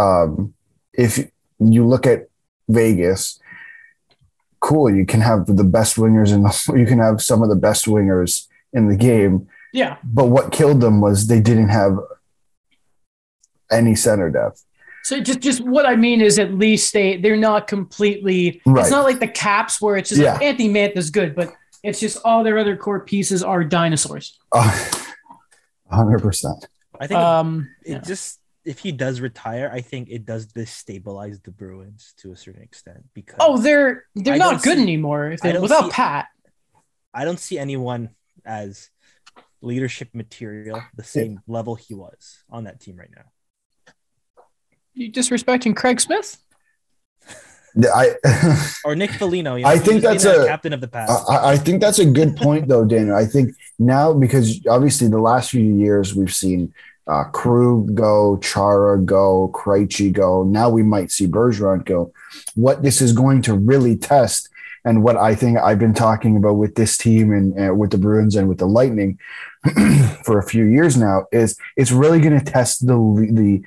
um 0.00 0.52
if 0.94 1.18
you 1.60 1.86
look 1.86 2.06
at 2.06 2.28
Vegas, 2.68 3.38
cool, 4.60 4.90
you 4.92 5.06
can 5.06 5.20
have 5.20 5.46
the 5.46 5.62
best 5.64 5.96
wingers 5.96 6.32
and 6.32 6.44
you 6.80 6.86
can 6.86 6.98
have 6.98 7.22
some 7.22 7.42
of 7.42 7.48
the 7.48 7.56
best 7.56 7.86
wingers 7.86 8.46
in 8.72 8.88
the 8.88 8.96
game, 8.96 9.48
Yeah, 9.72 9.96
but 10.02 10.26
what 10.26 10.50
killed 10.52 10.80
them 10.80 11.00
was 11.00 11.28
they 11.28 11.40
didn't 11.40 11.68
have 11.68 11.96
any 13.70 13.94
center 13.94 14.30
depth. 14.30 14.64
So 15.04 15.20
just 15.20 15.40
just 15.40 15.60
what 15.64 15.86
I 15.86 15.96
mean 15.96 16.20
is 16.20 16.38
at 16.38 16.52
least 16.54 16.92
they 16.92 17.16
they're 17.16 17.36
not 17.36 17.66
completely. 17.66 18.60
Right. 18.66 18.82
It's 18.82 18.90
not 18.90 19.04
like 19.04 19.20
the 19.20 19.28
Caps 19.28 19.80
where 19.80 19.96
it's 19.96 20.10
just 20.10 20.20
like 20.20 20.40
Yeah. 20.40 20.46
Anthony 20.48 20.68
Mantha's 20.68 21.10
good, 21.10 21.34
but 21.34 21.52
it's 21.82 22.00
just 22.00 22.18
all 22.24 22.44
their 22.44 22.58
other 22.58 22.76
core 22.76 23.00
pieces 23.00 23.42
are 23.42 23.64
dinosaurs. 23.64 24.38
hundred 25.90 26.20
percent. 26.20 26.66
I 27.00 27.06
think 27.06 27.18
Um, 27.20 27.68
it 27.84 27.92
yeah. 27.92 27.98
just 28.00 28.40
if 28.64 28.80
he 28.80 28.92
does 28.92 29.20
retire, 29.20 29.70
I 29.72 29.80
think 29.80 30.08
it 30.10 30.26
does 30.26 30.46
destabilize 30.48 31.42
the 31.42 31.52
Bruins 31.52 32.12
to 32.18 32.32
a 32.32 32.36
certain 32.36 32.62
extent 32.62 33.04
because 33.14 33.36
oh, 33.40 33.56
they're 33.58 34.04
they're 34.14 34.34
I 34.34 34.38
not 34.38 34.62
good 34.62 34.76
see- 34.76 34.82
anymore 34.82 35.30
if 35.30 35.40
they 35.40 35.56
without 35.58 35.84
see- 35.86 35.90
Pat. 35.90 36.26
I 37.14 37.24
don't 37.24 37.38
see 37.40 37.58
anyone 37.58 38.10
as 38.44 38.90
leadership 39.62 40.10
material 40.12 40.82
the 40.94 41.02
same 41.04 41.40
level 41.46 41.74
he 41.74 41.94
was 41.94 42.42
on 42.50 42.64
that 42.64 42.80
team 42.80 42.96
right 42.96 43.10
now. 43.14 43.24
You 44.94 45.12
disrespecting 45.12 45.76
Craig 45.76 46.00
Smith? 46.00 46.38
I 47.94 48.14
Or 48.84 48.96
Nick 48.96 49.12
Foligno. 49.12 49.54
You 49.54 49.64
know, 49.64 49.70
I 49.70 49.78
think 49.78 50.02
that's 50.02 50.24
a- 50.24 50.46
captain 50.46 50.72
of 50.72 50.80
the 50.80 50.88
past. 50.88 51.30
I, 51.30 51.52
I 51.52 51.56
think 51.56 51.80
that's 51.80 51.98
a 51.98 52.04
good 52.04 52.36
point, 52.36 52.68
though, 52.68 52.84
Daniel. 52.84 53.16
I 53.16 53.24
think 53.24 53.54
now 53.78 54.12
because 54.12 54.64
obviously 54.66 55.08
the 55.08 55.20
last 55.20 55.50
few 55.50 55.62
years 55.62 56.14
we've 56.14 56.34
seen 56.34 56.72
uh, 57.06 57.24
Krug 57.24 57.94
go, 57.94 58.38
Chara 58.42 58.98
go, 58.98 59.50
Krejci 59.54 60.12
go. 60.12 60.44
Now 60.44 60.68
we 60.68 60.82
might 60.82 61.10
see 61.10 61.26
Bergeron 61.26 61.84
go. 61.84 62.12
What 62.54 62.82
this 62.82 63.00
is 63.00 63.12
going 63.12 63.42
to 63.42 63.54
really 63.54 63.96
test, 63.96 64.48
and 64.84 65.02
what 65.02 65.16
I 65.16 65.34
think 65.34 65.58
I've 65.58 65.78
been 65.78 65.94
talking 65.94 66.36
about 66.36 66.54
with 66.54 66.74
this 66.74 66.98
team 66.98 67.32
and 67.32 67.70
uh, 67.70 67.74
with 67.74 67.90
the 67.92 67.98
Bruins 67.98 68.36
and 68.36 68.48
with 68.48 68.58
the 68.58 68.66
Lightning 68.66 69.18
for 70.24 70.38
a 70.38 70.46
few 70.46 70.64
years 70.64 70.96
now, 70.96 71.26
is 71.32 71.56
it's 71.76 71.92
really 71.92 72.20
going 72.20 72.38
to 72.38 72.44
test 72.44 72.86
the 72.86 72.94
the 73.32 73.62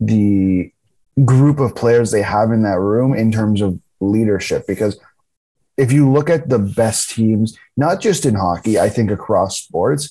the 0.00 0.72
group 1.24 1.60
of 1.60 1.74
players 1.74 2.10
they 2.10 2.22
have 2.22 2.50
in 2.50 2.62
that 2.62 2.80
room 2.80 3.14
in 3.14 3.30
terms 3.30 3.60
of 3.60 3.78
leadership 4.00 4.66
because 4.66 4.98
if 5.76 5.92
you 5.92 6.10
look 6.10 6.28
at 6.28 6.48
the 6.48 6.58
best 6.58 7.10
teams, 7.10 7.56
not 7.76 8.00
just 8.00 8.26
in 8.26 8.34
hockey, 8.34 8.78
I 8.78 8.90
think 8.90 9.10
across 9.10 9.58
sports, 9.58 10.10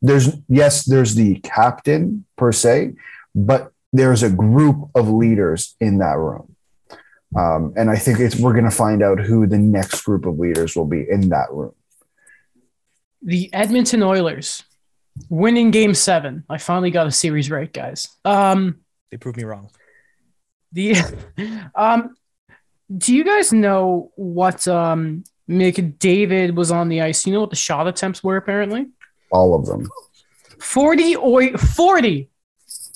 there's 0.00 0.30
yes, 0.48 0.84
there's 0.84 1.14
the 1.14 1.40
captain 1.40 2.24
per 2.36 2.52
se, 2.52 2.94
but 3.34 3.72
there's 3.92 4.22
a 4.22 4.30
group 4.30 4.88
of 4.94 5.10
leaders 5.10 5.76
in 5.80 5.98
that 5.98 6.16
room. 6.16 6.56
Um, 7.36 7.74
and 7.76 7.90
I 7.90 7.96
think 7.96 8.18
it's 8.18 8.36
we're 8.36 8.52
going 8.52 8.64
to 8.64 8.70
find 8.70 9.02
out 9.02 9.20
who 9.20 9.46
the 9.46 9.58
next 9.58 10.02
group 10.04 10.24
of 10.24 10.38
leaders 10.38 10.74
will 10.74 10.86
be 10.86 11.06
in 11.08 11.28
that 11.28 11.52
room. 11.52 11.74
The 13.22 13.52
Edmonton 13.52 14.02
Oilers 14.02 14.64
winning 15.28 15.70
Game 15.70 15.94
Seven. 15.94 16.44
I 16.48 16.56
finally 16.58 16.90
got 16.90 17.06
a 17.06 17.12
series 17.12 17.50
right, 17.50 17.70
guys. 17.70 18.08
Um, 18.24 18.80
they 19.10 19.16
proved 19.16 19.36
me 19.36 19.44
wrong. 19.44 19.70
the 20.72 20.96
um, 21.74 22.14
do 22.96 23.14
you 23.14 23.24
guys 23.24 23.52
know 23.52 24.10
what 24.16 24.66
um 24.68 25.24
McDavid 25.48 26.54
was 26.54 26.70
on 26.70 26.88
the 26.88 27.00
ice? 27.02 27.26
You 27.26 27.32
know 27.32 27.40
what 27.40 27.50
the 27.50 27.56
shot 27.56 27.86
attempts 27.88 28.22
were 28.22 28.36
apparently. 28.36 28.86
All 29.32 29.54
of 29.54 29.66
them. 29.66 29.88
40 30.60 31.16
or 31.16 31.56
40 31.56 32.30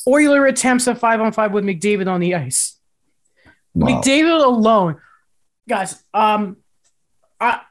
Oiler 0.07 0.47
attempts 0.47 0.86
at 0.86 0.99
five 0.99 1.20
on 1.20 1.32
five 1.32 1.53
with 1.53 1.65
McDavid 1.65 2.09
on 2.09 2.20
the 2.20 2.35
ice. 2.35 2.78
Wow. 3.74 3.89
McDavid 3.89 4.45
alone, 4.45 5.01
guys. 5.69 6.03
Um, 6.12 6.59
I 7.41 7.62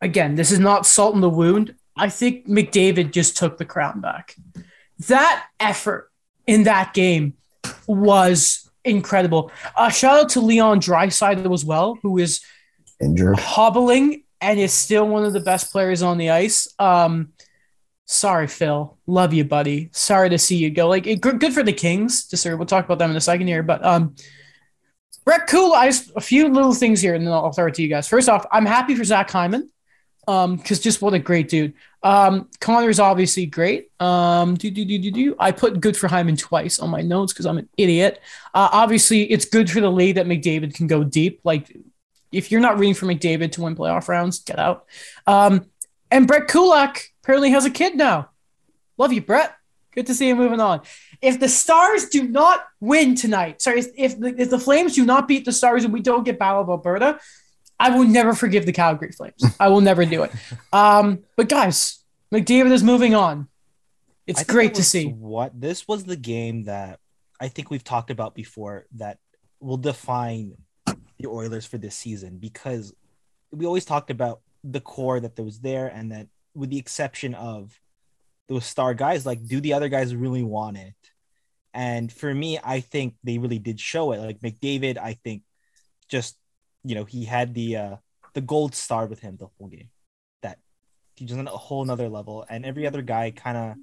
again, 0.00 0.34
this 0.34 0.50
is 0.50 0.58
not 0.58 0.86
salt 0.86 1.14
in 1.14 1.20
the 1.20 1.30
wound. 1.30 1.74
I 1.96 2.08
think 2.08 2.46
McDavid 2.46 3.12
just 3.12 3.36
took 3.36 3.58
the 3.58 3.64
crown 3.64 4.00
back. 4.00 4.34
That 5.08 5.46
effort 5.60 6.10
in 6.48 6.64
that 6.64 6.94
game 6.94 7.34
was 7.86 8.68
incredible. 8.84 9.52
Uh, 9.76 9.90
shout 9.90 10.18
out 10.18 10.28
to 10.30 10.40
Leon 10.40 10.80
Draisaitl 10.80 11.52
as 11.52 11.64
well, 11.64 11.98
who 12.02 12.18
is 12.18 12.40
Injured. 13.00 13.38
hobbling 13.38 14.24
and 14.40 14.58
is 14.58 14.72
still 14.72 15.06
one 15.06 15.24
of 15.24 15.32
the 15.32 15.40
best 15.40 15.70
players 15.70 16.02
on 16.02 16.16
the 16.16 16.30
ice. 16.30 16.72
Um, 16.78 17.32
sorry, 18.06 18.48
Phil. 18.48 18.96
Love 19.06 19.34
you, 19.34 19.44
buddy. 19.44 19.90
Sorry 19.92 20.30
to 20.30 20.38
see 20.38 20.56
you 20.56 20.70
go. 20.70 20.88
Like, 20.88 21.06
it, 21.06 21.20
good, 21.20 21.52
for 21.52 21.62
the 21.62 21.72
Kings. 21.72 22.26
Just 22.26 22.42
sort 22.42 22.54
of, 22.54 22.58
we'll 22.58 22.66
talk 22.66 22.86
about 22.86 22.98
them 22.98 23.10
in 23.10 23.16
a 23.16 23.20
second 23.20 23.46
here. 23.46 23.62
But 23.62 23.84
um, 23.84 24.14
Brett 25.24 25.48
Cool, 25.48 25.74
I 25.74 25.88
just, 25.88 26.10
a 26.16 26.20
few 26.20 26.48
little 26.48 26.72
things 26.72 27.02
here, 27.02 27.14
and 27.14 27.26
then 27.26 27.32
I'll 27.32 27.52
throw 27.52 27.66
it 27.66 27.74
to 27.74 27.82
you 27.82 27.88
guys. 27.88 28.08
First 28.08 28.30
off, 28.30 28.46
I'm 28.50 28.64
happy 28.64 28.94
for 28.94 29.04
Zach 29.04 29.30
Hyman. 29.30 29.70
Um, 30.28 30.56
because 30.56 30.78
just 30.78 31.02
what 31.02 31.14
a 31.14 31.18
great 31.18 31.48
dude. 31.48 31.72
Um, 32.02 32.48
Connor's 32.60 33.00
obviously 33.00 33.46
great. 33.46 33.90
Um, 33.98 34.54
do 34.54 34.70
do 34.70 34.84
do 34.84 34.98
do 34.98 35.10
do. 35.10 35.36
I 35.40 35.50
put 35.52 35.80
good 35.80 35.96
for 35.96 36.06
Hyman 36.06 36.36
twice 36.36 36.78
on 36.78 36.90
my 36.90 37.02
notes 37.02 37.32
because 37.32 37.46
I'm 37.46 37.58
an 37.58 37.68
idiot. 37.76 38.20
Uh, 38.54 38.68
obviously, 38.70 39.22
it's 39.24 39.46
good 39.46 39.68
for 39.70 39.80
the 39.80 39.90
league 39.90 40.16
that 40.16 40.26
McDavid 40.26 40.74
can 40.74 40.86
go 40.86 41.02
deep. 41.02 41.40
Like 41.44 41.74
if 42.30 42.52
you're 42.52 42.60
not 42.60 42.78
rooting 42.78 42.94
for 42.94 43.06
McDavid 43.06 43.52
to 43.52 43.62
win 43.62 43.74
playoff 43.74 44.06
rounds, 44.06 44.40
get 44.40 44.58
out. 44.58 44.84
Um, 45.26 45.66
And 46.10 46.26
Brett 46.26 46.48
Kulak 46.48 47.12
apparently 47.22 47.50
has 47.50 47.64
a 47.66 47.70
kid 47.70 47.96
now. 47.96 48.30
Love 48.96 49.12
you, 49.12 49.22
Brett. 49.22 49.54
Good 49.94 50.06
to 50.06 50.14
see 50.14 50.28
you 50.28 50.36
moving 50.36 50.60
on. 50.60 50.80
If 51.20 51.40
the 51.40 51.48
Stars 51.48 52.08
do 52.08 52.22
not 52.28 52.64
win 52.80 53.14
tonight, 53.14 53.60
sorry, 53.60 53.80
if 53.96 54.18
the, 54.18 54.34
if 54.38 54.50
the 54.50 54.58
Flames 54.58 54.94
do 54.94 55.04
not 55.04 55.26
beat 55.26 55.44
the 55.44 55.52
Stars 55.52 55.84
and 55.84 55.92
we 55.92 56.00
don't 56.00 56.24
get 56.24 56.38
Battle 56.38 56.62
of 56.62 56.68
Alberta, 56.68 57.18
I 57.80 57.96
will 57.96 58.04
never 58.04 58.34
forgive 58.34 58.66
the 58.66 58.72
Calgary 58.72 59.12
Flames. 59.12 59.44
I 59.60 59.68
will 59.68 59.80
never 59.80 60.04
do 60.04 60.24
it. 60.24 60.32
Um, 60.72 61.20
but 61.36 61.48
guys, 61.48 62.02
McDavid 62.32 62.72
is 62.72 62.82
moving 62.82 63.14
on. 63.14 63.48
It's 64.26 64.44
great 64.44 64.74
to 64.74 64.84
see. 64.84 65.06
What 65.06 65.58
this 65.58 65.88
was 65.88 66.04
the 66.04 66.16
game 66.16 66.64
that 66.64 67.00
I 67.40 67.48
think 67.48 67.70
we've 67.70 67.84
talked 67.84 68.10
about 68.10 68.34
before 68.34 68.86
that 68.96 69.18
will 69.60 69.76
define 69.76 70.54
the 70.86 71.28
Oilers 71.28 71.66
for 71.66 71.78
this 71.78 71.96
season 71.96 72.38
because 72.38 72.92
we 73.50 73.64
always 73.64 73.84
talked 73.84 74.10
about 74.10 74.40
the 74.64 74.80
core 74.80 75.20
that 75.20 75.38
was 75.38 75.60
there 75.60 75.86
and 75.88 76.12
that 76.12 76.26
with 76.54 76.70
the 76.70 76.78
exception 76.78 77.34
of 77.34 77.78
those 78.48 78.66
star 78.66 78.94
guys, 78.94 79.24
like 79.24 79.46
do 79.46 79.60
the 79.60 79.72
other 79.72 79.88
guys 79.88 80.14
really 80.14 80.42
want 80.42 80.76
it? 80.76 80.94
And 81.72 82.10
for 82.10 82.32
me, 82.32 82.58
I 82.62 82.80
think 82.80 83.14
they 83.22 83.38
really 83.38 83.58
did 83.58 83.78
show 83.78 84.12
it. 84.12 84.18
Like 84.18 84.40
McDavid, 84.40 84.98
I 84.98 85.14
think 85.14 85.42
just 86.08 86.37
you 86.84 86.94
know, 86.94 87.04
he 87.04 87.24
had 87.24 87.54
the 87.54 87.76
uh 87.76 87.96
the 88.34 88.40
gold 88.40 88.74
star 88.74 89.06
with 89.06 89.20
him 89.20 89.36
the 89.36 89.48
whole 89.58 89.68
game. 89.68 89.90
That 90.42 90.58
he 91.16 91.24
just 91.24 91.38
on 91.38 91.46
a 91.48 91.50
whole 91.50 91.84
nother 91.84 92.08
level. 92.08 92.44
And 92.48 92.64
every 92.64 92.86
other 92.86 93.02
guy 93.02 93.30
kind 93.30 93.56
of 93.56 93.76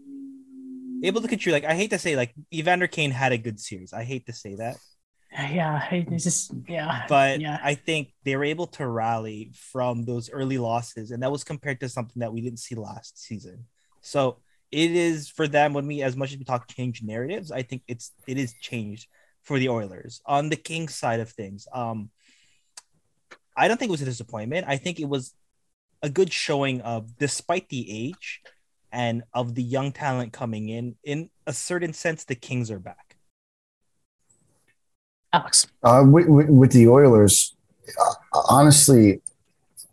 able 1.04 1.22
to 1.22 1.28
contribute. 1.28 1.54
Like 1.62 1.72
I 1.72 1.76
hate 1.76 1.92
to 1.92 2.00
say, 2.00 2.16
like 2.16 2.34
Evander 2.54 2.88
Kane 2.88 3.12
had 3.12 3.32
a 3.32 3.38
good 3.38 3.60
series. 3.60 3.94
I 3.94 4.04
hate 4.04 4.26
to 4.28 4.34
say 4.34 4.56
that, 4.56 4.78
Yeah, 5.32 5.86
it's 5.92 6.24
just 6.24 6.52
yeah. 6.68 7.06
but 7.10 7.42
yeah. 7.42 7.60
I 7.62 7.76
think 7.76 8.14
they 8.24 8.36
were 8.36 8.46
able 8.46 8.68
to 8.68 8.88
rally 8.88 9.52
from 9.54 10.06
those 10.06 10.30
early 10.30 10.58
losses, 10.58 11.12
and 11.12 11.22
that 11.24 11.32
was 11.32 11.44
compared 11.44 11.80
to 11.82 11.90
something 11.90 12.22
that 12.22 12.32
we 12.32 12.42
didn't 12.42 12.60
see 12.60 12.76
last 12.76 13.22
season. 13.22 13.66
So 14.02 14.38
it 14.72 14.92
is 14.92 15.30
for 15.30 15.48
them 15.48 15.74
when 15.74 15.88
we, 15.88 16.02
as 16.02 16.16
much 16.16 16.32
as 16.32 16.38
we 16.38 16.46
talk 16.46 16.68
change 16.68 17.04
narratives, 17.04 17.52
I 17.52 17.64
think 17.64 17.84
it's 17.88 18.12
it 18.28 18.38
is 18.38 18.54
changed 18.62 19.08
for 19.44 19.60
the 19.60 19.70
Oilers 19.70 20.22
on 20.26 20.50
the 20.50 20.56
King 20.56 20.88
side 20.88 21.20
of 21.20 21.30
things. 21.30 21.68
Um, 21.74 22.10
I 23.56 23.68
don't 23.68 23.78
think 23.78 23.90
it 23.90 23.92
was 23.92 24.02
a 24.02 24.06
disappointment. 24.06 24.66
I 24.68 24.78
think 24.78 25.00
it 25.00 25.10
was 25.10 25.34
a 26.02 26.10
good 26.10 26.32
showing 26.32 26.82
of, 26.82 27.18
despite 27.18 27.70
the 27.70 27.86
age 27.90 28.42
and 28.92 29.24
of 29.34 29.56
the 29.56 29.64
young 29.64 29.92
talent 29.92 30.34
coming 30.34 30.70
in, 30.70 30.96
in 31.04 31.30
a 31.48 31.54
certain 31.54 31.94
sense, 31.94 32.24
the 32.24 32.36
Kings 32.36 32.70
are 32.70 32.80
back. 32.80 33.16
Alex. 35.34 35.68
Uh, 35.84 36.04
with, 36.08 36.28
with, 36.28 36.50
with 36.50 36.72
the 36.72 36.88
Oilers, 36.88 37.56
uh, 38.00 38.40
honestly, 38.50 39.22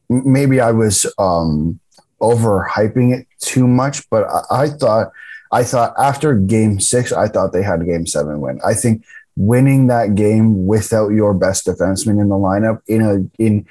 maybe 0.09 0.61
I 0.61 0.71
was 0.71 1.07
um, 1.19 1.81
overhyping 2.21 3.17
it 3.17 3.27
too 3.41 3.67
much, 3.67 4.09
but 4.11 4.25
I, 4.25 4.63
I 4.63 4.69
thought 4.69 5.13
I 5.51 5.65
thought 5.65 5.93
after 5.99 6.35
Game 6.35 6.81
Six, 6.81 7.13
I 7.13 7.29
thought 7.29 7.53
they 7.53 7.63
had 7.63 7.83
a 7.83 7.85
Game 7.85 8.07
Seven 8.07 8.41
win. 8.41 8.59
I 8.65 8.73
think 8.73 9.05
winning 9.37 9.87
that 9.87 10.15
game 10.15 10.67
without 10.67 11.09
your 11.11 11.33
best 11.35 11.67
defenseman 11.67 12.21
in 12.21 12.29
the 12.29 12.35
lineup 12.35 12.81
in 12.87 13.01
a 13.03 13.43
in 13.43 13.67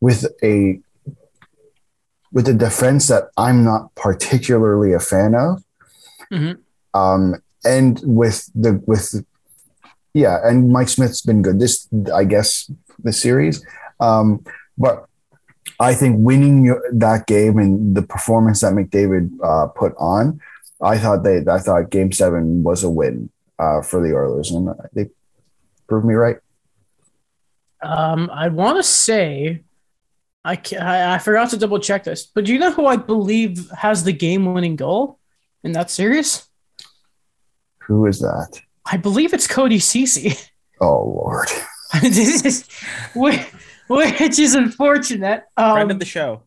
with 0.00 0.26
a 0.42 0.80
with 2.32 2.48
a 2.48 2.54
defense 2.54 3.08
that 3.08 3.24
I'm 3.36 3.64
not 3.64 3.94
particularly 3.96 4.92
a 4.92 5.00
fan 5.00 5.34
of, 5.34 5.62
Mhm. 6.32 6.58
um, 6.94 7.34
and 7.64 8.00
with 8.04 8.48
the 8.54 8.80
with 8.86 9.24
yeah, 10.14 10.38
and 10.44 10.68
Mike 10.70 10.88
Smith's 10.88 11.22
been 11.22 11.42
good 11.42 11.58
this 11.60 11.88
I 12.14 12.24
guess 12.24 12.70
this 13.02 13.20
series, 13.20 13.64
um, 14.00 14.44
but 14.78 15.06
I 15.78 15.94
think 15.94 16.16
winning 16.18 16.64
your, 16.64 16.82
that 16.92 17.26
game 17.26 17.58
and 17.58 17.94
the 17.96 18.02
performance 18.02 18.60
that 18.60 18.72
McDavid 18.74 19.30
uh, 19.42 19.66
put 19.68 19.94
on, 19.98 20.40
I 20.82 20.98
thought 20.98 21.22
they 21.24 21.44
I 21.46 21.58
thought 21.58 21.90
Game 21.90 22.12
Seven 22.12 22.62
was 22.62 22.82
a 22.84 22.90
win 22.90 23.30
uh, 23.60 23.82
for 23.82 24.00
the 24.06 24.14
Oilers, 24.16 24.50
and 24.50 24.68
they 24.94 25.06
proved 25.88 26.06
me 26.06 26.14
right. 26.14 26.36
Um, 27.82 28.30
I 28.32 28.48
want 28.48 28.76
to 28.76 28.82
say, 28.82 29.62
I, 30.44 30.60
I 30.80 31.14
I 31.14 31.18
forgot 31.18 31.50
to 31.50 31.56
double 31.56 31.78
check 31.78 32.04
this, 32.04 32.26
but 32.26 32.44
do 32.44 32.52
you 32.52 32.58
know 32.58 32.72
who 32.72 32.86
I 32.86 32.96
believe 32.96 33.70
has 33.70 34.04
the 34.04 34.12
game-winning 34.12 34.76
goal 34.76 35.18
in 35.64 35.72
that 35.72 35.90
series? 35.90 36.46
Who 37.84 38.06
is 38.06 38.20
that? 38.20 38.60
I 38.86 38.96
believe 38.96 39.32
it's 39.34 39.46
Cody 39.46 39.78
Cece. 39.78 40.46
Oh 40.82 41.04
Lord. 41.04 41.48
this 42.00 42.42
is 42.42 42.64
which, 43.14 43.38
which 43.88 44.38
is 44.38 44.54
unfortunate. 44.54 45.44
Um, 45.58 45.72
Friend 45.72 45.90
of 45.90 45.98
the 45.98 46.06
show, 46.06 46.44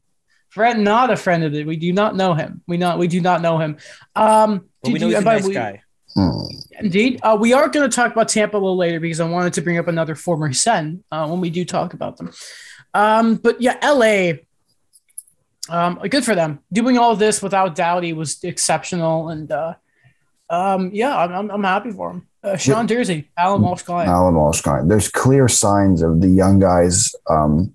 friend, 0.50 0.84
not 0.84 1.12
a 1.12 1.16
friend 1.16 1.44
of 1.44 1.54
it. 1.54 1.68
We 1.68 1.76
do 1.78 1.94
not 1.94 2.16
know 2.16 2.34
him. 2.34 2.64
We 2.68 2.78
not 2.78 2.98
we 2.98 3.08
do 3.08 3.22
not 3.22 3.44
know 3.44 3.60
him. 3.60 3.78
Um, 4.16 4.70
but 4.82 4.92
we 4.92 4.98
do- 4.98 5.06
know 5.06 5.10
he's 5.10 5.20
a 5.20 5.22
nice 5.22 5.46
we- 5.46 5.54
guy. 5.54 5.84
Indeed. 6.80 7.20
Uh, 7.24 7.38
we 7.40 7.54
are 7.54 7.68
going 7.70 7.90
to 7.90 7.96
talk 7.96 8.12
about 8.12 8.30
Tampa 8.30 8.58
a 8.58 8.60
little 8.60 8.78
later 8.78 9.00
because 9.00 9.20
I 9.20 9.28
wanted 9.28 9.54
to 9.54 9.62
bring 9.62 9.78
up 9.78 9.88
another 9.88 10.16
former 10.16 10.52
Sen 10.54 11.04
uh, 11.12 11.28
when 11.28 11.40
we 11.42 11.50
do 11.50 11.66
talk 11.66 11.94
about 11.94 12.18
them. 12.18 12.32
Um, 12.94 13.36
but 13.36 13.62
yeah, 13.62 13.78
LA, 13.84 14.34
um, 15.70 16.00
good 16.10 16.26
for 16.26 16.36
them. 16.36 16.60
Doing 16.72 16.98
all 16.98 17.16
this 17.16 17.42
without 17.42 17.76
Doughty 17.76 18.14
was 18.14 18.44
exceptional. 18.44 19.30
And 19.30 19.52
uh, 19.52 19.76
um, 20.50 20.92
yeah, 20.94 21.18
I'm, 21.18 21.32
I'm, 21.32 21.52
I'm 21.52 21.64
happy 21.64 21.92
for 21.92 22.12
him. 22.12 22.28
Uh, 22.44 22.58
Sean 22.58 22.88
Durzi, 22.88 23.28
Alan 23.38 23.62
Walsh 23.62 23.84
Klein. 23.84 24.10
Alan 24.10 24.36
Walsh. 24.36 24.62
Klein. 24.62 24.90
There's 24.90 25.08
clear 25.08 25.48
signs 25.48 26.02
of 26.02 26.20
the 26.20 26.28
young 26.28 26.60
guys 26.60 27.16
um, 27.30 27.74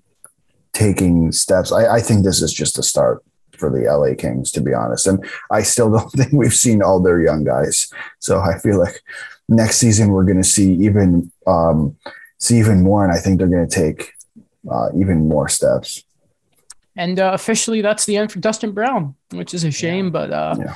taking 0.73 1.31
steps. 1.31 1.71
I, 1.71 1.95
I 1.95 1.99
think 2.01 2.23
this 2.23 2.41
is 2.41 2.53
just 2.53 2.77
a 2.77 2.83
start 2.83 3.23
for 3.59 3.69
the 3.69 3.83
LA 3.91 4.15
Kings, 4.15 4.51
to 4.53 4.61
be 4.61 4.73
honest. 4.73 5.05
And 5.07 5.23
I 5.51 5.61
still 5.63 5.91
don't 5.95 6.09
think 6.11 6.31
we've 6.31 6.53
seen 6.53 6.81
all 6.81 6.99
their 6.99 7.21
young 7.21 7.43
guys. 7.43 7.91
So 8.19 8.39
I 8.39 8.57
feel 8.59 8.79
like 8.79 9.01
next 9.47 9.77
season 9.77 10.09
we're 10.09 10.23
going 10.25 10.37
to 10.41 10.43
see 10.43 10.73
even 10.73 11.31
um, 11.45 11.97
see 12.39 12.57
even 12.59 12.81
more, 12.83 13.03
and 13.03 13.13
I 13.13 13.17
think 13.17 13.37
they're 13.37 13.47
going 13.47 13.67
to 13.67 13.75
take 13.75 14.13
uh, 14.71 14.89
even 14.95 15.27
more 15.27 15.49
steps. 15.49 16.03
And 16.95 17.19
uh, 17.19 17.31
officially, 17.33 17.81
that's 17.81 18.05
the 18.05 18.17
end 18.17 18.31
for 18.31 18.39
Dustin 18.39 18.71
Brown, 18.71 19.15
which 19.31 19.53
is 19.53 19.63
a 19.63 19.71
shame, 19.71 20.11
but 20.11 20.31
uh, 20.31 20.55
Yeah. 20.59 20.75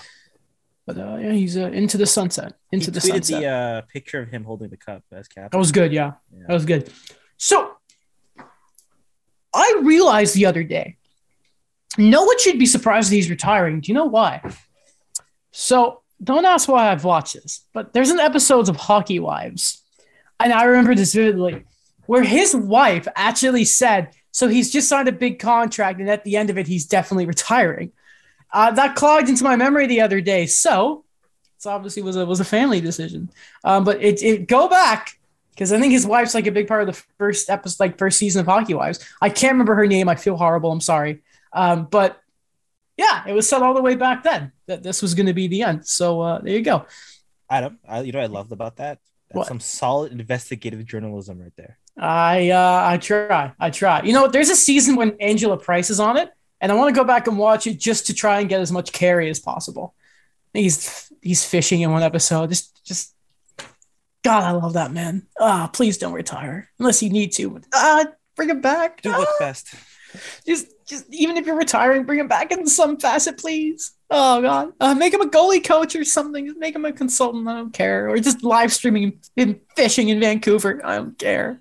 but 0.86 0.98
uh, 0.98 1.18
yeah, 1.20 1.32
he's 1.34 1.58
uh, 1.58 1.68
into 1.72 1.98
the 1.98 2.06
sunset. 2.06 2.54
Into 2.72 2.86
he 2.86 2.92
the 2.92 3.02
sunset. 3.02 3.42
the 3.42 3.48
uh, 3.48 3.82
picture 3.92 4.22
of 4.22 4.30
him 4.30 4.44
holding 4.46 4.70
the 4.70 4.78
cup 4.78 5.04
as 5.12 5.28
captain. 5.28 5.50
That 5.52 5.58
was 5.58 5.72
good. 5.72 5.92
Yeah, 5.92 6.14
Yeah. 6.32 6.44
that 6.48 6.54
was 6.54 6.66
good. 6.66 6.90
So 7.38 7.72
I 9.54 9.82
realized 9.84 10.36
the 10.36 10.46
other 10.46 10.64
day, 10.64 10.98
no 11.98 12.24
one 12.24 12.40
should 12.40 12.60
be 12.60 12.66
surprised 12.66 13.12
that 13.12 13.16
he's 13.16 13.30
retiring. 13.30 13.82
Do 13.82 13.92
you 13.92 13.94
know 13.94 14.06
why? 14.06 14.42
So 15.52 16.02
don't 16.24 16.46
ask 16.46 16.68
why 16.68 16.92
I've 16.92 17.04
watched 17.04 17.34
this, 17.34 17.66
but 17.74 17.94
there's 17.94 18.10
an 18.10 18.20
episode 18.20 18.70
of 18.70 18.76
Hockey 18.76 19.20
Wives, 19.20 19.82
and 20.40 20.54
I 20.54 20.64
remember 20.64 20.96
this 20.96 21.14
vividly, 21.14 21.66
where 22.06 22.24
his 22.24 22.56
wife 22.56 23.08
actually 23.16 23.66
said, 23.66 24.10
"So 24.32 24.48
he's 24.48 24.72
just 24.72 24.90
signed 24.90 25.08
a 25.08 25.12
big 25.12 25.40
contract, 25.40 26.00
and 26.00 26.10
at 26.10 26.24
the 26.24 26.38
end 26.38 26.50
of 26.50 26.58
it, 26.58 26.68
he's 26.68 26.86
definitely 26.86 27.26
retiring." 27.26 27.92
Uh, 28.52 28.72
that 28.72 28.96
clogged 28.96 29.30
into 29.30 29.44
my 29.44 29.56
memory 29.56 29.88
the 29.88 30.02
other 30.02 30.22
day. 30.22 30.46
So 30.46 31.04
it's 31.64 31.66
obviously 31.66 32.04
was 32.04 32.16
a 32.16 32.26
was 32.26 32.40
a 32.40 32.46
family 32.46 32.82
decision. 32.82 33.30
Um, 33.64 33.84
but 33.84 34.02
it, 34.02 34.22
it 34.22 34.48
go 34.48 34.68
back 34.68 35.18
because 35.52 35.72
I 35.72 35.80
think 35.80 35.94
his 35.94 36.06
wife's 36.06 36.36
like 36.36 36.46
a 36.46 36.52
big 36.52 36.68
part 36.68 36.82
of 36.82 36.94
the 36.94 37.02
first 37.18 37.50
episode, 37.50 37.80
like 37.84 37.98
first 37.98 38.18
season 38.18 38.42
of 38.42 38.48
Hockey 38.48 38.74
Wives. 38.74 39.00
I 39.22 39.30
can't 39.30 39.54
remember 39.54 39.76
her 39.76 39.88
name. 39.88 40.10
I 40.10 40.16
feel 40.16 40.36
horrible. 40.36 40.72
I'm 40.72 40.82
sorry. 40.82 41.22
Um, 41.54 41.86
but 41.86 42.20
yeah, 42.98 43.24
it 43.28 43.34
was 43.34 43.48
said 43.48 43.62
all 43.62 43.74
the 43.74 43.82
way 43.82 43.96
back 43.96 44.24
then 44.24 44.52
that 44.68 44.84
this 44.84 45.02
was 45.02 45.14
going 45.16 45.26
to 45.28 45.34
be 45.34 45.48
the 45.48 45.64
end. 45.64 45.86
So 45.88 46.22
uh, 46.22 46.40
there 46.42 46.54
you 46.54 46.62
go. 46.62 46.86
Adam, 47.50 47.80
I, 47.88 48.02
you 48.02 48.12
know 48.12 48.20
what 48.20 48.30
I 48.30 48.34
loved 48.34 48.52
about 48.52 48.78
that? 48.78 49.00
That's 49.30 49.38
What? 49.38 49.48
some 49.48 49.60
solid 49.60 50.12
investigative 50.12 50.86
journalism 50.86 51.40
right 51.42 51.54
there. 51.56 51.78
I 51.98 52.50
uh, 52.50 52.84
I 52.88 52.98
try. 52.98 53.54
I 53.60 53.70
try. 53.70 54.02
You 54.04 54.14
know, 54.14 54.28
there's 54.28 54.50
a 54.50 54.56
season 54.56 54.96
when 54.96 55.16
Angela 55.20 55.58
Price 55.58 55.90
is 55.92 56.00
on 56.00 56.18
it, 56.18 56.32
and 56.60 56.72
I 56.72 56.76
want 56.76 56.94
to 56.94 57.00
go 57.00 57.06
back 57.06 57.28
and 57.28 57.38
watch 57.38 57.68
it 57.68 57.80
just 57.80 58.08
to 58.08 58.14
try 58.16 58.40
and 58.40 58.50
get 58.50 58.62
as 58.62 58.72
much 58.72 58.92
Carey 58.92 59.30
as 59.30 59.40
possible. 59.40 59.94
He's 60.54 61.12
he's 61.22 61.46
fishing 61.46 61.82
in 61.82 61.92
one 61.92 62.02
episode. 62.04 62.50
Just 62.50 62.84
just 62.84 63.14
God, 64.24 64.44
I 64.44 64.52
love 64.52 64.74
that 64.74 64.92
man. 64.92 65.28
Ah, 65.40 65.70
please 65.72 65.98
don't 66.00 66.14
retire 66.14 66.70
unless 66.80 67.04
you 67.04 67.10
need 67.12 67.32
to. 67.34 67.62
Ah, 67.74 68.06
bring 68.36 68.50
him 68.50 68.62
back. 68.62 69.02
Do 69.04 69.12
Ah. 69.12 69.18
what's 69.20 69.38
best. 69.40 69.76
just 70.48 70.68
just 70.86 71.06
even 71.14 71.38
if 71.38 71.46
you're 71.46 71.58
retiring, 71.58 72.04
bring 72.04 72.20
him 72.20 72.28
back 72.28 72.52
in 72.52 72.66
some 72.68 72.98
facet, 72.98 73.38
please. 73.38 73.94
Oh 74.10 74.42
god, 74.42 74.74
uh, 74.80 74.94
make 74.94 75.14
him 75.14 75.22
a 75.22 75.30
goalie 75.30 75.64
coach 75.64 75.96
or 75.96 76.04
something. 76.04 76.46
Just 76.46 76.60
make 76.60 76.76
him 76.76 76.86
a 76.86 76.92
consultant. 76.92 77.48
I 77.48 77.56
don't 77.56 77.74
care, 77.74 78.10
or 78.10 78.18
just 78.18 78.44
live 78.44 78.72
streaming 78.72 79.20
him 79.36 79.62
fishing 79.76 80.10
in 80.10 80.20
Vancouver. 80.20 80.82
I 80.84 80.98
don't 80.98 81.18
care. 81.18 81.60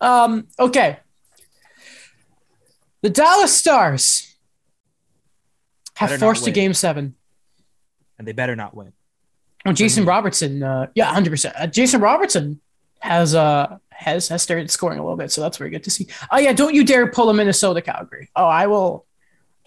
Um, 0.00 0.48
okay, 0.58 0.98
the 3.02 3.10
Dallas 3.10 3.56
Stars 3.56 4.36
have 5.96 6.18
forced 6.18 6.46
a 6.46 6.50
game 6.50 6.74
seven. 6.74 7.14
And 8.18 8.28
they 8.28 8.32
better 8.32 8.54
not 8.54 8.74
win. 8.74 8.92
Oh, 9.64 9.72
Jason. 9.72 10.04
Robertson, 10.04 10.62
uh, 10.62 10.88
yeah, 10.94 11.06
hundred 11.06 11.30
percent. 11.30 11.54
Uh, 11.58 11.66
Jason 11.66 12.00
Robertson 12.02 12.60
has 12.98 13.34
uh 13.34 13.78
has 14.00 14.28
has 14.28 14.42
started 14.42 14.70
scoring 14.70 14.98
a 14.98 15.02
little 15.02 15.16
bit, 15.16 15.30
so 15.30 15.40
that's 15.40 15.58
very 15.58 15.70
good 15.70 15.84
to 15.84 15.90
see. 15.90 16.08
Oh 16.30 16.38
yeah, 16.38 16.52
don't 16.52 16.74
you 16.74 16.84
dare 16.84 17.10
pull 17.10 17.28
a 17.28 17.34
Minnesota 17.34 17.82
Calgary. 17.82 18.30
Oh, 18.34 18.46
I 18.46 18.66
will, 18.66 19.06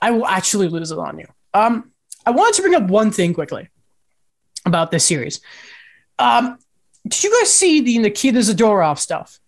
I 0.01 0.11
will 0.11 0.26
actually 0.26 0.68
lose 0.68 0.91
it 0.91 0.97
on 0.97 1.19
you. 1.19 1.27
Um, 1.53 1.91
I 2.26 2.31
wanted 2.31 2.55
to 2.55 2.61
bring 2.64 2.76
up 2.76 2.84
one 2.89 3.11
thing 3.11 3.34
quickly 3.34 3.69
about 4.65 4.91
this 4.91 5.05
series. 5.05 5.39
Um, 6.18 6.57
did 7.07 7.23
you 7.23 7.39
guys 7.39 7.53
see 7.53 7.81
the 7.81 7.97
Nikita 7.99 8.39
Zadorov 8.39 8.97
stuff 8.97 9.39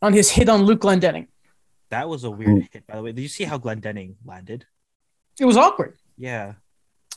on 0.00 0.12
his 0.12 0.30
hit 0.30 0.48
on 0.48 0.62
Luke 0.62 0.80
Glendening? 0.80 1.26
That 1.90 2.08
was 2.08 2.24
a 2.24 2.30
weird 2.30 2.68
hit, 2.72 2.86
by 2.86 2.96
the 2.96 3.02
way. 3.02 3.12
Did 3.12 3.22
you 3.22 3.28
see 3.28 3.44
how 3.44 3.58
Glendening 3.58 4.14
landed? 4.24 4.66
It 5.40 5.44
was 5.44 5.56
awkward. 5.56 5.96
Yeah. 6.16 6.54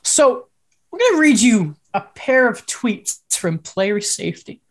So 0.03 0.47
we're 0.91 0.99
going 0.99 1.15
to 1.15 1.21
read 1.21 1.39
you 1.39 1.75
a 1.93 2.01
pair 2.01 2.49
of 2.49 2.65
tweets 2.65 3.19
from 3.29 3.59
player 3.59 4.01
safety. 4.01 4.61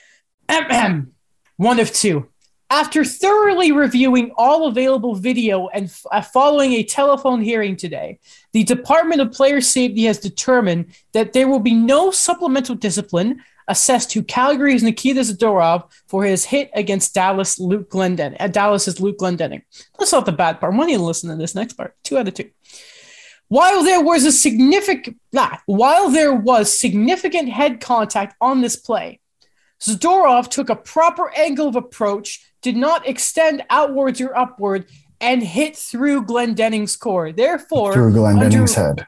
Ahem. 0.48 1.12
One 1.56 1.80
of 1.80 1.92
two. 1.92 2.28
After 2.68 3.04
thoroughly 3.04 3.70
reviewing 3.72 4.32
all 4.36 4.66
available 4.66 5.14
video 5.14 5.68
and 5.68 5.86
f- 5.86 6.04
uh, 6.10 6.20
following 6.20 6.72
a 6.72 6.82
telephone 6.82 7.40
hearing 7.40 7.76
today, 7.76 8.18
the 8.52 8.64
Department 8.64 9.20
of 9.20 9.32
Player 9.32 9.60
Safety 9.60 10.04
has 10.04 10.18
determined 10.18 10.92
that 11.12 11.32
there 11.32 11.48
will 11.48 11.60
be 11.60 11.72
no 11.72 12.10
supplemental 12.10 12.74
discipline 12.74 13.42
assessed 13.68 14.10
to 14.10 14.22
Calgary's 14.22 14.82
Nikita 14.82 15.20
Zadorov 15.20 15.90
for 16.08 16.24
his 16.24 16.44
hit 16.44 16.70
against 16.74 17.14
Dallas 17.14 17.58
Luke 17.58 17.88
Glendening. 17.88 18.36
Uh, 18.38 18.48
Dallas's 18.48 19.00
Luke 19.00 19.18
Glendening. 19.18 19.62
That's 19.98 20.12
not 20.12 20.26
the 20.26 20.32
bad 20.32 20.60
part. 20.60 20.74
Want 20.74 20.90
you 20.90 20.98
to 20.98 21.04
listen 21.04 21.30
to 21.30 21.36
this 21.36 21.54
next 21.54 21.74
part. 21.74 21.94
Two 22.02 22.18
out 22.18 22.28
of 22.28 22.34
two. 22.34 22.50
While 23.48 23.84
there 23.84 24.02
was 24.02 24.24
a 24.24 24.32
significant, 24.32 25.18
nah, 25.32 25.56
while 25.66 26.10
there 26.10 26.34
was 26.34 26.78
significant 26.78 27.48
head 27.48 27.80
contact 27.80 28.34
on 28.40 28.60
this 28.60 28.76
play, 28.76 29.20
Zadorov 29.80 30.48
took 30.48 30.68
a 30.70 30.76
proper 30.76 31.30
angle 31.36 31.68
of 31.68 31.76
approach, 31.76 32.50
did 32.62 32.76
not 32.76 33.06
extend 33.06 33.64
outwards 33.70 34.20
or 34.20 34.36
upward, 34.36 34.86
and 35.20 35.42
hit 35.42 35.76
through 35.76 36.24
Glendening's 36.24 36.96
core. 36.96 37.32
Therefore, 37.32 37.92
Through 37.92 38.12
Glendening's 38.12 38.74
head. 38.74 39.06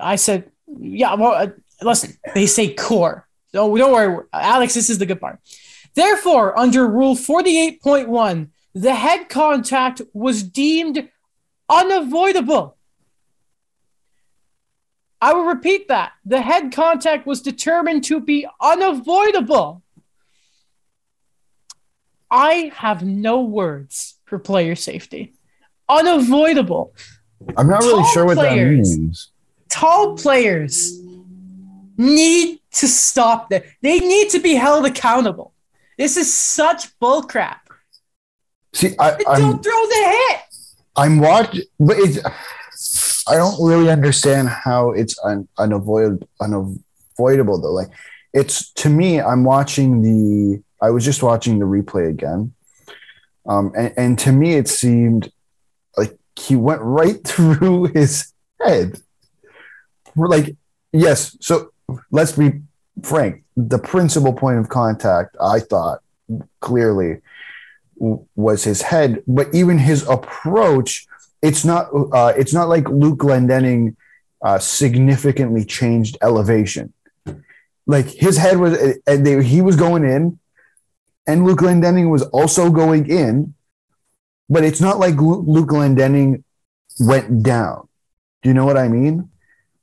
I 0.00 0.16
said, 0.16 0.50
yeah, 0.78 1.14
well, 1.14 1.32
uh, 1.32 1.48
listen, 1.82 2.16
they 2.34 2.46
say 2.46 2.74
core. 2.74 3.26
No, 3.52 3.76
don't 3.76 3.92
worry, 3.92 4.24
Alex, 4.32 4.74
this 4.74 4.90
is 4.90 4.98
the 4.98 5.06
good 5.06 5.20
part. 5.20 5.40
Therefore, 5.94 6.56
under 6.58 6.86
Rule 6.86 7.16
48.1, 7.16 8.48
the 8.74 8.94
head 8.94 9.28
contact 9.28 10.00
was 10.12 10.42
deemed 10.42 11.08
unavoidable. 11.68 12.76
I 15.20 15.34
will 15.34 15.44
repeat 15.44 15.88
that. 15.88 16.12
The 16.24 16.40
head 16.40 16.72
contact 16.72 17.26
was 17.26 17.42
determined 17.42 18.04
to 18.04 18.20
be 18.20 18.46
unavoidable. 18.60 19.82
I 22.30 22.72
have 22.76 23.04
no 23.04 23.42
words 23.42 24.18
for 24.24 24.38
player 24.38 24.74
safety. 24.74 25.34
Unavoidable. 25.88 26.94
I'm 27.56 27.68
not 27.68 27.80
really 27.82 28.02
Tall 28.02 28.12
sure 28.12 28.26
what 28.26 28.36
players. 28.38 28.90
that 28.90 28.98
means. 29.00 29.32
Tall 29.68 30.16
players 30.16 30.98
need 31.96 32.60
to 32.72 32.88
stop 32.88 33.50
that. 33.50 33.64
They 33.82 33.98
need 33.98 34.30
to 34.30 34.38
be 34.38 34.54
held 34.54 34.86
accountable. 34.86 35.52
This 35.98 36.16
is 36.16 36.32
such 36.32 36.98
bullcrap. 36.98 37.58
See, 38.72 38.94
I, 38.98 39.16
Don't 39.16 39.62
throw 39.62 39.86
the 39.86 40.16
hit. 40.28 40.40
I'm 40.96 41.18
watching, 41.18 41.62
but 41.78 41.98
it's. 41.98 42.18
I 43.28 43.36
don't 43.36 43.62
really 43.64 43.90
understand 43.90 44.48
how 44.48 44.90
it's 44.90 45.18
un, 45.24 45.48
unavoidable. 45.58 46.28
Unavoidable 46.40 47.60
though, 47.60 47.72
like 47.72 47.90
it's 48.32 48.72
to 48.74 48.88
me. 48.88 49.20
I'm 49.20 49.44
watching 49.44 50.02
the. 50.02 50.62
I 50.82 50.90
was 50.90 51.04
just 51.04 51.22
watching 51.22 51.58
the 51.58 51.66
replay 51.66 52.08
again, 52.08 52.54
um, 53.46 53.72
and, 53.76 53.92
and 53.96 54.18
to 54.20 54.32
me 54.32 54.54
it 54.54 54.68
seemed 54.68 55.30
like 55.96 56.18
he 56.38 56.56
went 56.56 56.80
right 56.82 57.22
through 57.26 57.86
his 57.86 58.32
head. 58.60 58.98
We're 60.16 60.28
like, 60.28 60.56
yes. 60.92 61.36
So 61.40 61.72
let's 62.10 62.32
be 62.32 62.60
frank. 63.02 63.44
The 63.56 63.78
principal 63.78 64.32
point 64.32 64.58
of 64.58 64.68
contact, 64.68 65.36
I 65.40 65.60
thought, 65.60 66.00
clearly 66.60 67.20
was 68.34 68.64
his 68.64 68.82
head, 68.82 69.22
but 69.26 69.54
even 69.54 69.78
his 69.78 70.08
approach 70.08 71.06
it's 71.42 71.64
not 71.64 71.88
uh, 72.12 72.32
it's 72.36 72.52
not 72.52 72.68
like 72.68 72.88
Luke 72.88 73.18
Glendening 73.18 73.96
uh, 74.42 74.58
significantly 74.58 75.64
changed 75.64 76.18
elevation. 76.22 76.92
Like 77.86 78.06
his 78.06 78.36
head 78.36 78.58
was, 78.58 78.78
and 79.06 79.26
they, 79.26 79.42
he 79.42 79.60
was 79.62 79.76
going 79.76 80.04
in, 80.04 80.38
and 81.26 81.44
Luke 81.44 81.58
Glendening 81.58 82.10
was 82.10 82.22
also 82.24 82.70
going 82.70 83.10
in, 83.10 83.54
but 84.48 84.64
it's 84.64 84.80
not 84.80 84.98
like 84.98 85.16
Luke 85.16 85.68
Glendening 85.68 86.44
went 87.00 87.42
down. 87.42 87.88
Do 88.42 88.48
you 88.48 88.54
know 88.54 88.64
what 88.64 88.76
I 88.76 88.88
mean? 88.88 89.30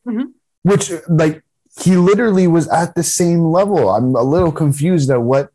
Mhm. 0.08 0.32
Which 0.64 0.92
like 1.10 1.44
he 1.82 1.96
literally 1.96 2.48
was 2.48 2.68
at 2.70 2.96
the 2.96 3.04
same 3.04 3.42
level. 3.52 3.90
I'm 3.90 4.16
a 4.16 4.24
little 4.24 4.52
confused 4.52 5.10
at 5.10 5.22
what 5.22 5.52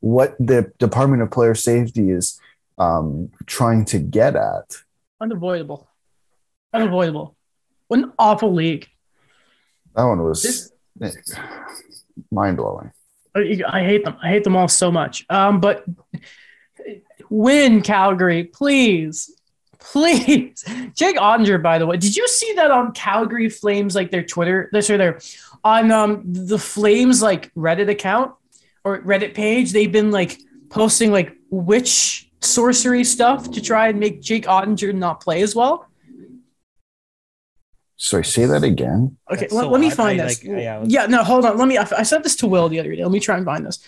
what 0.00 0.36
the 0.38 0.72
Department 0.78 1.22
of 1.22 1.30
Player 1.30 1.54
Safety 1.54 2.10
is 2.10 2.40
um, 2.78 3.30
trying 3.46 3.84
to 3.86 3.98
get 3.98 4.36
at. 4.36 4.76
Unavoidable. 5.20 5.88
Unavoidable. 6.72 7.36
What 7.88 8.00
an 8.00 8.12
awful 8.18 8.52
league. 8.52 8.88
That 9.94 10.04
one 10.04 10.22
was 10.22 10.70
This- 10.96 11.34
mind 12.30 12.56
blowing. 12.56 12.92
I 13.34 13.82
hate 13.84 14.04
them. 14.04 14.16
I 14.22 14.28
hate 14.28 14.44
them 14.44 14.56
all 14.56 14.68
so 14.68 14.90
much. 14.90 15.24
Um, 15.30 15.60
but 15.60 15.84
win 17.30 17.80
Calgary, 17.82 18.44
please, 18.44 19.34
please. 19.78 20.62
Jake 20.94 21.16
Oettinger, 21.16 21.62
by 21.62 21.78
the 21.78 21.86
way, 21.86 21.96
did 21.96 22.14
you 22.16 22.28
see 22.28 22.52
that 22.54 22.70
on 22.70 22.92
Calgary 22.92 23.48
Flames, 23.48 23.94
like 23.94 24.10
their 24.10 24.22
Twitter, 24.22 24.68
this 24.72 24.90
or 24.90 24.98
their 24.98 25.18
on 25.64 25.90
um 25.90 26.22
the 26.26 26.58
Flames 26.58 27.22
like 27.22 27.52
Reddit 27.54 27.88
account 27.88 28.32
or 28.84 28.98
Reddit 29.00 29.34
page? 29.34 29.72
They've 29.72 29.92
been 29.92 30.10
like 30.10 30.38
posting 30.68 31.10
like 31.10 31.34
witch 31.50 32.30
sorcery 32.44 33.04
stuff 33.04 33.50
to 33.52 33.60
try 33.60 33.88
and 33.88 33.98
make 33.98 34.20
Jake 34.20 34.44
Oettinger 34.44 34.94
not 34.94 35.20
play 35.20 35.42
as 35.42 35.54
well. 35.54 35.88
Sorry, 37.96 38.24
say 38.24 38.46
that 38.46 38.64
again. 38.64 39.16
Okay, 39.30 39.42
That's 39.42 39.52
let, 39.52 39.62
so 39.62 39.70
let 39.70 39.80
me 39.80 39.86
odd. 39.86 39.94
find 39.94 40.20
I, 40.20 40.24
this. 40.24 40.44
like, 40.44 40.62
yeah, 40.62 40.78
I 40.78 40.84
yeah, 40.84 41.06
no, 41.06 41.22
hold 41.22 41.44
on. 41.44 41.56
Let 41.56 41.68
me. 41.68 41.78
I, 41.78 41.86
I 41.96 42.02
sent 42.02 42.24
this 42.24 42.34
to 42.36 42.48
Will 42.48 42.68
the 42.68 42.80
other 42.80 42.94
day. 42.94 43.02
Let 43.02 43.12
me 43.12 43.20
try 43.20 43.36
and 43.36 43.46
find 43.46 43.64
this. 43.64 43.78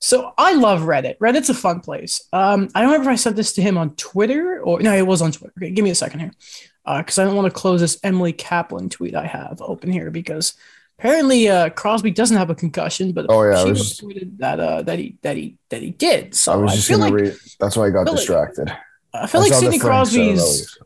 So 0.00 0.32
I 0.36 0.54
love 0.54 0.80
Reddit. 0.80 1.18
Reddit's 1.18 1.48
a 1.48 1.54
fun 1.54 1.78
place. 1.78 2.20
Um, 2.32 2.68
I 2.74 2.80
don't 2.80 2.90
remember 2.90 3.10
if 3.10 3.14
I 3.14 3.16
sent 3.16 3.36
this 3.36 3.52
to 3.52 3.62
him 3.62 3.78
on 3.78 3.94
Twitter 3.94 4.60
or 4.60 4.80
no, 4.80 4.92
it 4.96 5.06
was 5.06 5.22
on 5.22 5.30
Twitter. 5.30 5.52
Okay, 5.56 5.70
give 5.70 5.84
me 5.84 5.90
a 5.90 5.94
second 5.94 6.18
here, 6.18 6.32
because 6.84 7.18
I 7.20 7.24
don't 7.24 7.36
want 7.36 7.46
to 7.46 7.56
close 7.60 7.80
this 7.80 8.00
Emily 8.02 8.32
Kaplan 8.32 8.88
tweet 8.88 9.14
I 9.14 9.26
have 9.26 9.62
open 9.62 9.92
here 9.92 10.10
because 10.10 10.54
apparently 10.98 11.48
uh, 11.48 11.70
Crosby 11.70 12.10
doesn't 12.10 12.36
have 12.36 12.50
a 12.50 12.54
concussion, 12.54 13.12
but 13.12 13.26
Oh, 13.28 13.42
yeah, 13.42 13.62
she 13.64 13.70
was- 13.70 13.98
tweeted 13.98 14.38
that 14.38 14.60
uh, 14.60 14.82
that 14.82 14.98
he 14.98 15.16
that 15.22 15.36
he 15.36 15.56
that 15.70 15.82
he 15.82 15.90
did. 15.90 16.34
So 16.34 16.52
I 16.52 16.54
I, 16.54 16.58
was 16.58 16.74
just 16.74 16.88
feel 16.88 16.98
gonna 16.98 17.12
like 17.12 17.22
read. 17.22 17.36
That's 17.60 17.76
why 17.76 17.86
I 17.86 17.90
got 17.90 18.06
like- 18.06 18.16
distracted. 18.16 18.72
I 19.14 19.26
feel 19.26 19.40
like 19.42 19.52
Sidney 19.52 19.78
Crosby's. 19.78 20.78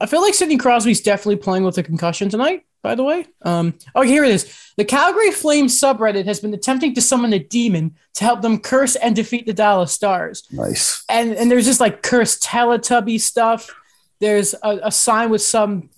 I 0.00 0.06
feel 0.06 0.22
like 0.22 0.32
Sidney 0.32 0.56
Crosby's 0.56 1.02
definitely 1.02 1.36
playing 1.36 1.62
with 1.64 1.76
a 1.76 1.82
concussion 1.82 2.30
tonight, 2.30 2.64
by 2.82 2.94
the 2.94 3.02
way. 3.02 3.26
Um, 3.42 3.74
oh, 3.94 4.00
here 4.00 4.24
it 4.24 4.30
is. 4.30 4.72
The 4.78 4.84
Calgary 4.86 5.30
Flames 5.30 5.78
subreddit 5.78 6.24
has 6.24 6.40
been 6.40 6.54
attempting 6.54 6.94
to 6.94 7.02
summon 7.02 7.34
a 7.34 7.38
demon 7.38 7.94
to 8.14 8.24
help 8.24 8.40
them 8.40 8.58
curse 8.58 8.96
and 8.96 9.14
defeat 9.14 9.44
the 9.44 9.52
Dallas 9.52 9.92
Stars. 9.92 10.44
Nice. 10.50 11.04
And 11.10 11.34
and 11.34 11.50
there's 11.50 11.66
just 11.66 11.80
like 11.80 12.02
cursed 12.02 12.42
Teletubby 12.42 13.20
stuff. 13.20 13.68
There's 14.20 14.54
a, 14.62 14.80
a 14.84 14.90
sign 14.90 15.28
with 15.28 15.42
some 15.42 15.90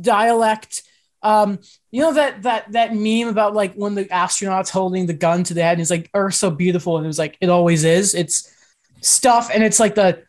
dialect. 0.00 0.82
Um, 1.22 1.58
you 1.90 2.00
know 2.02 2.12
that 2.12 2.42
that 2.42 2.72
that 2.72 2.94
meme 2.94 3.28
about 3.28 3.54
like 3.54 3.74
when 3.74 3.94
the 3.94 4.10
astronaut's 4.12 4.70
holding 4.70 5.06
the 5.06 5.14
gun 5.14 5.42
to 5.44 5.54
the 5.54 5.62
head 5.62 5.72
and 5.72 5.80
it's 5.80 5.90
like 5.90 6.10
Earth's 6.14 6.38
so 6.38 6.50
beautiful 6.50 6.96
and 6.96 7.04
it 7.04 7.08
was 7.08 7.18
like 7.18 7.36
it 7.40 7.48
always 7.48 7.84
is. 7.84 8.14
It's 8.14 8.54
stuff 9.00 9.50
and 9.52 9.62
it's 9.62 9.80
like 9.80 9.94
the 9.94 10.22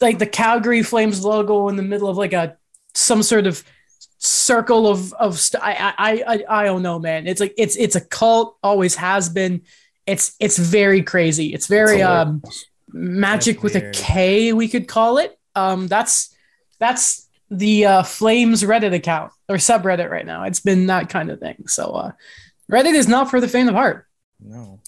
like 0.00 0.18
the 0.18 0.26
Calgary 0.26 0.82
Flames 0.82 1.24
logo 1.24 1.68
in 1.68 1.76
the 1.76 1.82
middle 1.82 2.08
of 2.08 2.16
like 2.16 2.32
a 2.32 2.56
some 2.94 3.22
sort 3.22 3.46
of 3.46 3.62
circle 4.18 4.86
of 4.86 5.12
of 5.14 5.38
st- 5.38 5.62
I, 5.62 5.94
I 5.98 6.22
I 6.26 6.44
I 6.62 6.64
don't 6.64 6.82
know, 6.82 6.98
man. 6.98 7.26
It's 7.26 7.40
like 7.40 7.54
it's 7.56 7.76
it's 7.76 7.96
a 7.96 8.00
cult, 8.00 8.56
always 8.62 8.94
has 8.96 9.28
been. 9.28 9.62
It's 10.06 10.34
it's 10.40 10.58
very 10.58 11.02
crazy. 11.02 11.54
It's 11.54 11.66
very 11.66 11.98
That's 11.98 12.28
um 12.28 12.42
magic 12.92 13.60
That's 13.60 13.74
with 13.74 13.76
a. 13.76 13.90
K, 13.92 14.52
we 14.52 14.68
could 14.68 14.88
call 14.88 15.18
it. 15.18 15.38
Um, 15.54 15.86
that's 15.86 16.34
that's 16.78 17.28
the 17.52 17.84
uh, 17.84 18.02
Flames 18.02 18.62
Reddit 18.62 18.94
account 18.94 19.32
or 19.48 19.56
subreddit 19.56 20.10
right 20.10 20.26
now. 20.26 20.44
It's 20.44 20.60
been 20.60 20.86
that 20.86 21.10
kind 21.10 21.30
of 21.30 21.38
thing. 21.38 21.66
So 21.66 21.92
uh, 21.92 22.12
Reddit 22.70 22.94
is 22.94 23.06
not 23.06 23.30
for 23.30 23.40
the 23.40 23.48
faint 23.48 23.68
of 23.68 23.74
heart. 23.74 24.06
No. 24.40 24.80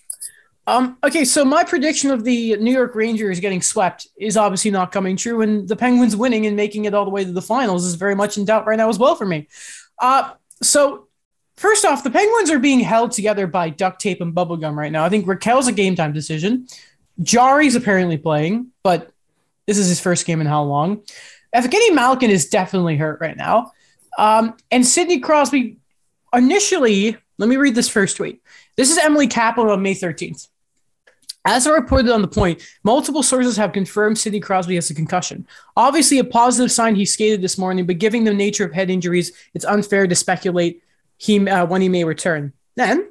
Um, 0.67 0.97
okay, 1.05 1.27
so 1.27 1.45
my 1.45 1.63
prediction 1.63 2.11
of 2.11 2.25
the 2.25 2.57
New 2.57 2.73
York 2.73 2.95
Rangers 2.95 3.39
getting 3.39 3.61
swept 3.61 4.09
is 4.17 4.39
obviously 4.39 4.71
not 4.71 4.93
coming 4.93 5.15
true, 5.15 5.43
and 5.43 5.69
the 5.69 5.77
Penguins 5.77 6.17
winning 6.17 6.47
and 6.47 6.57
making 6.57 6.87
it 6.87 6.95
all 6.95 7.05
the 7.05 7.11
way 7.11 7.23
to 7.23 7.33
the 7.33 7.43
finals 7.43 7.85
is 7.85 7.97
very 7.97 8.15
much 8.15 8.39
in 8.39 8.47
doubt 8.47 8.67
right 8.67 8.79
now 8.79 8.89
as 8.89 8.99
well 8.99 9.15
for 9.15 9.27
me. 9.27 9.47
Uh, 9.99 10.33
so 10.63 11.09
first 11.57 11.85
off, 11.85 12.03
the 12.03 12.11
Penguins 12.11 12.51
are 12.51 12.59
being 12.59 12.81
held 12.81 13.13
together 13.13 13.47
by 13.47 13.69
duct 13.69 14.01
tape 14.01 14.23
and 14.23 14.35
bubblegum 14.35 14.75
right 14.75 14.91
now. 14.91 15.05
I 15.05 15.11
think 15.11 15.27
Rakell's 15.27 15.69
a 15.69 15.73
game 15.73 15.97
time 15.97 16.15
decision. 16.15 16.67
Jarry's 17.23 17.75
apparently 17.75 18.17
playing, 18.17 18.69
but 18.83 19.11
this 19.67 19.77
is 19.77 19.89
his 19.89 20.01
first 20.01 20.25
game 20.25 20.41
in 20.41 20.47
how 20.47 20.63
long? 20.63 21.03
Evgeny 21.55 21.95
Malkin 21.95 22.31
is 22.31 22.49
definitely 22.49 22.97
hurt 22.97 23.21
right 23.21 23.37
now. 23.37 23.73
Um, 24.19 24.57
and 24.71 24.85
Sidney 24.85 25.21
Crosby, 25.21 25.79
initially, 26.33 27.17
let 27.39 27.49
me 27.49 27.57
read 27.57 27.75
this 27.75 27.89
first 27.89 28.17
tweet. 28.17 28.43
This 28.77 28.91
is 28.91 28.99
Emily 28.99 29.29
Kaplan 29.29 29.69
on 29.69 29.83
May 29.83 29.95
13th. 29.95 30.49
As 31.47 31.67
I 31.67 31.73
reported 31.73 32.11
on 32.11 32.23
the 32.23 32.29
point, 32.29 32.63
multiple 32.83 33.23
sources 33.23 33.57
have 33.57 33.73
confirmed 33.73 34.19
Sidney 34.19 34.41
Crosby 34.41 34.77
has 34.77 34.91
a 34.91 34.95
concussion. 34.95 35.47
Obviously, 35.77 36.19
a 36.19 36.25
positive 36.25 36.73
sign 36.73 36.95
he 36.95 37.05
skated 37.05 37.43
this 37.43 37.59
morning, 37.59 37.87
but 37.87 37.99
given 37.99 38.25
the 38.25 38.33
nature 38.33 38.65
of 38.65 38.73
head 38.73 38.89
injuries, 38.89 39.33
it's 39.53 39.65
unfair 39.65 40.07
to 40.07 40.15
speculate 40.15 40.83
he, 41.19 41.47
uh, 41.49 41.67
when 41.67 41.83
he 41.83 41.89
may 41.89 42.05
return. 42.05 42.53
Then, 42.77 43.11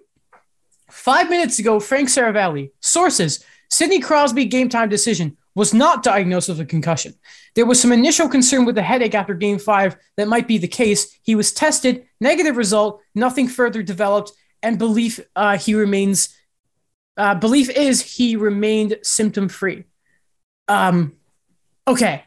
five 0.90 1.30
minutes 1.30 1.60
ago, 1.60 1.80
Frank 1.80 2.10
Seravalli, 2.10 2.72
sources, 2.80 3.46
Sidney 3.70 4.00
Crosby 4.00 4.46
game 4.46 4.68
time 4.68 4.90
decision 4.90 5.38
was 5.56 5.74
not 5.74 6.02
diagnosed 6.02 6.50
with 6.50 6.60
a 6.60 6.66
concussion. 6.66 7.14
There 7.56 7.66
was 7.66 7.80
some 7.80 7.92
initial 7.92 8.28
concern 8.28 8.66
with 8.66 8.76
the 8.76 8.82
headache 8.82 9.16
after 9.16 9.34
game 9.34 9.60
five 9.60 9.96
that 10.18 10.28
might 10.28 10.48
be 10.48 10.58
the 10.58 10.68
case. 10.68 11.18
He 11.22 11.36
was 11.36 11.54
tested, 11.54 12.06
negative 12.20 12.58
result, 12.58 13.02
nothing 13.14 13.48
further 13.48 13.84
developed, 13.84 14.32
and 14.64 14.80
belief 14.80 15.20
uh, 15.36 15.58
he 15.58 15.76
remains 15.76 16.36
uh, 17.18 17.36
belief 17.36 17.70
is 17.70 18.02
he 18.02 18.36
remained 18.36 18.98
symptom 19.04 19.48
free. 19.48 19.84
Um, 20.68 21.14
okay, 21.88 22.24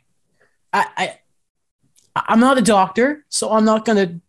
I, 0.72 0.86
I 0.96 1.18
I'm 2.14 2.40
not 2.40 2.58
a 2.58 2.62
doctor, 2.62 3.24
so 3.28 3.52
I'm 3.52 3.64
not 3.64 3.84
gonna 3.84 4.20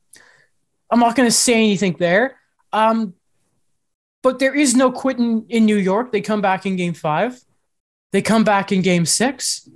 I'm 0.90 1.00
not 1.00 1.16
gonna 1.16 1.32
say 1.32 1.54
anything 1.54 1.96
there. 2.00 2.38
Um, 2.74 3.14
but 4.24 4.40
there 4.40 4.56
is 4.56 4.76
no 4.76 4.92
quitting 4.92 5.46
in 5.50 5.66
New 5.66 5.78
York. 5.78 6.12
They 6.12 6.22
come 6.22 6.42
back 6.42 6.66
in 6.66 6.76
Game 6.76 6.94
Five, 6.94 7.40
they 8.12 8.22
come 8.22 8.44
back 8.44 8.72
in 8.72 8.82
Game 8.82 9.06
Six, 9.06 9.70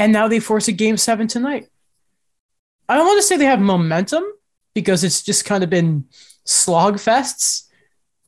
and 0.00 0.12
now 0.12 0.26
they 0.26 0.40
force 0.40 0.66
a 0.68 0.72
Game 0.72 0.96
Seven 0.96 1.28
tonight. 1.28 1.68
I 2.88 2.96
don't 2.96 3.06
want 3.06 3.18
to 3.18 3.22
say 3.22 3.36
they 3.36 3.44
have 3.44 3.60
momentum 3.60 4.24
because 4.74 5.04
it's 5.04 5.22
just 5.22 5.44
kind 5.44 5.62
of 5.62 5.70
been 5.70 6.06
slog 6.44 6.94
fests 6.94 7.68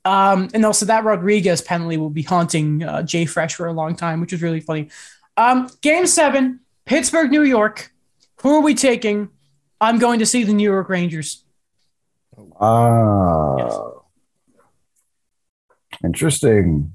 um, 0.04 0.48
and 0.52 0.64
also 0.64 0.86
that 0.86 1.04
Rodrigues 1.04 1.60
penalty 1.60 1.96
will 1.96 2.10
be 2.10 2.22
haunting 2.22 2.82
uh, 2.82 3.02
Jay 3.02 3.24
Fresh 3.24 3.54
for 3.54 3.66
a 3.66 3.72
long 3.72 3.94
time, 3.94 4.20
which 4.20 4.32
is 4.32 4.42
really 4.42 4.60
funny. 4.60 4.88
Um, 5.36 5.70
game 5.80 6.06
seven, 6.06 6.60
Pittsburgh, 6.84 7.30
New 7.30 7.42
York. 7.42 7.92
Who 8.42 8.56
are 8.56 8.60
we 8.62 8.74
taking? 8.74 9.28
I'm 9.80 9.98
going 9.98 10.18
to 10.18 10.26
see 10.26 10.44
the 10.44 10.52
New 10.52 10.68
York 10.70 10.88
Rangers. 10.88 11.44
Ah, 12.60 13.56
yes. 13.58 13.78
interesting. 16.04 16.92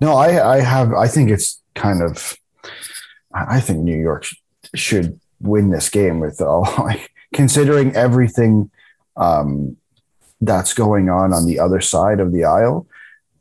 No, 0.00 0.14
I, 0.14 0.56
I 0.56 0.60
have. 0.60 0.92
I 0.94 1.08
think 1.08 1.30
it's 1.30 1.60
kind 1.74 2.02
of. 2.02 2.36
I 3.32 3.60
think 3.60 3.80
New 3.80 3.98
York 3.98 4.26
should 4.74 5.20
win 5.40 5.70
this 5.70 5.88
game 5.88 6.20
with 6.20 6.40
all 6.40 6.62
like 6.78 7.12
considering 7.34 7.94
everything 7.94 8.70
um, 9.16 9.76
that's 10.40 10.74
going 10.74 11.10
on 11.10 11.32
on 11.32 11.46
the 11.46 11.58
other 11.58 11.80
side 11.80 12.20
of 12.20 12.32
the 12.32 12.44
aisle. 12.44 12.86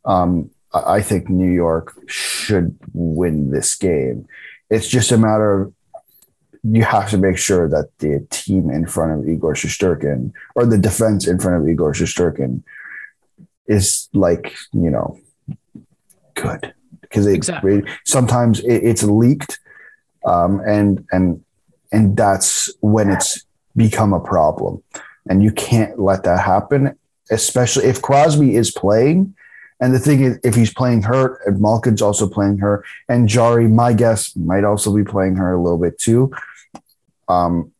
Um, 0.05 0.49
I 0.73 1.01
think 1.01 1.29
New 1.29 1.51
York 1.51 1.93
should 2.07 2.77
win 2.93 3.51
this 3.51 3.75
game. 3.75 4.27
It's 4.69 4.87
just 4.87 5.11
a 5.11 5.17
matter 5.17 5.61
of 5.61 5.73
you 6.63 6.83
have 6.83 7.09
to 7.09 7.17
make 7.17 7.37
sure 7.37 7.69
that 7.69 7.89
the 7.99 8.25
team 8.29 8.69
in 8.69 8.85
front 8.85 9.19
of 9.19 9.29
Igor 9.29 9.53
Shesterkin 9.53 10.33
or 10.55 10.65
the 10.65 10.77
defense 10.77 11.27
in 11.27 11.39
front 11.39 11.61
of 11.61 11.69
Igor 11.69 11.93
Shesterkin 11.93 12.63
is 13.67 14.09
like, 14.13 14.55
you 14.73 14.89
know, 14.89 15.19
good 16.33 16.73
because 17.01 17.25
it, 17.25 17.35
exactly. 17.35 17.83
sometimes 18.05 18.59
it, 18.61 18.83
it's 18.83 19.03
leaked 19.03 19.59
um, 20.25 20.61
and 20.65 21.05
and 21.11 21.43
and 21.91 22.17
that's 22.17 22.73
when 22.81 23.09
it's 23.09 23.45
become 23.75 24.13
a 24.13 24.19
problem 24.19 24.83
and 25.29 25.43
you 25.43 25.51
can't 25.51 25.99
let 25.99 26.23
that 26.23 26.43
happen, 26.43 26.97
especially 27.29 27.85
if 27.85 28.01
Crosby 28.01 28.55
is 28.55 28.71
playing. 28.71 29.35
And 29.79 29.93
the 29.93 29.99
thing 29.99 30.23
is, 30.23 30.39
if 30.43 30.55
he's 30.55 30.73
playing 30.73 31.03
hurt, 31.03 31.39
and 31.45 31.61
Malkin's 31.61 32.01
also 32.01 32.27
playing 32.27 32.57
her, 32.59 32.83
and 33.07 33.27
Jarry, 33.29 33.67
my 33.67 33.93
guess, 33.93 34.35
might 34.35 34.63
also 34.63 34.95
be 34.95 35.03
playing 35.03 35.35
her 35.35 35.53
a 35.53 35.61
little 35.61 35.77
bit 35.77 35.99
too. 35.99 36.31
Um, 37.29 37.73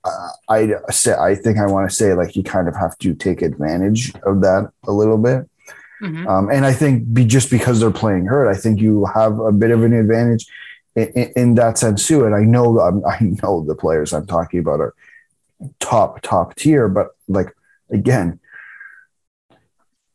I 0.50 0.74
say, 0.92 1.16
I 1.16 1.34
think 1.34 1.58
I 1.58 1.66
want 1.66 1.90
to 1.90 1.96
say 1.96 2.14
like 2.14 2.36
you 2.36 2.44
kind 2.44 2.68
of 2.68 2.76
have 2.76 2.98
to 3.00 3.16
take 3.16 3.42
advantage 3.42 4.14
of 4.24 4.42
that 4.42 4.72
a 4.86 4.92
little 4.92 5.18
bit. 5.18 5.50
Mm-hmm. 6.04 6.28
Um, 6.28 6.52
and 6.52 6.66
I 6.66 6.74
think 6.74 7.12
be, 7.12 7.26
just 7.26 7.50
because 7.50 7.80
they're 7.80 7.90
playing 7.90 8.26
hurt, 8.26 8.48
I 8.48 8.56
think 8.56 8.80
you 8.80 9.06
have 9.16 9.40
a 9.40 9.52
bit 9.52 9.72
of 9.72 9.84
an 9.84 9.94
advantage 9.94 10.46
in, 10.98 11.07
in, 11.10 11.34
in 11.36 11.56
that 11.56 11.78
sense 11.78 12.06
too. 12.06 12.26
And 12.26 12.36
I 12.36 12.41
know 12.41 13.02
I 13.07 13.19
know 13.22 13.64
the 13.64 13.76
players 13.76 14.11
I'm 14.11 14.28
talking 14.28 14.60
about 14.60 14.82
are 14.82 14.94
top 15.80 16.22
top 16.22 16.56
tier 16.56 16.88
but 16.88 17.15
like 17.28 17.56
again 17.90 18.40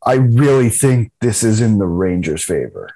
i 0.05 0.13
really 0.13 0.69
think 0.69 1.11
this 1.19 1.43
is 1.43 1.61
in 1.61 1.77
the 1.77 1.85
rangers 1.85 2.43
favor 2.43 2.89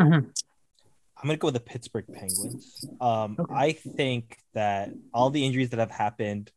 mm-hmm. 0.00 0.14
i'm 0.14 1.22
gonna 1.22 1.36
go 1.36 1.48
with 1.48 1.54
the 1.54 1.60
pittsburgh 1.60 2.06
penguins 2.12 2.84
um, 3.00 3.36
okay. 3.38 3.54
i 3.54 3.72
think 3.72 4.38
that 4.54 4.90
all 5.14 5.30
the 5.30 5.44
injuries 5.44 5.70
that 5.70 5.78
have 5.78 5.90
happened 5.90 6.50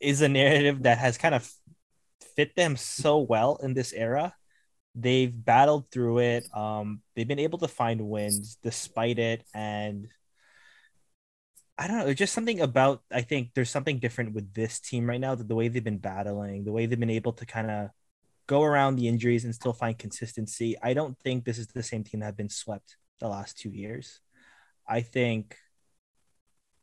is 0.00 0.20
a 0.20 0.28
narrative 0.28 0.82
that 0.82 0.98
has 0.98 1.16
kind 1.16 1.34
of 1.34 1.50
fit 2.36 2.54
them 2.56 2.76
so 2.76 3.18
well 3.18 3.58
in 3.62 3.72
this 3.72 3.92
era 3.92 4.34
they've 4.94 5.32
battled 5.44 5.90
through 5.90 6.18
it 6.18 6.44
um, 6.54 7.00
they've 7.14 7.28
been 7.28 7.38
able 7.38 7.58
to 7.58 7.68
find 7.68 8.00
wins 8.00 8.58
despite 8.62 9.18
it 9.18 9.44
and 9.54 10.08
I 11.78 11.88
don't 11.88 11.98
know. 11.98 12.14
Just 12.14 12.34
something 12.34 12.60
about 12.60 13.02
I 13.10 13.22
think 13.22 13.50
there's 13.54 13.70
something 13.70 13.98
different 13.98 14.34
with 14.34 14.52
this 14.54 14.78
team 14.78 15.08
right 15.08 15.20
now. 15.20 15.34
That 15.34 15.48
the 15.48 15.54
way 15.54 15.68
they've 15.68 15.82
been 15.82 15.98
battling, 15.98 16.64
the 16.64 16.70
way 16.70 16.86
they've 16.86 17.00
been 17.00 17.10
able 17.10 17.32
to 17.32 17.46
kind 17.46 17.70
of 17.70 17.88
go 18.46 18.62
around 18.62 18.96
the 18.96 19.08
injuries 19.08 19.44
and 19.44 19.54
still 19.54 19.72
find 19.72 19.98
consistency. 19.98 20.76
I 20.82 20.94
don't 20.94 21.18
think 21.18 21.44
this 21.44 21.58
is 21.58 21.68
the 21.68 21.82
same 21.82 22.04
team 22.04 22.20
that 22.20 22.26
have 22.26 22.36
been 22.36 22.50
swept 22.50 22.96
the 23.20 23.28
last 23.28 23.58
two 23.58 23.70
years. 23.70 24.20
I 24.86 25.00
think 25.00 25.56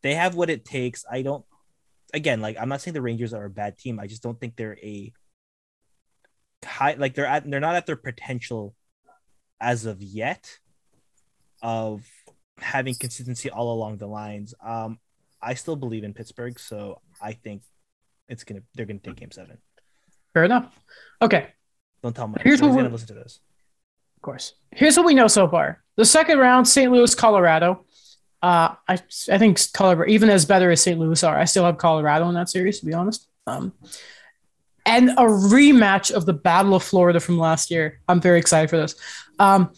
they 0.01 0.15
have 0.15 0.35
what 0.35 0.49
it 0.49 0.65
takes. 0.65 1.05
I 1.09 1.21
don't. 1.21 1.45
Again, 2.13 2.41
like 2.41 2.57
I'm 2.59 2.69
not 2.69 2.81
saying 2.81 2.93
the 2.93 3.01
Rangers 3.01 3.33
are 3.33 3.45
a 3.45 3.49
bad 3.49 3.77
team. 3.77 3.99
I 3.99 4.07
just 4.07 4.23
don't 4.23 4.39
think 4.39 4.55
they're 4.55 4.79
a 4.79 5.13
high. 6.65 6.95
Like 6.97 7.15
they're 7.15 7.25
at. 7.25 7.49
They're 7.49 7.59
not 7.59 7.75
at 7.75 7.85
their 7.85 7.95
potential 7.95 8.75
as 9.59 9.85
of 9.85 10.01
yet. 10.01 10.59
Of 11.61 12.05
having 12.61 12.95
consistency 12.95 13.49
all 13.49 13.73
along 13.73 13.97
the 13.97 14.07
lines. 14.07 14.53
Um, 14.63 14.99
I 15.41 15.53
still 15.53 15.75
believe 15.75 16.03
in 16.03 16.13
Pittsburgh, 16.13 16.59
so 16.59 17.01
I 17.21 17.33
think 17.33 17.63
it's 18.27 18.43
gonna 18.43 18.61
they're 18.75 18.85
gonna 18.85 18.99
take 18.99 19.15
Game 19.15 19.31
Seven. 19.31 19.57
Fair 20.33 20.43
enough. 20.43 20.77
Okay. 21.21 21.47
Don't 22.03 22.15
tell 22.15 22.27
Mike. 22.27 22.41
Here's 22.43 22.61
what 22.61 22.71
we're 22.71 22.77
gonna 22.77 22.89
listen 22.89 23.07
to 23.07 23.13
this. 23.13 23.39
Of 24.17 24.21
course. 24.21 24.53
Here's 24.71 24.97
what 24.97 25.05
we 25.05 25.13
know 25.13 25.27
so 25.27 25.47
far. 25.47 25.81
The 25.95 26.05
second 26.05 26.39
round, 26.39 26.67
St. 26.67 26.91
Louis, 26.91 27.13
Colorado. 27.15 27.85
Uh, 28.41 28.75
I 28.87 28.99
I 29.31 29.37
think 29.37 29.59
Colorado, 29.73 30.09
even 30.11 30.29
as 30.29 30.45
better 30.45 30.71
as 30.71 30.81
St. 30.81 30.99
Louis 30.99 31.23
are, 31.23 31.37
I 31.37 31.45
still 31.45 31.65
have 31.65 31.77
Colorado 31.77 32.27
in 32.29 32.35
that 32.35 32.49
series, 32.49 32.79
to 32.79 32.85
be 32.85 32.93
honest. 32.93 33.27
Um, 33.47 33.73
and 34.89 35.11
a 35.11 35.23
rematch 35.23 36.11
of 36.11 36.25
the 36.25 36.33
Battle 36.33 36.73
of 36.73 36.83
Florida 36.83 37.19
from 37.19 37.37
last 37.37 37.69
year. 37.69 37.99
I'm 38.07 38.19
very 38.19 38.39
excited 38.39 38.71
for 38.71 38.77
this. 38.77 38.95
Um, 39.37 39.71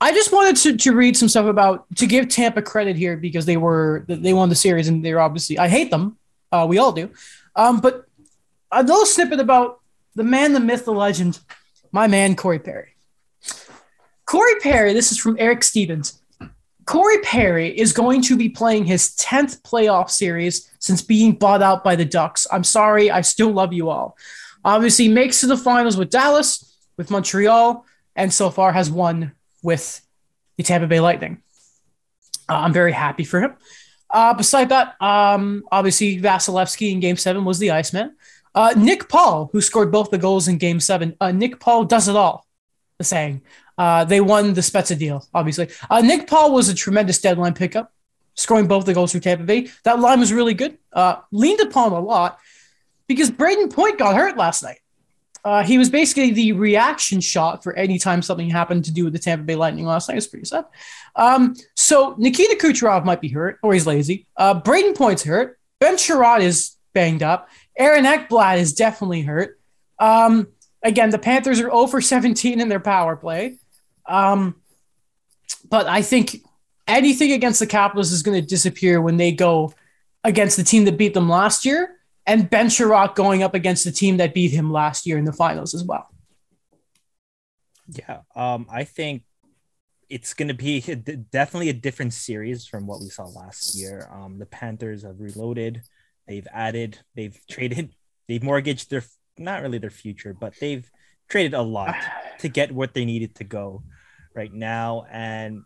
I 0.00 0.12
just 0.12 0.32
wanted 0.32 0.56
to, 0.56 0.76
to 0.78 0.94
read 0.94 1.14
some 1.14 1.28
stuff 1.28 1.44
about 1.44 1.84
to 1.96 2.06
give 2.06 2.28
Tampa 2.28 2.62
credit 2.62 2.96
here 2.96 3.18
because 3.18 3.44
they 3.44 3.58
were 3.58 4.04
they 4.08 4.32
won 4.32 4.48
the 4.48 4.54
series 4.54 4.88
and 4.88 5.04
they're 5.04 5.20
obviously 5.20 5.58
I 5.58 5.68
hate 5.68 5.90
them. 5.90 6.16
Uh, 6.50 6.66
we 6.68 6.78
all 6.78 6.92
do. 6.92 7.10
Um, 7.54 7.80
but 7.80 8.06
a 8.72 8.82
little 8.82 9.06
snippet 9.06 9.40
about 9.40 9.80
the 10.14 10.24
man, 10.24 10.54
the 10.54 10.60
myth, 10.60 10.86
the 10.86 10.92
legend, 10.92 11.38
my 11.92 12.06
man 12.06 12.34
Corey 12.34 12.58
Perry. 12.58 12.94
Corey 14.24 14.54
Perry, 14.60 14.94
this 14.94 15.12
is 15.12 15.18
from 15.18 15.36
Eric 15.38 15.62
Stephens. 15.62 16.22
Corey 16.86 17.18
Perry 17.18 17.68
is 17.68 17.92
going 17.92 18.20
to 18.22 18.36
be 18.36 18.48
playing 18.48 18.84
his 18.84 19.10
10th 19.16 19.62
playoff 19.62 20.10
series 20.10 20.70
since 20.78 21.02
being 21.02 21.32
bought 21.32 21.62
out 21.62 21.82
by 21.82 21.96
the 21.96 22.04
Ducks. 22.04 22.46
I'm 22.52 22.64
sorry, 22.64 23.10
I 23.10 23.22
still 23.22 23.52
love 23.52 23.72
you 23.72 23.88
all. 23.88 24.16
Obviously, 24.64 25.08
makes 25.08 25.40
to 25.40 25.46
the 25.46 25.56
finals 25.56 25.96
with 25.96 26.10
Dallas, 26.10 26.76
with 26.96 27.10
Montreal, 27.10 27.84
and 28.16 28.32
so 28.32 28.50
far 28.50 28.72
has 28.72 28.90
won 28.90 29.32
with 29.62 30.00
the 30.56 30.62
Tampa 30.62 30.86
Bay 30.86 31.00
Lightning. 31.00 31.42
Uh, 32.48 32.56
I'm 32.56 32.72
very 32.72 32.92
happy 32.92 33.24
for 33.24 33.40
him. 33.40 33.54
Uh, 34.10 34.34
beside 34.34 34.68
that, 34.68 35.00
um, 35.02 35.64
obviously 35.72 36.20
Vasilevskiy 36.20 36.92
in 36.92 37.00
Game 37.00 37.16
Seven 37.16 37.44
was 37.44 37.58
the 37.58 37.72
Iceman. 37.72 38.14
Uh, 38.54 38.72
Nick 38.76 39.08
Paul, 39.08 39.50
who 39.52 39.60
scored 39.60 39.90
both 39.90 40.10
the 40.10 40.18
goals 40.18 40.46
in 40.46 40.58
Game 40.58 40.78
Seven. 40.78 41.16
Uh, 41.20 41.32
Nick 41.32 41.58
Paul 41.58 41.84
does 41.84 42.08
it 42.08 42.14
all. 42.14 42.46
The 42.98 43.04
saying. 43.04 43.42
Uh, 43.76 44.04
they 44.04 44.20
won 44.20 44.54
the 44.54 44.60
Spezza 44.60 44.98
deal, 44.98 45.26
obviously. 45.34 45.68
Uh, 45.90 46.00
Nick 46.00 46.26
Paul 46.26 46.52
was 46.52 46.68
a 46.68 46.74
tremendous 46.74 47.20
deadline 47.20 47.54
pickup, 47.54 47.92
scoring 48.34 48.68
both 48.68 48.86
the 48.86 48.94
goals 48.94 49.12
for 49.12 49.20
Tampa 49.20 49.44
Bay. 49.44 49.68
That 49.82 50.00
line 50.00 50.20
was 50.20 50.32
really 50.32 50.54
good. 50.54 50.78
leaned 51.32 51.60
upon 51.60 51.92
a 51.92 52.00
lot 52.00 52.38
because 53.06 53.30
Brayden 53.30 53.72
Point 53.72 53.98
got 53.98 54.16
hurt 54.16 54.36
last 54.36 54.62
night. 54.62 54.78
Uh, 55.44 55.62
he 55.62 55.76
was 55.76 55.90
basically 55.90 56.30
the 56.30 56.52
reaction 56.52 57.20
shot 57.20 57.62
for 57.62 57.74
any 57.74 57.98
time 57.98 58.22
something 58.22 58.48
happened 58.48 58.86
to 58.86 58.92
do 58.92 59.04
with 59.04 59.12
the 59.12 59.18
Tampa 59.18 59.44
Bay 59.44 59.56
Lightning 59.56 59.84
last 59.84 60.08
night. 60.08 60.16
It's 60.16 60.26
pretty 60.26 60.46
sad. 60.46 60.64
Um, 61.16 61.54
so 61.76 62.14
Nikita 62.16 62.56
Kucherov 62.58 63.04
might 63.04 63.20
be 63.20 63.28
hurt 63.28 63.58
or 63.62 63.74
he's 63.74 63.86
lazy. 63.86 64.26
Uh, 64.36 64.58
Brayden 64.58 64.96
Point's 64.96 65.22
hurt. 65.22 65.58
Ben 65.80 65.96
Chiarot 65.96 66.40
is 66.40 66.76
banged 66.94 67.22
up. 67.22 67.50
Aaron 67.76 68.06
Ekblad 68.06 68.58
is 68.58 68.72
definitely 68.72 69.20
hurt. 69.20 69.60
Um, 69.98 70.48
again, 70.82 71.10
the 71.10 71.18
Panthers 71.18 71.60
are 71.60 71.70
0 71.70 71.88
for 71.88 72.00
17 72.00 72.58
in 72.58 72.68
their 72.70 72.80
power 72.80 73.14
play. 73.14 73.58
Um, 74.06 74.56
but 75.68 75.86
I 75.86 76.02
think 76.02 76.42
anything 76.86 77.32
against 77.32 77.60
the 77.60 77.66
Capitals 77.66 78.12
is 78.12 78.22
going 78.22 78.40
to 78.40 78.46
disappear 78.46 79.00
when 79.00 79.16
they 79.16 79.32
go 79.32 79.72
against 80.22 80.56
the 80.56 80.64
team 80.64 80.84
that 80.84 80.98
beat 80.98 81.14
them 81.14 81.28
last 81.28 81.64
year 81.64 81.96
and 82.26 82.48
Ben 82.48 82.66
Chiarot 82.66 83.14
going 83.14 83.42
up 83.42 83.54
against 83.54 83.84
the 83.84 83.92
team 83.92 84.16
that 84.18 84.34
beat 84.34 84.50
him 84.50 84.70
last 84.70 85.06
year 85.06 85.18
in 85.18 85.24
the 85.24 85.32
finals 85.32 85.74
as 85.74 85.84
well. 85.84 86.08
Yeah, 87.88 88.20
um, 88.34 88.66
I 88.70 88.84
think 88.84 89.24
it's 90.08 90.32
going 90.32 90.48
to 90.48 90.54
be 90.54 90.80
definitely 91.30 91.68
a 91.68 91.74
different 91.74 92.14
series 92.14 92.66
from 92.66 92.86
what 92.86 93.00
we 93.00 93.08
saw 93.08 93.24
last 93.24 93.74
year. 93.74 94.08
Um, 94.12 94.38
the 94.38 94.46
Panthers 94.46 95.02
have 95.02 95.20
reloaded, 95.20 95.82
they've 96.26 96.46
added, 96.52 96.98
they've 97.14 97.38
traded, 97.50 97.94
they've 98.28 98.42
mortgaged 98.42 98.90
their 98.90 99.04
not 99.36 99.62
really 99.62 99.78
their 99.78 99.90
future, 99.90 100.32
but 100.32 100.54
they've 100.60 100.88
traded 101.28 101.54
a 101.54 101.62
lot 101.62 101.96
to 102.40 102.48
get 102.48 102.72
what 102.72 102.94
they 102.94 103.04
needed 103.04 103.36
to 103.36 103.44
go 103.44 103.82
right 104.34 104.52
now, 104.52 105.06
and 105.10 105.62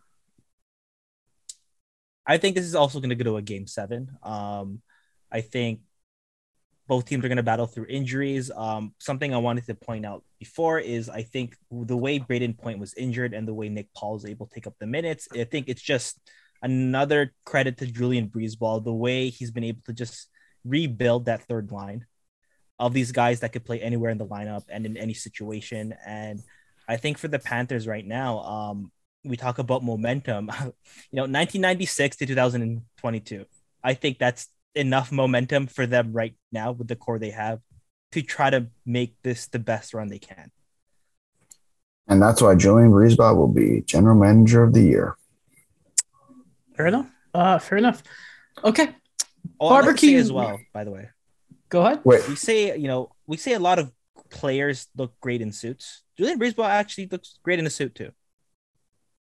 I 2.27 2.37
think 2.37 2.57
this 2.57 2.67
is 2.67 2.75
also 2.75 3.01
going 3.01 3.09
to 3.09 3.17
go 3.17 3.25
to 3.25 3.37
a 3.39 3.43
game 3.43 3.67
seven. 3.67 4.11
Um, 4.23 4.83
I 5.33 5.41
think 5.41 5.81
both 6.87 7.07
teams 7.07 7.25
are 7.25 7.29
going 7.29 7.37
to 7.37 7.43
battle 7.43 7.67
through 7.67 7.87
injuries. 7.89 8.51
Um, 8.51 8.95
something 8.99 9.33
I 9.33 9.39
wanted 9.39 9.67
to 9.67 9.75
point 9.75 10.05
out 10.05 10.25
before 10.39 10.79
is 10.79 11.09
I 11.09 11.23
think 11.23 11.57
the 11.71 11.97
way 11.97 12.19
Brayden 12.19 12.57
Point 12.57 12.79
was 12.79 12.95
injured 12.95 13.35
and 13.35 13.47
the 13.47 13.55
way 13.55 13.69
Nick 13.69 13.89
Paul 13.95 14.15
was 14.15 14.25
able 14.25 14.47
to 14.47 14.55
take 14.55 14.67
up 14.67 14.75
the 14.79 14.87
minutes, 14.87 15.29
I 15.35 15.45
think 15.45 15.69
it's 15.69 15.83
just 15.83 16.19
another 16.63 17.35
credit 17.45 17.79
to 17.79 17.87
Julien 17.87 18.29
BriseBois, 18.29 18.85
the 18.85 18.93
way 18.93 19.29
he's 19.29 19.51
been 19.51 19.65
able 19.65 19.83
to 19.87 19.93
just 19.93 20.29
rebuild 20.65 21.27
that 21.27 21.43
third 21.43 21.71
line 21.73 22.07
of 22.79 22.93
these 22.93 23.13
guys 23.13 23.41
that 23.41 23.53
could 23.53 23.65
play 23.65 23.81
anywhere 23.81 24.11
in 24.11 24.19
the 24.19 24.27
lineup 24.27 24.65
and 24.69 24.87
in 24.87 24.97
any 24.97 25.15
situation. 25.15 25.95
And 26.07 26.43
I 26.89 26.97
think 26.97 27.19
for 27.19 27.29
the 27.29 27.39
Panthers 27.39 27.87
right 27.87 28.07
now, 28.07 28.41
um, 28.41 28.93
we 29.25 29.37
talk 29.37 29.59
about 29.59 29.83
momentum, 29.83 30.51
you 30.61 31.17
know, 31.17 31.23
1996 31.23 32.17
to 32.19 32.27
2022. 32.27 33.45
I 33.83 33.95
think 33.95 34.19
that's 34.19 34.49
enough 34.75 35.11
momentum 35.11 35.67
for 35.67 35.87
them 35.87 36.13
right 36.13 36.35
now 36.53 36.73
with 36.73 36.89
the 36.89 36.97
core 36.97 37.19
they 37.19 37.31
have 37.31 37.61
to 38.13 38.23
try 38.23 38.51
to 38.51 38.69
make 38.87 39.15
this 39.23 39.49
the 39.49 39.59
best 39.59 39.93
run 39.93 40.09
they 40.09 40.19
can. 40.19 40.51
And 42.07 42.23
that's 42.23 42.41
why 42.41 42.55
Julien 42.55 42.91
BriseBois 42.91 43.37
will 43.37 43.53
be 43.53 43.83
general 43.83 44.17
manager 44.17 44.63
of 44.63 44.73
the 44.73 44.81
year. 44.81 45.17
Fair 46.75 46.87
enough. 46.87 47.11
Uh, 47.35 47.59
fair 47.59 47.79
enough. 47.79 48.03
Okay. 48.65 48.89
Oh, 49.61 49.69
Barbecue 49.69 50.17
as 50.17 50.33
well, 50.33 50.59
by 50.73 50.85
the 50.85 50.91
way. 50.91 51.11
Go 51.69 51.85
ahead. 51.85 52.01
Wait. 52.05 52.27
We 52.29 52.37
say, 52.37 52.77
you 52.79 52.89
know, 52.89 53.11
we 53.27 53.37
say 53.37 53.53
a 53.53 53.59
lot 53.59 53.79
of 53.79 53.93
players 54.31 54.87
look 54.97 55.19
great 55.21 55.41
in 55.41 55.53
suits. 55.53 56.03
Julien 56.17 56.39
BriseBois 56.39 56.69
actually 56.69 57.07
looks 57.07 57.39
great 57.43 57.59
in 57.59 57.67
a 57.67 57.71
suit 57.71 57.95
too. 57.95 58.11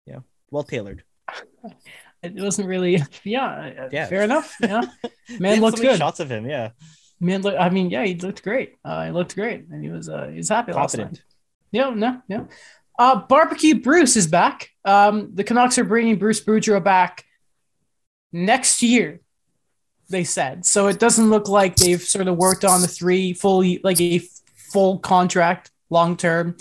Yeah, 0.06 0.20
well 0.50 0.64
tailored. 0.64 1.04
it 2.22 2.34
wasn't 2.34 2.68
really 2.68 3.02
yeah, 3.24 3.88
yeah. 3.90 4.06
fair 4.06 4.22
enough 4.22 4.54
yeah 4.60 4.82
man 5.38 5.60
looked 5.60 5.78
so 5.78 5.82
good 5.82 5.98
shots 5.98 6.20
of 6.20 6.30
him 6.30 6.46
yeah 6.46 6.70
man 7.20 7.42
look 7.42 7.54
i 7.58 7.68
mean 7.68 7.90
yeah 7.90 8.04
he 8.04 8.14
looked 8.14 8.42
great 8.42 8.76
uh 8.84 9.04
he 9.06 9.10
looked 9.10 9.34
great 9.34 9.66
and 9.70 9.82
he 9.82 9.90
was 9.90 10.08
uh 10.08 10.28
he 10.28 10.36
was 10.36 10.48
happy 10.48 10.72
Confident. 10.72 11.12
last 11.12 11.12
night 11.12 11.24
yeah 11.72 11.90
no 11.90 12.22
yeah 12.28 12.44
uh 12.98 13.16
barbecue 13.26 13.80
bruce 13.80 14.16
is 14.16 14.26
back 14.26 14.70
um 14.84 15.30
the 15.34 15.44
canucks 15.44 15.78
are 15.78 15.84
bringing 15.84 16.16
bruce 16.16 16.42
boudreau 16.42 16.82
back 16.82 17.24
next 18.32 18.82
year 18.82 19.20
they 20.08 20.24
said 20.24 20.64
so 20.66 20.88
it 20.88 20.98
doesn't 20.98 21.30
look 21.30 21.48
like 21.48 21.76
they've 21.76 22.02
sort 22.02 22.28
of 22.28 22.36
worked 22.36 22.64
on 22.64 22.80
the 22.80 22.88
three 22.88 23.32
full 23.32 23.64
like 23.82 24.00
a 24.00 24.18
full 24.56 24.98
contract 24.98 25.70
long 25.90 26.16
term 26.16 26.56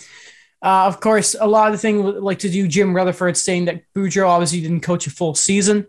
uh, 0.64 0.86
of 0.86 1.00
course, 1.00 1.36
a 1.40 1.48
lot 1.48 1.68
of 1.68 1.74
the 1.74 1.78
thing 1.80 2.04
like 2.22 2.40
to 2.40 2.50
do 2.50 2.68
Jim 2.68 2.96
Rutherford 2.96 3.36
saying 3.36 3.66
that 3.66 3.82
Boudreau 3.96 4.28
obviously 4.28 4.62
didn't 4.62 4.82
coach 4.82 5.08
a 5.08 5.10
full 5.10 5.34
season. 5.34 5.88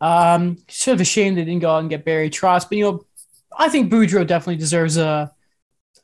Um, 0.00 0.58
sort 0.68 0.96
of 0.96 1.00
a 1.00 1.04
shame 1.04 1.34
they 1.34 1.44
didn't 1.44 1.62
go 1.62 1.70
out 1.70 1.78
and 1.78 1.88
get 1.88 2.04
Barry 2.04 2.28
Trotz, 2.28 2.68
but 2.68 2.76
you 2.76 2.84
know, 2.84 3.06
I 3.56 3.68
think 3.68 3.90
Boudreau 3.90 4.26
definitely 4.26 4.56
deserves 4.56 4.96
a 4.96 5.32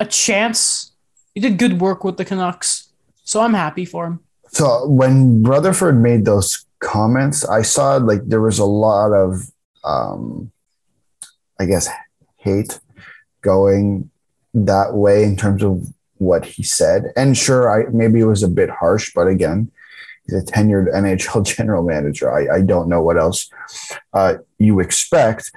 a 0.01 0.06
chance. 0.06 0.93
He 1.35 1.40
did 1.40 1.59
good 1.59 1.81
work 1.81 2.02
with 2.02 2.16
the 2.16 2.24
Canucks, 2.24 2.89
so 3.24 3.40
I'm 3.40 3.55
happy 3.55 3.85
for 3.85 4.06
him. 4.06 4.20
So 4.48 4.89
when 4.89 5.43
Rutherford 5.43 6.01
made 6.01 6.24
those 6.24 6.65
comments, 6.78 7.44
I 7.44 7.62
saw 7.62 7.97
like 7.97 8.27
there 8.27 8.40
was 8.40 8.59
a 8.59 8.65
lot 8.65 9.12
of, 9.12 9.51
um, 9.85 10.51
I 11.59 11.67
guess, 11.67 11.89
hate 12.37 12.79
going 13.43 14.11
that 14.55 14.95
way 14.95 15.25
in 15.25 15.37
terms 15.37 15.63
of 15.63 15.87
what 16.19 16.45
he 16.45 16.63
said. 16.63 17.13
And 17.17 17.37
sure, 17.37 17.71
I 17.71 17.91
maybe 17.91 18.21
it 18.21 18.25
was 18.25 18.43
a 18.43 18.49
bit 18.49 18.71
harsh, 18.71 19.13
but 19.15 19.29
again, 19.29 19.71
he's 20.27 20.43
a 20.43 20.45
tenured 20.45 20.93
NHL 20.95 21.45
general 21.45 21.83
manager. 21.83 22.33
I, 22.33 22.57
I 22.57 22.61
don't 22.63 22.89
know 22.89 23.03
what 23.03 23.17
else 23.17 23.51
uh, 24.13 24.35
you 24.59 24.81
expect. 24.81 25.53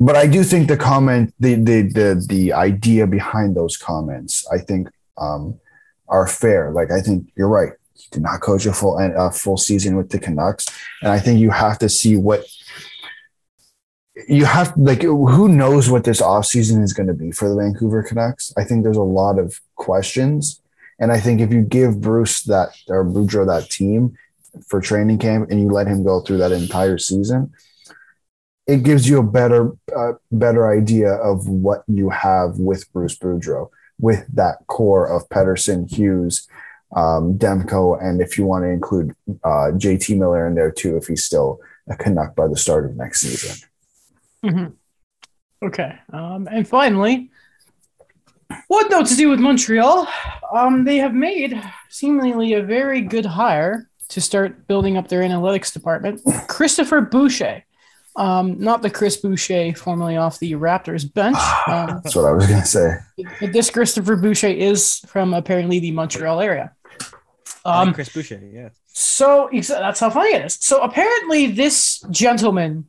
But 0.00 0.14
I 0.14 0.28
do 0.28 0.44
think 0.44 0.68
the 0.68 0.76
comment, 0.76 1.34
the 1.40 1.56
the 1.56 1.82
the 1.82 2.26
the 2.28 2.52
idea 2.52 3.06
behind 3.06 3.56
those 3.56 3.76
comments, 3.76 4.46
I 4.48 4.58
think 4.58 4.88
um, 5.16 5.58
are 6.08 6.26
fair. 6.28 6.70
Like 6.70 6.92
I 6.92 7.00
think 7.00 7.32
you're 7.36 7.48
right. 7.48 7.72
He 7.94 8.06
did 8.12 8.22
not 8.22 8.40
coach 8.40 8.64
a 8.66 8.72
full 8.72 8.96
a 8.98 9.32
full 9.32 9.56
season 9.56 9.96
with 9.96 10.10
the 10.10 10.20
Canucks, 10.20 10.66
and 11.02 11.10
I 11.10 11.18
think 11.18 11.40
you 11.40 11.50
have 11.50 11.80
to 11.80 11.88
see 11.88 12.16
what 12.16 12.46
you 14.26 14.44
have 14.44 14.76
like 14.76 15.02
who 15.02 15.48
knows 15.48 15.90
what 15.90 16.04
this 16.04 16.20
offseason 16.20 16.82
is 16.82 16.92
going 16.92 17.06
to 17.06 17.14
be 17.14 17.30
for 17.30 17.48
the 17.48 17.56
Vancouver 17.56 18.02
Canucks. 18.02 18.52
I 18.56 18.64
think 18.64 18.82
there's 18.82 18.96
a 18.96 19.02
lot 19.02 19.38
of 19.38 19.60
questions. 19.76 20.60
And 20.98 21.12
I 21.12 21.20
think 21.20 21.40
if 21.40 21.52
you 21.52 21.62
give 21.62 22.00
Bruce 22.00 22.42
that 22.44 22.70
or 22.88 23.04
Boudreau 23.04 23.46
that 23.46 23.70
team 23.70 24.16
for 24.66 24.80
training 24.80 25.18
camp 25.18 25.50
and 25.50 25.60
you 25.60 25.68
let 25.68 25.86
him 25.86 26.02
go 26.02 26.20
through 26.20 26.38
that 26.38 26.50
entire 26.50 26.98
season, 26.98 27.52
it 28.66 28.82
gives 28.82 29.08
you 29.08 29.18
a 29.18 29.22
better 29.22 29.72
uh, 29.96 30.12
better 30.32 30.68
idea 30.68 31.12
of 31.12 31.48
what 31.48 31.84
you 31.86 32.10
have 32.10 32.58
with 32.58 32.92
Bruce 32.92 33.16
Boudreau, 33.16 33.70
with 34.00 34.26
that 34.34 34.66
core 34.66 35.06
of 35.06 35.28
Pettersson, 35.28 35.90
Hughes, 35.90 36.48
um, 36.94 37.38
Demko, 37.38 38.02
and 38.02 38.20
if 38.20 38.36
you 38.36 38.44
want 38.44 38.64
to 38.64 38.68
include 38.68 39.14
uh, 39.44 39.70
JT 39.72 40.18
Miller 40.18 40.46
in 40.46 40.54
there 40.54 40.72
too, 40.72 40.96
if 40.96 41.06
he's 41.06 41.24
still 41.24 41.60
a 41.88 41.96
Canuck 41.96 42.34
by 42.34 42.48
the 42.48 42.56
start 42.56 42.84
of 42.84 42.96
next 42.96 43.20
season. 43.20 43.68
Mm-hmm. 44.44 45.66
Okay. 45.66 45.98
Um, 46.12 46.48
and 46.50 46.66
finally, 46.66 47.30
what 48.68 48.90
note 48.90 49.06
to 49.06 49.16
do 49.16 49.28
with 49.28 49.40
Montreal? 49.40 50.08
Um, 50.52 50.84
they 50.84 50.98
have 50.98 51.14
made 51.14 51.60
seemingly 51.88 52.54
a 52.54 52.62
very 52.62 53.00
good 53.00 53.26
hire 53.26 53.88
to 54.08 54.20
start 54.20 54.66
building 54.66 54.96
up 54.96 55.08
their 55.08 55.22
analytics 55.22 55.72
department. 55.72 56.20
Christopher 56.48 57.00
Boucher. 57.00 57.64
Um, 58.16 58.58
not 58.58 58.82
the 58.82 58.90
Chris 58.90 59.16
Boucher 59.16 59.74
formerly 59.74 60.16
off 60.16 60.38
the 60.38 60.52
Raptors 60.52 61.12
bench. 61.12 61.36
Um, 61.68 62.00
That's 62.02 62.16
what 62.16 62.24
I 62.24 62.32
was 62.32 62.46
going 62.46 62.60
to 62.62 62.66
say. 62.66 62.96
But 63.40 63.52
this 63.52 63.68
Christopher 63.68 64.16
Boucher 64.16 64.48
is 64.48 65.00
from 65.06 65.34
apparently 65.34 65.80
the 65.80 65.90
Montreal 65.90 66.40
area. 66.40 66.72
Um, 67.66 67.92
Chris 67.92 68.08
Boucher, 68.08 68.40
yeah. 68.50 68.70
So 68.86 69.50
that's 69.52 70.00
how 70.00 70.08
funny 70.08 70.34
it 70.34 70.46
is. 70.46 70.54
So 70.54 70.82
apparently, 70.82 71.48
this 71.48 72.00
gentleman 72.10 72.86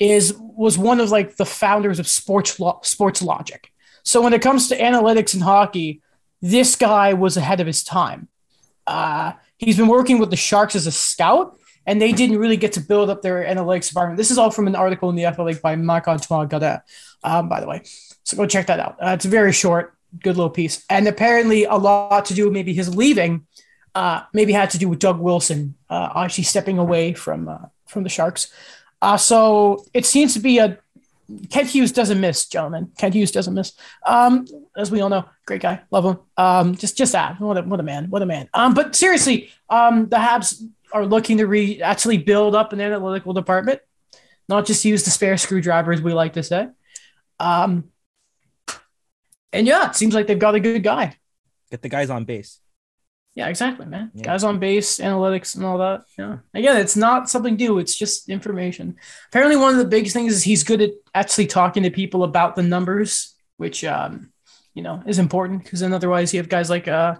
is 0.00 0.34
was 0.36 0.78
one 0.78 0.98
of 0.98 1.10
like 1.10 1.36
the 1.36 1.44
founders 1.44 1.98
of 2.00 2.08
sports 2.08 2.58
lo- 2.58 2.80
sports 2.82 3.22
logic. 3.22 3.70
So 4.02 4.22
when 4.22 4.32
it 4.32 4.42
comes 4.42 4.68
to 4.68 4.78
analytics 4.78 5.34
in 5.34 5.40
hockey, 5.40 6.00
this 6.40 6.74
guy 6.74 7.12
was 7.12 7.36
ahead 7.36 7.60
of 7.60 7.66
his 7.66 7.84
time. 7.84 8.28
Uh, 8.86 9.34
he's 9.58 9.76
been 9.76 9.88
working 9.88 10.18
with 10.18 10.30
the 10.30 10.36
Sharks 10.36 10.74
as 10.74 10.86
a 10.86 10.92
scout, 10.92 11.60
and 11.86 12.00
they 12.00 12.12
didn't 12.12 12.38
really 12.38 12.56
get 12.56 12.72
to 12.72 12.80
build 12.80 13.10
up 13.10 13.20
their 13.20 13.44
analytics 13.44 13.88
department. 13.88 14.16
This 14.16 14.30
is 14.30 14.38
all 14.38 14.50
from 14.50 14.66
an 14.66 14.74
article 14.74 15.10
in 15.10 15.16
the 15.16 15.26
Athletic 15.26 15.60
by 15.60 15.76
Marc 15.76 16.08
Antoine 16.08 16.48
Godin, 16.48 16.80
um, 17.22 17.48
by 17.50 17.60
the 17.60 17.68
way. 17.68 17.82
So 18.24 18.38
go 18.38 18.46
check 18.46 18.66
that 18.68 18.80
out. 18.80 18.96
Uh, 19.00 19.10
it's 19.10 19.26
very 19.26 19.52
short, 19.52 19.94
good 20.22 20.36
little 20.36 20.50
piece, 20.50 20.82
and 20.88 21.06
apparently 21.06 21.64
a 21.64 21.74
lot 21.74 22.24
to 22.26 22.34
do 22.34 22.44
with 22.44 22.54
maybe 22.54 22.72
his 22.72 22.96
leaving. 22.96 23.46
Uh, 23.94 24.22
maybe 24.32 24.52
had 24.52 24.70
to 24.70 24.78
do 24.78 24.88
with 24.88 25.00
Doug 25.00 25.18
Wilson 25.18 25.74
uh, 25.90 26.10
actually 26.14 26.44
stepping 26.44 26.78
away 26.78 27.12
from 27.12 27.48
uh, 27.48 27.58
from 27.86 28.04
the 28.04 28.08
Sharks. 28.08 28.50
Uh, 29.02 29.16
so 29.16 29.84
it 29.94 30.04
seems 30.06 30.34
to 30.34 30.40
be 30.40 30.58
a 30.58 30.78
Kent 31.48 31.68
Hughes 31.68 31.92
doesn't 31.92 32.20
miss, 32.20 32.46
gentlemen. 32.46 32.90
Kent 32.98 33.14
Hughes 33.14 33.30
doesn't 33.30 33.54
miss. 33.54 33.72
Um, 34.04 34.46
as 34.76 34.90
we 34.90 35.00
all 35.00 35.08
know, 35.08 35.26
great 35.46 35.62
guy, 35.62 35.80
love 35.90 36.04
him. 36.04 36.18
Um, 36.36 36.74
just 36.74 36.96
just 36.96 37.12
that. 37.12 37.40
What 37.40 37.56
a, 37.56 37.62
what 37.62 37.80
a 37.80 37.82
man, 37.82 38.10
what 38.10 38.22
a 38.22 38.26
man. 38.26 38.48
Um, 38.52 38.74
but 38.74 38.96
seriously, 38.96 39.50
um, 39.68 40.08
the 40.08 40.16
Habs 40.16 40.62
are 40.92 41.06
looking 41.06 41.38
to 41.38 41.46
re 41.46 41.80
actually 41.82 42.18
build 42.18 42.54
up 42.54 42.72
an 42.72 42.80
analytical 42.80 43.32
department, 43.32 43.80
not 44.48 44.66
just 44.66 44.84
use 44.84 45.04
the 45.04 45.10
spare 45.10 45.36
screwdrivers 45.36 46.02
we 46.02 46.12
like 46.12 46.32
to 46.34 46.42
say. 46.42 46.68
Um, 47.38 47.90
and 49.52 49.66
yeah, 49.66 49.90
it 49.90 49.96
seems 49.96 50.14
like 50.14 50.26
they've 50.26 50.38
got 50.38 50.54
a 50.54 50.60
good 50.60 50.82
guy. 50.82 51.16
Get 51.70 51.82
the 51.82 51.88
guys 51.88 52.10
on 52.10 52.24
base. 52.24 52.60
Yeah, 53.34 53.48
exactly, 53.48 53.86
man. 53.86 54.10
Yeah. 54.14 54.24
Guys 54.24 54.44
on 54.44 54.58
base, 54.58 54.98
analytics, 54.98 55.54
and 55.54 55.64
all 55.64 55.78
that. 55.78 56.02
Yeah. 56.18 56.38
Again, 56.52 56.76
it's 56.78 56.96
not 56.96 57.30
something 57.30 57.54
new. 57.54 57.78
It's 57.78 57.96
just 57.96 58.28
information. 58.28 58.96
Apparently, 59.28 59.56
one 59.56 59.72
of 59.72 59.78
the 59.78 59.84
biggest 59.84 60.14
things 60.14 60.32
is 60.32 60.42
he's 60.42 60.64
good 60.64 60.82
at 60.82 60.90
actually 61.14 61.46
talking 61.46 61.84
to 61.84 61.90
people 61.90 62.24
about 62.24 62.56
the 62.56 62.62
numbers, 62.62 63.36
which 63.56 63.84
um, 63.84 64.32
you 64.74 64.82
know 64.82 65.02
is 65.06 65.18
important 65.18 65.62
because 65.62 65.80
then 65.80 65.92
otherwise 65.92 66.32
you 66.32 66.40
have 66.40 66.48
guys 66.48 66.70
like 66.70 66.88
uh 66.88 67.16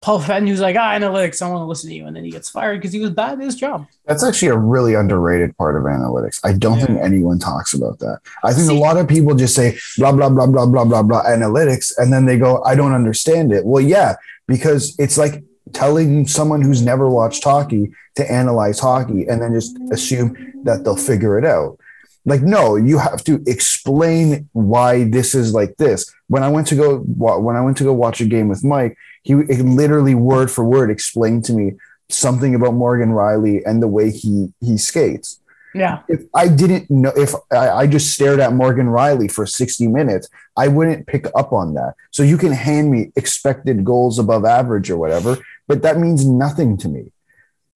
Paul 0.00 0.20
Fenton 0.20 0.46
who's 0.46 0.60
like, 0.60 0.76
ah, 0.76 0.92
analytics, 0.94 1.42
I 1.42 1.48
want 1.50 1.62
to 1.62 1.64
listen 1.64 1.90
to 1.90 1.96
you, 1.96 2.06
and 2.06 2.14
then 2.14 2.24
he 2.24 2.30
gets 2.30 2.48
fired 2.48 2.76
because 2.78 2.92
he 2.92 3.00
was 3.00 3.10
bad 3.10 3.32
at 3.32 3.40
his 3.44 3.56
job. 3.56 3.86
That's 4.06 4.22
actually 4.22 4.48
a 4.48 4.56
really 4.56 4.94
underrated 4.94 5.56
part 5.56 5.76
of 5.76 5.82
analytics. 5.82 6.38
I 6.44 6.52
don't 6.52 6.78
Yeah. 6.78 6.86
think 6.86 7.00
anyone 7.02 7.40
talks 7.40 7.74
about 7.74 7.98
that. 7.98 8.20
I 8.44 8.52
think 8.52 8.68
See- 8.68 8.76
a 8.76 8.80
lot 8.80 8.96
of 8.96 9.08
people 9.08 9.34
just 9.34 9.56
say 9.56 9.76
blah 9.98 10.12
blah 10.12 10.28
blah 10.30 10.46
blah 10.46 10.66
blah 10.66 10.84
blah 10.84 11.02
blah 11.02 11.24
analytics, 11.24 11.92
and 11.98 12.12
then 12.12 12.26
they 12.26 12.38
go, 12.38 12.62
"I 12.64 12.76
don't 12.76 12.92
understand 12.92 13.52
it." 13.52 13.66
Well, 13.66 13.82
yeah, 13.82 14.14
because 14.46 14.94
it's 15.00 15.18
like 15.18 15.42
telling 15.72 16.26
someone 16.28 16.62
who's 16.62 16.80
never 16.80 17.08
watched 17.08 17.42
hockey 17.42 17.90
to 18.14 18.32
analyze 18.32 18.78
hockey 18.78 19.26
and 19.26 19.42
then 19.42 19.52
just 19.52 19.76
assume 19.90 20.34
that 20.62 20.84
they'll 20.84 20.96
figure 20.96 21.38
it 21.38 21.44
out. 21.44 21.76
Like, 22.24 22.42
no, 22.42 22.76
you 22.76 22.98
have 22.98 23.22
to 23.24 23.42
explain 23.46 24.48
why 24.52 25.04
this 25.04 25.34
is 25.34 25.52
like 25.54 25.76
this. 25.76 26.10
When 26.28 26.42
I 26.42 26.48
went 26.48 26.66
to 26.68 26.76
go 26.76 26.98
when 26.98 27.56
I 27.56 27.60
went 27.62 27.76
to 27.78 27.84
go 27.84 27.92
watch 27.92 28.20
a 28.20 28.26
game 28.26 28.48
with 28.48 28.62
Mike, 28.64 28.96
he 29.22 29.34
it 29.34 29.64
literally 29.64 30.14
word 30.14 30.50
for 30.50 30.64
word 30.64 30.90
explained 30.90 31.44
to 31.46 31.52
me 31.52 31.72
something 32.08 32.54
about 32.54 32.74
Morgan 32.74 33.10
Rielly 33.10 33.62
and 33.66 33.82
the 33.82 33.88
way 33.88 34.10
he 34.10 34.52
he 34.60 34.78
skates. 34.78 35.40
Yeah. 35.74 36.02
If 36.08 36.22
I 36.34 36.48
didn't 36.48 36.90
know, 36.90 37.12
if 37.14 37.34
I, 37.52 37.70
I 37.70 37.86
just 37.86 38.12
stared 38.12 38.40
at 38.40 38.54
Morgan 38.54 38.86
Rielly 38.86 39.30
for 39.30 39.46
60 39.46 39.86
minutes, 39.86 40.28
I 40.56 40.66
wouldn't 40.68 41.06
pick 41.06 41.26
up 41.36 41.52
on 41.52 41.74
that. 41.74 41.94
So 42.10 42.22
you 42.22 42.38
can 42.38 42.52
hand 42.52 42.90
me 42.90 43.12
expected 43.16 43.84
goals 43.84 44.18
above 44.18 44.44
average 44.44 44.90
or 44.90 44.96
whatever, 44.96 45.36
but 45.66 45.82
that 45.82 45.98
means 45.98 46.26
nothing 46.26 46.78
to 46.78 46.88
me. 46.88 47.12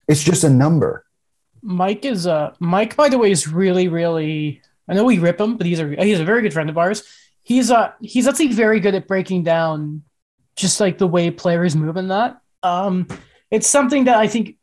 It's 0.08 0.24
just 0.24 0.42
a 0.42 0.50
number. 0.50 1.04
Mike 1.62 2.04
is 2.04 2.26
uh 2.26 2.54
Mike, 2.58 2.96
by 2.96 3.08
the 3.08 3.18
way, 3.18 3.30
is 3.30 3.46
really, 3.46 3.88
really 3.88 4.62
I 4.88 4.94
know 4.94 5.04
we 5.04 5.18
rip 5.18 5.40
him, 5.40 5.56
but 5.56 5.66
he's 5.66 5.80
a 5.80 5.94
he's 6.02 6.20
a 6.20 6.24
very 6.24 6.42
good 6.42 6.52
friend 6.52 6.70
of 6.70 6.78
ours. 6.78 7.04
He's 7.42 7.70
uh 7.70 7.92
he's 8.00 8.26
actually 8.26 8.48
very 8.48 8.80
good 8.80 8.94
at 8.94 9.06
breaking 9.06 9.44
down 9.44 10.02
just 10.56 10.80
like 10.80 10.98
the 10.98 11.06
way 11.06 11.30
players 11.30 11.76
move 11.76 11.96
in 11.96 12.08
that. 12.08 12.40
Um 12.62 13.06
it's 13.50 13.68
something 13.68 14.04
that 14.04 14.16
I 14.16 14.28
think 14.28 14.56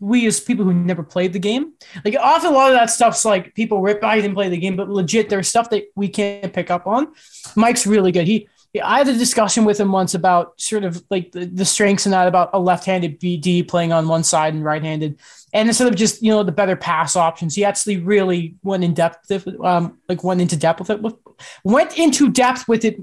we 0.00 0.26
as 0.26 0.40
people 0.40 0.64
who 0.64 0.72
never 0.72 1.02
played 1.02 1.32
the 1.32 1.38
game, 1.38 1.74
like 2.04 2.16
often 2.18 2.50
a 2.50 2.54
lot 2.54 2.70
of 2.70 2.78
that 2.78 2.90
stuff's 2.90 3.24
like 3.24 3.54
people 3.54 3.80
rip 3.80 4.02
I 4.02 4.16
didn't 4.16 4.34
play 4.34 4.48
the 4.48 4.56
game, 4.56 4.76
but 4.76 4.88
legit 4.88 5.28
there's 5.28 5.48
stuff 5.48 5.70
that 5.70 5.84
we 5.94 6.08
can't 6.08 6.52
pick 6.52 6.70
up 6.70 6.86
on. 6.86 7.12
Mike's 7.54 7.86
really 7.86 8.12
good. 8.12 8.26
He 8.26 8.48
I 8.82 8.98
had 8.98 9.08
a 9.08 9.14
discussion 9.14 9.64
with 9.64 9.80
him 9.80 9.90
once 9.90 10.12
about 10.14 10.60
sort 10.60 10.84
of 10.84 11.02
like 11.08 11.32
the, 11.32 11.46
the 11.46 11.64
strengths 11.64 12.04
and 12.04 12.12
that 12.12 12.28
about 12.28 12.50
a 12.52 12.58
left-handed 12.58 13.18
BD 13.18 13.66
playing 13.66 13.92
on 13.92 14.06
one 14.06 14.22
side 14.22 14.52
and 14.52 14.62
right-handed 14.62 15.18
and 15.56 15.68
instead 15.68 15.88
of 15.88 15.96
just 15.96 16.22
you 16.22 16.30
know 16.30 16.42
the 16.42 16.52
better 16.52 16.76
pass 16.76 17.16
options, 17.16 17.54
he 17.54 17.64
actually 17.64 17.96
really 17.96 18.56
went 18.62 18.84
in 18.84 18.92
depth 18.92 19.30
um, 19.64 19.98
like 20.06 20.22
went 20.22 20.42
into 20.42 20.54
depth 20.54 20.80
with 20.80 20.90
it. 20.90 21.00
With, 21.00 21.14
went 21.64 21.98
into 21.98 22.30
depth 22.30 22.68
with 22.68 22.84
it. 22.84 23.02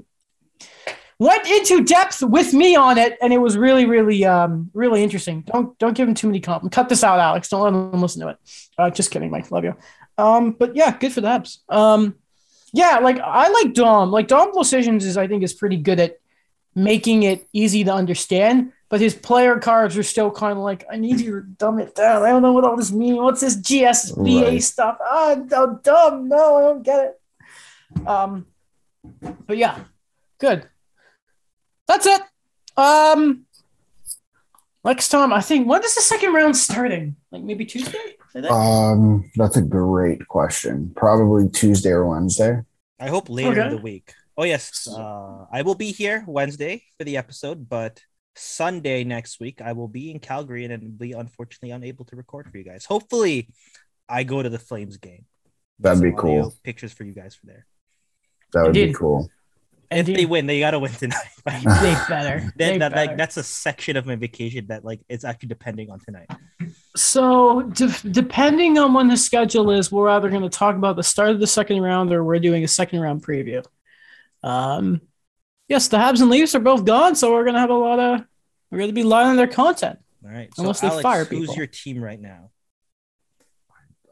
Went 1.18 1.46
into 1.46 1.84
depth 1.84 2.22
with 2.22 2.52
me 2.52 2.74
on 2.74 2.98
it, 2.98 3.16
and 3.22 3.32
it 3.32 3.38
was 3.38 3.56
really, 3.56 3.84
really, 3.86 4.24
um, 4.24 4.70
really 4.74 5.02
interesting. 5.02 5.42
Don't 5.42 5.78
don't 5.78 5.96
give 5.96 6.08
him 6.08 6.14
too 6.14 6.26
many 6.26 6.40
compliments. 6.40 6.74
Cut 6.74 6.88
this 6.88 7.04
out, 7.04 7.20
Alex. 7.20 7.48
Don't 7.48 7.62
let 7.62 7.72
him 7.72 8.00
listen 8.00 8.20
to 8.22 8.28
it. 8.28 8.36
Uh, 8.76 8.90
just 8.90 9.10
kidding, 9.10 9.30
Mike. 9.30 9.50
Love 9.50 9.64
you. 9.64 9.76
Um, 10.18 10.52
but 10.52 10.74
yeah, 10.74 10.96
good 10.98 11.12
for 11.12 11.20
the 11.20 11.28
Habs. 11.28 11.58
Um, 11.68 12.16
yeah, 12.72 12.98
like 12.98 13.18
I 13.20 13.48
like 13.48 13.74
Dom. 13.74 14.10
Like 14.10 14.26
Dom 14.28 14.52
Decisions 14.52 15.04
is 15.04 15.16
I 15.16 15.28
think 15.28 15.42
is 15.44 15.54
pretty 15.54 15.76
good 15.76 16.00
at 16.00 16.18
making 16.74 17.22
it 17.22 17.46
easy 17.52 17.84
to 17.84 17.92
understand 17.92 18.72
but 18.90 19.00
his 19.00 19.14
player 19.14 19.58
cards 19.58 19.96
are 19.98 20.04
still 20.04 20.30
kind 20.30 20.52
of 20.52 20.58
like, 20.58 20.84
I 20.88 20.96
need 20.96 21.18
you 21.18 21.40
to 21.40 21.46
dumb 21.58 21.80
it 21.80 21.96
down. 21.96 22.22
I 22.22 22.28
don't 22.28 22.42
know 22.42 22.52
what 22.52 22.62
all 22.64 22.76
this 22.76 22.92
means. 22.92 23.18
What's 23.18 23.40
this 23.40 23.56
GSVA 23.56 24.44
Right. 24.44 24.62
stuff? 24.62 24.98
Ah, 25.00 25.32
I'm 25.32 25.48
dumb. 25.48 26.28
No, 26.28 26.56
I 26.58 26.60
don't 26.60 26.82
get 26.84 27.00
it. 27.00 28.06
Um, 28.06 28.46
but 29.48 29.56
yeah, 29.56 29.80
good. 30.38 30.68
That's 31.86 32.06
it. 32.06 32.22
Um, 32.76 33.46
next 34.84 35.08
time, 35.08 35.32
I 35.32 35.40
think 35.40 35.68
when 35.68 35.82
is 35.84 35.94
the 35.94 36.00
second 36.00 36.32
round 36.32 36.56
starting? 36.56 37.16
Like 37.30 37.42
maybe 37.42 37.64
Tuesday. 37.64 37.98
I? 38.34 38.48
Um, 38.48 39.30
that's 39.36 39.56
a 39.56 39.62
great 39.62 40.26
question. 40.26 40.92
Probably 40.96 41.48
Tuesday 41.48 41.90
or 41.90 42.08
Wednesday. 42.08 42.62
I 42.98 43.08
hope 43.08 43.28
later 43.28 43.60
in 43.60 43.70
the 43.70 43.76
week. 43.76 44.12
Oh 44.36 44.44
yes, 44.44 44.88
uh, 44.88 45.46
I 45.52 45.62
will 45.62 45.76
be 45.76 45.92
here 45.92 46.24
Wednesday 46.26 46.82
for 46.98 47.04
the 47.04 47.16
episode, 47.16 47.68
but 47.68 48.02
Sunday 48.34 49.04
next 49.04 49.38
week 49.38 49.60
I 49.60 49.72
will 49.72 49.86
be 49.86 50.10
in 50.10 50.18
Calgary 50.18 50.64
and 50.64 50.98
be 50.98 51.12
unfortunately 51.12 51.70
unable 51.70 52.04
to 52.06 52.16
record 52.16 52.50
for 52.50 52.58
you 52.58 52.64
guys. 52.64 52.84
Hopefully, 52.84 53.48
I 54.08 54.24
go 54.24 54.42
to 54.42 54.48
the 54.48 54.58
Flames 54.58 54.96
game. 54.96 55.26
That'd 55.78 55.98
Some 55.98 56.10
be 56.10 56.16
cool. 56.16 56.54
Pictures 56.64 56.92
for 56.92 57.04
you 57.04 57.12
guys 57.12 57.34
for 57.36 57.46
there. 57.46 57.66
That 58.52 58.64
would 58.64 58.74
be 58.74 58.92
cool. 58.92 59.28
If 59.94 60.00
Indeed. 60.00 60.16
they 60.16 60.26
win, 60.26 60.46
they 60.46 60.60
gotta 60.60 60.78
win 60.78 60.92
tonight. 60.92 61.18
they 61.44 61.62
better. 61.62 62.40
that, 62.40 62.52
They 62.56 62.78
that- 62.78 62.92
like 62.92 63.16
that's 63.16 63.36
a 63.36 63.42
section 63.42 63.96
of 63.96 64.06
my 64.06 64.16
vacation 64.16 64.66
that 64.68 64.84
like 64.84 65.00
it's 65.08 65.24
actually 65.24 65.48
depending 65.48 65.90
on 65.90 66.00
tonight. 66.00 66.30
So, 66.96 67.62
de- 67.62 68.10
depending 68.10 68.78
on 68.78 68.94
when 68.94 69.08
the 69.08 69.16
schedule 69.16 69.70
is, 69.70 69.90
we're 69.90 70.08
either 70.08 70.30
going 70.30 70.42
to 70.42 70.48
talk 70.48 70.76
about 70.76 70.96
the 70.96 71.02
start 71.02 71.30
of 71.30 71.40
the 71.40 71.46
second 71.46 71.80
round 71.80 72.12
or 72.12 72.24
we're 72.24 72.38
doing 72.38 72.64
a 72.64 72.68
second 72.68 73.00
round 73.00 73.22
preview. 73.24 73.64
Um, 74.42 75.00
yes, 75.68 75.88
the 75.88 75.96
Habs 75.96 76.20
and 76.20 76.30
Leafs 76.30 76.54
are 76.54 76.60
both 76.60 76.84
gone, 76.84 77.14
so 77.16 77.32
we're 77.32 77.44
going 77.44 77.54
to 77.54 77.60
have 77.60 77.70
a 77.70 77.74
lot 77.74 77.98
of 77.98 78.24
we're 78.70 78.78
going 78.78 78.90
to 78.90 78.94
be 78.94 79.04
lying 79.04 79.28
on 79.28 79.36
their 79.36 79.46
content. 79.46 79.98
All 80.24 80.30
right. 80.30 80.48
So 80.54 80.62
Unless 80.62 80.80
they 80.80 80.88
Alex, 80.88 81.02
fire 81.02 81.24
who's 81.24 81.56
your 81.56 81.66
team 81.66 82.02
right 82.02 82.20
now? 82.20 82.50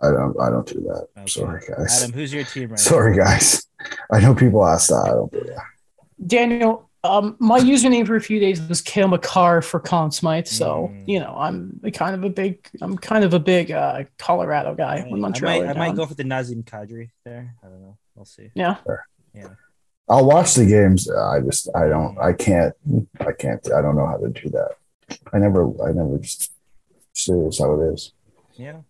I 0.02 0.10
don't. 0.10 0.38
I 0.40 0.50
don't 0.50 0.66
do 0.66 0.80
that. 0.80 1.06
Okay. 1.16 1.26
Sorry, 1.26 1.60
guys. 1.66 2.02
Adam, 2.02 2.12
who's 2.14 2.34
your 2.34 2.44
team 2.44 2.62
right 2.64 2.70
now? 2.70 2.76
Sorry, 2.76 3.16
guys. 3.16 3.66
I 4.10 4.20
know 4.20 4.34
people 4.34 4.66
ask 4.66 4.88
that. 4.88 5.04
I 5.04 5.08
don't 5.10 5.32
do 5.32 5.40
that. 5.40 5.64
Daniel, 6.26 6.88
um, 7.04 7.36
my 7.40 7.58
username 7.58 8.06
for 8.06 8.16
a 8.16 8.20
few 8.20 8.38
days 8.38 8.60
was 8.68 8.80
Cale 8.80 9.08
Makar 9.08 9.60
for 9.62 9.80
Conn 9.80 10.10
Smythe, 10.12 10.46
so 10.46 10.88
Mm. 10.92 11.08
you 11.08 11.18
know 11.20 11.34
I'm 11.36 11.80
kind 11.92 12.14
of 12.14 12.22
a 12.24 12.30
big 12.30 12.68
I'm 12.80 12.96
kind 12.96 13.24
of 13.24 13.34
a 13.34 13.40
big 13.40 13.70
uh, 13.72 14.04
Colorado 14.18 14.74
guy 14.74 15.00
now? 15.00 15.10
when 15.10 15.24
I 15.24 15.28
might, 15.40 15.66
I 15.66 15.72
might 15.72 15.96
go 15.96 16.06
for 16.06 16.14
the 16.14 16.24
Nazim 16.24 16.62
Kadri 16.62 17.10
there. 17.24 17.54
I 17.62 17.66
don't 17.66 17.80
know. 17.82 17.96
We'll 18.14 18.24
see. 18.24 18.50
Yeah, 18.54 18.76
yeah. 19.34 19.48
I'll 20.08 20.26
watch 20.26 20.54
the 20.54 20.66
games. 20.66 21.10
I 21.10 21.40
just. 21.40 21.68
I 21.74 21.88
don't. 21.88 22.18
I 22.18 22.32
can't. 22.34 22.74
I 23.20 23.32
can't. 23.32 23.66
I 23.72 23.80
don't 23.82 23.96
know 23.96 24.06
how 24.06 24.18
to 24.18 24.28
do 24.28 24.50
that. 24.50 24.72
I 25.32 25.38
never. 25.38 25.62
I 25.82 25.92
never 25.92 26.18
just. 26.18 26.52
Serious 27.14 27.58
how 27.58 27.74
it 27.80 27.92
is. 27.94 28.12
Yeah. 28.54 28.80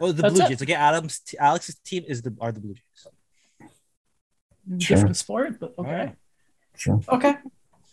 Oh, 0.00 0.12
the 0.12 0.22
That's 0.22 0.34
Blue 0.34 0.44
it. 0.44 0.48
Jays. 0.48 0.62
Okay, 0.62 0.74
Adam's 0.74 1.20
t- 1.20 1.38
Alex's 1.38 1.76
team 1.76 2.04
is 2.08 2.22
the 2.22 2.34
are 2.40 2.52
the 2.52 2.60
Blue 2.60 2.74
Jays. 2.74 3.06
Sure. 4.78 4.96
different 4.96 5.16
sport, 5.16 5.60
but 5.60 5.74
okay. 5.78 5.90
Alright. 5.90 6.16
Sure. 6.76 7.00
Okay. 7.08 7.34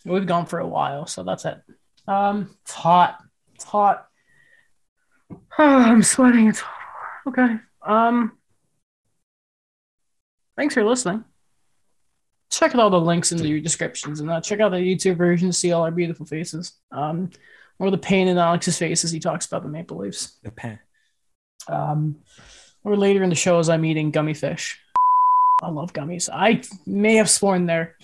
We've 0.04 0.26
gone 0.26 0.46
for 0.46 0.58
a 0.58 0.66
while, 0.66 1.06
so 1.06 1.22
that's 1.22 1.44
it. 1.44 1.60
Um, 2.08 2.56
it's 2.62 2.72
hot. 2.72 3.18
It's 3.54 3.64
hot. 3.64 4.06
Oh, 5.30 5.38
I'm 5.58 6.02
sweating. 6.02 6.48
It's 6.48 6.62
okay. 7.28 7.56
Um, 7.86 8.32
thanks 10.56 10.74
for 10.74 10.84
listening. 10.84 11.24
Check 12.50 12.74
out 12.74 12.80
all 12.80 12.90
the 12.90 13.00
links 13.00 13.32
in 13.32 13.38
the 13.38 13.60
descriptions 13.60 14.20
and 14.20 14.30
uh, 14.30 14.40
check 14.40 14.60
out 14.60 14.72
the 14.72 14.76
YouTube 14.76 15.16
version 15.16 15.48
to 15.48 15.52
see 15.52 15.72
all 15.72 15.82
our 15.82 15.90
beautiful 15.90 16.26
faces. 16.26 16.72
Um, 16.90 17.30
or 17.78 17.90
the 17.90 17.98
pain 17.98 18.28
in 18.28 18.38
Alex's 18.38 18.78
face 18.78 19.04
as 19.04 19.10
he 19.10 19.18
talks 19.18 19.46
about 19.46 19.62
the 19.62 19.68
Maple 19.68 19.98
Leafs. 19.98 20.38
The 20.42 20.50
pain. 20.50 20.78
Um, 21.68 22.16
or 22.84 22.96
later 22.96 23.22
in 23.22 23.30
the 23.30 23.34
show 23.34 23.58
as 23.58 23.68
I'm 23.68 23.84
eating 23.84 24.10
gummy 24.10 24.34
fish. 24.34 24.78
I 25.62 25.70
love 25.70 25.92
gummies. 25.92 26.28
I 26.32 26.62
may 26.86 27.16
have 27.16 27.30
sworn 27.30 27.66
there. 27.66 27.96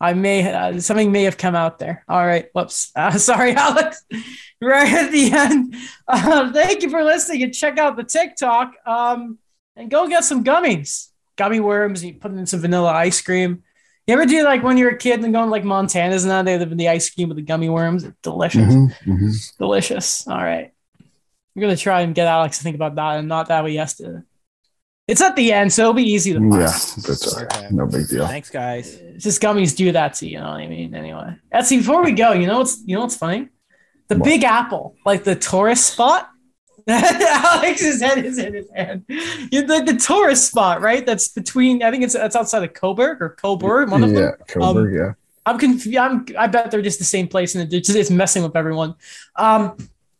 I 0.00 0.14
may 0.14 0.52
uh, 0.52 0.80
something 0.80 1.12
may 1.12 1.22
have 1.24 1.38
come 1.38 1.54
out 1.54 1.78
there. 1.78 2.04
All 2.08 2.24
right, 2.24 2.48
whoops. 2.54 2.90
Uh, 2.94 3.10
sorry, 3.18 3.54
Alex. 3.54 4.04
right 4.60 4.92
at 4.92 5.10
the 5.10 5.30
end. 5.32 5.74
Uh, 6.06 6.52
thank 6.52 6.82
you 6.82 6.90
for 6.90 7.02
listening 7.02 7.42
and 7.44 7.54
check 7.54 7.78
out 7.78 7.96
the 7.96 8.04
TikTok. 8.04 8.74
Um, 8.86 9.38
and 9.76 9.90
go 9.90 10.08
get 10.08 10.24
some 10.24 10.44
gummies, 10.44 11.08
gummy 11.36 11.60
worms. 11.60 12.04
You 12.04 12.14
put 12.14 12.28
them 12.30 12.38
in 12.38 12.46
some 12.46 12.60
vanilla 12.60 12.92
ice 12.92 13.20
cream. 13.22 13.62
You 14.06 14.14
ever 14.14 14.26
do 14.26 14.42
like 14.42 14.64
when 14.64 14.76
you're 14.76 14.90
a 14.90 14.98
kid 14.98 15.22
and 15.22 15.32
going 15.32 15.50
like 15.50 15.64
Montana's 15.64 16.24
and 16.24 16.30
that 16.32 16.44
they 16.44 16.58
have 16.58 16.76
the 16.76 16.88
ice 16.88 17.08
cream 17.08 17.28
with 17.28 17.36
the 17.36 17.42
gummy 17.42 17.68
worms? 17.68 18.02
It's 18.02 18.18
delicious. 18.22 18.74
Mhm, 18.74 18.92
mhm. 19.06 19.56
Delicious. 19.58 20.26
All 20.26 20.42
right. 20.42 20.72
I'm 21.00 21.62
gonna 21.62 21.76
try 21.76 22.00
and 22.00 22.14
get 22.14 22.26
Alex 22.26 22.58
to 22.58 22.64
think 22.64 22.74
about 22.74 22.96
that 22.96 23.18
and 23.18 23.28
not 23.28 23.48
that 23.48 23.62
we 23.62 23.72
yes 23.72 23.96
to. 23.98 24.24
It's 25.08 25.20
at 25.20 25.34
the 25.36 25.52
end, 25.52 25.72
so 25.72 25.82
it'll 25.82 25.94
be 25.94 26.04
easy 26.04 26.32
to 26.32 26.38
find. 26.38 26.52
Yeah, 26.54 26.60
that's 26.68 27.34
all 27.36 27.44
right. 27.44 27.72
No 27.72 27.86
big 27.86 28.08
deal. 28.08 28.26
Thanks, 28.26 28.50
guys. 28.50 28.94
It's 28.94 29.24
just 29.24 29.42
gummies 29.42 29.76
do 29.76 29.90
that 29.92 30.14
to 30.14 30.26
you, 30.26 30.32
you 30.32 30.38
know 30.38 30.50
what 30.50 30.60
I 30.60 30.68
mean? 30.68 30.94
Anyway. 30.94 31.36
Etsy, 31.52 31.78
before 31.78 32.02
we 32.04 32.12
go, 32.12 32.32
you 32.32 32.46
know 32.46 32.58
what's 32.58 32.82
you 32.86 32.94
know 32.94 33.02
what's 33.02 33.16
funny? 33.16 33.48
The 34.08 34.16
What? 34.16 34.24
big 34.24 34.44
apple, 34.44 34.94
like 35.04 35.24
the 35.24 35.34
tourist 35.34 35.92
spot. 35.92 36.28
Alex's 36.88 38.00
head 38.00 38.24
is 38.24 38.38
in 38.38 38.54
his 38.54 38.68
hand. 38.74 39.04
You- 39.08 39.66
The, 39.66 39.82
the 39.84 39.96
tourist 39.96 40.46
spot, 40.48 40.80
right? 40.80 41.04
That's 41.04 41.28
between 41.28 41.82
I 41.82 41.90
think 41.90 42.04
it's 42.04 42.14
that's 42.14 42.36
outside 42.36 42.62
of 42.62 42.72
Coburg 42.72 43.20
or 43.20 43.30
Coburg, 43.30 43.90
one 43.90 44.04
of 44.04 44.10
them. 44.10 44.18
Yeah, 44.38 44.44
Coburg. 44.48 44.94
yeah. 44.94 45.12
I'm 45.44 45.58
confused. 45.58 45.96
I'm, 45.96 46.24
I 46.38 46.46
bet 46.46 46.70
they're 46.70 46.82
just 46.82 47.00
the 47.00 47.04
same 47.04 47.26
place 47.26 47.56
and 47.56 47.72
it's, 47.72 47.88
it's 47.90 48.10
messing 48.10 48.44
with 48.44 48.54
everyone. 48.56 48.94
Um, 49.36 49.76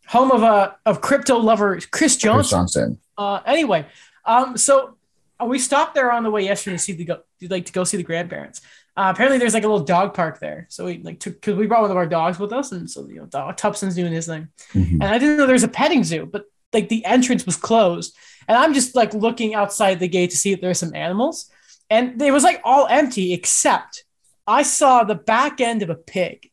home 0.07 0.31
of 0.31 0.43
uh, 0.43 0.71
of 0.85 0.99
crypto 1.01 1.37
lover 1.37 1.75
Chris 1.75 1.87
Chris 1.91 2.17
Johnson. 2.17 2.57
Johnson. 2.57 2.99
Uh, 3.17 3.39
anyway, 3.45 3.85
um, 4.25 4.57
so 4.57 4.95
uh, 5.41 5.45
we 5.45 5.59
stopped 5.59 5.95
there 5.95 6.11
on 6.11 6.23
the 6.23 6.31
way 6.31 6.43
yesterday 6.43 6.75
to 6.77 6.81
see 6.83 6.93
the 6.93 7.05
go, 7.05 7.19
like 7.49 7.65
to 7.65 7.73
go 7.73 7.83
see 7.83 7.97
the 7.97 8.03
grandparents. 8.03 8.61
Uh, 8.95 9.11
apparently, 9.13 9.39
there's 9.39 9.53
like 9.55 9.63
a 9.63 9.67
little 9.67 9.85
dog 9.85 10.13
park 10.13 10.39
there, 10.39 10.67
so 10.69 10.85
we 10.85 10.99
like 10.99 11.19
took 11.19 11.33
because 11.33 11.55
we 11.55 11.65
brought 11.65 11.81
one 11.81 11.91
of 11.91 11.97
our 11.97 12.05
dogs 12.05 12.37
with 12.39 12.53
us, 12.53 12.71
and 12.71 12.89
so 12.89 13.07
you 13.07 13.15
know, 13.15 13.25
dog, 13.25 13.57
Tupson's 13.57 13.95
doing 13.95 14.13
his 14.13 14.27
thing, 14.27 14.47
Mhm. 14.73 14.93
and 14.93 15.03
I 15.05 15.17
didn't 15.17 15.37
know 15.37 15.47
there's 15.47 15.63
a 15.63 15.67
petting 15.67 16.03
zoo, 16.03 16.27
but 16.31 16.45
like 16.73 16.89
the 16.89 17.03
entrance 17.05 17.45
was 17.45 17.55
closed, 17.55 18.15
and 18.47 18.55
I'm 18.57 18.73
just 18.73 18.95
like 18.95 19.13
looking 19.13 19.55
outside 19.55 19.99
the 19.99 20.07
gate 20.07 20.29
to 20.29 20.37
see 20.37 20.51
if 20.51 20.61
there's 20.61 20.77
some 20.79 20.93
animals, 20.95 21.49
and 21.89 22.21
it 22.21 22.31
was 22.31 22.43
like 22.43 22.61
all 22.63 22.85
empty 22.87 23.33
except 23.33 24.05
I 24.45 24.61
saw 24.61 25.03
the 25.03 25.15
back 25.15 25.59
end 25.59 25.81
of 25.81 25.89
a 25.89 25.95
pig, 25.95 26.51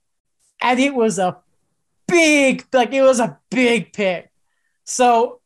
and 0.62 0.80
it 0.80 0.94
was 0.94 1.18
a 1.18 1.36
big 2.08 2.64
like 2.72 2.92
it 2.94 3.02
was 3.02 3.20
a 3.20 3.38
big 3.50 3.92
pig, 3.92 4.28
so 4.84 5.39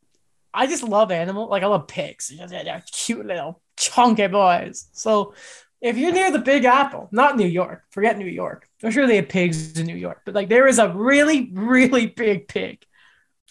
I 0.55 0.67
just 0.67 0.85
love 0.85 1.11
animal. 1.11 1.49
Like 1.49 1.63
I 1.63 1.67
love 1.67 1.89
pigs. 1.89 2.33
They're, 2.37 2.47
they're 2.47 2.85
cute 2.93 3.27
little 3.27 3.61
chunky 3.77 4.29
boys. 4.29 4.89
So 4.93 5.35
if 5.81 5.99
you're 5.99 6.13
near 6.13 6.31
the 6.31 6.39
Big 6.39 6.65
Apple, 6.65 7.09
not 7.13 7.37
New 7.37 7.47
York, 7.47 7.83
forget 7.91 8.17
New 8.17 8.27
York. 8.27 8.69
I'm 8.83 8.91
sure 8.91 9.07
they 9.07 9.17
have 9.17 9.29
pigs 9.29 9.79
in 9.79 9.87
New 9.87 9.97
York, 9.97 10.23
but 10.25 10.35
like 10.35 10.49
there 10.49 10.67
is 10.67 10.79
a 10.79 10.89
really, 10.89 11.51
really 11.53 12.07
big 12.07 12.49
pig 12.49 12.85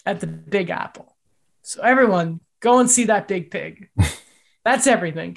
at 0.06 0.20
the 0.20 0.26
Big 0.26 0.70
Apple. 0.70 1.14
So 1.62 1.82
everyone, 1.82 2.40
go 2.60 2.80
and 2.80 2.90
see 2.90 3.04
that 3.04 3.28
big 3.28 3.50
pig. 3.50 3.88
That's 4.64 4.86
everything. 4.86 5.36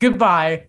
Goodbye. 0.00 0.66